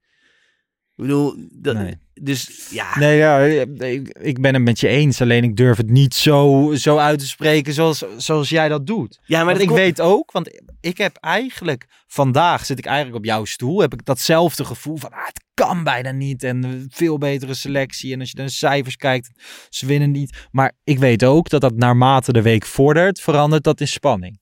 Ik 0.97 1.03
bedoel, 1.03 1.35
dat, 1.51 1.75
Nee. 1.75 1.97
dus 2.13 2.67
ja. 2.69 2.97
Nee, 2.99 3.17
ja, 3.17 3.39
ik, 3.39 4.17
ik 4.21 4.41
ben 4.41 4.53
het 4.53 4.63
met 4.63 4.79
je 4.79 4.87
eens. 4.87 5.21
Alleen 5.21 5.43
ik 5.43 5.55
durf 5.55 5.77
het 5.77 5.89
niet 5.89 6.13
zo, 6.13 6.71
zo 6.75 6.97
uit 6.97 7.19
te 7.19 7.27
spreken 7.27 7.73
zoals, 7.73 8.03
zoals 8.17 8.49
jij 8.49 8.69
dat 8.69 8.87
doet. 8.87 9.19
Ja, 9.25 9.37
maar 9.37 9.45
want 9.45 9.59
ik 9.61 9.67
komt- 9.67 9.79
weet 9.79 10.01
ook, 10.01 10.31
want 10.31 10.61
ik 10.81 10.97
heb 10.97 11.15
eigenlijk 11.15 11.85
vandaag 12.07 12.65
zit 12.65 12.77
ik 12.77 12.85
eigenlijk 12.85 13.17
op 13.17 13.25
jouw 13.25 13.45
stoel. 13.45 13.79
Heb 13.81 13.93
ik 13.93 14.05
datzelfde 14.05 14.65
gevoel 14.65 14.97
van 14.97 15.11
ah, 15.11 15.25
het 15.25 15.43
kan 15.53 15.83
bijna 15.83 16.11
niet 16.11 16.43
en 16.43 16.85
veel 16.89 17.17
betere 17.17 17.53
selectie. 17.53 18.13
En 18.13 18.19
als 18.19 18.29
je 18.31 18.37
naar 18.37 18.45
de 18.45 18.51
cijfers 18.51 18.95
kijkt, 18.95 19.29
ze 19.69 19.85
winnen 19.85 20.11
niet. 20.11 20.47
Maar 20.51 20.71
ik 20.83 20.99
weet 20.99 21.23
ook 21.23 21.49
dat 21.49 21.61
dat 21.61 21.75
naarmate 21.75 22.31
de 22.31 22.41
week 22.41 22.65
vordert, 22.65 23.21
verandert 23.21 23.63
dat 23.63 23.79
in 23.81 23.87
spanning. 23.87 24.39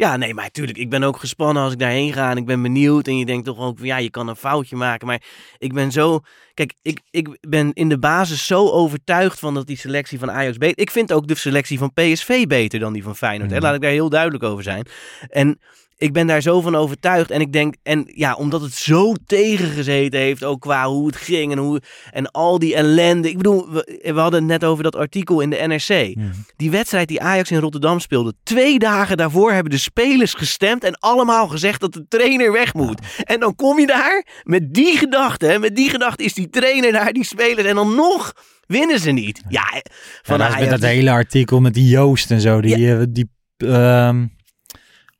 Ja, 0.00 0.16
nee, 0.16 0.34
maar 0.34 0.50
tuurlijk, 0.50 0.78
ik 0.78 0.90
ben 0.90 1.02
ook 1.02 1.16
gespannen 1.16 1.62
als 1.62 1.72
ik 1.72 1.78
daarheen 1.78 2.12
ga 2.12 2.30
en 2.30 2.36
ik 2.36 2.46
ben 2.46 2.62
benieuwd. 2.62 3.06
En 3.06 3.18
je 3.18 3.24
denkt 3.24 3.44
toch 3.44 3.58
ook 3.58 3.78
van, 3.78 3.86
ja, 3.86 3.96
je 3.96 4.10
kan 4.10 4.28
een 4.28 4.36
foutje 4.36 4.76
maken. 4.76 5.06
Maar 5.06 5.22
ik 5.58 5.72
ben 5.72 5.92
zo, 5.92 6.20
kijk, 6.54 6.74
ik, 6.82 7.00
ik 7.10 7.38
ben 7.40 7.72
in 7.72 7.88
de 7.88 7.98
basis 7.98 8.46
zo 8.46 8.68
overtuigd 8.70 9.38
van 9.38 9.54
dat 9.54 9.66
die 9.66 9.76
selectie 9.76 10.18
van 10.18 10.30
Ajax 10.30 10.56
beter... 10.56 10.78
Ik 10.78 10.90
vind 10.90 11.12
ook 11.12 11.28
de 11.28 11.34
selectie 11.34 11.78
van 11.78 11.92
PSV 11.92 12.46
beter 12.46 12.80
dan 12.80 12.92
die 12.92 13.02
van 13.02 13.16
Feyenoord. 13.16 13.50
Hè? 13.50 13.56
Mhm. 13.56 13.64
Laat 13.64 13.74
ik 13.74 13.80
daar 13.80 13.90
heel 13.90 14.08
duidelijk 14.08 14.44
over 14.44 14.62
zijn. 14.62 14.86
En 15.28 15.60
ik 16.00 16.12
ben 16.12 16.26
daar 16.26 16.40
zo 16.40 16.60
van 16.60 16.74
overtuigd. 16.74 17.30
En 17.30 17.40
ik 17.40 17.52
denk, 17.52 17.74
en 17.82 18.04
ja, 18.14 18.34
omdat 18.34 18.60
het 18.60 18.72
zo 18.72 19.14
tegengezeten 19.26 20.20
heeft, 20.20 20.44
ook 20.44 20.60
qua 20.60 20.86
hoe 20.86 21.06
het 21.06 21.16
ging 21.16 21.52
en, 21.52 21.58
hoe, 21.58 21.80
en 22.10 22.30
al 22.30 22.58
die 22.58 22.74
ellende. 22.74 23.28
Ik 23.28 23.36
bedoel, 23.36 23.70
we, 23.70 24.00
we 24.02 24.20
hadden 24.20 24.40
het 24.40 24.48
net 24.50 24.64
over 24.64 24.82
dat 24.82 24.96
artikel 24.96 25.40
in 25.40 25.50
de 25.50 25.56
NRC. 25.56 26.14
Die 26.56 26.70
wedstrijd 26.70 27.08
die 27.08 27.20
Ajax 27.20 27.50
in 27.50 27.58
Rotterdam 27.58 28.00
speelde. 28.00 28.34
Twee 28.42 28.78
dagen 28.78 29.16
daarvoor 29.16 29.52
hebben 29.52 29.72
de 29.72 29.78
spelers 29.78 30.34
gestemd 30.34 30.84
en 30.84 30.98
allemaal 30.98 31.48
gezegd 31.48 31.80
dat 31.80 31.92
de 31.92 32.04
trainer 32.08 32.52
weg 32.52 32.74
moet. 32.74 33.00
En 33.24 33.40
dan 33.40 33.54
kom 33.54 33.78
je 33.78 33.86
daar 33.86 34.26
met 34.42 34.74
die 34.74 34.96
gedachte. 34.98 35.46
hè, 35.46 35.58
Met 35.58 35.76
die 35.76 35.90
gedachte 35.90 36.24
is 36.24 36.34
die 36.34 36.48
trainer 36.50 36.92
daar, 36.92 37.12
die 37.12 37.24
spelers. 37.24 37.66
En 37.66 37.74
dan 37.74 37.94
nog 37.94 38.32
winnen 38.66 38.98
ze 38.98 39.10
niet. 39.10 39.42
Ja, 39.48 39.82
Van 40.22 40.38
ja, 40.38 40.44
dat, 40.44 40.48
is 40.48 40.54
met 40.54 40.66
Ajax. 40.68 40.70
dat 40.70 40.90
hele 40.90 41.10
artikel 41.10 41.60
met 41.60 41.74
die 41.74 41.88
Joost 41.88 42.30
en 42.30 42.40
zo. 42.40 42.60
Die, 42.60 42.94
eh, 42.94 43.02
die 43.08 43.30
ehm, 43.56 44.26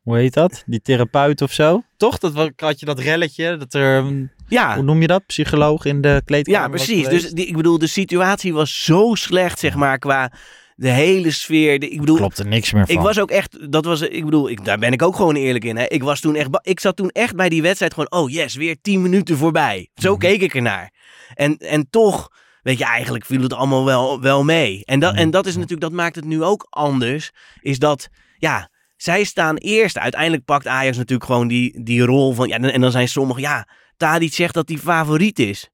hoe 0.02 0.16
heet 0.16 0.34
dat? 0.34 0.62
Die 0.66 0.80
therapeut 0.80 1.42
of 1.42 1.52
zo. 1.52 1.82
Toch? 1.96 2.18
Dat 2.18 2.50
had 2.56 2.80
je 2.80 2.86
dat 2.86 2.98
relletje. 2.98 3.56
Dat 3.56 3.74
er, 3.74 3.96
een- 3.98 4.30
Ja. 4.48 4.74
hoe 4.74 4.82
noem 4.84 5.00
je 5.00 5.06
dat? 5.06 5.26
Psycholoog 5.26 5.84
in 5.84 6.00
de 6.00 6.22
kleedkamer 6.24 6.60
Ja, 6.60 6.68
precies. 6.68 7.08
Dus 7.08 7.30
die, 7.30 7.46
ik 7.46 7.56
bedoel, 7.56 7.78
de 7.78 7.86
situatie 7.86 8.52
was 8.54 8.84
zo 8.84 9.14
slecht, 9.14 9.58
zeg 9.58 9.74
maar, 9.74 9.98
qua 9.98 10.32
de 10.76 10.88
hele 10.88 11.30
sfeer. 11.30 11.78
De, 11.78 11.88
ik 11.88 12.00
bedoel, 12.00 12.16
Klopt 12.16 12.38
er 12.38 12.46
niks 12.46 12.72
meer 12.72 12.86
van. 12.86 12.94
Ik 12.94 13.00
was 13.00 13.18
ook 13.20 13.30
echt, 13.30 13.72
dat 13.72 13.84
was, 13.84 14.00
ik 14.00 14.24
bedoel, 14.24 14.50
ik, 14.50 14.64
daar 14.64 14.78
ben 14.78 14.92
ik 14.92 15.02
ook 15.02 15.16
gewoon 15.16 15.34
eerlijk 15.36 15.64
in. 15.64 15.76
Hè. 15.76 15.84
Ik 15.86 16.02
was 16.02 16.20
toen 16.20 16.34
echt, 16.34 16.48
ik 16.62 16.80
zat 16.80 16.96
toen 16.96 17.08
echt 17.10 17.36
bij 17.36 17.48
die 17.48 17.62
wedstrijd 17.62 17.92
gewoon, 17.94 18.10
oh 18.10 18.30
yes, 18.30 18.54
weer 18.54 18.76
tien 18.82 19.02
minuten 19.02 19.36
voorbij. 19.36 19.88
Zo 19.94 20.10
Mhm. 20.10 20.20
keek 20.20 20.40
ik 20.40 20.54
ernaar. 20.54 20.92
En, 21.34 21.56
en 21.56 21.86
toch, 21.90 22.28
weet 22.62 22.78
je, 22.78 22.84
eigenlijk 22.84 23.24
viel 23.24 23.42
het 23.42 23.52
allemaal 23.52 23.84
wel, 23.84 24.20
wel 24.20 24.44
mee. 24.44 24.84
En 24.84 25.00
dat, 25.00 25.14
en 25.14 25.30
dat 25.30 25.46
is 25.46 25.54
natuurlijk, 25.54 25.80
dat 25.80 25.92
maakt 25.92 26.16
het 26.16 26.24
nu 26.24 26.42
ook 26.42 26.66
anders, 26.70 27.30
is 27.60 27.78
dat, 27.78 28.08
ja, 28.38 28.70
zij 29.02 29.24
staan 29.24 29.56
eerst. 29.56 29.98
Uiteindelijk 29.98 30.44
pakt 30.44 30.66
Ajax 30.66 30.96
natuurlijk 30.96 31.24
gewoon 31.24 31.48
die, 31.48 31.82
die 31.82 32.02
rol 32.02 32.32
van, 32.32 32.48
ja, 32.48 32.58
en 32.58 32.80
dan 32.80 32.90
zijn 32.90 33.08
sommigen, 33.08 33.42
ja, 33.42 33.68
Tadic 33.96 34.32
zegt 34.32 34.54
dat 34.54 34.68
hij 34.68 34.78
favoriet 34.78 35.38
is. 35.38 35.70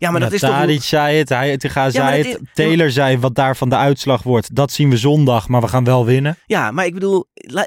Ja, 0.00 0.10
maar 0.10 0.20
dat 0.20 0.32
is 0.32 0.40
toch... 0.40 0.50
Zei 0.50 1.16
het, 1.18 1.28
hij, 1.28 1.58
zei 1.90 2.16
het, 2.16 2.26
is- 2.26 2.36
Taylor 2.54 2.90
zei 2.90 3.18
wat 3.18 3.34
daarvan 3.34 3.68
de 3.68 3.76
uitslag 3.76 4.22
wordt. 4.22 4.54
Dat 4.54 4.72
zien 4.72 4.90
we 4.90 4.96
zondag, 4.96 5.48
maar 5.48 5.60
we 5.60 5.68
gaan 5.68 5.84
wel 5.84 6.04
winnen. 6.04 6.36
Ja, 6.46 6.70
maar 6.70 6.86
ik 6.86 6.94
bedoel, 6.94 7.26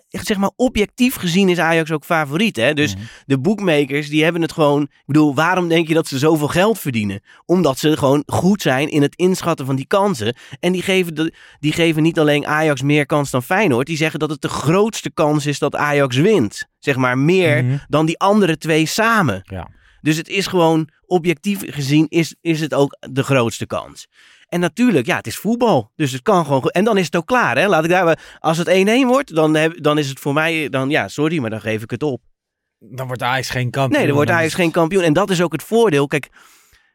zeg 0.09 0.37
maar 0.37 0.51
objectief 0.55 1.15
gezien 1.15 1.49
is 1.49 1.59
Ajax 1.59 1.91
ook 1.91 2.05
favoriet. 2.05 2.55
Hè? 2.55 2.73
Dus 2.73 2.95
de 3.25 3.39
boekmakers, 3.39 4.09
die 4.09 4.23
hebben 4.23 4.41
het 4.41 4.51
gewoon... 4.51 4.81
Ik 4.81 5.03
bedoel, 5.05 5.35
waarom 5.35 5.67
denk 5.67 5.87
je 5.87 5.93
dat 5.93 6.07
ze 6.07 6.17
zoveel 6.17 6.47
geld 6.47 6.79
verdienen? 6.79 7.21
Omdat 7.45 7.77
ze 7.79 7.97
gewoon 7.97 8.23
goed 8.25 8.61
zijn 8.61 8.89
in 8.89 9.01
het 9.01 9.15
inschatten 9.15 9.65
van 9.65 9.75
die 9.75 9.87
kansen. 9.87 10.35
En 10.59 10.71
die 10.71 10.81
geven, 10.81 11.15
de, 11.15 11.33
die 11.59 11.71
geven 11.73 12.03
niet 12.03 12.19
alleen 12.19 12.47
Ajax 12.47 12.81
meer 12.81 13.05
kans 13.05 13.31
dan 13.31 13.43
Feyenoord. 13.43 13.87
Die 13.87 13.97
zeggen 13.97 14.19
dat 14.19 14.29
het 14.29 14.41
de 14.41 14.49
grootste 14.49 15.11
kans 15.11 15.45
is 15.45 15.59
dat 15.59 15.75
Ajax 15.75 16.15
wint. 16.17 16.67
Zeg 16.79 16.95
maar 16.95 17.17
meer 17.17 17.63
Mhm. 17.63 17.77
dan 17.87 18.05
die 18.05 18.19
andere 18.19 18.57
twee 18.57 18.85
samen. 18.85 19.41
Ja. 19.43 19.67
Dus 20.03 20.17
het 20.17 20.27
is 20.27 20.47
gewoon, 20.47 20.89
objectief 21.05 21.61
gezien, 21.65 22.05
is, 22.09 22.35
is 22.41 22.59
het 22.59 22.73
ook 22.73 22.97
de 22.99 23.23
grootste 23.23 23.65
kans. 23.65 24.07
En 24.47 24.59
natuurlijk, 24.59 25.05
ja, 25.05 25.15
het 25.15 25.27
is 25.27 25.37
voetbal. 25.37 25.91
Dus 25.95 26.11
het 26.11 26.21
kan 26.21 26.45
gewoon. 26.45 26.61
En 26.61 26.83
dan 26.83 26.97
is 26.97 27.05
het 27.05 27.15
ook 27.15 27.25
klaar. 27.25 27.57
Hè? 27.57 27.67
Laat 27.67 27.83
ik 27.83 27.89
daar. 27.89 28.37
Als 28.39 28.57
het 28.57 28.69
1-1 28.69 28.71
wordt, 29.05 29.35
dan, 29.35 29.55
heb, 29.55 29.83
dan 29.83 29.97
is 29.97 30.09
het 30.09 30.19
voor 30.19 30.33
mij. 30.33 30.69
Dan, 30.69 30.89
ja, 30.89 31.07
sorry, 31.07 31.39
maar 31.39 31.49
dan 31.49 31.61
geef 31.61 31.81
ik 31.81 31.91
het 31.91 32.03
op. 32.03 32.21
Dan 32.79 33.07
wordt 33.07 33.21
Ajax 33.21 33.49
geen 33.49 33.71
kampioen. 33.71 33.97
Nee, 33.97 34.07
dan 34.07 34.15
wordt 34.15 34.31
Ajax 34.31 34.53
geen 34.53 34.71
kampioen. 34.71 35.03
En 35.03 35.13
dat 35.13 35.29
is 35.29 35.41
ook 35.41 35.51
het 35.51 35.63
voordeel. 35.63 36.07
Kijk, 36.07 36.29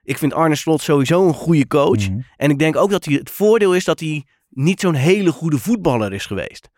ik 0.03 0.19
vind 0.19 0.35
Arne 0.35 0.55
Slot 0.55 0.83
sowieso 0.83 1.27
een 1.27 1.35
goede 1.35 1.67
coach. 1.67 2.09
Mhm. 2.09 2.21
En 2.37 2.51
ik 2.51 2.59
denk 2.59 2.77
ook 2.77 2.91
dat 2.91 3.05
hij, 3.05 3.15
het 3.15 3.31
voordeel 3.31 3.75
is 3.75 3.85
dat 3.85 4.01
hij 4.01 4.27
niet 4.49 4.81
zo'n 4.81 4.95
hele 4.95 5.33
goede 5.33 5.59
voetballer 5.59 6.13
is 6.13 6.27
geweest. 6.27 6.69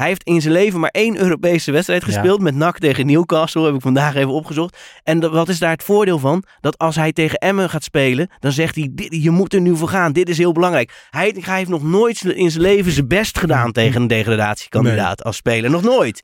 Hij 0.00 0.08
heeft 0.08 0.22
in 0.24 0.40
zijn 0.40 0.52
leven 0.54 0.80
maar 0.80 0.90
één 0.90 1.16
Europese 1.20 1.72
wedstrijd 1.72 2.00
Ja. 2.00 2.06
gespeeld. 2.12 2.40
Met 2.40 2.54
NAC 2.54 2.78
tegen 2.78 3.06
Newcastle, 3.06 3.64
heb 3.64 3.74
ik 3.74 3.80
vandaag 3.80 4.14
even 4.14 4.32
opgezocht. 4.32 4.76
En 5.02 5.20
dat- 5.20 5.32
wat 5.32 5.48
is 5.48 5.58
daar 5.58 5.70
het 5.70 5.82
voordeel 5.82 6.18
van? 6.18 6.42
Dat 6.60 6.78
als 6.78 6.96
hij 6.96 7.12
tegen 7.12 7.38
Emmen 7.38 7.70
gaat 7.70 7.84
spelen, 7.84 8.30
dan 8.38 8.52
zegt 8.52 8.74
hij, 8.74 8.88
dit, 8.92 9.22
je 9.22 9.30
moet 9.30 9.54
er 9.54 9.60
nu 9.60 9.76
voor 9.76 9.88
gaan. 9.88 10.12
Dit 10.12 10.28
is 10.28 10.38
heel 10.38 10.52
belangrijk. 10.52 11.06
Hij, 11.10 11.36
hij 11.40 11.56
heeft 11.58 11.70
nog 11.70 11.82
nooit 11.82 12.24
in 12.24 12.50
zijn 12.50 12.62
leven 12.62 12.92
zijn 12.92 13.08
best 13.08 13.38
gedaan 13.38 13.72
tegen 13.72 14.00
een 14.02 14.08
degradatiekandidaat 14.08 15.24
als 15.24 15.36
speler. 15.36 15.70
Nog 15.70 15.82
nooit. 15.82 16.22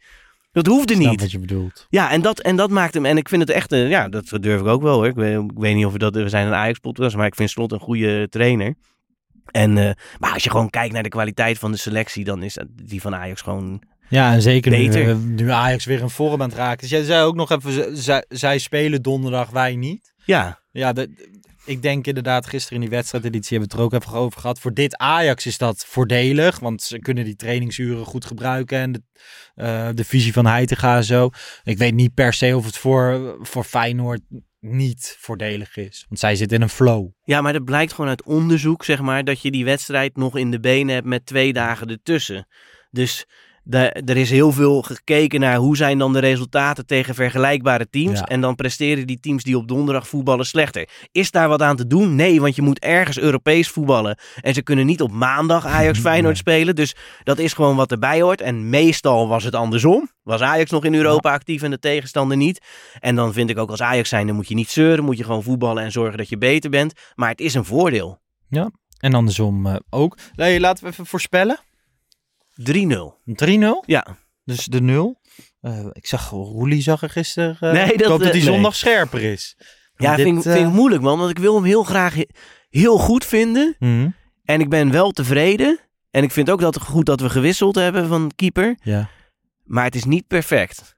Dat 0.52 0.66
hoefde 0.66 0.94
niet. 0.94 1.20
wat 1.20 1.30
je 1.30 1.38
bedoelt. 1.38 1.86
Ja, 1.88 2.10
en 2.10 2.20
dat, 2.22 2.40
en 2.40 2.56
dat 2.56 2.70
maakt 2.70 2.94
hem. 2.94 3.04
En 3.04 3.16
ik 3.16 3.28
vind 3.28 3.40
het 3.42 3.50
echt. 3.50 3.70
ja, 3.70 4.08
dat 4.08 4.32
durf 4.40 4.60
ik 4.60 4.66
ook 4.66 4.82
wel 4.82 4.94
hoor. 4.94 5.06
Ik 5.06 5.14
weet, 5.14 5.38
ik 5.38 5.50
weet 5.54 5.74
niet 5.74 5.86
of 5.86 5.92
we 5.92 5.98
dat. 5.98 6.14
We 6.14 6.28
zijn 6.28 6.46
een 6.46 6.54
Ajax-podcast, 6.54 7.16
maar 7.16 7.26
ik 7.26 7.34
vind 7.34 7.50
Slot 7.50 7.72
een 7.72 7.80
goede 7.80 8.28
trainer. 8.28 8.74
En, 9.50 9.78
eh, 9.78 9.90
maar 10.18 10.32
als 10.32 10.44
je 10.44 10.50
gewoon 10.50 10.70
kijkt 10.70 10.92
naar 10.94 11.02
de 11.02 11.08
kwaliteit 11.08 11.58
van 11.58 11.72
de 11.72 11.78
selectie, 11.78 12.24
dan 12.24 12.42
is 12.42 12.58
die 12.82 13.00
van 13.00 13.14
Ajax 13.14 13.40
gewoon. 13.40 13.82
Ja, 14.08 14.32
en 14.32 14.42
zeker 14.42 14.70
Beter. 14.70 15.10
eh, 15.10 15.16
nu 15.16 15.50
Ajax 15.50 15.84
weer 15.84 16.02
een 16.02 16.10
vorm 16.10 16.42
aan 16.42 16.48
het 16.48 16.58
raken. 16.58 16.80
Dus 16.80 16.90
jij 16.90 17.04
zei 17.04 17.24
ook 17.24 17.34
nog 17.34 17.50
even, 17.50 17.96
zij, 17.96 18.24
zij 18.28 18.58
spelen 18.58 19.02
donderdag, 19.02 19.50
wij 19.50 19.76
niet. 19.76 20.14
Ja, 20.24 20.60
Ja, 20.72 20.92
de, 20.92 21.10
ik 21.64 21.82
denk 21.82 22.06
inderdaad, 22.06 22.46
gisteren 22.46 22.74
in 22.76 22.88
die 22.88 22.96
wedstrijdeditie 22.96 23.58
hebben 23.58 23.68
we 23.76 23.82
het 23.82 23.92
er 23.92 23.96
ook 23.98 24.02
even 24.02 24.18
over 24.20 24.40
gehad. 24.40 24.58
Voor 24.60 24.74
dit 24.74 24.96
Ajax 24.96 25.46
is 25.46 25.58
dat 25.58 25.84
voordelig, 25.86 26.58
want 26.58 26.82
ze 26.82 26.98
kunnen 26.98 27.24
die 27.24 27.36
trainingsuren 27.36 28.04
goed 28.04 28.24
gebruiken 28.24 28.78
en 28.78 28.92
de, 28.92 29.02
eh, 29.54 29.88
de 29.94 30.04
visie 30.04 30.32
van 30.32 30.46
Heitinga 30.46 30.96
en 30.96 31.04
zo. 31.04 31.30
Ik 31.64 31.78
weet 31.78 31.94
niet 31.94 32.14
per 32.14 32.32
se 32.32 32.56
of 32.56 32.64
het 32.64 32.76
voor, 32.78 33.36
voor 33.40 33.64
Feyenoord 33.64 34.20
niet 34.60 35.16
voordelig 35.18 35.76
is, 35.76 36.04
want 36.08 36.20
zij 36.20 36.36
zitten 36.36 36.56
in 36.56 36.62
een 36.62 36.68
flow. 36.68 37.08
ja, 37.24 37.40
maar 37.40 37.52
dat 37.52 37.64
blijkt 37.64 37.92
gewoon 37.92 38.10
uit 38.10 38.22
onderzoek, 38.22 38.84
zeg 38.84 39.00
maar, 39.00 39.24
dat 39.24 39.40
je 39.40 39.50
die 39.50 39.64
wedstrijd 39.64 40.16
nog 40.16 40.36
in 40.36 40.50
de 40.50 40.60
benen 40.60 40.94
hebt 40.94 41.06
met 41.06 41.26
twee 41.26 41.52
dagen 41.52 41.88
ertussen. 41.88 42.46
Dus 42.90 43.26
de, 43.68 43.92
er 43.92 44.16
is 44.16 44.30
heel 44.30 44.52
veel 44.52 44.82
gekeken 44.82 45.40
naar 45.40 45.56
hoe 45.56 45.76
zijn 45.76 45.98
dan 45.98 46.12
de 46.12 46.18
resultaten 46.18 46.86
tegen 46.86 47.14
vergelijkbare 47.14 47.88
teams. 47.90 48.18
Ja. 48.18 48.24
En 48.24 48.40
dan 48.40 48.54
presteren 48.54 49.06
die 49.06 49.20
teams 49.20 49.42
die 49.42 49.56
op 49.56 49.68
donderdag 49.68 50.08
voetballen 50.08 50.46
slechter. 50.46 50.88
Is 51.12 51.30
daar 51.30 51.48
wat 51.48 51.62
aan 51.62 51.76
te 51.76 51.86
doen? 51.86 52.14
Nee, 52.14 52.40
want 52.40 52.56
je 52.56 52.62
moet 52.62 52.78
ergens 52.78 53.18
Europees 53.18 53.68
voetballen. 53.68 54.18
En 54.40 54.54
ze 54.54 54.62
kunnen 54.62 54.86
niet 54.86 55.00
op 55.00 55.10
maandag 55.10 55.66
Ajax 55.66 55.98
Feyenoord 56.06 56.36
spelen. 56.36 56.74
Dus 56.74 56.94
dat 57.22 57.38
is 57.38 57.52
gewoon 57.52 57.76
wat 57.76 57.90
erbij 57.90 58.20
hoort. 58.20 58.40
En 58.40 58.68
meestal 58.68 59.28
was 59.28 59.44
het 59.44 59.54
andersom. 59.54 60.10
Was 60.22 60.40
Ajax 60.40 60.70
nog 60.70 60.84
in 60.84 60.94
Europa 60.94 61.32
actief 61.32 61.62
en 61.62 61.70
de 61.70 61.78
tegenstander 61.78 62.36
niet. 62.36 62.60
En 63.00 63.14
dan 63.14 63.32
vind 63.32 63.50
ik 63.50 63.58
ook 63.58 63.70
als 63.70 63.82
Ajax 63.82 64.08
zijn, 64.08 64.26
dan 64.26 64.36
moet 64.36 64.48
je 64.48 64.54
niet 64.54 64.70
zeuren. 64.70 65.04
Moet 65.04 65.18
je 65.18 65.24
gewoon 65.24 65.42
voetballen 65.42 65.82
en 65.82 65.92
zorgen 65.92 66.18
dat 66.18 66.28
je 66.28 66.38
beter 66.38 66.70
bent. 66.70 66.92
Maar 67.14 67.28
het 67.28 67.40
is 67.40 67.54
een 67.54 67.64
voordeel. 67.64 68.18
En 68.98 69.14
andersom 69.14 69.66
eh, 69.66 69.76
ook. 69.90 70.18
Nee, 70.34 70.60
laten 70.60 70.84
we 70.84 70.90
even 70.90 71.06
voorspellen. 71.06 71.58
3-0. 72.62 73.20
3-0, 73.24 73.82
Ja. 73.86 74.06
dus 74.44 74.64
de 74.64 74.80
0. 74.80 75.20
Eh, 75.60 75.86
ik 75.92 76.06
zag, 76.06 76.30
Roelie 76.30 76.82
zag 76.82 77.02
er 77.02 77.10
gisteren. 77.10 77.56
eh, 77.60 77.72
Nee, 77.72 77.92
ik 77.92 77.98
dat, 77.98 78.08
hoop 78.08 78.18
dat 78.18 78.26
eh, 78.28 78.34
hij 78.34 78.42
nee. 78.44 78.52
zondag 78.54 78.76
scherper 78.76 79.22
is. 79.22 79.56
Ja, 79.96 80.16
Dit, 80.16 80.24
vind, 80.24 80.38
ik- 80.38 80.44
eh, 80.44 80.52
vind 80.52 80.66
ik 80.68 80.72
moeilijk 80.74 81.02
man. 81.02 81.18
Want 81.18 81.30
ik 81.30 81.38
wil 81.38 81.54
hem 81.54 81.64
heel 81.64 81.82
graag 81.82 82.14
he- 82.14 82.28
heel 82.68 82.98
goed 82.98 83.24
vinden. 83.24 83.76
mhm. 83.78 84.08
En 84.44 84.60
ik 84.60 84.68
ben 84.68 84.90
wel 84.90 85.10
tevreden. 85.10 85.78
En 86.10 86.22
ik 86.22 86.30
vind 86.30 86.50
ook 86.50 86.60
dat 86.60 86.74
het 86.74 86.82
goed 86.84 87.06
dat 87.06 87.20
we 87.20 87.30
gewisseld 87.30 87.74
hebben 87.74 88.08
van 88.08 88.30
keeper. 88.36 88.78
Ja. 88.82 89.08
Maar 89.64 89.84
het 89.84 89.94
is 89.94 90.04
niet 90.04 90.26
perfect. 90.26 90.94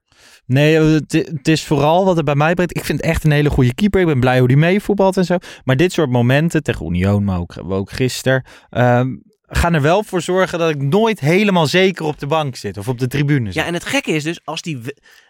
Nee, 0.46 0.76
eh, 0.76 0.92
het, 1.22 1.48
is 1.48 1.64
vooral 1.64 2.04
wat 2.04 2.16
er 2.18 2.24
bij 2.24 2.34
mij 2.34 2.54
brengt. 2.54 2.76
Ik 2.76 2.84
vind 2.84 3.00
het 3.00 3.10
echt 3.10 3.24
een 3.24 3.30
hele 3.30 3.50
goede 3.50 3.74
keeper. 3.74 4.00
Ik 4.00 4.06
ben 4.06 4.20
blij 4.20 4.38
hoe 4.38 4.48
die 4.48 4.56
meevoetbalt 4.56 5.16
en 5.16 5.24
zo. 5.24 5.36
Maar 5.64 5.76
dit 5.76 5.92
soort 5.92 6.10
momenten 6.10 6.62
tegen 6.62 6.86
Union, 6.86 7.24
maar 7.24 7.38
ook, 7.38 7.54
ook 7.68 7.90
gisteren, 7.90 8.44
ehm, 8.70 9.16
gaan 9.48 9.74
er 9.74 9.82
wel 9.82 10.02
voor 10.04 10.20
zorgen 10.20 10.58
dat 10.58 10.70
ik 10.70 10.82
nooit 10.82 11.20
helemaal 11.20 11.66
zeker 11.66 12.04
op 12.04 12.18
de 12.18 12.26
bank 12.26 12.56
zit 12.56 12.78
of 12.78 12.88
op 12.88 12.98
de 12.98 13.06
tribune 13.06 13.44
zit. 13.46 13.54
Ja, 13.54 13.64
en 13.64 13.74
het 13.74 13.84
gekke 13.84 14.10
is 14.10 14.22
dus, 14.22 14.40
als 14.44 14.62
die, 14.62 14.78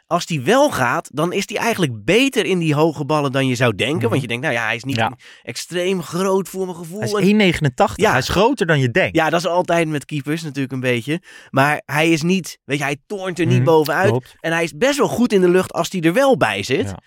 als 0.06 0.26
die 0.26 0.40
wel 0.40 0.70
gaat, 0.70 1.08
dan 1.12 1.32
is 1.32 1.46
die 1.46 1.58
eigenlijk 1.58 2.04
beter 2.04 2.44
in 2.46 2.58
die 2.58 2.74
hoge 2.74 3.04
ballen 3.04 3.32
dan 3.32 3.46
je 3.46 3.54
zou 3.54 3.74
denken. 3.74 4.08
Want 4.08 4.20
je 4.20 4.26
denkt, 4.28 4.42
nou 4.42 4.54
ja, 4.54 4.64
hij 4.64 4.76
is 4.76 4.84
niet 4.84 4.96
Mhm. 4.96 5.04
Ja. 5.04 5.16
extreem 5.42 6.02
groot 6.02 6.48
voor 6.48 6.64
mijn 6.64 6.76
gevoel. 6.78 6.98
Hij 6.98 7.08
is 7.08 7.14
En- 7.14 7.22
1,89. 7.22 7.96
Ja. 7.96 8.10
Hij 8.10 8.18
is 8.18 8.28
groter 8.28 8.66
dan 8.66 8.80
je 8.80 8.90
denkt. 8.90 9.16
Ja, 9.16 9.30
dat 9.30 9.40
is 9.40 9.46
altijd 9.46 9.88
met 9.88 10.04
keepers 10.04 10.42
natuurlijk 10.42 10.72
een 10.72 10.80
beetje. 10.80 11.22
Maar 11.50 11.82
hij 11.84 12.10
is 12.10 12.22
niet, 12.22 12.58
weet 12.64 12.78
je, 12.78 12.84
hij 12.84 12.96
toornt 13.06 13.38
er 13.38 13.46
niet 13.46 13.54
Mhm, 13.56 13.64
bovenuit. 13.64 14.08
klopt. 14.08 14.34
En 14.40 14.52
hij 14.52 14.62
is 14.62 14.72
best 14.76 14.98
wel 14.98 15.08
goed 15.08 15.32
in 15.32 15.40
de 15.40 15.48
lucht 15.48 15.72
als 15.72 15.88
hij 15.90 16.00
er 16.00 16.12
wel 16.12 16.36
bij 16.36 16.62
zit. 16.62 16.88
Ja. 16.88 16.98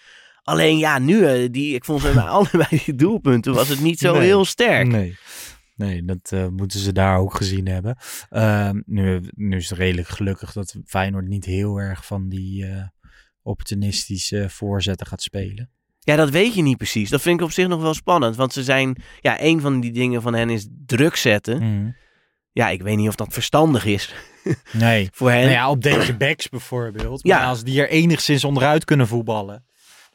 Alleen 0.43 0.77
ja, 0.77 0.99
nu, 0.99 1.25
eh, 1.25 1.47
die, 1.51 1.75
ik 1.75 1.85
vond 1.85 2.01
ze 2.01 2.11
bij 2.11 2.23
allebei 2.37 2.81
die 2.85 2.95
doelpunten, 2.95 3.53
was 3.53 3.67
het 3.67 3.79
niet 3.81 3.99
zo 3.99 4.13
Nee. 4.13 4.21
heel 4.21 4.45
sterk. 4.45 4.87
Nee. 4.87 5.17
Nee, 5.81 6.05
dat 6.05 6.31
eh, 6.31 6.47
moeten 6.47 6.79
ze 6.79 6.91
daar 6.91 7.17
ook 7.17 7.33
gezien 7.35 7.67
hebben. 7.67 7.97
Ehm, 8.29 8.81
nu, 8.85 9.21
nu 9.35 9.57
is 9.57 9.69
het 9.69 9.77
redelijk 9.77 10.07
gelukkig 10.07 10.53
dat 10.53 10.75
Feyenoord 10.85 11.27
niet 11.27 11.45
heel 11.45 11.77
erg 11.77 12.05
van 12.05 12.29
die 12.29 12.65
eh, 12.65 12.83
opportunistische 13.41 14.49
voorzetten 14.49 15.07
gaat 15.07 15.21
spelen. 15.21 15.69
Ja, 15.99 16.15
dat 16.15 16.29
weet 16.29 16.53
je 16.53 16.61
niet 16.61 16.77
precies. 16.77 17.09
Dat 17.09 17.21
vind 17.21 17.39
ik 17.39 17.45
op 17.45 17.51
zich 17.51 17.67
nog 17.67 17.81
wel 17.81 17.93
spannend. 17.93 18.35
Want 18.35 18.53
ze 18.53 18.63
zijn, 18.63 18.95
ja, 19.19 19.41
een 19.41 19.61
van 19.61 19.79
die 19.79 19.91
dingen 19.91 20.21
van 20.21 20.33
hen 20.33 20.49
is 20.49 20.67
druk 20.85 21.15
zetten. 21.15 21.95
Ja, 22.51 22.69
ik 22.69 22.81
weet 22.81 22.97
niet 22.97 23.07
of 23.07 23.15
dat 23.15 23.33
verstandig 23.33 23.85
is 23.85 24.13
Nee. 24.71 25.09
voor 25.13 25.29
hen. 25.31 25.39
Nou 25.41 25.51
ja, 25.51 25.69
op 25.69 25.81
deze 25.81 26.17
backs 26.17 26.49
bijvoorbeeld. 26.49 27.23
Maar 27.23 27.37
Ja. 27.39 27.45
als 27.47 27.63
die 27.63 27.81
er 27.81 27.89
enigszins 27.89 28.43
onderuit 28.43 28.85
kunnen 28.85 29.07
voetballen. 29.07 29.65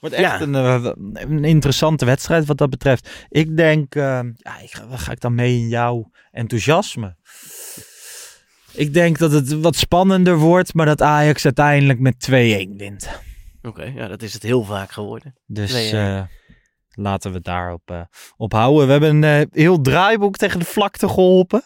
Wordt 0.08 0.14
echt 0.24 0.38
Ja. 0.38 0.40
een, 0.40 0.54
eh, 0.54 0.90
een 1.30 1.44
interessante 1.44 2.04
wedstrijd 2.04 2.46
wat 2.46 2.58
dat 2.58 2.70
betreft. 2.70 3.10
Ik 3.28 3.56
denk, 3.56 3.94
eh, 3.94 4.02
ja, 4.36 4.58
ik, 4.62 4.70
ga- 4.74 4.96
ga 4.96 5.12
ik 5.12 5.20
dan 5.20 5.34
mee 5.34 5.58
in 5.58 5.68
jouw 5.68 6.10
enthousiasme? 6.30 7.16
Ik 8.72 8.94
denk 8.94 9.18
dat 9.18 9.32
het 9.32 9.52
wat 9.60 9.76
spannender 9.76 10.36
wordt, 10.36 10.74
maar 10.74 10.86
dat 10.86 11.02
Ajax 11.02 11.44
uiteindelijk 11.44 11.98
met 11.98 12.20
2-1 12.20 12.76
wint. 12.76 13.08
Oké, 13.62 13.84
ja, 13.84 14.06
dat 14.08 14.22
is 14.22 14.32
het 14.32 14.42
heel 14.42 14.64
vaak 14.64 14.90
geworden. 14.90 15.34
Dus 15.46 15.70
2-1. 15.70 15.98
eh, 15.98 16.22
laten 16.90 17.32
we 17.32 17.40
daarop 17.40 18.06
op 18.36 18.52
houden. 18.52 18.86
We 18.86 18.92
hebben 18.92 19.22
een 19.22 19.48
heel 19.52 19.80
draaiboek 19.80 20.36
tegen 20.36 20.58
de 20.58 20.64
vlakte 20.64 21.08
geholpen. 21.08 21.62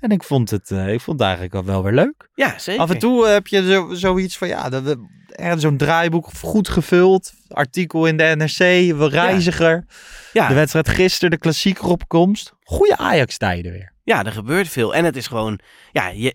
En 0.00 0.10
ik 0.10 0.22
vond 0.22 0.50
het, 0.50 0.70
eh, 0.70 0.92
ik 0.92 1.00
vond 1.00 1.18
het 1.18 1.26
eigenlijk 1.28 1.54
al 1.54 1.64
wel 1.64 1.82
weer 1.82 1.92
leuk. 1.92 2.28
Ja, 2.34 2.58
zeker. 2.58 2.82
Af 2.82 2.90
en 2.90 2.98
toe 2.98 3.26
heb 3.26 3.46
je 3.46 3.66
zo, 3.66 3.94
zoiets 3.94 4.38
van, 4.38 4.48
ja, 4.48 4.68
dat 4.68 4.82
we- 4.82 5.14
er 5.26 5.60
zo'n 5.60 5.76
draaiboek 5.76 6.28
goed 6.42 6.68
gevuld. 6.68 7.32
Artikel 7.48 8.06
in 8.06 8.16
de 8.16 8.34
NRC, 8.36 8.92
wel 8.96 9.08
reiziger. 9.10 9.84
Ja. 10.32 10.48
De 10.48 10.54
wedstrijd 10.54 10.88
gisteren, 10.88 11.30
de 11.30 11.38
klassieker 11.38 11.84
opkomst. 11.84 12.52
Goede 12.62 12.96
Ajax-tijden 12.96 13.72
weer. 13.72 13.92
Ja, 14.04 14.24
er 14.24 14.32
gebeurt 14.32 14.68
veel. 14.68 14.94
En 14.94 15.04
het 15.04 15.16
is 15.16 15.26
gewoon, 15.26 15.58
ja, 15.92 16.08
je, 16.08 16.34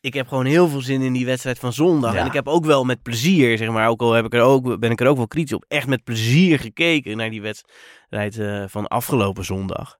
ik 0.00 0.14
heb 0.14 0.28
gewoon 0.28 0.44
heel 0.46 0.68
veel 0.68 0.80
zin 0.80 1.02
in 1.02 1.12
die 1.12 1.26
wedstrijd 1.26 1.58
van 1.58 1.72
zondag. 1.72 2.12
Ja. 2.14 2.20
En 2.20 2.26
ik 2.26 2.32
heb 2.32 2.48
ook 2.48 2.64
wel 2.64 2.84
met 2.84 3.02
plezier, 3.02 3.58
zeg 3.58 3.68
maar, 3.70 3.88
ook 3.88 4.00
al 4.00 4.12
heb 4.12 4.24
ik 4.24 4.34
er 4.34 4.40
ook, 4.40 4.78
ben 4.80 4.90
ik 4.90 5.00
er 5.00 5.06
ook 5.06 5.16
wel 5.16 5.28
kritisch 5.28 5.52
op, 5.56 5.64
echt 5.68 5.86
met 5.86 6.04
plezier 6.04 6.58
gekeken 6.58 7.16
naar 7.16 7.30
die 7.30 7.42
wedstrijd 7.42 8.38
eh, 8.38 8.64
van 8.66 8.86
afgelopen 8.88 9.44
zondag. 9.44 9.98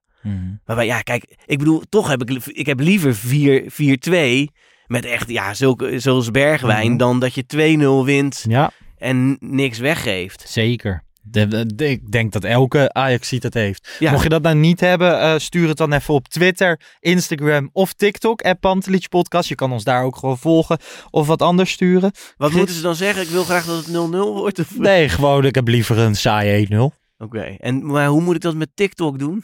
Waarbij, 0.65 0.85
ja, 0.85 1.01
kijk, 1.01 1.35
ik 1.45 1.57
bedoel, 1.57 1.81
toch 1.89 2.07
heb 2.07 2.21
ik, 2.29 2.45
ik 2.45 2.65
heb 2.65 2.79
liever 2.79 3.15
4 3.15 3.63
4-2 3.71 4.51
met 4.87 5.05
echt, 5.05 5.29
ja, 5.29 5.53
zulke, 5.53 5.99
zoals 5.99 6.31
Bergwijn, 6.31 6.87
Mhm. 6.87 6.97
dan 6.97 7.19
dat 7.19 7.33
je 7.33 7.45
2-0 7.45 8.05
wint 8.05 8.45
Ja, 8.47 8.71
en 8.97 9.37
niks 9.39 9.79
weggeeft. 9.79 10.43
zeker. 10.49 11.03
De, 11.23 11.47
de- 11.47 11.75
de- 11.75 11.89
ik 11.89 12.11
denk 12.11 12.31
dat 12.31 12.43
elke 12.43 12.93
Ajax 12.93 13.27
ziet 13.27 13.41
dat 13.41 13.53
heeft. 13.53 13.95
Ja. 13.99 14.11
Mocht 14.11 14.23
je 14.23 14.29
dat 14.29 14.41
nou 14.41 14.55
niet 14.55 14.79
hebben, 14.79 15.19
eh, 15.19 15.37
stuur 15.37 15.67
het 15.67 15.77
dan 15.77 15.93
even 15.93 16.13
op 16.13 16.27
Twitter, 16.27 16.79
Instagram 16.99 17.69
of 17.73 17.93
TikTok. 17.93 18.41
App 18.41 18.59
Pantelich 18.61 19.09
Podcast. 19.09 19.49
Je 19.49 19.55
kan 19.55 19.71
ons 19.71 19.83
daar 19.83 20.03
ook 20.03 20.15
gewoon 20.15 20.37
volgen 20.37 20.77
of 21.09 21.27
wat 21.27 21.41
anders 21.41 21.71
sturen. 21.71 22.11
Wat 22.37 22.49
Gis- 22.49 22.57
moeten 22.57 22.75
ze 22.75 22.81
dan 22.81 22.95
zeggen? 22.95 23.23
Ik 23.23 23.29
wil 23.29 23.43
graag 23.43 23.65
dat 23.65 23.77
het 23.77 23.87
0-0 23.87 24.33
wordt. 24.33 24.59
Of... 24.59 24.77
Nee, 24.77 25.09
gewoon, 25.09 25.45
ik 25.45 25.55
heb 25.55 25.67
liever 25.67 25.97
een 25.97 26.15
saaie 26.15 26.67
1-0. 26.71 26.93
Oké, 27.17 27.41
en 27.59 27.85
maar 27.85 28.07
hoe 28.07 28.21
moet 28.21 28.35
ik 28.35 28.41
dat 28.41 28.55
met 28.55 28.69
TikTok 28.75 29.19
doen? 29.19 29.43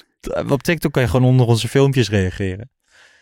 Op 0.49 0.63
TikTok 0.63 0.91
kan 0.91 1.01
je 1.01 1.09
gewoon 1.09 1.30
onder 1.30 1.45
onze 1.47 1.67
filmpjes 1.67 2.09
reageren. 2.09 2.69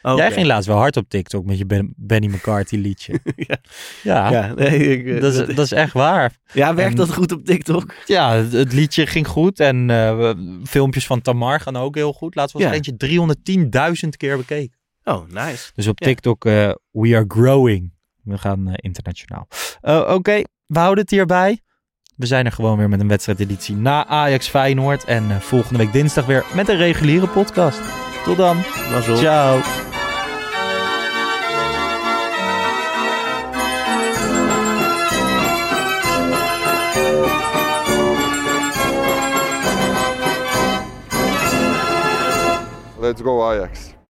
Oké. 0.01 0.15
Jij 0.21 0.31
ging 0.31 0.45
laatst 0.47 0.67
wel 0.67 0.77
hard 0.77 0.97
op 0.97 1.09
TikTok 1.09 1.45
met 1.45 1.57
je 1.57 1.65
Ben- 1.65 1.93
Benny 1.97 2.27
McCarthy 2.27 2.75
liedje. 2.75 3.19
ja. 3.35 3.57
Ja, 4.03 4.31
Ja, 4.31 4.53
nee, 4.53 4.79
ik, 4.97 5.05
eh, 5.15 5.21
dat, 5.21 5.31
is, 5.33 5.37
dat- 5.37 5.47
dat 5.55 5.65
is 5.65 5.71
echt 5.71 5.93
waar. 5.93 6.37
Ja, 6.53 6.73
werkt 6.75 6.91
En- 6.91 6.97
dat 6.97 7.13
goed 7.13 7.31
op 7.31 7.45
TikTok? 7.45 7.93
Ja, 8.05 8.33
het, 8.35 8.51
het 8.51 8.73
liedje 8.73 9.07
ging 9.07 9.27
goed 9.27 9.59
en 9.59 9.89
eh, 9.89 10.31
filmpjes 10.63 11.05
van 11.05 11.21
Tamar 11.21 11.59
gaan 11.59 11.75
ook 11.75 11.95
heel 11.95 12.13
goed. 12.13 12.35
Laatst 12.35 12.53
was 12.53 12.63
Ja. 12.63 12.73
eentje 12.73 12.97
310.000 12.97 14.17
keer 14.17 14.37
bekeken. 14.37 14.77
Oh, 15.03 15.27
nice. 15.29 15.71
Dus 15.75 15.87
op. 15.87 15.97
TikTok, 15.99 16.45
eh, 16.45 16.71
we 16.91 17.15
are 17.15 17.25
growing. 17.27 17.93
We 18.23 18.37
gaan 18.37 18.67
eh, 18.67 18.73
internationaal. 18.75 19.47
Eh, 19.81 20.11
Oké, 20.13 20.41
we 20.65 20.79
houden 20.79 21.03
het 21.03 21.11
hierbij. 21.11 21.59
We 22.15 22.25
zijn 22.25 22.45
er 22.45 22.51
gewoon 22.51 22.77
weer 22.77 22.89
met 22.89 22.99
een 22.99 23.07
wedstrijdeditie 23.07 23.75
na 23.75 24.05
Ajax 24.05 24.47
Feyenoord. 24.47 25.03
En 25.03 25.31
eh, 25.31 25.37
volgende 25.39 25.77
week 25.79 25.93
dinsdag 25.93 26.25
weer 26.25 26.45
met 26.53 26.69
een 26.69 26.77
reguliere 26.77 27.27
podcast. 27.27 27.79
Tot 28.23 28.37
dan. 28.37 28.57
Mazzel. 28.91 29.17
Ciao. 29.17 29.59
Let's 42.99 43.21
go 43.21 43.43
Ajax. 43.43 43.94